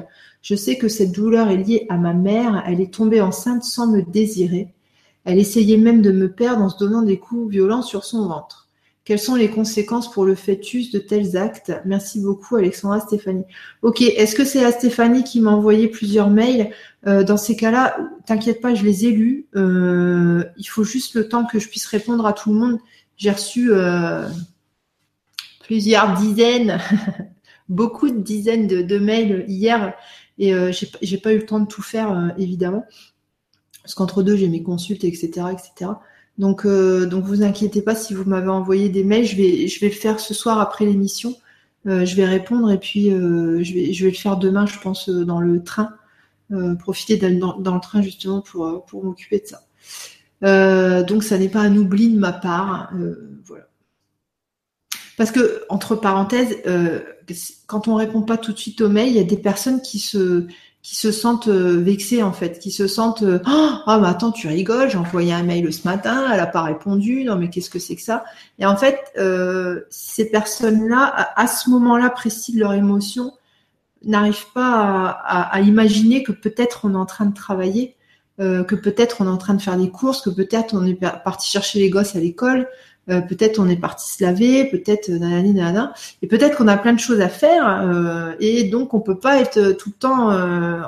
Je 0.42 0.56
sais 0.56 0.76
que 0.78 0.88
cette 0.88 1.12
douleur 1.12 1.48
est 1.48 1.58
liée 1.58 1.86
à 1.88 1.96
ma 1.96 2.12
mère. 2.12 2.64
Elle 2.66 2.80
est 2.80 2.92
tombée 2.92 3.20
enceinte 3.20 3.62
sans 3.62 3.86
me 3.86 4.02
désirer. 4.02 4.66
Elle 5.24 5.38
essayait 5.38 5.76
même 5.76 6.02
de 6.02 6.10
me 6.10 6.28
perdre 6.28 6.64
en 6.64 6.70
se 6.70 6.78
donnant 6.78 7.02
des 7.02 7.20
coups 7.20 7.52
violents 7.52 7.82
sur 7.82 8.04
son 8.04 8.26
ventre. 8.26 8.63
Quelles 9.04 9.18
sont 9.18 9.34
les 9.34 9.50
conséquences 9.50 10.10
pour 10.10 10.24
le 10.24 10.34
fœtus 10.34 10.90
de 10.90 10.98
tels 10.98 11.36
actes? 11.36 11.72
Merci 11.84 12.20
beaucoup, 12.20 12.56
Alexandra 12.56 13.00
Stéphanie. 13.00 13.44
Ok, 13.82 14.00
est-ce 14.00 14.34
que 14.34 14.46
c'est 14.46 14.62
la 14.62 14.72
Stéphanie 14.72 15.24
qui 15.24 15.40
m'a 15.40 15.50
envoyé 15.50 15.88
plusieurs 15.88 16.30
mails? 16.30 16.70
Euh, 17.06 17.22
Dans 17.22 17.36
ces 17.36 17.54
cas-là, 17.54 17.98
t'inquiète 18.24 18.62
pas, 18.62 18.74
je 18.74 18.82
les 18.82 19.04
ai 19.04 19.10
lus. 19.10 19.46
Euh, 19.56 20.44
il 20.56 20.64
faut 20.64 20.84
juste 20.84 21.14
le 21.16 21.28
temps 21.28 21.44
que 21.44 21.58
je 21.58 21.68
puisse 21.68 21.84
répondre 21.84 22.24
à 22.24 22.32
tout 22.32 22.50
le 22.50 22.58
monde. 22.58 22.78
J'ai 23.18 23.30
reçu 23.30 23.72
euh, 23.72 24.26
plusieurs 25.60 26.16
dizaines, 26.16 26.80
beaucoup 27.68 28.08
de 28.08 28.20
dizaines 28.20 28.66
de, 28.66 28.98
mails 28.98 29.44
hier 29.48 29.92
et 30.38 30.54
j'ai 30.72 31.18
pas 31.18 31.34
eu 31.34 31.38
le 31.38 31.46
temps 31.46 31.60
de 31.60 31.66
tout 31.66 31.82
faire, 31.82 32.34
évidemment. 32.38 32.86
Parce 33.82 33.94
qu'entre 33.94 34.22
deux, 34.22 34.34
j'ai 34.34 34.48
mes 34.48 34.62
consultes, 34.62 35.04
etc., 35.04 35.48
etc. 35.52 35.90
Donc, 36.38 36.66
euh, 36.66 37.06
donc 37.06 37.24
vous 37.24 37.42
inquiétez 37.42 37.82
pas 37.82 37.94
si 37.94 38.14
vous 38.14 38.24
m'avez 38.24 38.48
envoyé 38.48 38.88
des 38.88 39.04
mails, 39.04 39.24
je 39.24 39.36
vais, 39.36 39.68
je 39.68 39.80
vais 39.80 39.88
le 39.88 39.94
faire 39.94 40.18
ce 40.18 40.34
soir 40.34 40.58
après 40.60 40.84
l'émission. 40.84 41.36
Euh, 41.86 42.04
je 42.04 42.16
vais 42.16 42.24
répondre 42.24 42.70
et 42.72 42.78
puis 42.78 43.12
euh, 43.12 43.62
je, 43.62 43.74
vais, 43.74 43.92
je 43.92 44.04
vais 44.04 44.10
le 44.10 44.16
faire 44.16 44.36
demain, 44.36 44.66
je 44.66 44.78
pense, 44.78 45.08
dans 45.08 45.40
le 45.40 45.62
train. 45.62 45.94
profiter 46.78 47.16
d'aller 47.16 47.38
dans, 47.38 47.74
le 47.74 47.80
train 47.80 48.02
justement 48.02 48.40
pour, 48.40 48.84
pour 48.86 49.04
m'occuper 49.04 49.40
de 49.40 49.46
ça. 49.46 51.02
donc 51.04 51.24
ça 51.24 51.38
n'est 51.38 51.48
pas 51.48 51.60
un 51.60 51.76
oubli 51.76 52.12
de 52.12 52.18
ma 52.18 52.32
part. 52.32 52.92
voilà. 53.44 53.68
Parce 55.16 55.30
que, 55.30 55.62
entre 55.68 55.94
parenthèses, 55.94 56.56
quand 57.66 57.86
on 57.86 57.94
répond 57.94 58.22
pas 58.22 58.36
tout 58.36 58.52
de 58.52 58.58
suite 58.58 58.80
aux 58.80 58.88
mails, 58.88 59.10
il 59.10 59.16
y 59.16 59.20
a 59.20 59.24
des 59.24 59.36
personnes 59.36 59.80
qui 59.80 60.00
se, 60.00 60.46
qui 60.84 60.96
se 60.96 61.10
sentent 61.10 61.48
euh, 61.48 61.80
vexées 61.80 62.22
en 62.22 62.34
fait, 62.34 62.58
qui 62.58 62.70
se 62.70 62.86
sentent 62.86 63.22
euh, 63.22 63.40
ah 63.46 63.98
mais 64.02 64.06
attends 64.06 64.30
tu 64.30 64.48
rigoles, 64.48 64.90
j'ai 64.90 64.98
envoyé 64.98 65.32
un 65.32 65.42
mail 65.42 65.72
ce 65.72 65.88
matin, 65.88 66.30
elle 66.30 66.38
a 66.38 66.46
pas 66.46 66.62
répondu, 66.62 67.24
non 67.24 67.36
mais 67.36 67.48
qu'est-ce 67.48 67.70
que 67.70 67.78
c'est 67.78 67.96
que 67.96 68.02
ça? 68.02 68.22
Et 68.58 68.66
en 68.66 68.76
fait 68.76 69.00
euh, 69.16 69.80
ces 69.88 70.30
personnes-là 70.30 71.32
à, 71.36 71.46
ce 71.46 71.70
moment-là 71.70 72.10
précis 72.10 72.52
de 72.52 72.60
leur 72.60 72.74
émotion 72.74 73.32
n'arrivent 74.04 74.52
pas 74.52 75.08
à, 75.24 75.58
imaginer 75.62 76.22
que 76.22 76.32
peut-être 76.32 76.84
on 76.84 76.92
est 76.92 76.98
en 76.98 77.06
train 77.06 77.24
de 77.24 77.34
travailler, 77.34 77.96
que 78.36 78.74
peut-être 78.74 79.22
on 79.22 79.24
est 79.24 79.30
en 79.30 79.38
train 79.38 79.54
de 79.54 79.62
faire 79.62 79.78
des 79.78 79.88
courses, 79.88 80.20
que 80.20 80.28
peut-être 80.28 80.74
on 80.74 80.84
est 80.84 81.00
parti 81.24 81.48
chercher 81.48 81.78
les 81.78 81.88
gosses 81.88 82.14
à 82.14 82.20
l'école, 82.20 82.68
euh, 83.10 83.20
peut-être 83.20 83.58
on 83.58 83.68
est 83.68 83.76
parti 83.76 84.10
se 84.10 84.22
laver, 84.22 84.64
peut-être 84.64 85.10
euh, 85.10 85.18
nanana, 85.18 85.92
et 86.22 86.26
peut-être 86.26 86.56
qu'on 86.56 86.68
a 86.68 86.76
plein 86.76 86.92
de 86.92 86.98
choses 86.98 87.20
à 87.20 87.28
faire, 87.28 87.68
euh, 87.82 88.34
et 88.40 88.64
donc 88.64 88.94
on 88.94 89.00
peut 89.00 89.18
pas 89.18 89.38
être 89.40 89.72
tout 89.72 89.90
le 89.90 89.98
temps 89.98 90.30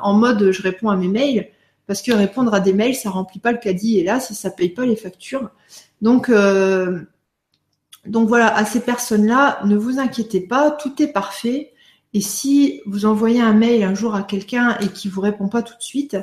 en 0.03 0.15
mode 0.15 0.51
je 0.51 0.63
réponds 0.63 0.89
à 0.89 0.97
mes 0.97 1.09
mails, 1.09 1.49
parce 1.87 2.03
que 2.03 2.13
répondre 2.13 2.55
à 2.55 2.61
des 2.61 2.73
mails 2.73 2.95
ça 2.95 3.11
remplit 3.11 3.41
pas 3.41 3.53
le 3.53 3.59
caddie, 3.59 3.99
et 3.99 4.05
là 4.05 4.21
si 4.21 4.35
ça 4.35 4.51
paye 4.51 4.71
pas 4.71 4.87
les 4.87 4.97
factures. 4.97 5.51
Donc 6.03 6.31
donc 8.07 8.29
voilà, 8.29 8.55
à 8.55 8.65
ces 8.65 8.81
personnes-là, 8.81 9.61
ne 9.65 9.77
vous 9.77 9.99
inquiétez 9.99 10.41
pas, 10.41 10.71
tout 10.71 11.03
est 11.03 11.09
parfait. 11.09 11.73
Et 12.15 12.21
si 12.21 12.81
vous 12.87 13.05
envoyez 13.05 13.41
un 13.41 13.53
mail 13.53 13.83
un 13.83 13.95
jour 13.95 14.15
à 14.15 14.23
quelqu'un 14.23 14.79
et 14.81 14.89
qui 14.89 15.09
vous 15.09 15.21
répond 15.21 15.49
pas 15.49 15.63
tout 15.63 15.77
de 15.77 15.83
suite, 15.83 16.17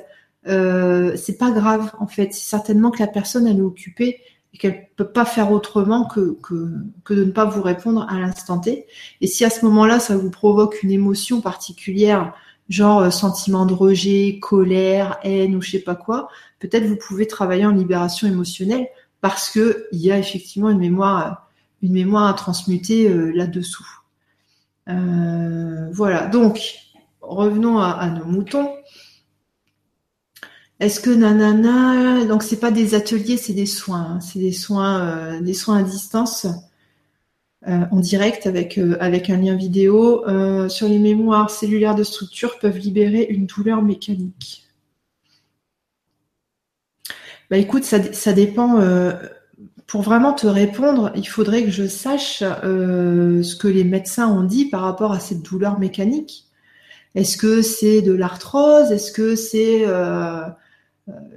euh, 0.48 1.16
c'est 1.16 1.38
pas 1.38 1.52
grave 1.52 1.92
en 2.00 2.08
fait. 2.08 2.34
C'est 2.34 2.50
certainement 2.50 2.92
que 2.92 3.00
la 3.00 3.08
personne 3.08 3.48
elle 3.48 3.58
est 3.58 3.62
occupée 3.62 4.20
et 4.54 4.58
qu'elle 4.58 4.88
peut 4.96 5.08
pas 5.08 5.26
faire 5.26 5.52
autrement 5.52 6.06
que, 6.06 6.38
que, 6.44 6.72
que, 7.04 7.14
de 7.14 7.24
ne 7.24 7.32
pas 7.32 7.46
vous 7.46 7.62
répondre 7.62 8.06
à 8.10 8.20
l'instant 8.20 8.60
T. 8.60 8.86
Et 9.22 9.28
si 9.28 9.44
à 9.46 9.50
ce 9.50 9.66
moment-là, 9.66 10.00
ça 10.00 10.16
vous 10.16 10.30
provoque 10.30 10.84
une 10.84 10.92
émotion 10.92 11.42
particulière 11.42 12.34
genre 12.70 13.12
sentiment 13.12 13.66
de 13.66 13.74
rejet, 13.74 14.40
colère, 14.42 15.18
haine 15.24 15.56
ou 15.56 15.62
je 15.62 15.72
sais 15.72 15.80
pas 15.80 15.96
quoi, 15.96 16.30
peut-être 16.60 16.86
vous 16.86 16.96
pouvez 16.96 17.28
travailler 17.28 17.66
en 17.66 17.72
libération 17.72 18.26
émotionnelle 18.28 18.88
parce 19.20 19.50
que 19.50 19.88
il 19.92 20.00
y 20.00 20.12
a 20.12 20.18
effectivement 20.18 20.70
une 20.70 20.80
mémoire, 20.80 21.50
une 21.82 21.92
mémoire 21.92 22.28
à 22.28 22.34
transmuter 22.34 23.10
là-dessous. 23.34 23.88
voilà. 24.88 26.28
Donc, 26.28 26.76
revenons 27.22 27.80
à 27.80 28.08
nos 28.10 28.26
moutons. 28.26 28.70
Est-ce 30.84 31.00
que 31.00 31.12
nanana, 31.12 32.26
donc 32.26 32.44
c'est 32.44 32.60
pas 32.60 32.70
des 32.70 32.94
ateliers, 32.94 33.38
c'est 33.38 33.54
des 33.54 33.66
soins, 33.66 34.16
hein. 34.16 34.20
c'est 34.20 34.40
des 34.40 34.52
soins, 34.52 35.00
euh, 35.08 35.40
des 35.40 35.54
soins 35.54 35.78
à 35.78 35.82
distance, 35.82 36.46
euh, 37.66 37.86
en 37.90 38.02
direct 38.02 38.48
avec 38.48 38.78
euh, 38.78 38.98
avec 39.00 39.30
un 39.30 39.38
lien 39.38 39.56
vidéo 39.56 40.26
sur 40.68 40.90
les 40.90 41.00
mémoires 41.00 41.50
cellulaires 41.50 41.96
de 41.96 42.04
structure 42.04 42.60
peuvent 42.60 42.78
libérer 42.78 43.26
une 43.30 43.46
douleur 43.46 43.82
mécanique. 43.82 44.66
Bah 47.50 47.56
écoute, 47.56 47.86
ça, 47.86 48.12
ça 48.12 48.34
dépend. 48.34 48.82
pour 49.88 50.02
vraiment 50.02 50.34
te 50.34 50.48
répondre, 50.48 51.14
il 51.16 51.30
faudrait 51.30 51.64
que 51.64 51.72
je 51.72 51.88
sache 51.88 52.40
ce 52.40 53.56
que 53.56 53.70
les 53.70 53.86
médecins 53.86 54.28
ont 54.28 54.44
dit 54.44 54.66
par 54.66 54.82
rapport 54.82 55.14
à 55.14 55.22
cette 55.22 55.44
douleur 55.44 55.80
mécanique. 55.80 56.50
Est-ce 57.16 57.38
que 57.38 57.62
c'est 57.62 58.02
de 58.02 58.12
l'arthrose? 58.12 58.92
Est-ce 58.92 59.14
que 59.14 59.38
c'est 59.38 59.86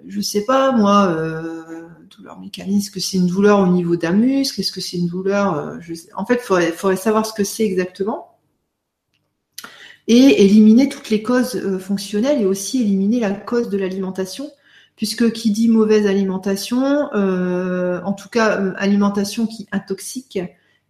je 0.06 0.20
sais 0.20 0.44
pas 0.44 0.72
moi, 0.72 1.08
euh, 1.08 1.88
douleur 2.16 2.38
mécanique, 2.38 2.84
est-ce 2.84 2.90
que 2.90 3.00
c'est 3.00 3.16
une 3.16 3.26
douleur 3.26 3.60
au 3.60 3.66
niveau 3.66 3.96
d'un 3.96 4.12
muscle, 4.12 4.60
est-ce 4.60 4.72
que 4.72 4.80
c'est 4.80 4.96
une 4.96 5.08
douleur, 5.08 5.56
euh, 5.56 5.78
en 6.14 6.24
fait, 6.24 6.40
il 6.50 6.72
faudrait, 6.72 6.96
savoir 6.96 7.26
ce 7.26 7.32
que 7.32 7.44
c'est 7.44 7.64
exactement. 7.64 8.38
Et 10.08 10.44
éliminer 10.44 10.88
toutes 10.88 11.10
les 11.10 11.22
causes 11.22 11.78
fonctionnelles 11.80 12.40
et 12.40 12.46
aussi 12.46 12.80
éliminer 12.80 13.18
la 13.18 13.32
cause 13.32 13.68
de 13.68 13.76
l'alimentation, 13.76 14.48
puisque 14.94 15.32
qui 15.32 15.50
dit 15.50 15.68
mauvaise 15.68 16.06
alimentation, 16.06 16.80
en 17.12 18.12
tout 18.12 18.28
cas 18.28 18.72
alimentation 18.76 19.48
qui 19.48 19.66
intoxique, 19.72 20.38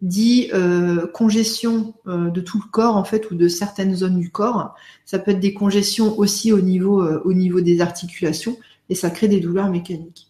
dit 0.02 0.50
congestion 1.14 1.94
de 2.06 2.40
tout 2.40 2.60
le 2.62 2.70
corps 2.70 2.96
en 2.96 3.04
fait 3.04 3.30
ou 3.30 3.34
de 3.34 3.48
certaines 3.48 3.94
zones 3.94 4.20
du 4.20 4.30
corps. 4.30 4.74
Ça 5.04 5.18
peut 5.18 5.30
être 5.30 5.40
des 5.40 5.54
congestions 5.54 6.18
aussi 6.18 6.52
au 6.52 6.60
niveau 6.60 7.02
au 7.02 7.32
niveau 7.32 7.60
des 7.60 7.80
articulations 7.80 8.56
et 8.88 8.94
ça 8.94 9.10
crée 9.10 9.28
des 9.28 9.40
douleurs 9.40 9.70
mécaniques. 9.70 10.28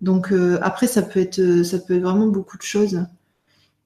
Donc 0.00 0.32
euh, 0.32 0.58
après, 0.62 0.86
ça 0.86 1.02
peut 1.02 1.20
être, 1.20 1.40
euh, 1.40 1.64
ça 1.64 1.78
peut 1.78 1.96
être 1.96 2.02
vraiment 2.02 2.28
beaucoup 2.28 2.56
de 2.56 2.62
choses. 2.62 3.04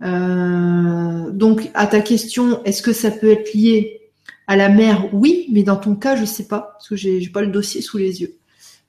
Euh, 0.02 1.30
donc 1.30 1.70
à 1.74 1.86
ta 1.86 2.00
question, 2.00 2.62
est-ce 2.64 2.82
que 2.82 2.92
ça 2.92 3.10
peut 3.10 3.30
être 3.30 3.54
lié 3.54 4.00
à 4.46 4.56
la 4.56 4.68
mère 4.68 5.14
Oui, 5.14 5.46
mais 5.52 5.62
dans 5.62 5.76
ton 5.76 5.94
cas, 5.94 6.16
je 6.16 6.24
sais 6.24 6.48
pas 6.48 6.72
parce 6.72 6.88
que 6.88 6.96
j'ai 6.96 7.28
pas 7.28 7.42
le 7.42 7.48
dossier 7.48 7.80
sous 7.80 7.98
les 7.98 8.20
yeux. 8.20 8.36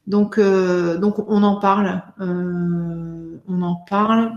Donc 0.07 0.37
donc 0.37 1.19
on 1.29 1.43
en 1.43 1.59
parle, 1.59 2.03
on 2.19 3.61
en 3.61 3.75
parle. 3.89 4.33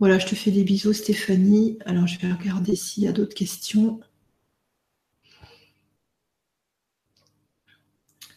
Voilà, 0.00 0.18
je 0.18 0.26
te 0.26 0.34
fais 0.36 0.50
des 0.50 0.62
bisous 0.62 0.92
Stéphanie. 0.92 1.78
Alors 1.84 2.06
je 2.06 2.18
vais 2.20 2.32
regarder 2.32 2.76
s'il 2.76 3.04
y 3.04 3.08
a 3.08 3.12
d'autres 3.12 3.34
questions. 3.34 4.00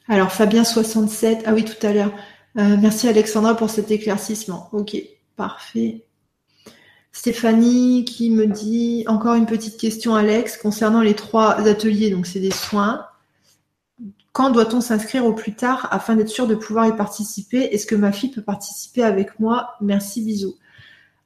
Alors 0.08 0.30
Fabien67, 0.30 1.44
ah 1.46 1.54
oui, 1.54 1.64
tout 1.64 1.86
à 1.86 1.94
l'heure. 1.94 2.14
Euh, 2.58 2.76
merci 2.82 3.08
Alexandra 3.08 3.56
pour 3.56 3.70
cet 3.70 3.92
éclaircissement. 3.92 4.70
Ok, 4.74 4.98
parfait. 5.36 6.06
Stéphanie 7.12 8.06
qui 8.06 8.32
me 8.32 8.48
dit 8.48 9.04
encore 9.08 9.36
une 9.36 9.46
petite 9.46 9.78
question, 9.78 10.16
Alex, 10.16 10.58
concernant 10.58 11.02
les 11.02 11.14
trois 11.14 11.56
ateliers, 11.68 12.10
donc 12.10 12.26
c'est 12.26 12.40
des 12.40 12.52
soins. 12.52 13.06
Quand 14.34 14.50
doit-on 14.50 14.82
s'inscrire 14.82 15.26
au 15.26 15.34
plus 15.34 15.54
tard 15.56 15.88
afin 15.92 16.16
d'être 16.16 16.30
sûr 16.30 16.48
de 16.48 16.56
pouvoir 16.56 16.88
y 16.88 16.96
participer? 16.96 17.74
Est-ce 17.74 17.86
que 17.86 17.96
ma 17.96 18.12
fille 18.12 18.32
peut 18.32 18.42
participer 18.42 19.04
avec 19.04 19.40
moi? 19.40 19.76
Merci, 19.82 20.24
bisous. 20.24 20.56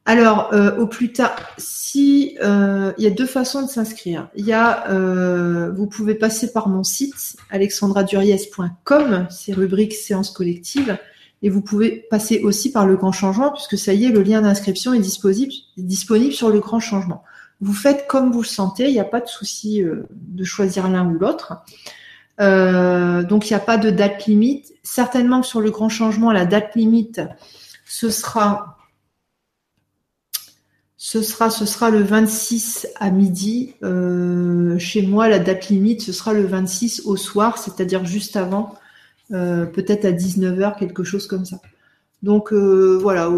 Alors, 0.07 0.53
euh, 0.53 0.77
au 0.77 0.86
plus 0.86 1.11
tard, 1.11 1.36
si 1.57 2.38
euh, 2.44 2.94
il 2.99 3.03
y 3.03 3.07
a 3.07 3.10
deux 3.10 3.26
façons 3.26 3.64
de 3.64 3.68
s'inscrire. 3.68 4.30
Il 4.36 4.45
y 4.45 4.53
a, 4.53 4.88
euh, 4.91 5.72
vous 5.72 5.88
pouvez 5.88 6.14
passer 6.14 6.53
par 6.53 6.69
mon 6.69 6.84
site 6.84 7.38
alexandraduriez.com, 7.49 9.27
c'est 9.32 9.53
rubrique 9.53 9.94
séance 9.94 10.30
collective, 10.30 10.99
et 11.41 11.49
vous 11.49 11.61
pouvez 11.61 12.06
passer 12.11 12.41
aussi 12.41 12.72
par 12.72 12.86
le 12.86 12.95
grand 12.98 13.11
changement, 13.11 13.52
puisque 13.52 13.80
ça 13.80 13.94
y 13.94 14.06
est, 14.06 14.10
le 14.10 14.22
lien 14.22 14.41
d'inscription 14.41 14.94
est 14.94 14.99
disponible, 14.99 15.52
disponible 15.76 16.34
sur 16.34 16.49
le 16.49 16.60
grand 16.60 16.80
changement. 16.80 17.23
Vous 17.60 17.73
faites 17.73 18.06
comme 18.06 18.32
vous 18.32 18.44
le 18.44 18.48
sentez, 18.48 18.86
il 18.88 18.94
n'y 18.94 18.99
a 18.99 19.06
pas 19.06 19.22
de 19.22 19.27
souci 19.27 19.84
de 20.11 20.44
choisir 20.44 20.88
l'un 20.88 21.07
ou 21.07 21.18
l'autre. 21.18 21.64
donc 22.38 23.49
il 23.49 23.53
n'y 23.53 23.57
a 23.57 23.64
pas 23.65 23.77
de 23.77 23.90
date 23.90 24.26
limite. 24.26 24.73
Certainement 24.84 25.41
que 25.41 25.48
sur 25.48 25.61
le 25.61 25.72
grand 25.72 25.90
changement, 25.90 26.32
la 26.32 26.45
date 26.45 26.76
limite, 26.76 27.22
ce 27.86 28.10
sera 28.10 28.74
ce 31.07 31.22
sera, 31.22 31.52
ce 31.52 31.68
sera 31.68 31.91
le 31.91 32.02
26 32.02 32.88
à 32.95 33.11
midi. 33.11 33.76
Euh, 33.84 34.80
chez 34.80 35.03
moi, 35.03 35.30
la 35.30 35.38
date 35.38 35.69
limite, 35.69 36.02
ce 36.02 36.11
sera 36.11 36.34
le 36.34 36.44
26 36.48 37.03
au 37.06 37.15
soir, 37.15 37.60
c'est-à-dire 37.60 38.06
juste 38.06 38.36
avant, 38.36 38.73
euh, 39.32 39.68
peut-être 39.68 40.06
à 40.06 40.11
19h, 40.11 40.80
quelque 40.80 41.03
chose 41.03 41.27
comme 41.27 41.45
ça. 41.45 41.57
Donc 42.23 42.52
euh, 42.52 42.98
voilà, 42.99 43.30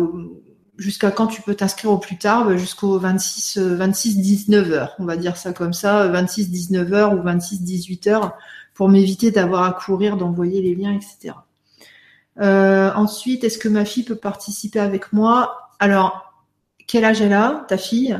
jusqu'à 0.77 1.11
quand 1.11 1.27
tu 1.27 1.41
peux 1.41 1.56
t'inscrire 1.56 1.91
au 1.91 1.98
plus 1.98 2.18
tard 2.18 2.45
bah, 2.45 2.56
Jusqu'au 2.56 2.98
26, 2.99 3.57
26 3.57 4.18
19h, 4.18 4.91
on 4.99 5.03
va 5.03 5.18
dire 5.18 5.35
ça 5.35 5.52
comme 5.52 5.73
ça, 5.73 6.07
26 6.07 6.49
19h 6.49 7.19
ou 7.19 7.22
26 7.22 7.64
18h, 7.64 8.31
pour 8.76 8.88
m'éviter 8.88 9.30
d'avoir 9.30 9.64
à 9.64 9.73
courir, 9.73 10.15
d'envoyer 10.15 10.61
les 10.61 10.73
liens, 10.73 10.94
etc. 10.94 11.35
ensuite, 12.95 13.44
est-ce 13.44 13.57
que 13.57 13.68
ma 13.68 13.84
fille 13.84 14.03
peut 14.03 14.15
participer 14.15 14.80
avec 14.80 15.11
moi? 15.11 15.69
Alors, 15.80 16.26
quel 16.88 17.03
âge 17.05 17.22
elle 17.22 17.34
a, 17.34 17.65
ta 17.68 17.77
fille, 17.77 18.19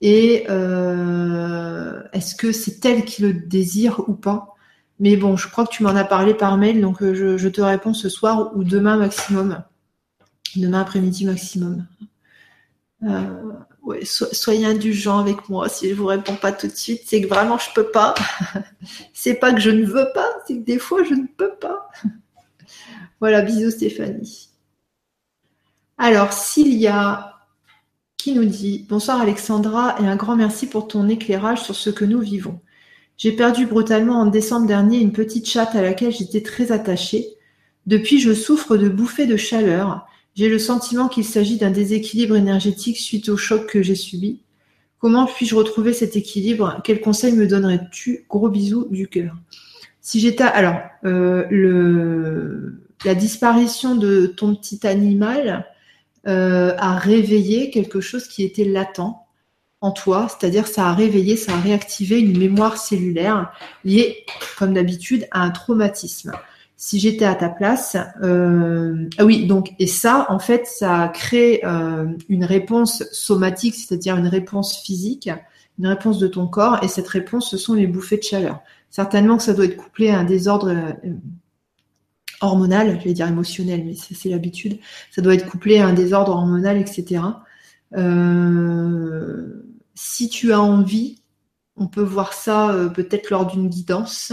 et 0.00 0.46
euh, 0.48 2.02
est-ce 2.12 2.34
que 2.34 2.52
c'est 2.52 2.84
elle 2.84 3.04
qui 3.04 3.22
le 3.22 3.32
désire 3.32 4.08
ou 4.08 4.14
pas? 4.14 4.54
Mais 5.00 5.16
bon, 5.16 5.36
je 5.36 5.48
crois 5.48 5.66
que 5.66 5.72
tu 5.72 5.82
m'en 5.82 5.90
as 5.90 6.04
parlé 6.04 6.34
par 6.34 6.56
mail, 6.56 6.80
donc 6.80 7.02
euh, 7.02 7.36
je, 7.36 7.48
te 7.48 7.60
réponds 7.60 7.94
ce 7.94 8.08
soir 8.08 8.52
ou 8.56 8.64
demain 8.64 8.96
maximum. 8.96 9.62
Demain 10.56 10.80
après-midi 10.80 11.24
maximum. 11.24 11.86
Euh, 13.04 13.52
soyez 14.02 14.66
indulgents 14.66 15.20
avec 15.20 15.48
moi 15.48 15.68
si 15.68 15.88
je 15.88 15.94
vous 15.94 16.06
réponds 16.06 16.34
pas 16.34 16.52
tout 16.52 16.66
de 16.66 16.72
suite. 16.72 17.02
C'est 17.06 17.20
que 17.22 17.28
vraiment 17.28 17.58
je 17.58 17.72
peux 17.74 17.90
pas. 17.90 18.14
c'est 19.12 19.34
pas 19.34 19.52
que 19.52 19.60
je 19.60 19.70
ne 19.70 19.84
veux 19.84 20.08
pas, 20.14 20.30
c'est 20.46 20.56
que 20.58 20.64
des 20.64 20.78
fois 20.78 21.04
je 21.04 21.14
ne 21.14 21.26
peux 21.26 21.54
pas. 21.60 21.90
voilà, 23.20 23.42
bisous 23.42 23.70
Stéphanie. 23.70 24.48
Alors, 25.96 26.32
s'il 26.32 26.74
y 26.74 26.86
a 26.86 27.37
qui 28.18 28.34
nous 28.34 28.44
dit 28.44 28.84
Bonsoir 28.88 29.20
Alexandra 29.20 29.96
et 30.00 30.06
un 30.06 30.16
grand 30.16 30.36
merci 30.36 30.66
pour 30.66 30.88
ton 30.88 31.08
éclairage 31.08 31.62
sur 31.62 31.74
ce 31.74 31.88
que 31.88 32.04
nous 32.04 32.20
vivons. 32.20 32.60
J'ai 33.16 33.32
perdu 33.32 33.64
brutalement 33.64 34.20
en 34.20 34.26
décembre 34.26 34.66
dernier 34.66 34.98
une 34.98 35.12
petite 35.12 35.48
chatte 35.48 35.74
à 35.74 35.82
laquelle 35.82 36.12
j'étais 36.12 36.42
très 36.42 36.70
attachée. 36.72 37.28
Depuis, 37.86 38.20
je 38.20 38.34
souffre 38.34 38.76
de 38.76 38.88
bouffées 38.88 39.26
de 39.26 39.36
chaleur. 39.36 40.06
J'ai 40.34 40.48
le 40.48 40.58
sentiment 40.58 41.08
qu'il 41.08 41.24
s'agit 41.24 41.56
d'un 41.56 41.70
déséquilibre 41.70 42.36
énergétique 42.36 42.98
suite 42.98 43.28
au 43.28 43.36
choc 43.36 43.66
que 43.66 43.82
j'ai 43.82 43.94
subi. 43.94 44.42
Comment 44.98 45.26
puis-je 45.26 45.54
retrouver 45.54 45.92
cet 45.92 46.16
équilibre? 46.16 46.80
Quel 46.84 47.00
conseil 47.00 47.32
me 47.32 47.46
donnerais-tu? 47.46 48.26
Gros 48.28 48.48
bisous 48.48 48.88
du 48.90 49.08
cœur. 49.08 49.34
Si 50.00 50.20
j'étais 50.20 50.44
alors 50.44 50.80
euh, 51.04 51.44
le 51.50 52.82
la 53.04 53.14
disparition 53.14 53.94
de 53.94 54.26
ton 54.26 54.56
petit 54.56 54.84
animal, 54.86 55.64
euh, 56.26 56.74
a 56.78 56.96
réveillé 56.96 57.70
quelque 57.70 58.00
chose 58.00 58.26
qui 58.28 58.42
était 58.42 58.64
latent 58.64 59.00
en 59.80 59.92
toi, 59.92 60.26
c'est-à-dire 60.28 60.66
ça 60.66 60.88
a 60.88 60.94
réveillé, 60.94 61.36
ça 61.36 61.54
a 61.54 61.60
réactivé 61.60 62.18
une 62.18 62.36
mémoire 62.36 62.76
cellulaire 62.76 63.52
liée, 63.84 64.24
comme 64.58 64.74
d'habitude, 64.74 65.28
à 65.30 65.42
un 65.42 65.50
traumatisme. 65.50 66.32
Si 66.76 66.98
j'étais 66.98 67.24
à 67.24 67.34
ta 67.34 67.48
place, 67.48 67.96
euh, 68.22 69.08
ah 69.18 69.24
oui, 69.24 69.46
donc 69.46 69.72
et 69.78 69.86
ça, 69.86 70.26
en 70.28 70.38
fait, 70.38 70.66
ça 70.66 71.02
a 71.02 71.08
créé 71.08 71.64
euh, 71.64 72.06
une 72.28 72.44
réponse 72.44 73.04
somatique, 73.12 73.74
c'est-à-dire 73.74 74.16
une 74.16 74.28
réponse 74.28 74.78
physique, 74.78 75.30
une 75.78 75.86
réponse 75.86 76.18
de 76.18 76.26
ton 76.26 76.48
corps, 76.48 76.82
et 76.82 76.88
cette 76.88 77.08
réponse, 77.08 77.50
ce 77.50 77.56
sont 77.56 77.74
les 77.74 77.86
bouffées 77.86 78.16
de 78.16 78.22
chaleur. 78.22 78.60
Certainement 78.90 79.36
que 79.36 79.42
ça 79.44 79.54
doit 79.54 79.66
être 79.66 79.76
couplé 79.76 80.10
à 80.10 80.18
un 80.18 80.24
désordre 80.24 80.74
hormonal, 82.40 82.98
je 83.00 83.04
vais 83.04 83.14
dire 83.14 83.28
émotionnel, 83.28 83.84
mais 83.84 83.94
c'est 83.94 84.28
l'habitude. 84.28 84.78
Ça 85.10 85.22
doit 85.22 85.34
être 85.34 85.48
couplé 85.48 85.78
à 85.78 85.86
un 85.86 85.92
désordre 85.92 86.32
hormonal, 86.32 86.78
etc. 86.78 87.22
Euh, 87.96 89.62
si 89.94 90.28
tu 90.28 90.52
as 90.52 90.60
envie, 90.60 91.20
on 91.76 91.86
peut 91.86 92.02
voir 92.02 92.32
ça 92.32 92.70
euh, 92.70 92.88
peut-être 92.88 93.30
lors 93.30 93.46
d'une 93.46 93.68
guidance, 93.68 94.32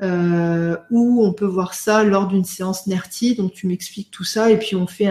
euh, 0.00 0.76
ou 0.90 1.24
on 1.24 1.32
peut 1.32 1.46
voir 1.46 1.74
ça 1.74 2.04
lors 2.04 2.28
d'une 2.28 2.44
séance 2.44 2.86
NERTI. 2.86 3.34
Donc 3.34 3.52
tu 3.52 3.66
m'expliques 3.66 4.10
tout 4.10 4.24
ça, 4.24 4.50
et 4.50 4.58
puis 4.58 4.76
on 4.76 4.86
fait 4.86 5.10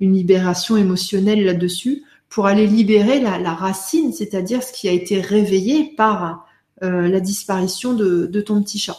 une 0.00 0.14
libération 0.14 0.76
émotionnelle 0.76 1.44
là-dessus 1.44 2.02
pour 2.28 2.46
aller 2.46 2.66
libérer 2.66 3.20
la, 3.20 3.38
la 3.38 3.54
racine, 3.54 4.12
c'est-à-dire 4.12 4.62
ce 4.62 4.72
qui 4.72 4.88
a 4.88 4.92
été 4.92 5.20
réveillé 5.20 5.94
par 5.96 6.46
la 6.80 7.20
disparition 7.20 7.94
de, 7.94 8.40
ton 8.40 8.60
petit 8.62 8.78
chat. 8.78 8.98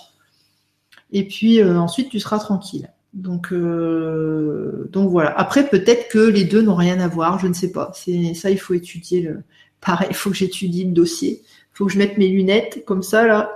Et 1.18 1.26
puis 1.26 1.64
ensuite, 1.64 2.10
tu 2.10 2.20
seras 2.20 2.40
tranquille. 2.40 2.92
Donc, 3.14 3.54
donc 3.54 5.10
voilà. 5.10 5.32
Après, 5.40 5.70
peut-être 5.70 6.10
que 6.10 6.20
les 6.20 6.44
deux 6.44 6.62
n'ont 6.62 6.76
rien 6.76 7.00
à 7.00 7.08
voir, 7.08 7.40
je 7.40 7.48
ne 7.48 7.54
sais 7.54 7.72
pas. 7.72 7.92
C'est 7.96 8.34
ça, 8.34 8.50
il 8.52 8.60
faut 8.60 8.74
étudier 8.74 9.22
le. 9.22 9.44
Pareil, 9.80 10.08
il 10.10 10.16
faut 10.16 10.30
que 10.30 10.36
j'étudie 10.36 10.84
le 10.84 10.92
dossier. 10.92 11.42
Il 11.44 11.78
faut 11.78 11.86
que 11.86 11.94
je 11.94 11.98
mette 11.98 12.18
mes 12.18 12.28
lunettes 12.28 12.84
comme 12.86 13.02
ça 13.02 13.26
là 13.26 13.50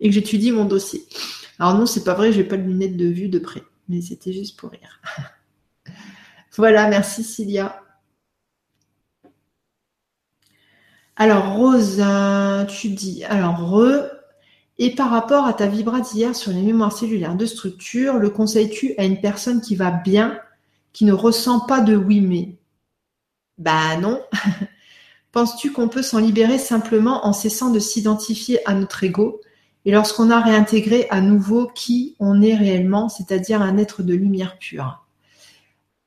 et 0.00 0.08
que 0.08 0.14
j'étudie 0.14 0.52
mon 0.52 0.64
dossier. 0.64 1.04
Alors 1.58 1.74
non, 1.74 1.86
c'est 1.86 2.04
pas 2.04 2.14
vrai, 2.14 2.32
j'ai 2.32 2.44
pas 2.44 2.56
de 2.56 2.62
lunettes 2.62 2.96
de 2.96 3.06
vue 3.06 3.28
de 3.28 3.38
près, 3.38 3.62
mais 3.88 4.00
c'était 4.00 4.32
juste 4.32 4.58
pour 4.58 4.70
rire. 4.70 5.00
voilà, 6.56 6.88
merci 6.88 7.24
Cilia. 7.24 7.82
Alors 11.16 11.54
Rose, 11.56 11.96
euh, 11.98 12.64
tu 12.66 12.90
dis, 12.90 13.24
alors 13.24 13.58
re, 13.70 14.15
et 14.78 14.94
par 14.94 15.10
rapport 15.10 15.46
à 15.46 15.54
ta 15.54 15.66
vibra 15.66 16.00
d'hier 16.00 16.36
sur 16.36 16.52
les 16.52 16.60
mémoires 16.60 16.92
cellulaires 16.92 17.34
de 17.34 17.46
structure, 17.46 18.18
le 18.18 18.28
conseilles-tu 18.28 18.94
à 18.98 19.04
une 19.04 19.20
personne 19.20 19.60
qui 19.60 19.74
va 19.74 19.90
bien, 19.90 20.38
qui 20.92 21.04
ne 21.04 21.12
ressent 21.12 21.60
pas 21.60 21.80
de 21.80 21.96
oui 21.96 22.20
mais 22.20 22.56
Bah 23.58 23.96
non. 23.96 24.20
Penses-tu 25.32 25.72
qu'on 25.72 25.88
peut 25.88 26.02
s'en 26.02 26.18
libérer 26.18 26.58
simplement 26.58 27.26
en 27.26 27.32
cessant 27.32 27.70
de 27.70 27.78
s'identifier 27.78 28.66
à 28.68 28.74
notre 28.74 29.04
ego 29.04 29.40
et 29.84 29.92
lorsqu'on 29.92 30.30
a 30.30 30.40
réintégré 30.40 31.06
à 31.10 31.20
nouveau 31.20 31.68
qui 31.68 32.16
on 32.18 32.42
est 32.42 32.54
réellement, 32.54 33.08
c'est-à-dire 33.08 33.62
un 33.62 33.78
être 33.78 34.02
de 34.02 34.14
lumière 34.14 34.58
pure? 34.58 35.06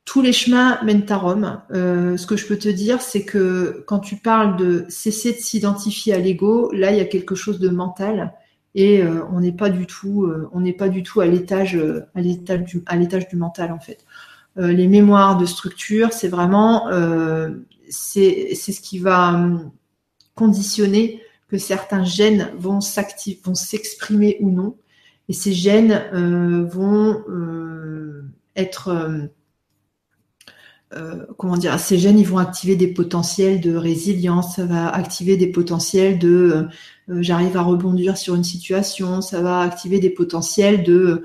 Tous 0.04 0.22
les 0.22 0.34
chemins 0.34 0.80
mènent 0.84 1.06
à 1.10 1.18
Rome. 1.18 1.62
Euh, 1.72 2.18
ce 2.18 2.26
que 2.26 2.36
je 2.36 2.46
peux 2.46 2.58
te 2.58 2.68
dire, 2.68 3.02
c'est 3.02 3.24
que 3.24 3.84
quand 3.88 4.00
tu 4.00 4.18
parles 4.18 4.58
de 4.58 4.86
cesser 4.90 5.34
de 5.34 5.38
s'identifier 5.38 6.14
à 6.14 6.18
l'ego, 6.18 6.72
là, 6.74 6.92
il 6.92 6.98
y 6.98 7.02
a 7.02 7.06
quelque 7.06 7.36
chose 7.36 7.60
de 7.60 7.70
mental 7.70 8.34
euh, 8.82 9.24
on 9.32 9.40
n'est 9.40 9.52
pas 9.52 9.70
du 9.70 9.86
tout, 9.86 10.24
euh, 10.24 10.50
on 10.54 10.62
n'est 10.62 10.74
pas 10.74 10.90
du 10.90 11.04
tout 11.04 11.22
à 11.22 11.26
l'étage, 11.26 11.78
à 12.16 12.22
l'étage 12.22 12.64
du, 12.64 12.84
à 12.86 12.96
l'étage 12.96 13.28
du 13.28 13.36
mental 13.36 13.72
en 13.72 13.80
fait. 13.80 14.06
les 14.58 14.88
mémoires 14.88 15.38
de 15.38 15.46
structure, 15.46 16.12
c'est 16.12 16.28
vraiment, 16.28 16.90
c'est, 17.90 18.50
c'est 18.56 18.72
ce 18.72 18.82
qui 18.82 19.00
va 19.00 19.30
hum, 19.30 19.72
conditionner 20.36 21.22
que 21.50 21.58
certains 21.58 22.04
gènes 22.04 22.52
vont 22.58 22.82
s'activer, 22.82 23.40
vont 23.44 23.56
s'exprimer 23.56 24.38
ou 24.40 24.52
non, 24.52 24.76
et 25.30 25.34
ces 25.34 25.54
gènes 25.54 26.04
euh, 26.14 26.66
vont 26.66 27.24
euh, 27.30 28.24
être 28.56 29.30
euh, 30.96 31.24
comment 31.38 31.56
dire, 31.56 31.80
ces 31.80 32.00
gènes, 32.00 32.18
ils 32.18 32.28
vont 32.28 32.40
activer 32.40 32.76
des 32.76 32.88
potentiels 32.88 33.62
de 33.62 33.76
résilience, 33.76 34.56
ça 34.56 34.66
va 34.66 34.90
activer 34.90 35.38
des 35.38 35.48
potentiels 35.48 36.18
de 36.18 36.68
j'arrive 37.10 37.58
à 37.58 37.62
rebondir 37.62 38.18
sur 38.18 38.36
une 38.36 38.44
situation, 38.44 39.22
ça 39.22 39.42
va 39.42 39.62
activer 39.62 40.00
des 40.00 40.10
potentiels 40.10 40.84
de 40.84 41.24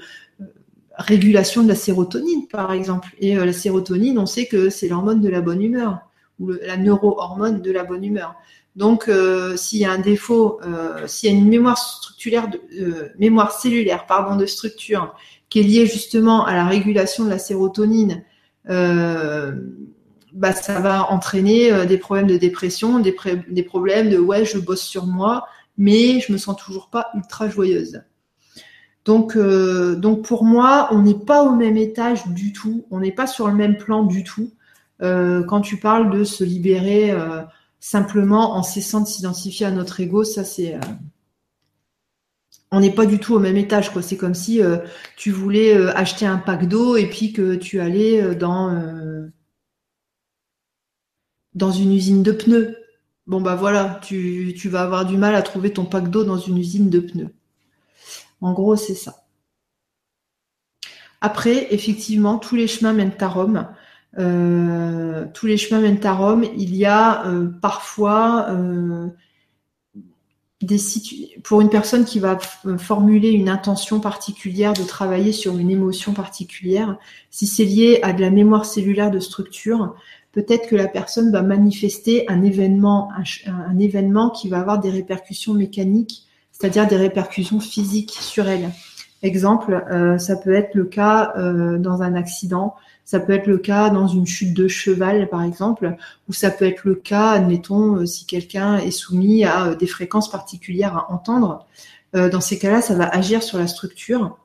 régulation 0.97 1.63
de 1.63 1.69
la 1.69 1.75
sérotonine, 1.75 2.47
par 2.49 2.73
exemple. 2.73 3.09
Et 3.19 3.35
la 3.35 3.53
sérotonine, 3.53 4.19
on 4.19 4.27
sait 4.27 4.47
que 4.47 4.71
c'est 4.71 4.89
l'hormone 4.89 5.21
de 5.21 5.29
la 5.29 5.41
bonne 5.41 5.63
humeur, 5.63 6.01
ou 6.41 6.53
la 6.53 6.77
neurohormone 6.77 7.63
de 7.63 7.71
la 7.71 7.85
bonne 7.85 8.05
humeur. 8.05 8.37
Donc, 8.77 9.09
euh, 9.09 9.57
s'il 9.57 9.79
y 9.79 9.85
a 9.85 9.93
un 9.93 9.99
défaut, 9.99 10.61
euh, 10.65 11.07
s'il 11.07 11.31
y 11.31 11.35
a 11.35 11.39
une 11.39 11.49
mémoire 11.49 11.79
structurelle, 11.79 12.51
de, 12.51 12.61
euh, 12.81 13.09
mémoire 13.19 13.53
cellulaire, 13.53 14.07
pardon, 14.07 14.37
de 14.37 14.47
structure, 14.47 15.15
qui 15.49 15.61
est 15.61 15.63
liée 15.63 15.87
justement 15.87 16.45
à 16.45 16.55
la 16.55 16.67
régulation 16.67 17.25
de 17.25 17.31
la 17.31 17.39
sérotonine, 17.39 18.25
bah, 18.67 20.53
ça 20.53 20.81
va 20.81 21.13
entraîner 21.13 21.87
des 21.87 21.99
problèmes 21.99 22.27
de 22.27 22.37
dépression, 22.37 22.99
des, 22.99 23.15
des, 23.49 23.63
problèmes 23.63 24.11
de 24.11 24.19
ouais, 24.19 24.45
je 24.45 24.59
bosse 24.59 24.83
sur 24.83 25.07
moi, 25.07 25.47
mais 25.77 26.21
je 26.21 26.33
me 26.33 26.39
sens 26.39 26.57
toujours 26.57 26.89
pas 26.89 27.11
ultra 27.15 27.49
joyeuse. 27.49 28.03
Donc, 29.05 29.37
donc 29.37 30.25
pour 30.25 30.45
moi, 30.45 30.89
on 30.91 31.03
n'est 31.03 31.13
pas 31.13 31.43
au 31.43 31.55
même 31.55 31.77
étage 31.77 32.27
du 32.29 32.53
tout, 32.53 32.87
on 32.91 33.01
n'est 33.01 33.13
pas 33.13 33.27
sur 33.27 33.49
le 33.49 33.55
même 33.55 33.77
plan 33.77 34.03
du 34.05 34.25
tout. 34.25 34.51
quand 35.01 35.61
tu 35.61 35.77
parles 35.77 36.11
de 36.11 36.25
se 36.25 36.43
libérer 36.43 37.15
Simplement, 37.87 38.57
en 38.57 38.63
cessant 38.63 39.03
de 39.03 39.07
s'identifier 39.07 39.67
à 39.67 39.71
notre 39.71 40.01
ego, 40.01 40.25
ça 40.25 40.43
c'est. 40.43 40.75
Euh, 40.75 40.81
on 42.71 42.81
n'est 42.81 42.95
pas 42.95 43.05
du 43.05 43.19
tout 43.19 43.35
au 43.35 43.39
même 43.39 43.59
étage, 43.59 43.93
quoi. 43.93 44.01
C'est 44.01 44.17
comme 44.17 44.35
si 44.35 44.63
euh, 44.63 44.79
tu 45.17 45.31
voulais 45.31 45.77
euh, 45.77 45.95
acheter 45.95 46.25
un 46.25 46.39
pack 46.39 46.67
d'eau 46.67 46.97
et 46.97 47.11
puis 47.11 47.35
que 47.35 47.57
tu 47.57 47.81
allais 47.81 48.35
dans 48.37 49.21
une 51.73 51.93
usine 51.93 52.23
de 52.23 52.33
pneus. 52.33 52.75
Bon 53.27 53.41
bah 53.41 53.55
voilà, 53.55 54.01
tu, 54.03 54.69
vas 54.69 54.83
avoir 54.83 55.07
du 55.07 55.17
mal 55.17 55.35
à 55.35 55.43
trouver 55.43 55.73
ton 55.73 55.87
pack 55.87 56.11
d'eau 56.11 56.25
dans 56.25 56.37
une 56.37 56.59
usine 56.59 56.91
de 56.91 57.01
pneus. 57.01 57.35
En 58.41 58.53
gros, 58.53 58.77
c'est 58.77 58.95
ça. 58.95 59.25
Après, 61.23 61.73
effectivement, 61.73 62.39
tous 62.39 62.55
les 62.55 62.67
chemins 62.67 62.93
mènent 62.93 63.17
à 63.21 63.29
Rome. 63.29 63.67
Euh, 64.19 65.27
tous 65.33 65.47
les 65.47 65.57
chemins 65.57 65.81
mènent 65.81 66.05
à 66.05 66.13
Rome. 66.13 66.45
Il 66.57 66.77
y 66.77 66.85
a 66.85 67.27
euh, 67.27 67.49
parfois 67.63 68.47
euh, 68.51 69.09
des 70.61 70.77
pour 71.43 71.63
une 71.63 71.71
personne 71.71 72.05
qui 72.05 72.19
va 72.19 72.39
formuler 72.79 73.31
une 73.31 73.49
intention 73.49 74.01
particulière 74.01 74.75
de 74.75 74.83
travailler 74.83 75.33
sur 75.33 75.57
une 75.57 75.71
émotion 75.71 76.13
particulière, 76.13 76.99
si 77.31 77.47
c'est 77.47 77.65
lié 77.65 78.01
à 78.03 78.13
de 78.13 78.21
la 78.21 78.31
mémoire 78.31 78.65
cellulaire 78.65 79.11
de 79.11 79.21
structure, 79.21 79.95
peut-être 80.35 80.69
que 80.69 80.77
la 80.77 80.89
personne 80.89 81.33
va 81.33 81.43
manifester 81.43 82.29
un 82.29 82.43
événement, 82.43 83.11
un, 83.47 83.79
événement 83.79 84.31
qui 84.31 84.49
va 84.49 84.61
avoir 84.61 84.81
des 84.81 84.91
répercussions 84.91 85.55
mécaniques, 85.55 86.27
c'est-à-dire 86.53 86.87
des 86.87 86.97
répercussions 86.97 87.61
physiques 87.61 88.17
sur 88.21 88.49
elle. 88.49 88.71
Exemple, 89.23 89.83
ça 90.19 90.37
peut 90.37 90.53
être 90.53 90.75
le 90.75 90.85
cas 90.85 91.33
dans 91.79 92.03
un 92.03 92.15
accident 92.15 92.75
ça 93.05 93.21
peut 93.21 93.35
être 93.35 93.47
le 93.47 93.59
cas 93.59 93.91
dans 93.91 94.09
une 94.09 94.27
chute 94.27 94.55
de 94.55 94.67
cheval, 94.67 95.29
par 95.29 95.43
exemple, 95.43 95.97
ou 96.29 96.33
ça 96.33 96.51
peut 96.51 96.65
être 96.65 96.85
le 96.85 96.95
cas, 96.95 97.31
admettons, 97.31 97.97
euh, 97.97 98.07
si 98.07 98.25
quelqu'un 98.25 98.79
est 98.79 98.91
soumis 98.91 99.45
à 99.45 99.67
euh, 99.67 99.75
des 99.75 99.87
fréquences 99.87 100.31
particulières 100.31 100.97
à 100.97 101.13
entendre. 101.13 101.67
Euh, 102.17 102.31
dans 102.31 102.41
ces 102.41 102.59
cas-là, 102.59 102.81
ça 102.81 102.95
va 102.95 103.07
agir 103.09 103.43
sur 103.43 103.59
la 103.59 103.67
structure 103.67 104.39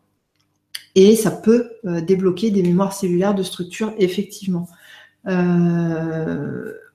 et 0.96 1.16
ça 1.16 1.30
peut 1.32 1.70
débloquer 1.86 2.50
des 2.50 2.64
mémoires 2.64 2.94
cellulaires 2.94 3.36
de 3.36 3.44
structure, 3.44 3.94
effectivement. 4.00 4.68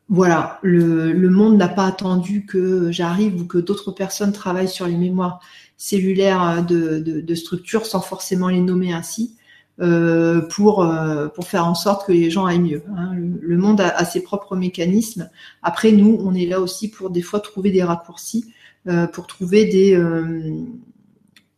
Voilà, 0.09 0.59
le, 0.62 1.28
monde 1.28 1.56
n'a 1.56 1.68
pas 1.68 1.86
attendu 1.86 2.46
que 2.46 2.90
j'arrive 2.90 3.40
ou 3.40 3.46
que 3.46 3.59
d'autres 3.59 3.92
personnes 3.92 4.32
travaillent 4.32 4.68
sur 4.68 4.86
les 4.86 4.96
mémoires 4.96 5.40
cellulaires 5.76 6.64
de, 6.64 7.01
de 7.01 7.34
structure 7.34 7.86
sans 7.86 8.01
forcément 8.01 8.48
les 8.48 8.60
nommer 8.60 8.92
ainsi. 8.92 9.36
Euh, 9.80 10.40
pour, 10.40 10.84
euh, 10.84 11.26
pour 11.26 11.48
faire 11.48 11.66
en 11.66 11.74
sorte 11.74 12.06
que 12.06 12.12
les 12.12 12.30
gens 12.30 12.46
aillent 12.46 12.60
mieux. 12.60 12.84
Hein. 12.96 13.10
Le, 13.16 13.56
monde 13.56 13.80
a, 13.80 14.05
ses 14.05 14.20
propres 14.22 14.55
mécanismes. 14.55 15.28
Après, 15.64 15.90
nous, 15.90 16.16
on 16.22 16.32
est 16.32 16.46
là 16.46 16.60
aussi 16.60 16.88
pour 16.88 17.10
des 17.10 17.22
fois 17.22 17.40
trouver 17.40 17.72
des 17.72 17.82
raccourcis, 17.82 18.44
euh, 18.86 19.09
pour 19.09 19.26
trouver 19.26 19.64
des... 19.64 20.01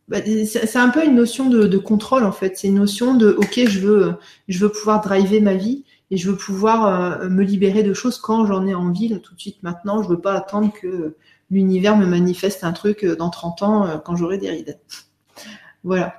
Bah, 0.07 0.17
c'est 0.25 0.77
un 0.77 0.89
peu 0.89 1.05
une 1.05 1.15
notion 1.15 1.47
de, 1.47 1.67
de 1.67 1.77
contrôle 1.77 2.23
en 2.23 2.31
fait. 2.31 2.57
C'est 2.57 2.69
une 2.69 2.75
notion 2.75 3.13
de 3.13 3.35
ok, 3.37 3.67
je 3.67 3.79
veux, 3.79 4.13
je 4.47 4.57
veux 4.57 4.69
pouvoir 4.69 5.01
driver 5.01 5.39
ma 5.41 5.53
vie 5.53 5.83
et 6.09 6.17
je 6.17 6.29
veux 6.29 6.37
pouvoir 6.37 7.29
me 7.29 7.43
libérer 7.43 7.83
de 7.83 7.93
choses 7.93 8.17
quand 8.17 8.45
j'en 8.45 8.65
ai 8.65 8.73
envie, 8.73 9.09
tout 9.21 9.35
de 9.35 9.39
suite 9.39 9.61
maintenant. 9.63 10.01
Je 10.03 10.09
veux 10.09 10.21
pas 10.21 10.33
attendre 10.33 10.71
que 10.71 11.15
l'univers 11.51 11.97
me 11.97 12.05
manifeste 12.05 12.63
un 12.63 12.73
truc 12.73 13.05
dans 13.05 13.29
30 13.29 13.61
ans 13.63 14.01
quand 14.05 14.15
j'aurai 14.15 14.37
des 14.37 14.49
rides. 14.49 14.79
Voilà. 15.83 16.15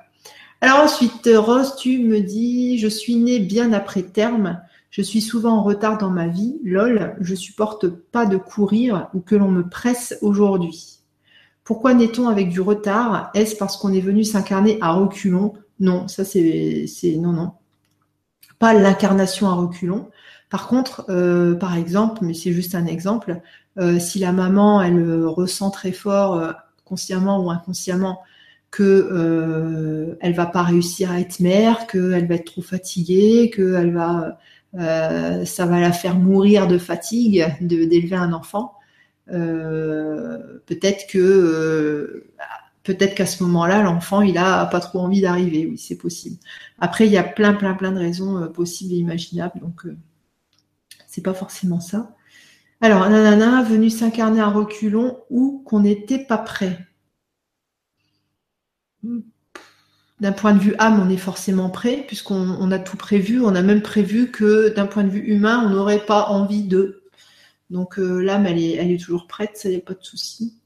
Alors 0.61 0.79
ensuite, 0.79 1.29
Rose, 1.31 1.75
tu 1.77 1.99
me 1.99 2.21
dis, 2.21 2.79
je 2.79 2.87
suis 2.87 3.15
née 3.15 3.39
bien 3.39 3.71
après 3.71 4.01
terme. 4.01 4.59
Je 4.89 5.01
suis 5.01 5.21
souvent 5.21 5.57
en 5.57 5.63
retard 5.63 5.97
dans 5.97 6.09
ma 6.09 6.27
vie. 6.27 6.59
Lol, 6.63 7.15
je 7.21 7.35
supporte 7.35 7.87
pas 7.87 8.25
de 8.25 8.37
courir 8.37 9.09
ou 9.13 9.21
que 9.21 9.35
l'on 9.35 9.51
me 9.51 9.67
presse 9.67 10.17
aujourd'hui. 10.21 10.99
Pourquoi 11.63 11.93
naît-on 11.93 12.27
avec 12.27 12.49
du 12.49 12.61
retard? 12.61 13.29
Est-ce 13.35 13.55
parce 13.55 13.77
qu'on 13.77 13.93
est 13.93 14.01
venu 14.01 14.23
s'incarner 14.23 14.79
à 14.81 14.91
reculons? 14.91 15.53
Non, 15.79 16.07
ça 16.07 16.25
c'est, 16.25 16.87
non, 17.17 17.31
non. 17.31 17.51
Pas 18.59 18.73
l'incarnation 18.73 19.47
à 19.47 19.53
reculons. 19.53 20.09
Par 20.49 20.67
contre, 20.67 21.05
euh, 21.09 21.55
par 21.55 21.75
exemple, 21.77 22.19
mais 22.23 22.33
c'est 22.33 22.51
juste 22.51 22.75
un 22.75 22.85
exemple, 22.85 23.41
euh, 23.77 23.99
si 23.99 24.19
la 24.19 24.31
maman, 24.33 24.81
elle 24.81 25.25
ressent 25.25 25.69
très 25.71 25.91
fort, 25.93 26.35
euh, 26.35 26.51
consciemment 26.85 27.39
ou 27.45 27.51
inconsciemment, 27.51 28.21
que 28.71 28.83
euh, 28.83 30.17
elle 30.21 30.33
va 30.33 30.45
pas 30.45 30.63
réussir 30.63 31.11
à 31.11 31.19
être 31.19 31.39
mère, 31.39 31.87
qu'elle 31.87 32.27
va 32.27 32.35
être 32.35 32.45
trop 32.51 32.61
fatiguée, 32.61 33.49
que 33.53 33.61
euh, 34.75 35.45
ça 35.45 35.65
va 35.65 35.79
la 35.79 35.91
faire 35.91 36.15
mourir 36.15 36.67
de 36.67 36.77
fatigue 36.77 37.45
d'élever 37.61 38.15
un 38.15 38.33
enfant. 38.33 38.73
Euh, 39.31 40.59
peut-être 40.67 41.07
que 41.09 41.17
euh, 41.19 42.25
peut-être 42.95 43.15
qu'à 43.15 43.25
ce 43.25 43.43
moment-là, 43.43 43.83
l'enfant 43.83 44.21
il 44.21 44.37
a 44.37 44.65
pas 44.65 44.79
trop 44.79 44.99
envie 44.99 45.21
d'arriver. 45.21 45.67
Oui, 45.67 45.77
c'est 45.77 45.97
possible. 45.97 46.37
Après, 46.79 47.05
il 47.05 47.11
y 47.11 47.17
a 47.17 47.23
plein 47.23 47.53
plein 47.53 47.73
plein 47.75 47.91
de 47.91 47.99
raisons 47.99 48.47
possibles 48.51 48.93
et 48.93 48.97
imaginables, 48.97 49.59
donc 49.59 49.85
c'est 51.07 51.23
pas 51.23 51.33
forcément 51.33 51.79
ça. 51.79 52.15
Alors, 52.81 53.09
nanana, 53.09 53.63
venu 53.63 53.89
s'incarner 53.89 54.39
à 54.39 54.47
reculons 54.47 55.19
ou 55.29 55.61
qu'on 55.65 55.81
n'était 55.81 56.23
pas 56.23 56.37
prêt. 56.37 56.87
D'un 60.19 60.31
point 60.33 60.53
de 60.53 60.59
vue 60.59 60.75
âme, 60.79 61.01
on 61.05 61.09
est 61.09 61.17
forcément 61.17 61.69
prêt, 61.69 62.03
puisqu'on 62.07 62.71
a 62.71 62.79
tout 62.79 62.97
prévu. 62.97 63.41
On 63.41 63.55
a 63.55 63.61
même 63.61 63.81
prévu 63.81 64.31
que 64.31 64.69
d'un 64.69 64.85
point 64.85 65.03
de 65.03 65.09
vue 65.09 65.25
humain, 65.25 65.63
on 65.65 65.69
n'aurait 65.69 66.05
pas 66.05 66.27
envie 66.27 66.63
de. 66.63 67.03
Donc 67.69 67.99
euh, 67.99 68.21
l'âme, 68.21 68.45
elle 68.45 68.59
est, 68.59 68.73
elle 68.75 68.91
est 68.91 68.99
toujours 68.99 69.27
prête, 69.27 69.57
ça 69.57 69.69
n'y 69.69 69.75
a 69.75 69.81
pas 69.81 69.93
de 69.93 70.03
souci. 70.03 70.58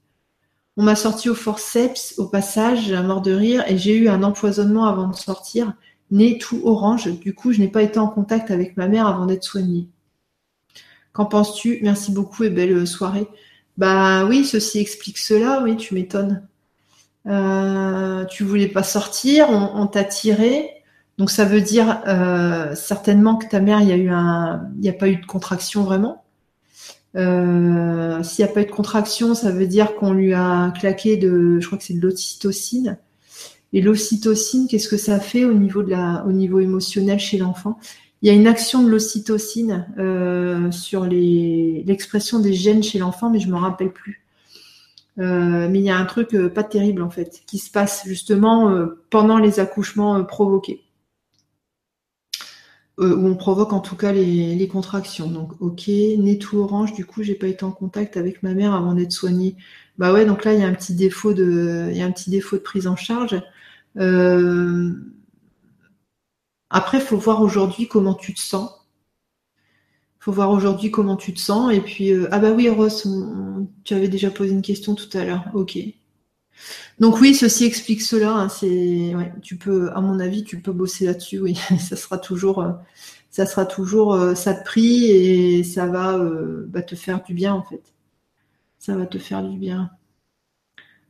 On 0.76 0.82
m'a 0.82 0.96
sorti 0.96 1.28
au 1.28 1.34
forceps, 1.34 2.14
au 2.18 2.26
passage, 2.26 2.92
mort 2.92 3.22
de 3.22 3.32
rire, 3.32 3.64
et 3.68 3.78
j'ai 3.78 3.96
eu 3.96 4.08
un 4.08 4.22
empoisonnement 4.22 4.86
avant 4.86 5.08
de 5.08 5.14
sortir, 5.14 5.74
nez 6.10 6.38
tout 6.38 6.60
orange. 6.64 7.20
Du 7.20 7.34
coup, 7.34 7.52
je 7.52 7.60
n'ai 7.60 7.68
pas 7.68 7.82
été 7.82 7.98
en 7.98 8.08
contact 8.08 8.50
avec 8.50 8.76
ma 8.76 8.88
mère 8.88 9.06
avant 9.06 9.26
d'être 9.26 9.44
soignée. 9.44 9.88
Qu'en 11.12 11.26
penses-tu? 11.26 11.78
Merci 11.82 12.10
beaucoup 12.10 12.42
et 12.42 12.50
belle 12.50 12.86
soirée. 12.86 13.28
Bah 13.78 14.24
oui, 14.26 14.44
ceci 14.44 14.80
explique 14.80 15.18
cela, 15.18 15.62
oui, 15.62 15.76
tu 15.76 15.94
m'étonnes. 15.94 16.46
Euh, 17.26 18.24
tu 18.26 18.44
voulais 18.44 18.68
pas 18.68 18.82
sortir, 18.82 19.48
on, 19.50 19.86
t'a 19.86 20.04
tiré. 20.04 20.70
Donc 21.18 21.30
ça 21.30 21.44
veut 21.44 21.60
dire 21.60 22.02
euh, 22.08 22.74
certainement 22.74 23.36
que 23.36 23.46
ta 23.46 23.60
mère, 23.60 23.80
il 23.80 23.88
y 23.88 23.92
a 23.92 23.96
eu 23.96 24.10
un, 24.10 24.68
il 24.76 24.80
n'y 24.80 24.88
a 24.88 24.92
pas 24.92 25.08
eu 25.08 25.16
de 25.16 25.26
contraction 25.26 25.84
vraiment. 25.84 26.23
Euh, 27.16 28.22
s'il 28.22 28.44
n'y 28.44 28.50
a 28.50 28.52
pas 28.52 28.62
eu 28.62 28.66
de 28.66 28.70
contraction, 28.70 29.34
ça 29.34 29.52
veut 29.52 29.66
dire 29.66 29.94
qu'on 29.94 30.12
lui 30.12 30.34
a 30.34 30.72
claqué 30.72 31.16
de, 31.16 31.58
je 31.60 31.66
crois 31.66 31.78
que 31.78 31.84
c'est 31.84 31.94
de 31.94 32.00
l'ocytocine. 32.00 32.98
Et 33.72 33.82
l'ocytocine, 33.82 34.66
qu'est-ce 34.68 34.88
que 34.88 34.96
ça 34.96 35.20
fait 35.20 35.44
au 35.44 35.54
niveau 35.54 35.82
de 35.82 35.90
la, 35.90 36.24
au 36.26 36.32
niveau 36.32 36.60
émotionnel 36.60 37.18
chez 37.18 37.38
l'enfant? 37.38 37.78
Il 38.22 38.28
y 38.28 38.30
a 38.30 38.34
une 38.34 38.46
action 38.46 38.82
de 38.82 38.88
l'ocytocine 38.88 39.86
euh, 39.98 40.70
sur 40.70 41.04
l'expression 41.04 42.38
des 42.38 42.52
gènes 42.54 42.82
chez 42.82 42.98
l'enfant, 42.98 43.30
mais 43.30 43.40
je 43.40 43.48
me 43.48 43.56
rappelle 43.56 43.92
plus. 43.92 44.24
Euh, 45.18 45.68
mais 45.68 45.78
il 45.78 45.84
y 45.84 45.90
a 45.90 45.96
un 45.96 46.06
truc 46.06 46.36
pas 46.48 46.64
terrible 46.64 47.00
en 47.00 47.10
fait 47.10 47.42
qui 47.46 47.58
se 47.58 47.70
passe 47.70 48.02
justement 48.04 48.88
pendant 49.10 49.38
les 49.38 49.60
accouchements 49.60 50.24
provoqués. 50.24 50.82
Où 52.98 53.26
on 53.26 53.34
provoque 53.36 53.72
en 53.72 53.80
tout 53.80 53.96
cas 53.96 54.12
les, 54.12 54.68
contractions. 54.68 55.28
Donc 55.30 55.52
ok, 55.60 55.88
nez 55.88 56.38
tout 56.38 56.58
orange, 56.58 56.92
du 56.94 57.04
coup 57.04 57.22
j'ai 57.22 57.34
pas 57.34 57.48
été 57.48 57.64
en 57.64 57.72
contact 57.72 58.16
avec 58.16 58.42
ma 58.42 58.54
mère 58.54 58.74
avant 58.74 58.94
d'être 58.94 59.12
soignée. 59.12 59.56
Bah 59.98 60.12
ouais, 60.12 60.26
donc 60.26 60.44
là 60.44 60.54
il 60.54 60.60
y 60.60 60.62
a 60.64 60.66
un 60.68 60.74
petit 60.74 60.94
défaut 60.94 61.34
de, 61.34 61.88
il 61.90 61.96
y 61.96 62.02
a 62.02 62.06
un 62.06 62.12
petit 62.12 62.30
défaut 62.30 62.56
de 62.56 62.62
prise 62.62 62.86
en 62.86 62.96
charge. 62.96 63.40
Après, 66.70 66.98
il 66.98 67.04
faut 67.04 67.16
voir 67.16 67.40
aujourd'hui 67.42 67.86
comment 67.88 68.14
tu 68.14 68.34
te 68.34 68.40
sens 68.40 68.84
faut 70.24 70.32
voir 70.32 70.50
aujourd'hui 70.50 70.90
comment 70.90 71.16
tu 71.16 71.34
te 71.34 71.38
sens. 71.38 71.72
Et 71.72 71.80
puis, 71.80 72.10
euh, 72.10 72.28
ah 72.32 72.38
bah 72.38 72.52
oui, 72.52 72.68
Ross, 72.70 73.06
tu 73.84 73.92
avais 73.92 74.08
déjà 74.08 74.30
posé 74.30 74.52
une 74.52 74.62
question 74.62 74.94
tout 74.94 75.14
à 75.18 75.24
l'heure. 75.24 75.44
Ok. 75.52 75.78
Donc 77.00 77.20
oui, 77.20 77.34
ceci 77.34 77.64
explique 77.64 78.02
cela. 78.02 78.32
Hein, 78.34 78.48
c'est, 78.48 79.14
tu 79.42 79.56
peux, 79.56 79.90
à 79.92 80.00
mon 80.00 80.20
avis, 80.20 80.44
tu 80.44 80.60
peux 80.60 80.72
bosser 80.72 81.06
là-dessus. 81.06 81.38
Oui, 81.40 81.54
ça 81.78 81.96
sera 81.96 82.18
toujours, 82.18 82.60
euh, 82.62 82.72
ça 83.30 83.46
sera 83.46 83.66
toujours, 83.66 84.14
euh, 84.14 84.34
ça 84.34 84.54
te 84.54 84.64
prie 84.64 85.06
et 85.06 85.64
ça 85.64 85.86
va 85.86 86.18
bah, 86.66 86.82
te 86.82 86.94
faire 86.94 87.22
du 87.22 87.34
bien 87.34 87.54
en 87.54 87.62
fait. 87.62 87.82
Ça 88.78 88.96
va 88.96 89.06
te 89.06 89.18
faire 89.18 89.42
du 89.42 89.58
bien. 89.58 89.90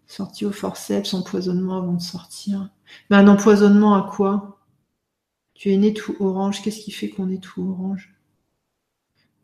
Sortie 0.06 0.46
au 0.46 0.52
forceps, 0.52 1.14
empoisonnement 1.14 1.78
avant 1.78 1.94
de 1.94 2.02
sortir. 2.02 2.70
Mais 3.10 3.16
un 3.16 3.28
empoisonnement 3.28 3.94
à 3.94 4.08
quoi? 4.10 4.60
Tu 5.54 5.72
es 5.72 5.76
né 5.76 5.92
tout 5.94 6.14
orange. 6.20 6.62
Qu'est-ce 6.62 6.80
qui 6.80 6.90
fait 6.92 7.08
qu'on 7.08 7.30
est 7.30 7.42
tout 7.42 7.62
orange? 7.62 8.14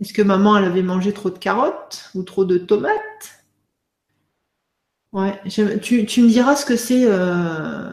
Est-ce 0.01 0.13
que 0.13 0.23
maman, 0.23 0.57
elle 0.57 0.65
avait 0.65 0.83
mangé 0.83 1.13
trop 1.13 1.31
de 1.31 1.39
carottes 1.39 2.11
ou 2.15 2.23
trop 2.23 2.45
de 2.45 2.59
tomates? 2.59 3.40
Ouais, 5.13 5.41
tu, 5.49 5.65
me 5.65 6.29
diras 6.29 6.55
ce 6.55 6.65
que 6.65 6.77
c'est 6.77 7.05
euh, 7.05 7.91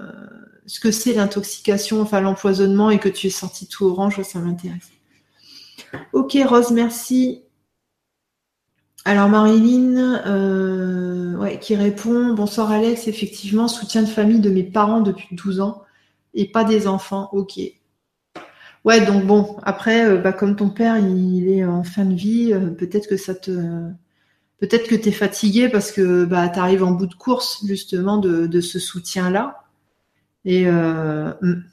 ce 0.67 0.79
que 0.79 0.91
c'est 0.91 1.13
l'intoxication, 1.13 1.99
enfin 2.01 2.21
l'empoisonnement 2.21 2.91
et 2.91 2.99
que 2.99 3.09
tu 3.09 3.27
es 3.27 3.31
sorti 3.31 3.67
tout 3.67 3.85
orange, 3.85 4.21
ça 4.21 4.39
m'intéresse. 4.39 4.91
Ok 6.13 6.37
Rose, 6.45 6.71
merci. 6.71 7.41
Alors 9.03 9.29
Marilyn, 9.29 10.21
euh, 10.27 11.55
qui 11.57 11.75
répond 11.75 12.33
Bonsoir 12.33 12.69
Alex, 12.71 13.07
effectivement, 13.07 13.67
soutien 13.67 14.03
de 14.03 14.07
famille 14.07 14.39
de 14.39 14.51
mes 14.51 14.63
parents 14.63 15.01
depuis 15.01 15.35
12 15.35 15.59
ans 15.61 15.83
et 16.35 16.51
pas 16.51 16.65
des 16.65 16.87
enfants. 16.87 17.29
Ok. 17.31 17.59
Ouais, 18.85 19.03
donc 19.05 19.25
bon, 19.25 19.57
après, 19.63 20.05
euh, 20.05 20.17
bah, 20.17 20.33
comme 20.33 20.55
ton 20.55 20.69
père, 20.69 20.99
il 20.99 21.49
est 21.49 21.65
en 21.65 21.83
fin 21.83 22.05
de 22.05 22.13
vie, 22.13 22.53
peut-être 22.77 23.07
que 23.07 23.17
ça 23.17 23.33
te. 23.33 23.89
Peut-être 24.59 24.87
que 24.87 24.95
tu 24.95 25.09
es 25.09 25.11
fatigué 25.11 25.69
parce 25.69 25.91
que 25.91 26.25
bah, 26.25 26.49
tu 26.49 26.59
arrives 26.59 26.83
en 26.83 26.91
bout 26.91 27.07
de 27.07 27.13
course, 27.13 27.63
justement, 27.65 28.17
de, 28.17 28.61
ce 28.61 28.79
soutien-là. 28.79 29.63
Et. 30.45 30.67
Euh, 30.67 31.31
hmm. 31.41 31.63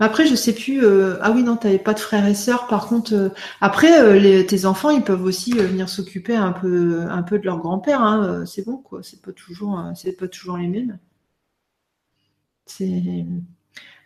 Après, 0.00 0.26
je 0.26 0.34
sais 0.34 0.54
plus. 0.54 0.84
ah 1.20 1.30
oui, 1.30 1.44
non, 1.44 1.56
tu 1.56 1.66
n'avais 1.66 1.78
pas 1.78 1.94
de 1.94 2.00
frères 2.00 2.26
et 2.26 2.34
sœurs. 2.34 2.66
Par 2.66 2.88
contre, 2.88 3.32
après, 3.60 4.44
tes 4.44 4.66
enfants, 4.66 4.90
ils 4.90 5.04
peuvent 5.04 5.24
aussi 5.24 5.52
venir 5.52 5.88
s'occuper 5.88 6.34
un 6.34 6.52
peu, 6.52 7.02
un 7.08 7.22
peu 7.22 7.38
de 7.38 7.44
leur 7.44 7.58
grand-père. 7.58 8.02
Hein, 8.02 8.44
c'est 8.44 8.66
bon, 8.66 8.76
quoi. 8.76 9.02
C'est 9.02 9.22
pas 9.22 9.32
toujours, 9.32 9.80
c'est 9.94 10.12
pas 10.12 10.28
toujours 10.28 10.56
les 10.56 10.66
mêmes. 10.66 10.98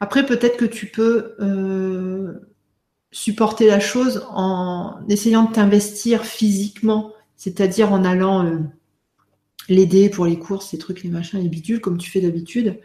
Après, 0.00 0.26
peut-être 0.26 0.56
que 0.56 0.64
tu 0.64 0.86
peux 0.86 1.34
euh, 1.40 2.38
supporter 3.10 3.66
la 3.66 3.80
chose 3.80 4.26
en 4.30 5.00
essayant 5.08 5.44
de 5.44 5.52
t'investir 5.52 6.24
physiquement, 6.24 7.12
c'est-à-dire 7.38 7.90
en 7.92 8.04
allant 8.04 8.44
euh, 8.44 8.58
l'aider 9.70 10.10
pour 10.10 10.26
les 10.26 10.38
courses, 10.38 10.72
les 10.72 10.78
trucs, 10.78 11.02
les 11.02 11.08
machins, 11.08 11.40
les 11.40 11.48
bidules, 11.48 11.80
comme 11.80 11.96
tu 11.96 12.10
fais 12.10 12.20
d'habitude, 12.20 12.78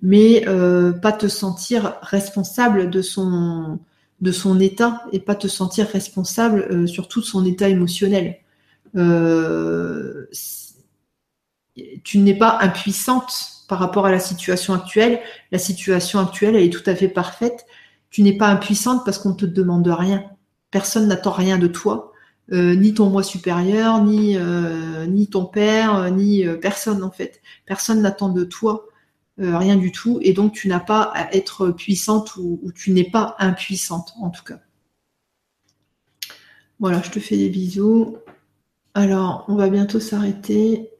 mais 0.00 0.48
euh, 0.48 0.92
pas 0.92 1.12
te 1.12 1.28
sentir 1.28 1.98
responsable 2.00 2.88
de 2.88 3.02
son 3.02 3.78
de 4.22 4.32
son 4.32 4.60
état 4.60 5.04
et 5.12 5.20
pas 5.20 5.34
te 5.34 5.46
sentir 5.46 5.88
responsable 5.88 6.88
sur 6.88 7.06
tout 7.06 7.20
son 7.20 7.44
état 7.44 7.68
émotionnel. 7.68 8.38
tu 12.02 12.18
n'es 12.18 12.38
pas 12.38 12.58
impuissante 12.62 13.56
par 13.68 13.78
rapport 13.78 14.06
à 14.06 14.10
la 14.10 14.18
situation 14.18 14.74
actuelle. 14.74 15.20
La 15.52 15.58
situation 15.58 16.20
actuelle, 16.20 16.56
elle 16.56 16.64
est 16.64 16.72
tout 16.72 16.88
à 16.88 16.94
fait 16.94 17.08
parfaite. 17.08 17.66
Tu 18.10 18.22
n'es 18.22 18.36
pas 18.36 18.48
impuissante 18.48 19.04
parce 19.04 19.18
qu'on 19.18 19.30
ne 19.30 19.34
te 19.34 19.46
demande 19.46 19.86
rien. 19.88 20.24
Personne 20.70 21.08
n'attend 21.08 21.32
rien 21.32 21.58
de 21.58 21.66
toi, 21.66 22.12
euh, 22.52 22.76
ni 22.76 22.94
ton 22.94 23.10
moi 23.10 23.24
supérieur, 23.24 24.02
ni, 24.04 24.36
euh, 24.36 25.06
ni 25.06 25.28
ton 25.28 25.46
père, 25.46 25.96
euh, 25.96 26.10
ni 26.10 26.44
personne 26.60 27.02
en 27.02 27.10
fait. 27.10 27.40
Personne 27.64 28.02
n'attend 28.02 28.28
de 28.28 28.44
toi 28.44 28.86
rien 29.38 29.76
du 29.76 29.92
tout, 29.92 30.18
et 30.22 30.32
donc 30.32 30.54
tu 30.54 30.66
n'as 30.66 30.80
pas 30.80 31.02
à 31.14 31.30
être 31.34 31.68
puissante 31.68 32.36
ou, 32.36 32.72
tu 32.74 32.92
n'es 32.92 33.04
pas 33.04 33.36
impuissante 33.38 34.14
en 34.18 34.30
tout 34.30 34.42
cas. 34.42 34.60
Voilà, 36.80 37.02
je 37.02 37.10
te 37.10 37.20
fais 37.20 37.36
des 37.36 37.50
bisous. 37.50 38.16
Alors, 38.94 39.44
on 39.48 39.56
va 39.56 39.68
bientôt 39.68 40.00
s'arrêter. 40.00 40.90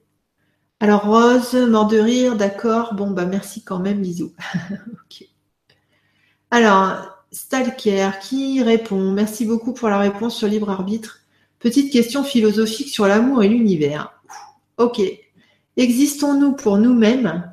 Alors 0.80 1.06
Rose, 1.06 1.54
mort 1.54 1.86
de 1.86 1.98
rire, 1.98 2.36
d'accord. 2.36 2.94
Bon, 2.94 3.10
bah 3.10 3.24
merci 3.24 3.62
quand 3.64 3.78
même, 3.78 4.02
bisous. 4.02 4.34
Alors, 6.50 7.24
Stalker, 7.32 8.10
qui 8.20 8.62
répond? 8.62 9.12
Merci 9.12 9.46
beaucoup 9.46 9.72
pour 9.72 9.88
la 9.88 9.98
réponse 9.98 10.36
sur 10.36 10.46
libre 10.48 10.70
arbitre. 10.70 11.25
Petite 11.58 11.92
question 11.92 12.22
philosophique 12.22 12.88
sur 12.88 13.06
l'amour 13.06 13.42
et 13.42 13.48
l'univers. 13.48 14.20
Ok. 14.76 15.00
Existons-nous 15.76 16.52
pour 16.52 16.78
nous-mêmes? 16.78 17.52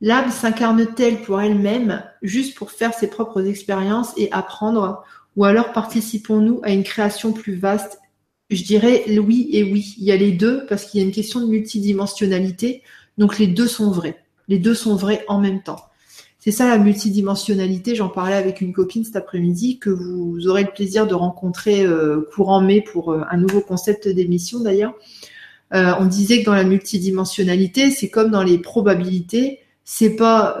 L'âme 0.00 0.30
s'incarne-t-elle 0.30 1.22
pour 1.22 1.40
elle-même, 1.40 2.02
juste 2.22 2.56
pour 2.56 2.72
faire 2.72 2.94
ses 2.94 3.08
propres 3.08 3.46
expériences 3.46 4.12
et 4.16 4.30
apprendre? 4.32 5.04
Ou 5.36 5.44
alors 5.44 5.72
participons-nous 5.72 6.60
à 6.64 6.70
une 6.70 6.84
création 6.84 7.32
plus 7.32 7.54
vaste? 7.54 8.00
Je 8.48 8.64
dirais 8.64 9.04
oui 9.18 9.48
et 9.52 9.62
oui. 9.62 9.94
Il 9.98 10.04
y 10.04 10.12
a 10.12 10.16
les 10.16 10.32
deux 10.32 10.66
parce 10.66 10.86
qu'il 10.86 11.00
y 11.00 11.04
a 11.04 11.06
une 11.06 11.12
question 11.12 11.40
de 11.40 11.46
multidimensionnalité. 11.46 12.82
Donc 13.18 13.38
les 13.38 13.46
deux 13.46 13.68
sont 13.68 13.90
vrais. 13.90 14.24
Les 14.48 14.58
deux 14.58 14.74
sont 14.74 14.96
vrais 14.96 15.24
en 15.28 15.40
même 15.40 15.62
temps. 15.62 15.84
C'est 16.40 16.50
ça 16.50 16.68
la 16.68 16.78
multidimensionnalité. 16.78 17.94
J'en 17.94 18.08
parlais 18.08 18.34
avec 18.34 18.60
une 18.60 18.72
copine 18.72 19.04
cet 19.04 19.14
après-midi 19.14 19.78
que 19.78 19.90
vous 19.90 20.48
aurez 20.48 20.64
le 20.64 20.70
plaisir 20.70 21.06
de 21.06 21.14
rencontrer 21.14 21.84
euh, 21.84 22.28
courant 22.34 22.60
mai 22.60 22.80
pour 22.80 23.12
euh, 23.12 23.22
un 23.30 23.36
nouveau 23.36 23.60
concept 23.60 24.08
d'émission 24.08 24.60
d'ailleurs. 24.60 24.94
Euh, 25.72 25.92
on 26.00 26.06
disait 26.06 26.40
que 26.40 26.46
dans 26.46 26.54
la 26.54 26.64
multidimensionnalité, 26.64 27.92
c'est 27.92 28.08
comme 28.08 28.30
dans 28.30 28.42
les 28.42 28.58
probabilités. 28.58 29.60
C'est 29.84 30.16
pas 30.16 30.58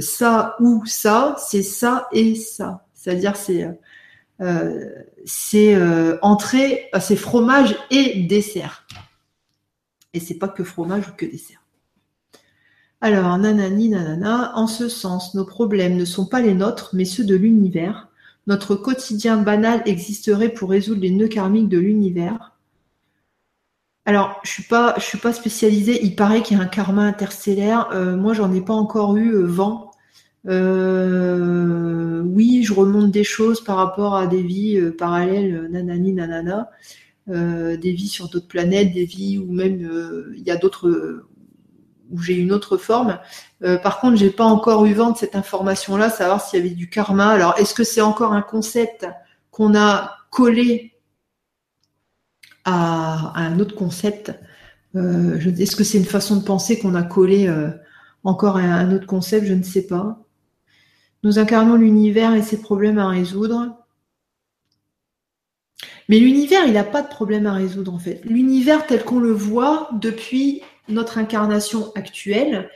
ça 0.00 0.56
ou 0.60 0.82
ça, 0.86 1.36
c'est 1.38 1.62
ça 1.62 2.08
et 2.12 2.34
ça. 2.34 2.86
C'est-à-dire 2.94 3.36
c'est 3.36 3.68
euh, 4.40 4.90
c'est 5.24 5.74
euh, 5.74 6.18
entrée, 6.22 6.88
euh, 6.94 7.00
c'est 7.00 7.16
fromage 7.16 7.76
et 7.90 8.22
dessert. 8.22 8.86
Et 10.12 10.20
c'est 10.20 10.34
pas 10.34 10.48
que 10.48 10.64
fromage 10.64 11.08
ou 11.08 11.12
que 11.16 11.26
dessert. 11.26 11.63
Alors, 13.00 13.36
nanani, 13.38 13.90
nanana, 13.90 14.52
en 14.56 14.66
ce 14.66 14.88
sens, 14.88 15.34
nos 15.34 15.44
problèmes 15.44 15.96
ne 15.96 16.04
sont 16.04 16.26
pas 16.26 16.40
les 16.40 16.54
nôtres, 16.54 16.90
mais 16.94 17.04
ceux 17.04 17.24
de 17.24 17.36
l'univers. 17.36 18.08
notre 18.46 18.74
quotidien 18.76 19.38
banal 19.38 19.82
existerait 19.86 20.50
pour 20.50 20.70
résoudre 20.70 21.00
les 21.02 21.10
nœuds 21.10 21.28
karmiques 21.28 21.68
de 21.68 21.78
l'univers. 21.78 22.54
Alors, 24.06 24.40
je 24.44 24.50
suis 24.50 24.64
suis 24.98 25.18
pas 25.18 25.32
spécialisée. 25.32 26.04
Il 26.04 26.14
paraît 26.14 26.42
qu'il 26.42 26.56
y 26.58 26.60
a 26.60 26.62
un 26.62 26.66
karma 26.66 27.02
interstellaire. 27.04 27.90
Euh, 27.92 28.16
moi, 28.16 28.34
j'en 28.34 28.52
ai 28.52 28.60
pas 28.60 28.74
encore 28.74 29.16
eu 29.16 29.34
euh, 29.34 29.46
vent. 29.46 29.90
Euh, 30.46 32.20
oui, 32.22 32.62
je 32.64 32.74
remonte 32.74 33.10
des 33.10 33.24
choses 33.24 33.62
par 33.64 33.76
rapport 33.76 34.14
à 34.14 34.26
des 34.26 34.42
vies 34.42 34.78
parallèles, 34.98 35.68
nanani, 35.70 36.12
nanana, 36.12 36.70
des 37.28 37.92
vies 37.92 38.08
sur 38.08 38.28
d'autres 38.28 38.48
planètes, 38.48 38.92
des 38.92 39.06
vies 39.06 39.38
où 39.38 39.50
même 39.52 39.80
il 40.36 40.42
y 40.42 40.50
a 40.50 40.56
d'autres 40.56 41.24
où 42.10 42.20
j'ai 42.20 42.34
une 42.34 42.52
autre 42.52 42.76
forme. 42.76 43.18
par 43.82 44.00
contre, 44.00 44.16
j'ai 44.16 44.30
pas 44.30 44.44
encore 44.44 44.84
eu 44.84 44.92
vent 44.92 45.12
de 45.12 45.16
cette 45.16 45.36
information-là, 45.36 46.10
savoir 46.10 46.40
s'il 46.40 46.58
y 46.58 46.66
avait 46.66 46.74
du 46.74 46.90
karma. 46.90 47.30
Alors, 47.30 47.54
est-ce 47.58 47.74
que 47.74 47.84
c'est 47.84 48.00
encore 48.02 48.32
un 48.32 48.42
concept 48.42 49.06
qu'on 49.50 49.74
a 49.74 50.16
collé 50.30 50.94
à, 52.64 53.32
un 53.36 53.60
autre 53.60 53.74
concept? 53.74 54.32
Euh, 54.96 55.38
Est-ce 55.58 55.76
que 55.76 55.84
c'est 55.84 55.98
une 55.98 56.04
façon 56.04 56.36
de 56.36 56.44
penser 56.44 56.78
qu'on 56.78 56.94
a 56.94 57.02
collé 57.02 57.48
euh, 57.48 57.70
encore 58.24 58.56
à 58.56 58.62
un 58.62 58.92
autre 58.92 59.06
concept? 59.06 59.46
Je 59.46 59.54
ne 59.54 59.62
sais 59.62 59.86
pas. 59.86 60.18
Nous 61.22 61.38
incarnons 61.38 61.76
l'univers 61.76 62.34
et 62.34 62.42
ses 62.42 62.60
problèmes 62.60 62.98
à 62.98 63.08
résoudre. 63.08 63.78
Mais 66.08 66.18
l'univers, 66.18 66.66
il 66.66 66.74
n'a 66.74 66.84
pas 66.84 67.02
de 67.02 67.08
problème 67.08 67.46
à 67.46 67.54
résoudre 67.54 67.94
en 67.94 67.98
fait. 67.98 68.20
L'univers 68.24 68.86
tel 68.86 69.04
qu'on 69.04 69.20
le 69.20 69.32
voit 69.32 69.88
depuis 69.94 70.60
notre 70.88 71.18
incarnation 71.18 71.92
actuelle, 71.94 72.68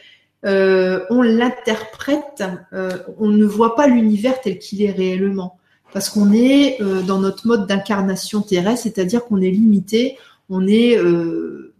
euh, 0.46 1.04
on 1.10 1.22
l'interprète, 1.22 2.44
euh, 2.72 2.96
on 3.18 3.28
ne 3.28 3.44
voit 3.44 3.74
pas 3.74 3.88
l'univers 3.88 4.40
tel 4.40 4.58
qu'il 4.58 4.82
est 4.82 4.92
réellement 4.92 5.58
parce 5.92 6.10
qu'on 6.10 6.32
est 6.32 6.80
euh, 6.80 7.02
dans 7.02 7.18
notre 7.18 7.46
mode 7.46 7.66
d'incarnation 7.66 8.42
terrestre, 8.42 8.82
c'est-à-dire 8.84 9.24
qu'on 9.24 9.40
est 9.40 9.50
limité, 9.50 10.16
on 10.50 10.66
est 10.66 10.96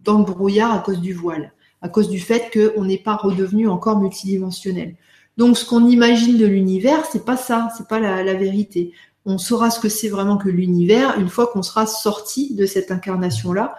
dans 0.03 0.19
le 0.19 0.25
brouillard 0.25 0.71
à 0.71 0.79
cause 0.79 0.99
du 0.99 1.13
voile, 1.13 1.53
à 1.81 1.89
cause 1.89 2.09
du 2.09 2.19
fait 2.19 2.51
qu'on 2.53 2.85
n'est 2.85 2.99
pas 2.99 3.15
redevenu 3.15 3.67
encore 3.67 3.99
multidimensionnel. 3.99 4.95
Donc, 5.37 5.57
ce 5.57 5.65
qu'on 5.65 5.87
imagine 5.87 6.37
de 6.37 6.45
l'univers, 6.45 7.05
c'est 7.05 7.23
pas 7.23 7.37
ça, 7.37 7.69
c'est 7.77 7.87
pas 7.87 7.99
la, 7.99 8.33
vérité. 8.33 8.91
On 9.25 9.37
saura 9.37 9.69
ce 9.69 9.79
que 9.79 9.89
c'est 9.89 10.09
vraiment 10.09 10.37
que 10.37 10.49
l'univers 10.49 11.19
une 11.19 11.27
fois 11.27 11.47
qu'on 11.47 11.61
sera 11.61 11.85
sorti 11.85 12.55
de 12.55 12.65
cette 12.65 12.91
incarnation-là, 12.91 13.75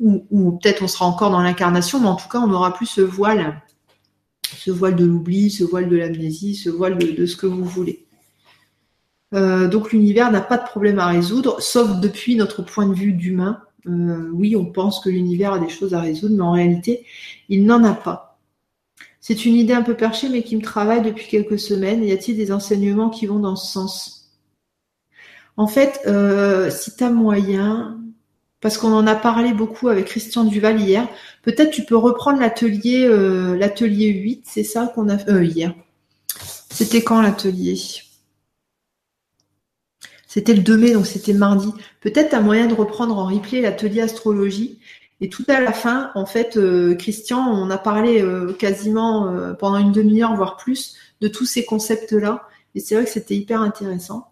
ou, 0.00 0.24
ou 0.30 0.52
peut-être 0.52 0.82
on 0.82 0.88
sera 0.88 1.06
encore 1.06 1.30
dans 1.30 1.42
l'incarnation, 1.42 2.00
mais 2.00 2.06
en 2.06 2.16
tout 2.16 2.28
cas, 2.28 2.38
on 2.38 2.46
n'aura 2.46 2.72
plus 2.72 2.86
ce 2.86 3.00
voile, 3.00 3.60
ce 4.56 4.70
voile 4.70 4.96
de 4.96 5.04
l'oubli, 5.04 5.50
ce 5.50 5.64
voile 5.64 5.88
de 5.88 5.96
l'amnésie, 5.96 6.54
ce 6.54 6.70
voile 6.70 6.96
de 6.96 7.26
ce 7.26 7.36
que 7.36 7.46
vous 7.46 7.64
voulez. 7.64 8.04
Euh, 9.34 9.68
donc 9.68 9.92
l'univers 9.92 10.30
n'a 10.30 10.40
pas 10.40 10.56
de 10.58 10.64
problème 10.64 10.98
à 10.98 11.08
résoudre, 11.08 11.60
sauf 11.60 11.98
depuis 12.00 12.36
notre 12.36 12.62
point 12.62 12.86
de 12.86 12.94
vue 12.94 13.12
d'humain. 13.12 13.60
Euh, 13.86 14.30
oui, 14.32 14.56
on 14.56 14.66
pense 14.66 15.00
que 15.00 15.10
l'univers 15.10 15.54
a 15.54 15.58
des 15.58 15.68
choses 15.68 15.92
à 15.94 16.00
résoudre, 16.00 16.36
mais 16.36 16.42
en 16.42 16.52
réalité, 16.52 17.04
il 17.48 17.66
n'en 17.66 17.82
a 17.84 17.92
pas. 17.92 18.38
C'est 19.20 19.46
une 19.46 19.54
idée 19.54 19.72
un 19.72 19.82
peu 19.82 19.94
perchée, 19.94 20.28
mais 20.28 20.42
qui 20.42 20.56
me 20.56 20.62
travaille 20.62 21.02
depuis 21.02 21.26
quelques 21.28 21.58
semaines. 21.58 22.04
Y 22.04 22.12
a-t-il 22.12 22.36
des 22.36 22.52
enseignements 22.52 23.10
qui 23.10 23.26
vont 23.26 23.38
dans 23.38 23.56
ce 23.56 23.72
sens? 23.72 24.23
En 25.56 25.66
fait, 25.66 26.00
euh, 26.06 26.70
si 26.70 26.96
tu 26.96 27.04
as 27.04 27.10
moyen, 27.10 28.00
parce 28.60 28.78
qu'on 28.78 28.92
en 28.92 29.06
a 29.06 29.14
parlé 29.14 29.52
beaucoup 29.52 29.88
avec 29.88 30.06
Christian 30.06 30.44
Duval 30.44 30.80
hier, 30.80 31.06
peut-être 31.42 31.70
tu 31.70 31.84
peux 31.84 31.96
reprendre 31.96 32.40
l'atelier 32.40 33.06
l'atelier 33.56 34.08
8, 34.08 34.44
c'est 34.46 34.64
ça 34.64 34.90
qu'on 34.94 35.08
a 35.08 35.18
fait 35.18 35.46
hier. 35.46 35.74
C'était 36.70 37.02
quand 37.02 37.20
l'atelier? 37.22 37.76
C'était 40.34 40.54
le 40.54 40.62
2 40.62 40.76
mai, 40.76 40.92
donc 40.92 41.06
c'était 41.06 41.32
mardi. 41.32 41.72
Peut-être 42.00 42.34
un 42.34 42.40
moyen 42.40 42.66
de 42.66 42.74
reprendre 42.74 43.16
en 43.16 43.26
replay 43.26 43.60
l'atelier 43.60 44.00
astrologie. 44.00 44.80
Et 45.20 45.28
tout 45.28 45.44
à 45.46 45.60
la 45.60 45.72
fin, 45.72 46.10
en 46.16 46.26
fait, 46.26 46.56
euh, 46.56 46.96
Christian, 46.96 47.38
on 47.38 47.70
a 47.70 47.78
parlé 47.78 48.20
euh, 48.20 48.52
quasiment 48.52 49.28
euh, 49.28 49.52
pendant 49.52 49.78
une 49.78 49.92
demi-heure, 49.92 50.34
voire 50.34 50.56
plus, 50.56 50.96
de 51.20 51.28
tous 51.28 51.46
ces 51.46 51.64
concepts-là. 51.64 52.48
Et 52.74 52.80
c'est 52.80 52.96
vrai 52.96 53.04
que 53.04 53.10
c'était 53.12 53.36
hyper 53.36 53.60
intéressant. 53.60 54.26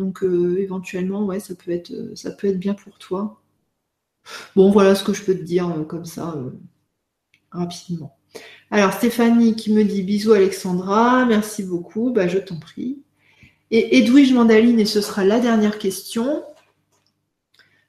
Donc 0.00 0.22
éventuellement, 0.22 1.24
ouais, 1.26 1.40
ça 1.40 1.54
peut 1.54 1.70
être, 1.70 1.92
ça 2.14 2.30
peut 2.30 2.48
être 2.48 2.58
bien 2.58 2.74
pour 2.74 2.98
toi. 2.98 3.40
Bon, 4.56 4.70
voilà 4.70 4.94
ce 4.94 5.04
que 5.04 5.12
je 5.12 5.22
peux 5.22 5.34
te 5.34 5.42
dire 5.42 5.84
comme 5.88 6.06
ça 6.06 6.34
rapidement. 7.50 8.16
Alors 8.70 8.92
Stéphanie 8.94 9.56
qui 9.56 9.72
me 9.72 9.84
dit 9.84 10.02
bisous 10.02 10.32
Alexandra, 10.32 11.26
merci 11.26 11.64
beaucoup, 11.64 12.12
bah, 12.12 12.28
je 12.28 12.38
t'en 12.38 12.58
prie. 12.58 13.02
Et 13.70 13.98
Edwige 13.98 14.32
Mandaline, 14.32 14.80
et 14.80 14.86
ce 14.86 15.02
sera 15.02 15.22
la 15.24 15.38
dernière 15.38 15.78
question. 15.78 16.42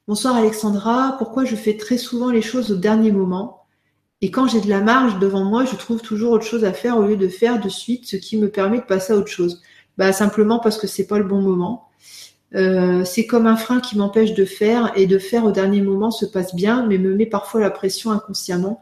Bonsoir 0.08 0.36
Alexandra, 0.36 1.16
pourquoi 1.18 1.46
je 1.46 1.56
fais 1.56 1.78
très 1.78 1.98
souvent 1.98 2.30
les 2.30 2.42
choses 2.42 2.72
au 2.72 2.76
dernier 2.76 3.12
moment? 3.12 3.68
Et 4.22 4.32
quand 4.32 4.48
j'ai 4.48 4.60
de 4.62 4.70
la 4.70 4.82
marge 4.82 5.18
devant 5.20 5.46
moi, 5.46 5.64
je 5.64 5.76
trouve 5.76 6.02
toujours 6.02 6.34
autre 6.34 6.46
chose 6.46 6.66
à 6.66 6.74
faire 6.74 6.98
au 6.98 7.04
lieu 7.04 7.18
de 7.18 7.28
faire 7.30 7.62
de 7.62 7.70
suite 7.70 8.06
ce 8.08 8.18
qui 8.18 8.38
me 8.38 8.50
permet 8.52 8.80
de 8.80 8.84
passer 8.84 9.14
à 9.14 9.16
autre 9.16 9.32
chose. 9.32 9.62
Bah, 9.98 10.12
simplement 10.14 10.60
parce 10.60 10.78
que 10.78 10.88
c'est 10.88 11.08
pas 11.08 11.18
le 11.18 11.24
bon 11.24 11.42
moment. 11.42 11.91
Euh, 12.54 13.06
c'est 13.06 13.26
comme 13.26 13.48
un 13.48 13.56
frein 13.56 13.80
qui 13.80 13.98
m'empêche 13.98 14.34
de 14.34 14.46
faire 14.46 14.92
et 14.96 15.08
de 15.08 15.18
faire 15.18 15.46
au 15.46 15.52
dernier 15.52 15.82
moment 15.82 16.12
se 16.12 16.26
passe 16.26 16.54
bien, 16.54 16.86
mais 16.86 16.98
me 16.98 17.16
met 17.16 17.26
parfois 17.26 17.62
la 17.62 17.72
pression 17.72 18.12
inconsciemment. 18.12 18.82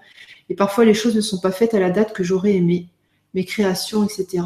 Et 0.50 0.56
parfois 0.56 0.86
les 0.86 0.94
choses 0.94 1.16
ne 1.16 1.22
sont 1.22 1.40
pas 1.40 1.52
faites 1.52 1.74
à 1.74 1.80
la 1.80 1.92
date 1.92 2.14
que 2.14 2.24
j'aurais 2.24 2.56
aimé, 2.56 2.88
mes 3.34 3.46
créations, 3.46 4.04
etc. 4.04 4.44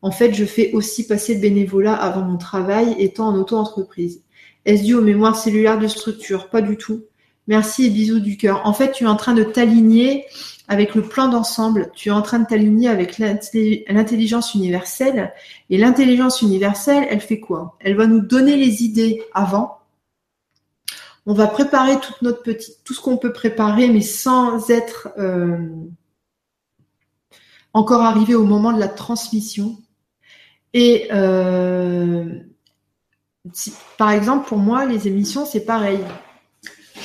En 0.00 0.10
fait, 0.10 0.32
je 0.34 0.44
fais 0.44 0.72
aussi 0.72 1.06
passer 1.06 1.34
le 1.34 1.40
bénévolat 1.40 1.94
avant 1.94 2.22
mon 2.22 2.38
travail 2.38 2.94
étant 2.98 3.28
en 3.28 3.36
auto-entreprise. 3.36 4.22
Est-ce 4.64 4.84
dû 4.84 4.94
aux 4.94 5.02
mémoires 5.02 5.36
cellulaires 5.36 5.78
de 5.78 5.88
structure? 5.88 6.48
Pas 6.48 6.62
du 6.62 6.76
tout. 6.76 7.04
Merci 7.46 7.86
et 7.86 7.90
bisous 7.90 8.20
du 8.20 8.36
cœur. 8.36 8.62
En 8.64 8.72
fait, 8.72 8.92
tu 8.92 9.04
es 9.04 9.06
en 9.06 9.16
train 9.16 9.34
de 9.34 9.44
t'aligner 9.44 10.24
avec 10.66 10.94
le 10.94 11.02
plan 11.02 11.28
d'ensemble. 11.28 11.90
Tu 11.94 12.08
es 12.08 12.12
en 12.12 12.22
train 12.22 12.38
de 12.38 12.46
t'aligner 12.46 12.88
avec 12.88 13.18
l'intelligence 13.18 14.54
universelle. 14.54 15.32
Et 15.68 15.76
l'intelligence 15.76 16.40
universelle, 16.40 17.06
elle 17.10 17.20
fait 17.20 17.40
quoi? 17.40 17.76
Elle 17.80 17.96
va 17.96 18.06
nous 18.06 18.20
donner 18.20 18.56
les 18.56 18.82
idées 18.82 19.22
avant. 19.34 19.78
On 21.26 21.34
va 21.34 21.46
préparer 21.46 22.00
toute 22.00 22.20
notre 22.22 22.42
petite, 22.42 22.78
tout 22.84 22.94
ce 22.94 23.00
qu'on 23.00 23.16
peut 23.16 23.32
préparer, 23.32 23.88
mais 23.88 24.02
sans 24.02 24.70
être 24.70 25.08
euh, 25.18 25.68
encore 27.72 28.02
arrivé 28.02 28.34
au 28.34 28.44
moment 28.44 28.72
de 28.72 28.80
la 28.80 28.88
transmission. 28.88 29.78
Et 30.74 31.08
euh, 31.12 32.40
par 33.96 34.10
exemple, 34.10 34.48
pour 34.48 34.58
moi, 34.58 34.86
les 34.86 35.08
émissions, 35.08 35.46
c'est 35.46 35.64
pareil. 35.64 36.00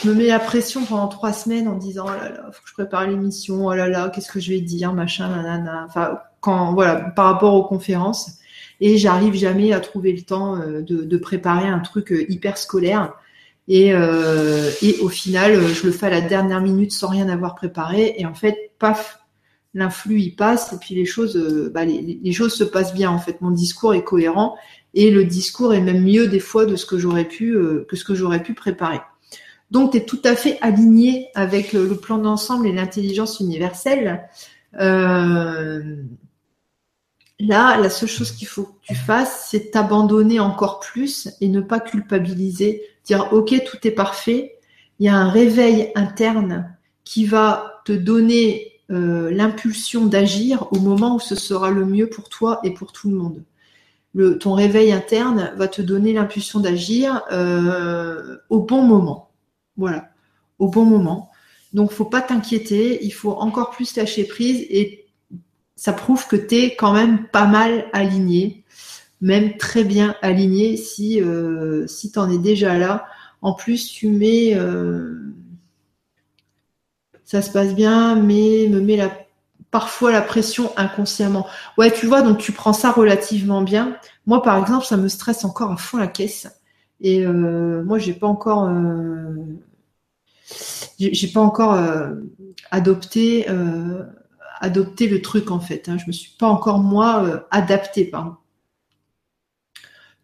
Je 0.01 0.09
me 0.09 0.15
mets 0.15 0.27
la 0.27 0.39
pression 0.39 0.85
pendant 0.85 1.07
trois 1.07 1.33
semaines 1.33 1.67
en 1.67 1.75
disant 1.75 2.05
oh 2.07 2.11
là 2.11 2.29
là, 2.29 2.49
faut 2.51 2.63
que 2.63 2.69
je 2.69 2.73
prépare 2.73 3.07
l'émission, 3.07 3.67
oh 3.67 3.73
là 3.73 3.87
là, 3.87 4.09
qu'est-ce 4.09 4.31
que 4.31 4.39
je 4.39 4.51
vais 4.51 4.61
dire, 4.61 4.93
machin, 4.93 5.29
nanana. 5.29 5.85
Enfin, 5.87 6.19
quand 6.41 6.73
voilà, 6.73 6.95
par 6.95 7.25
rapport 7.25 7.53
aux 7.53 7.63
conférences. 7.63 8.37
Et 8.81 8.97
j'arrive 8.97 9.33
jamais 9.33 9.73
à 9.73 9.81
trouver 9.81 10.13
le 10.13 10.21
temps 10.21 10.55
euh, 10.55 10.81
de, 10.81 11.17
préparer 11.17 11.67
un 11.67 11.79
truc 11.79 12.13
euh, 12.13 12.25
hyper 12.31 12.57
scolaire. 12.57 13.13
Et, 13.67 13.89
et 13.89 14.99
au 15.01 15.09
final, 15.09 15.61
je 15.61 15.85
le 15.85 15.91
fais 15.91 16.07
à 16.07 16.09
la 16.09 16.21
dernière 16.21 16.59
minute 16.59 16.91
sans 16.91 17.07
rien 17.07 17.29
avoir 17.29 17.53
préparé. 17.53 18.15
Et 18.17 18.25
en 18.25 18.33
fait, 18.33 18.71
paf, 18.79 19.19
l'influx 19.73 20.19
y 20.21 20.31
passe 20.31 20.73
et 20.73 20.77
puis 20.77 20.95
les 20.95 21.05
choses, 21.05 21.37
euh, 21.37 21.71
bah, 21.73 21.85
les, 21.85 22.31
choses 22.31 22.53
se 22.53 22.63
passent 22.63 22.93
bien 22.93 23.11
en 23.11 23.19
fait. 23.19 23.41
Mon 23.41 23.51
discours 23.51 23.93
est 23.93 24.03
cohérent 24.03 24.55
et 24.93 25.11
le 25.11 25.25
discours 25.25 25.73
est 25.73 25.81
même 25.81 26.03
mieux 26.03 26.27
des 26.27 26.39
fois 26.39 26.65
de 26.65 26.75
ce 26.75 26.85
que 26.85 26.97
j'aurais 26.97 27.25
pu 27.25 27.55
euh, 27.55 27.85
que 27.87 27.95
ce 27.95 28.03
que 28.03 28.15
j'aurais 28.15 28.41
pu 28.41 28.53
préparer. 28.53 28.99
Donc 29.71 29.91
tu 29.91 29.97
es 29.97 30.05
tout 30.05 30.21
à 30.23 30.35
fait 30.35 30.57
aligné 30.61 31.27
avec 31.35 31.73
le, 31.73 31.95
plan 31.95 32.17
d'ensemble 32.17 32.67
et 32.67 32.71
l'intelligence 32.71 33.39
universelle. 33.39 34.27
Euh, 34.79 36.03
là, 37.39 37.77
la 37.77 37.89
seule 37.89 38.09
chose 38.09 38.31
qu'il 38.31 38.47
faut 38.47 38.63
que 38.63 38.79
tu 38.81 38.95
fasses, 38.95 39.47
c'est 39.49 39.71
t'abandonner 39.71 40.39
encore 40.39 40.79
plus 40.79 41.29
et 41.41 41.47
ne 41.47 41.61
pas 41.61 41.79
culpabiliser. 41.79 42.81
Dire 43.05 43.29
ok, 43.31 43.63
tout 43.65 43.87
est 43.87 43.91
parfait. 43.91 44.57
Il 44.99 45.05
y 45.05 45.09
a 45.09 45.15
un 45.15 45.29
réveil 45.29 45.91
interne 45.95 46.75
qui 47.03 47.25
va 47.25 47.81
te 47.85 47.93
donner 47.93 48.69
euh, 48.91 49.29
l'impulsion 49.31 50.07
d'agir 50.07 50.67
au 50.71 50.79
moment 50.79 51.15
où 51.15 51.19
ce 51.19 51.35
sera 51.35 51.69
le 51.69 51.85
mieux 51.85 52.09
pour 52.09 52.27
toi 52.27 52.59
et 52.63 52.71
pour 52.73 52.91
tout 52.91 53.09
le 53.09 53.15
monde. 53.15 53.43
Le, 54.15 54.39
ton 54.39 54.53
réveil 54.53 54.91
interne 54.91 55.53
va 55.55 55.67
te 55.67 55.83
donner 55.83 56.13
l'impulsion 56.13 56.59
d'agir 56.59 57.21
euh, 57.31 58.37
au 58.49 58.59
bon 58.61 58.81
moment. 58.81 59.28
Voilà, 59.79 60.11
au 60.59 60.67
bon 60.67 60.85
moment. 60.85 61.31
Donc, 61.73 61.91
faut 61.91 62.05
pas 62.05 62.21
t'inquiéter, 62.21 63.03
il 63.03 63.11
faut 63.11 63.31
encore 63.31 63.71
plus 63.71 63.95
lâcher 63.95 64.25
prise 64.25 64.65
et 64.69 65.07
ça 65.75 65.93
prouve 65.93 66.27
que 66.27 66.35
tu 66.35 66.55
es 66.55 66.75
quand 66.75 66.93
même 66.93 67.27
pas 67.27 67.47
mal 67.47 67.87
aligné, 67.93 68.63
même 69.21 69.57
très 69.57 69.83
bien 69.83 70.15
aligné 70.21 70.77
si, 70.77 71.21
euh, 71.21 71.87
si 71.87 72.11
tu 72.11 72.19
en 72.19 72.29
es 72.29 72.37
déjà 72.37 72.77
là. 72.77 73.07
En 73.41 73.53
plus, 73.53 73.87
tu 73.89 74.09
mets 74.09 74.55
ça 77.29 77.43
se 77.43 77.51
passe 77.51 77.75
bien, 77.75 78.15
mais 78.15 78.67
me 78.69 78.81
met 78.81 78.95
la 78.95 79.11
parfois 79.69 80.11
la 80.11 80.23
pression 80.23 80.71
inconsciemment. 80.77 81.45
Ouais, 81.77 81.91
tu 81.91 82.07
vois, 82.07 82.23
donc 82.23 82.39
tu 82.39 82.51
prends 82.51 82.73
ça 82.73 82.91
relativement 82.91 83.61
bien. 83.61 83.97
Moi, 84.25 84.41
par 84.41 84.57
exemple, 84.57 84.85
ça 84.85 84.97
me 84.97 85.07
stresse 85.07 85.45
encore 85.45 85.71
à 85.71 85.77
fond 85.77 85.97
la 85.97 86.07
caisse. 86.07 86.47
Et 87.01 87.25
euh, 87.25 87.83
moi, 87.83 87.99
j'ai 87.99 88.13
pas 88.13 88.25
encore, 88.25 88.65
euh, 88.65 89.35
j'ai 90.99 91.27
pas 91.27 91.41
encore 91.41 91.73
euh, 91.73 92.15
adopté, 92.71 93.45
adopté 94.59 95.07
le 95.07 95.21
truc 95.21 95.51
en 95.51 95.59
fait. 95.59 95.89
Hein. 95.89 95.97
Je 95.97 96.07
me 96.07 96.11
suis 96.11 96.31
pas 96.37 96.47
encore 96.47 96.79
moi 96.79 97.47
adapté, 97.51 98.05
pardon. 98.05 98.35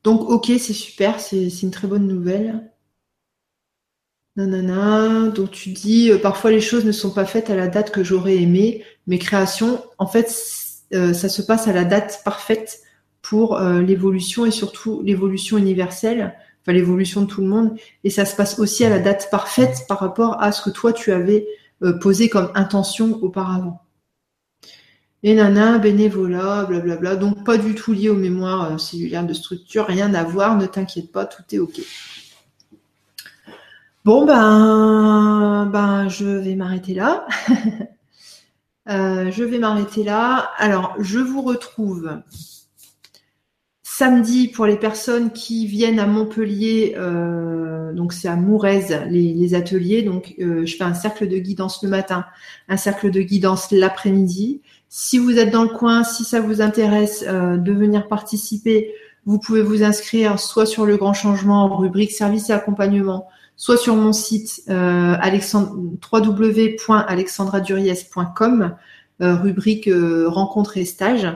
Donc, 0.04 0.22
ok, 0.30 0.52
c'est 0.60 0.74
super, 0.74 1.20
c'est 1.20 1.50
une 1.64 1.72
très 1.72 1.88
bonne 1.88 2.08
nouvelle. 2.08 2.72
Nanana. 4.36 5.30
Donc 5.30 5.52
tu 5.52 5.70
dis 5.70 6.12
euh, 6.12 6.18
parfois 6.18 6.52
les 6.52 6.62
choses 6.62 6.86
ne 6.86 6.92
sont 6.92 7.12
pas 7.12 7.26
faites 7.26 7.50
à 7.50 7.56
la 7.56 7.68
date 7.68 7.92
que 7.92 8.04
j'aurais 8.04 8.38
aimé. 8.38 8.84
Mes 9.08 9.20
créations, 9.20 9.84
en 9.98 10.08
fait, 10.08 10.34
euh, 10.94 11.14
ça 11.14 11.30
se 11.30 11.42
passe 11.42 11.68
à 11.68 11.74
la 11.74 11.86
date 11.86 12.22
parfaite 12.26 12.82
pour 13.22 13.58
euh, 13.58 13.82
l'évolution 13.82 14.46
et 14.46 14.52
surtout 14.52 15.02
l'évolution 15.04 15.58
universelle, 15.58 16.36
l'évolution 16.74 17.22
de 17.22 17.28
tout 17.28 17.42
le 17.42 17.48
monde. 17.48 17.78
Et 18.04 18.10
ça 18.10 18.26
se 18.26 18.36
passe 18.36 18.60
aussi 18.60 18.86
à 18.86 18.90
la 18.90 19.00
date 19.00 19.30
parfaite 19.30 19.86
par 19.88 20.00
rapport 20.00 20.42
à 20.42 20.52
ce 20.52 20.62
que 20.62 20.70
toi 20.70 20.94
tu 20.94 21.12
avais 21.12 21.48
posé 22.02 22.30
comme 22.30 22.52
intention 22.56 23.20
auparavant. 23.22 23.82
Et 25.24 25.34
nana, 25.34 25.80
bénévolat, 25.80 26.66
blablabla. 26.66 27.16
Donc 27.16 27.44
pas 27.44 27.58
du 27.58 27.74
tout 27.74 27.94
lié 27.94 28.10
aux 28.10 28.16
mémoires 28.16 28.80
cellulaires 28.80 29.26
de 29.26 29.34
structure, 29.34 29.88
rien 29.88 30.14
à 30.14 30.24
voir, 30.24 30.56
ne 30.56 30.66
t'inquiète 30.66 31.12
pas, 31.12 31.26
tout 31.26 31.44
est 31.52 31.60
ok. 31.60 31.82
Bon, 34.06 34.24
ben, 34.24 35.66
ben, 35.66 36.08
je 36.10 36.26
vais 36.26 36.56
m'arrêter 36.56 36.94
là. 36.94 37.26
Euh, 38.88 39.32
je 39.32 39.44
vais 39.44 39.58
m'arrêter 39.58 40.04
là. 40.04 40.52
Alors, 40.60 40.94
je 41.00 41.18
vous 41.18 41.42
retrouve 41.42 42.22
samedi 43.98 44.48
pour 44.48 44.66
les 44.66 44.78
personnes 44.78 45.32
qui 45.32 45.68
viennent 45.68 46.00
à 46.00 46.08
Montpellier. 46.08 46.96
Euh, 46.98 47.94
donc, 47.94 48.14
c'est 48.14 48.28
à 48.28 48.36
Mourez, 48.36 49.08
les, 49.10 49.56
ateliers. 49.56 50.02
Donc, 50.02 50.36
euh, 50.40 50.66
je 50.66 50.76
fais 50.76 50.84
un 50.84 50.94
cercle 50.94 51.28
de 51.28 51.38
guidance 51.38 51.82
le 51.84 51.90
matin, 51.90 52.26
un 52.68 52.78
cercle 52.78 53.12
de 53.12 53.22
guidance 53.22 53.72
l'après-midi. 53.72 54.62
Si 54.90 55.18
vous 55.18 55.38
êtes 55.38 55.52
dans 55.52 55.64
le 55.64 55.70
coin, 55.70 56.04
si 56.04 56.24
ça 56.24 56.40
vous 56.40 56.62
intéresse 56.62 57.24
de 57.24 57.72
venir 57.72 58.08
participer, 58.08 58.94
vous 59.26 59.40
pouvez 59.40 59.62
vous 59.62 59.84
inscrire 59.84 60.40
soit 60.40 60.66
sur 60.66 60.86
le 60.86 60.98
grand 60.98 61.14
changement 61.14 61.64
en 61.64 61.78
rubrique 61.78 62.12
service 62.12 62.50
et 62.50 62.54
accompagnement, 62.54 63.28
soit 63.56 63.78
sur 63.78 63.96
mon 63.96 64.14
site 64.14 64.62
euh, 64.70 65.16
euh, 69.22 69.36
rubrique 69.36 69.88
euh, 69.88 70.28
rencontres 70.28 70.78
et 70.78 70.86
stages. 70.86 71.28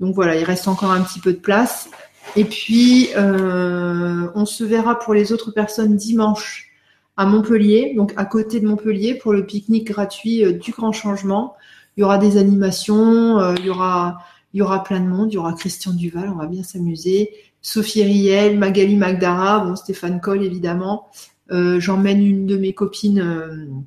Donc 0.00 0.14
voilà, 0.14 0.36
il 0.36 0.44
reste 0.44 0.68
encore 0.68 0.90
un 0.90 1.02
petit 1.02 1.20
peu 1.20 1.32
de 1.32 1.38
place. 1.38 1.90
Et 2.36 2.44
puis, 2.44 3.08
euh, 3.16 4.28
on 4.34 4.46
se 4.46 4.64
verra 4.64 4.98
pour 4.98 5.14
les 5.14 5.32
autres 5.32 5.50
personnes 5.50 5.96
dimanche 5.96 6.68
à 7.16 7.26
Montpellier, 7.26 7.92
donc 7.96 8.12
à 8.16 8.24
côté 8.24 8.58
de 8.60 8.66
Montpellier, 8.66 9.14
pour 9.14 9.32
le 9.32 9.44
pique-nique 9.44 9.88
gratuit 9.88 10.54
du 10.54 10.72
Grand 10.72 10.92
Changement. 10.92 11.54
Il 11.96 12.00
y 12.00 12.04
aura 12.04 12.16
des 12.16 12.38
animations, 12.38 13.54
il 13.56 13.66
y 13.66 13.70
aura, 13.70 14.18
il 14.54 14.58
y 14.58 14.62
aura 14.62 14.82
plein 14.82 15.00
de 15.00 15.06
monde, 15.06 15.30
il 15.30 15.34
y 15.34 15.38
aura 15.38 15.52
Christian 15.52 15.92
Duval, 15.92 16.30
on 16.30 16.38
va 16.38 16.46
bien 16.46 16.62
s'amuser. 16.62 17.30
Sophie 17.62 18.02
Riel, 18.02 18.58
Magali 18.58 18.96
Magdara, 18.96 19.60
bon, 19.60 19.76
Stéphane 19.76 20.20
Coll 20.20 20.42
évidemment, 20.42 21.08
euh, 21.52 21.78
j'emmène 21.78 22.20
une 22.24 22.46
de 22.46 22.56
mes 22.56 22.72
copines, 22.72 23.84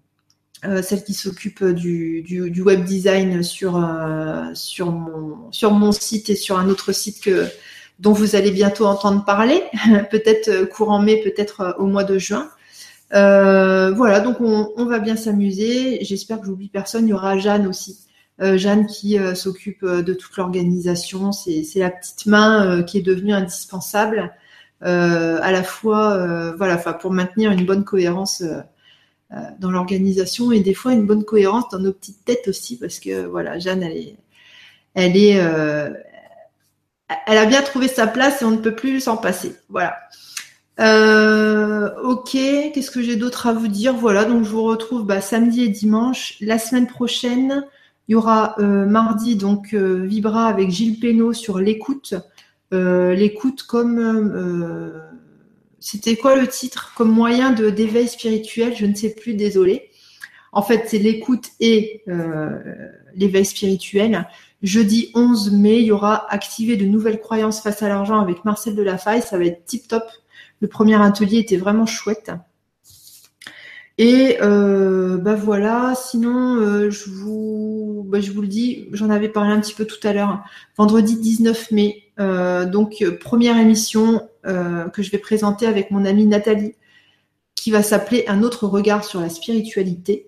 euh, 0.66 0.78
euh, 0.78 0.82
celle 0.82 1.04
qui 1.04 1.14
s'occupe 1.14 1.64
du, 1.64 2.62
web 2.64 2.84
design 2.84 3.44
sur, 3.44 3.74
sur, 4.54 4.92
mon, 4.92 5.52
sur 5.52 5.72
mon 5.72 5.92
site 5.92 6.30
et 6.30 6.36
sur 6.36 6.58
un 6.58 6.70
autre 6.70 6.92
site 6.92 7.22
que, 7.22 7.48
dont 8.00 8.14
vous 8.14 8.36
allez 8.36 8.52
bientôt 8.52 8.86
entendre 8.86 9.24
parler, 9.26 9.64
peut-être 10.12 10.66
courant 10.70 11.00
mai, 11.00 11.22
peut-être 11.24 11.76
au 11.80 11.86
mois 11.86 12.04
de 12.04 12.18
juin. 12.18 12.50
voilà, 13.12 14.20
donc 14.20 14.38
on, 14.42 14.86
va 14.86 15.00
bien 15.00 15.16
s'amuser. 15.16 16.00
J'espère 16.02 16.40
que 16.40 16.48
j'oublie 16.48 16.70
personne. 16.70 17.08
Il 17.08 17.12
y 17.12 17.14
aura 17.14 17.38
Jeanne 17.38 17.68
aussi. 17.68 18.00
Jeanne 18.40 18.86
qui 18.86 19.18
s'occupe 19.34 19.86
de 19.86 20.14
toute 20.14 20.36
l'organisation. 20.38 21.32
C'est 21.32 21.80
la 21.80 21.90
petite 21.90 22.26
main 22.26 22.84
qui 22.84 22.98
est 22.98 23.04
devenue 23.04 23.34
indispensable. 23.34 24.34
Euh, 24.84 25.40
à 25.42 25.52
la 25.52 25.64
fois, 25.64 26.14
euh, 26.14 26.54
voilà, 26.58 26.78
pour 26.78 27.12
maintenir 27.12 27.52
une 27.52 27.66
bonne 27.66 27.84
cohérence 27.84 28.42
euh, 28.42 28.60
dans 29.60 29.72
l'organisation 29.72 30.52
et 30.52 30.60
des 30.60 30.74
fois 30.74 30.94
une 30.94 31.06
bonne 31.06 31.26
cohérence 31.26 31.70
dans 31.70 31.80
nos 31.80 31.92
petites 31.92 32.24
têtes 32.24 32.48
aussi, 32.48 32.78
parce 32.78 33.00
que 33.00 33.26
voilà, 33.26 33.60
Jeanne, 33.60 33.84
elle 33.84 33.98
est, 33.98 34.16
elle 34.94 35.18
est, 35.18 35.34
elle 37.28 37.38
a 37.38 37.46
bien 37.46 37.62
trouvé 37.62 37.88
sa 37.88 38.08
place 38.08 38.42
et 38.42 38.46
on 38.46 38.52
ne 38.52 38.58
peut 38.58 38.76
plus 38.76 39.02
s'en 39.02 39.18
passer. 39.18 39.56
Voilà. 39.70 39.98
ok, 42.04 42.32
qu'est-ce 42.32 42.92
que 42.92 43.02
j'ai 43.02 43.16
d'autre 43.16 43.48
à 43.48 43.54
vous 43.54 43.68
dire? 43.68 43.94
Voilà, 43.96 44.26
donc 44.26 44.44
je 44.44 44.50
vous 44.50 44.64
retrouve 44.64 45.06
bah, 45.06 45.22
samedi 45.22 45.64
et 45.64 45.70
dimanche. 45.70 46.36
La 46.40 46.60
semaine 46.60 46.88
prochaine, 46.88 47.66
il 48.08 48.14
y 48.14 48.16
aura 48.16 48.56
mardi 48.60 49.36
donc 49.36 49.74
Vibra 49.74 50.46
avec 50.46 50.70
Gilles 50.70 51.00
Pénaud 51.00 51.34
sur 51.34 51.60
l'écoute. 51.60 52.16
Euh, 52.74 53.14
l'écoute 53.14 53.64
comme 53.64 54.00
euh, 54.00 55.00
c'était 55.86 56.16
quoi 56.16 56.36
le 56.36 56.48
titre 56.48 56.94
Comme 56.96 57.12
moyen 57.12 57.52
de 57.52 57.70
d'éveil 57.70 58.08
spirituel, 58.08 58.76
je 58.76 58.88
ne 58.88 58.96
sais 58.96 59.14
plus, 59.14 59.36
désolé. 59.36 59.92
En 60.52 60.64
fait, 60.64 60.86
c'est 60.88 60.98
l'écoute 60.98 61.50
et 61.60 62.02
euh, 62.08 62.58
l'éveil 63.14 63.46
spirituel. 63.46 64.28
Jeudi 64.64 65.12
11 65.14 65.52
mai, 65.52 65.82
il 65.82 65.86
y 65.86 65.92
aura 65.92 66.26
activé 66.34 66.76
de 66.76 66.86
nouvelles 66.86 67.20
croyances 67.20 67.62
face 67.62 67.84
à 67.84 67.88
l'argent 67.88 68.20
avec 68.20 68.46
Marcel 68.46 68.74
Delafaye. 68.74 69.22
Ça 69.22 69.38
va 69.38 69.46
être 69.46 69.64
tip 69.66 69.88
top. 69.88 70.06
Le 70.60 70.68
premier 70.68 71.00
atelier 71.00 71.38
était 71.38 71.58
vraiment 71.58 71.86
chouette. 71.86 72.32
Et 73.98 74.38
euh, 74.42 75.18
bah 75.18 75.36
voilà, 75.36 75.94
sinon 75.96 76.58
euh, 76.58 76.90
je 76.90 77.10
vous 77.10 78.06
bah, 78.10 78.20
je 78.20 78.32
vous 78.32 78.42
le 78.42 78.48
dis, 78.48 78.90
j'en 78.92 79.10
avais 79.10 79.30
parlé 79.30 79.52
un 79.52 79.62
petit 79.62 79.74
peu 79.74 79.86
tout 79.86 80.06
à 80.06 80.12
l'heure. 80.12 80.44
Vendredi 80.78 81.18
19 81.18 81.72
mai, 81.72 82.04
euh, 82.20 82.66
donc 82.66 83.04
première 83.22 83.58
émission 83.58 84.28
que 84.94 85.02
je 85.02 85.10
vais 85.10 85.18
présenter 85.18 85.66
avec 85.66 85.90
mon 85.90 86.06
amie 86.06 86.28
Nathalie, 86.28 86.76
qui 87.56 87.72
va 87.72 87.82
s'appeler 87.82 88.26
Un 88.28 88.44
autre 88.44 88.68
regard 88.68 89.04
sur 89.04 89.20
la 89.20 89.30
spiritualité. 89.30 90.28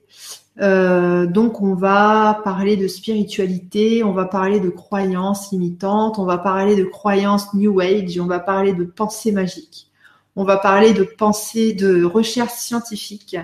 donc 0.59 1.61
on 1.61 1.75
va 1.75 2.41
parler 2.43 2.77
de 2.77 2.87
spiritualité, 2.87 4.03
on 4.03 4.13
va 4.13 4.25
parler 4.25 4.59
de 4.59 4.69
croyances 4.69 5.51
limitantes, 5.51 6.17
on 6.17 6.25
va 6.25 6.39
parler 6.39 6.75
de 6.75 6.83
croyances 6.83 7.53
New 7.53 7.79
Age, 7.79 8.19
on 8.19 8.25
va 8.25 8.39
parler 8.39 8.73
de 8.73 8.85
pensée 8.85 9.31
magique. 9.31 9.87
On 10.35 10.43
va 10.43 10.57
parler 10.57 10.93
de 10.93 11.03
pensée, 11.03 11.73
de 11.73 12.03
recherche 12.03 12.53
scientifique. 12.53 13.35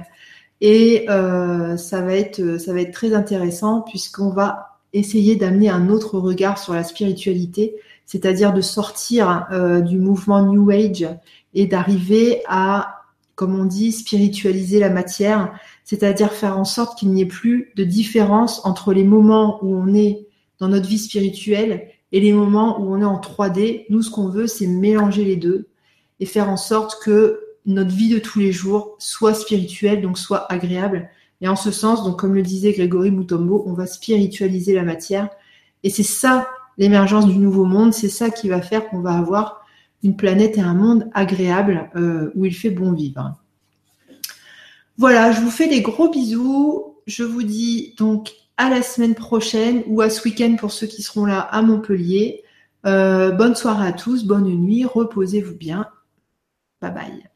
Et 0.66 1.06
euh, 1.10 1.76
ça, 1.76 2.00
va 2.00 2.16
être, 2.16 2.58
ça 2.58 2.72
va 2.72 2.80
être 2.80 2.94
très 2.94 3.14
intéressant 3.14 3.82
puisqu'on 3.82 4.30
va 4.30 4.80
essayer 4.94 5.36
d'amener 5.36 5.68
un 5.68 5.90
autre 5.90 6.18
regard 6.18 6.58
sur 6.58 6.74
la 6.74 6.86
spiritualité, 6.86 7.76
c'est-à-dire 8.06 8.54
de 8.54 8.62
sortir 8.62 9.46
euh, 9.52 9.82
du 9.82 9.98
mouvement 9.98 10.42
New 10.42 10.72
Age 10.72 11.06
et 11.54 11.68
d'arriver 11.68 12.44
à, 12.48 13.02
comme 13.36 13.60
on 13.60 13.66
dit, 13.66 13.92
spiritualiser 13.92 14.80
la 14.80 14.90
matière, 14.90 15.52
c'est-à-dire 15.84 16.32
faire 16.32 16.58
en 16.58 16.64
sorte 16.64 16.98
qu'il 16.98 17.10
n'y 17.10 17.24
ait 17.24 17.26
plus 17.26 17.74
de 17.76 17.84
différence 17.84 18.66
entre 18.66 18.94
les 18.94 19.04
moments 19.04 19.60
où 19.64 19.76
on 19.76 19.94
est 19.94 20.28
dans 20.60 20.70
notre 20.70 20.88
vie 20.88 20.98
spirituelle 20.98 21.90
et 22.14 22.22
les 22.22 22.32
moments 22.32 22.80
où 22.80 22.94
on 22.94 23.02
est 23.02 23.06
en 23.06 23.20
3D. 23.20 23.86
Nous, 23.90 24.02
ce 24.02 24.10
qu'on 24.10 24.30
veut, 24.30 24.48
c'est 24.48 24.68
mélanger 24.68 25.26
les 25.26 25.36
deux 25.36 25.68
et 26.22 26.26
faire 26.26 26.50
en 26.50 26.56
sorte 26.56 27.04
que 27.04 27.42
notre 27.66 27.92
vie 27.92 28.10
de 28.10 28.20
tous 28.20 28.40
les 28.40 28.52
jours 28.52 28.96
soit 29.00 29.34
spirituelle, 29.34 30.02
donc 30.02 30.18
soit 30.18 30.52
agréable. 30.52 31.10
Et 31.42 31.48
en 31.48 31.56
ce 31.56 31.72
sens, 31.72 32.04
donc 32.04 32.20
comme 32.20 32.34
le 32.34 32.42
disait 32.42 32.74
Grégory 32.74 33.12
Mutombo, 33.12 33.64
on 33.66 33.74
va 33.74 33.86
spiritualiser 33.86 34.74
la 34.74 34.84
matière. 34.84 35.30
Et 35.84 35.90
c'est 35.90 36.04
ça 36.04 36.48
l'émergence 36.78 37.28
du 37.28 37.38
nouveau 37.38 37.66
monde, 37.66 37.94
c'est 37.94 38.10
ça 38.10 38.30
qui 38.30 38.50
va 38.50 38.62
faire 38.62 38.88
qu'on 38.90 39.02
va 39.02 39.14
avoir 39.14 39.66
une 40.04 40.16
planète 40.16 40.58
et 40.58 40.62
un 40.62 40.74
monde 40.74 41.10
agréable 41.14 41.90
euh, 41.96 42.32
où 42.36 42.46
il 42.46 42.54
fait 42.54 42.70
bon 42.70 42.92
vivre. 42.92 43.36
Voilà, 44.98 45.32
je 45.32 45.42
vous 45.42 45.52
fais 45.52 45.68
des 45.68 45.82
gros 45.82 46.10
bisous. 46.10 46.96
Je 47.06 47.24
vous 47.24 47.44
dis 47.44 47.96
donc 47.98 48.32
à 48.58 48.70
la 48.70 48.82
semaine 48.82 49.16
prochaine 49.16 49.84
ou 49.88 50.02
à 50.02 50.10
ce 50.10 50.24
week-end 50.24 50.56
pour 50.58 50.72
ceux 50.72 50.88
qui 50.88 51.02
seront 51.02 51.26
là 51.26 51.40
à 51.40 51.62
Montpellier. 51.62 52.44
Euh, 52.86 53.32
bonne 53.32 53.56
soirée 53.56 53.88
à 53.88 53.94
tous, 53.94 54.26
bonne 54.26 54.46
nuit, 54.46 54.86
reposez-vous 54.86 55.56
bien 55.56 55.88
Bye 56.82 56.94
bye. 56.94 57.33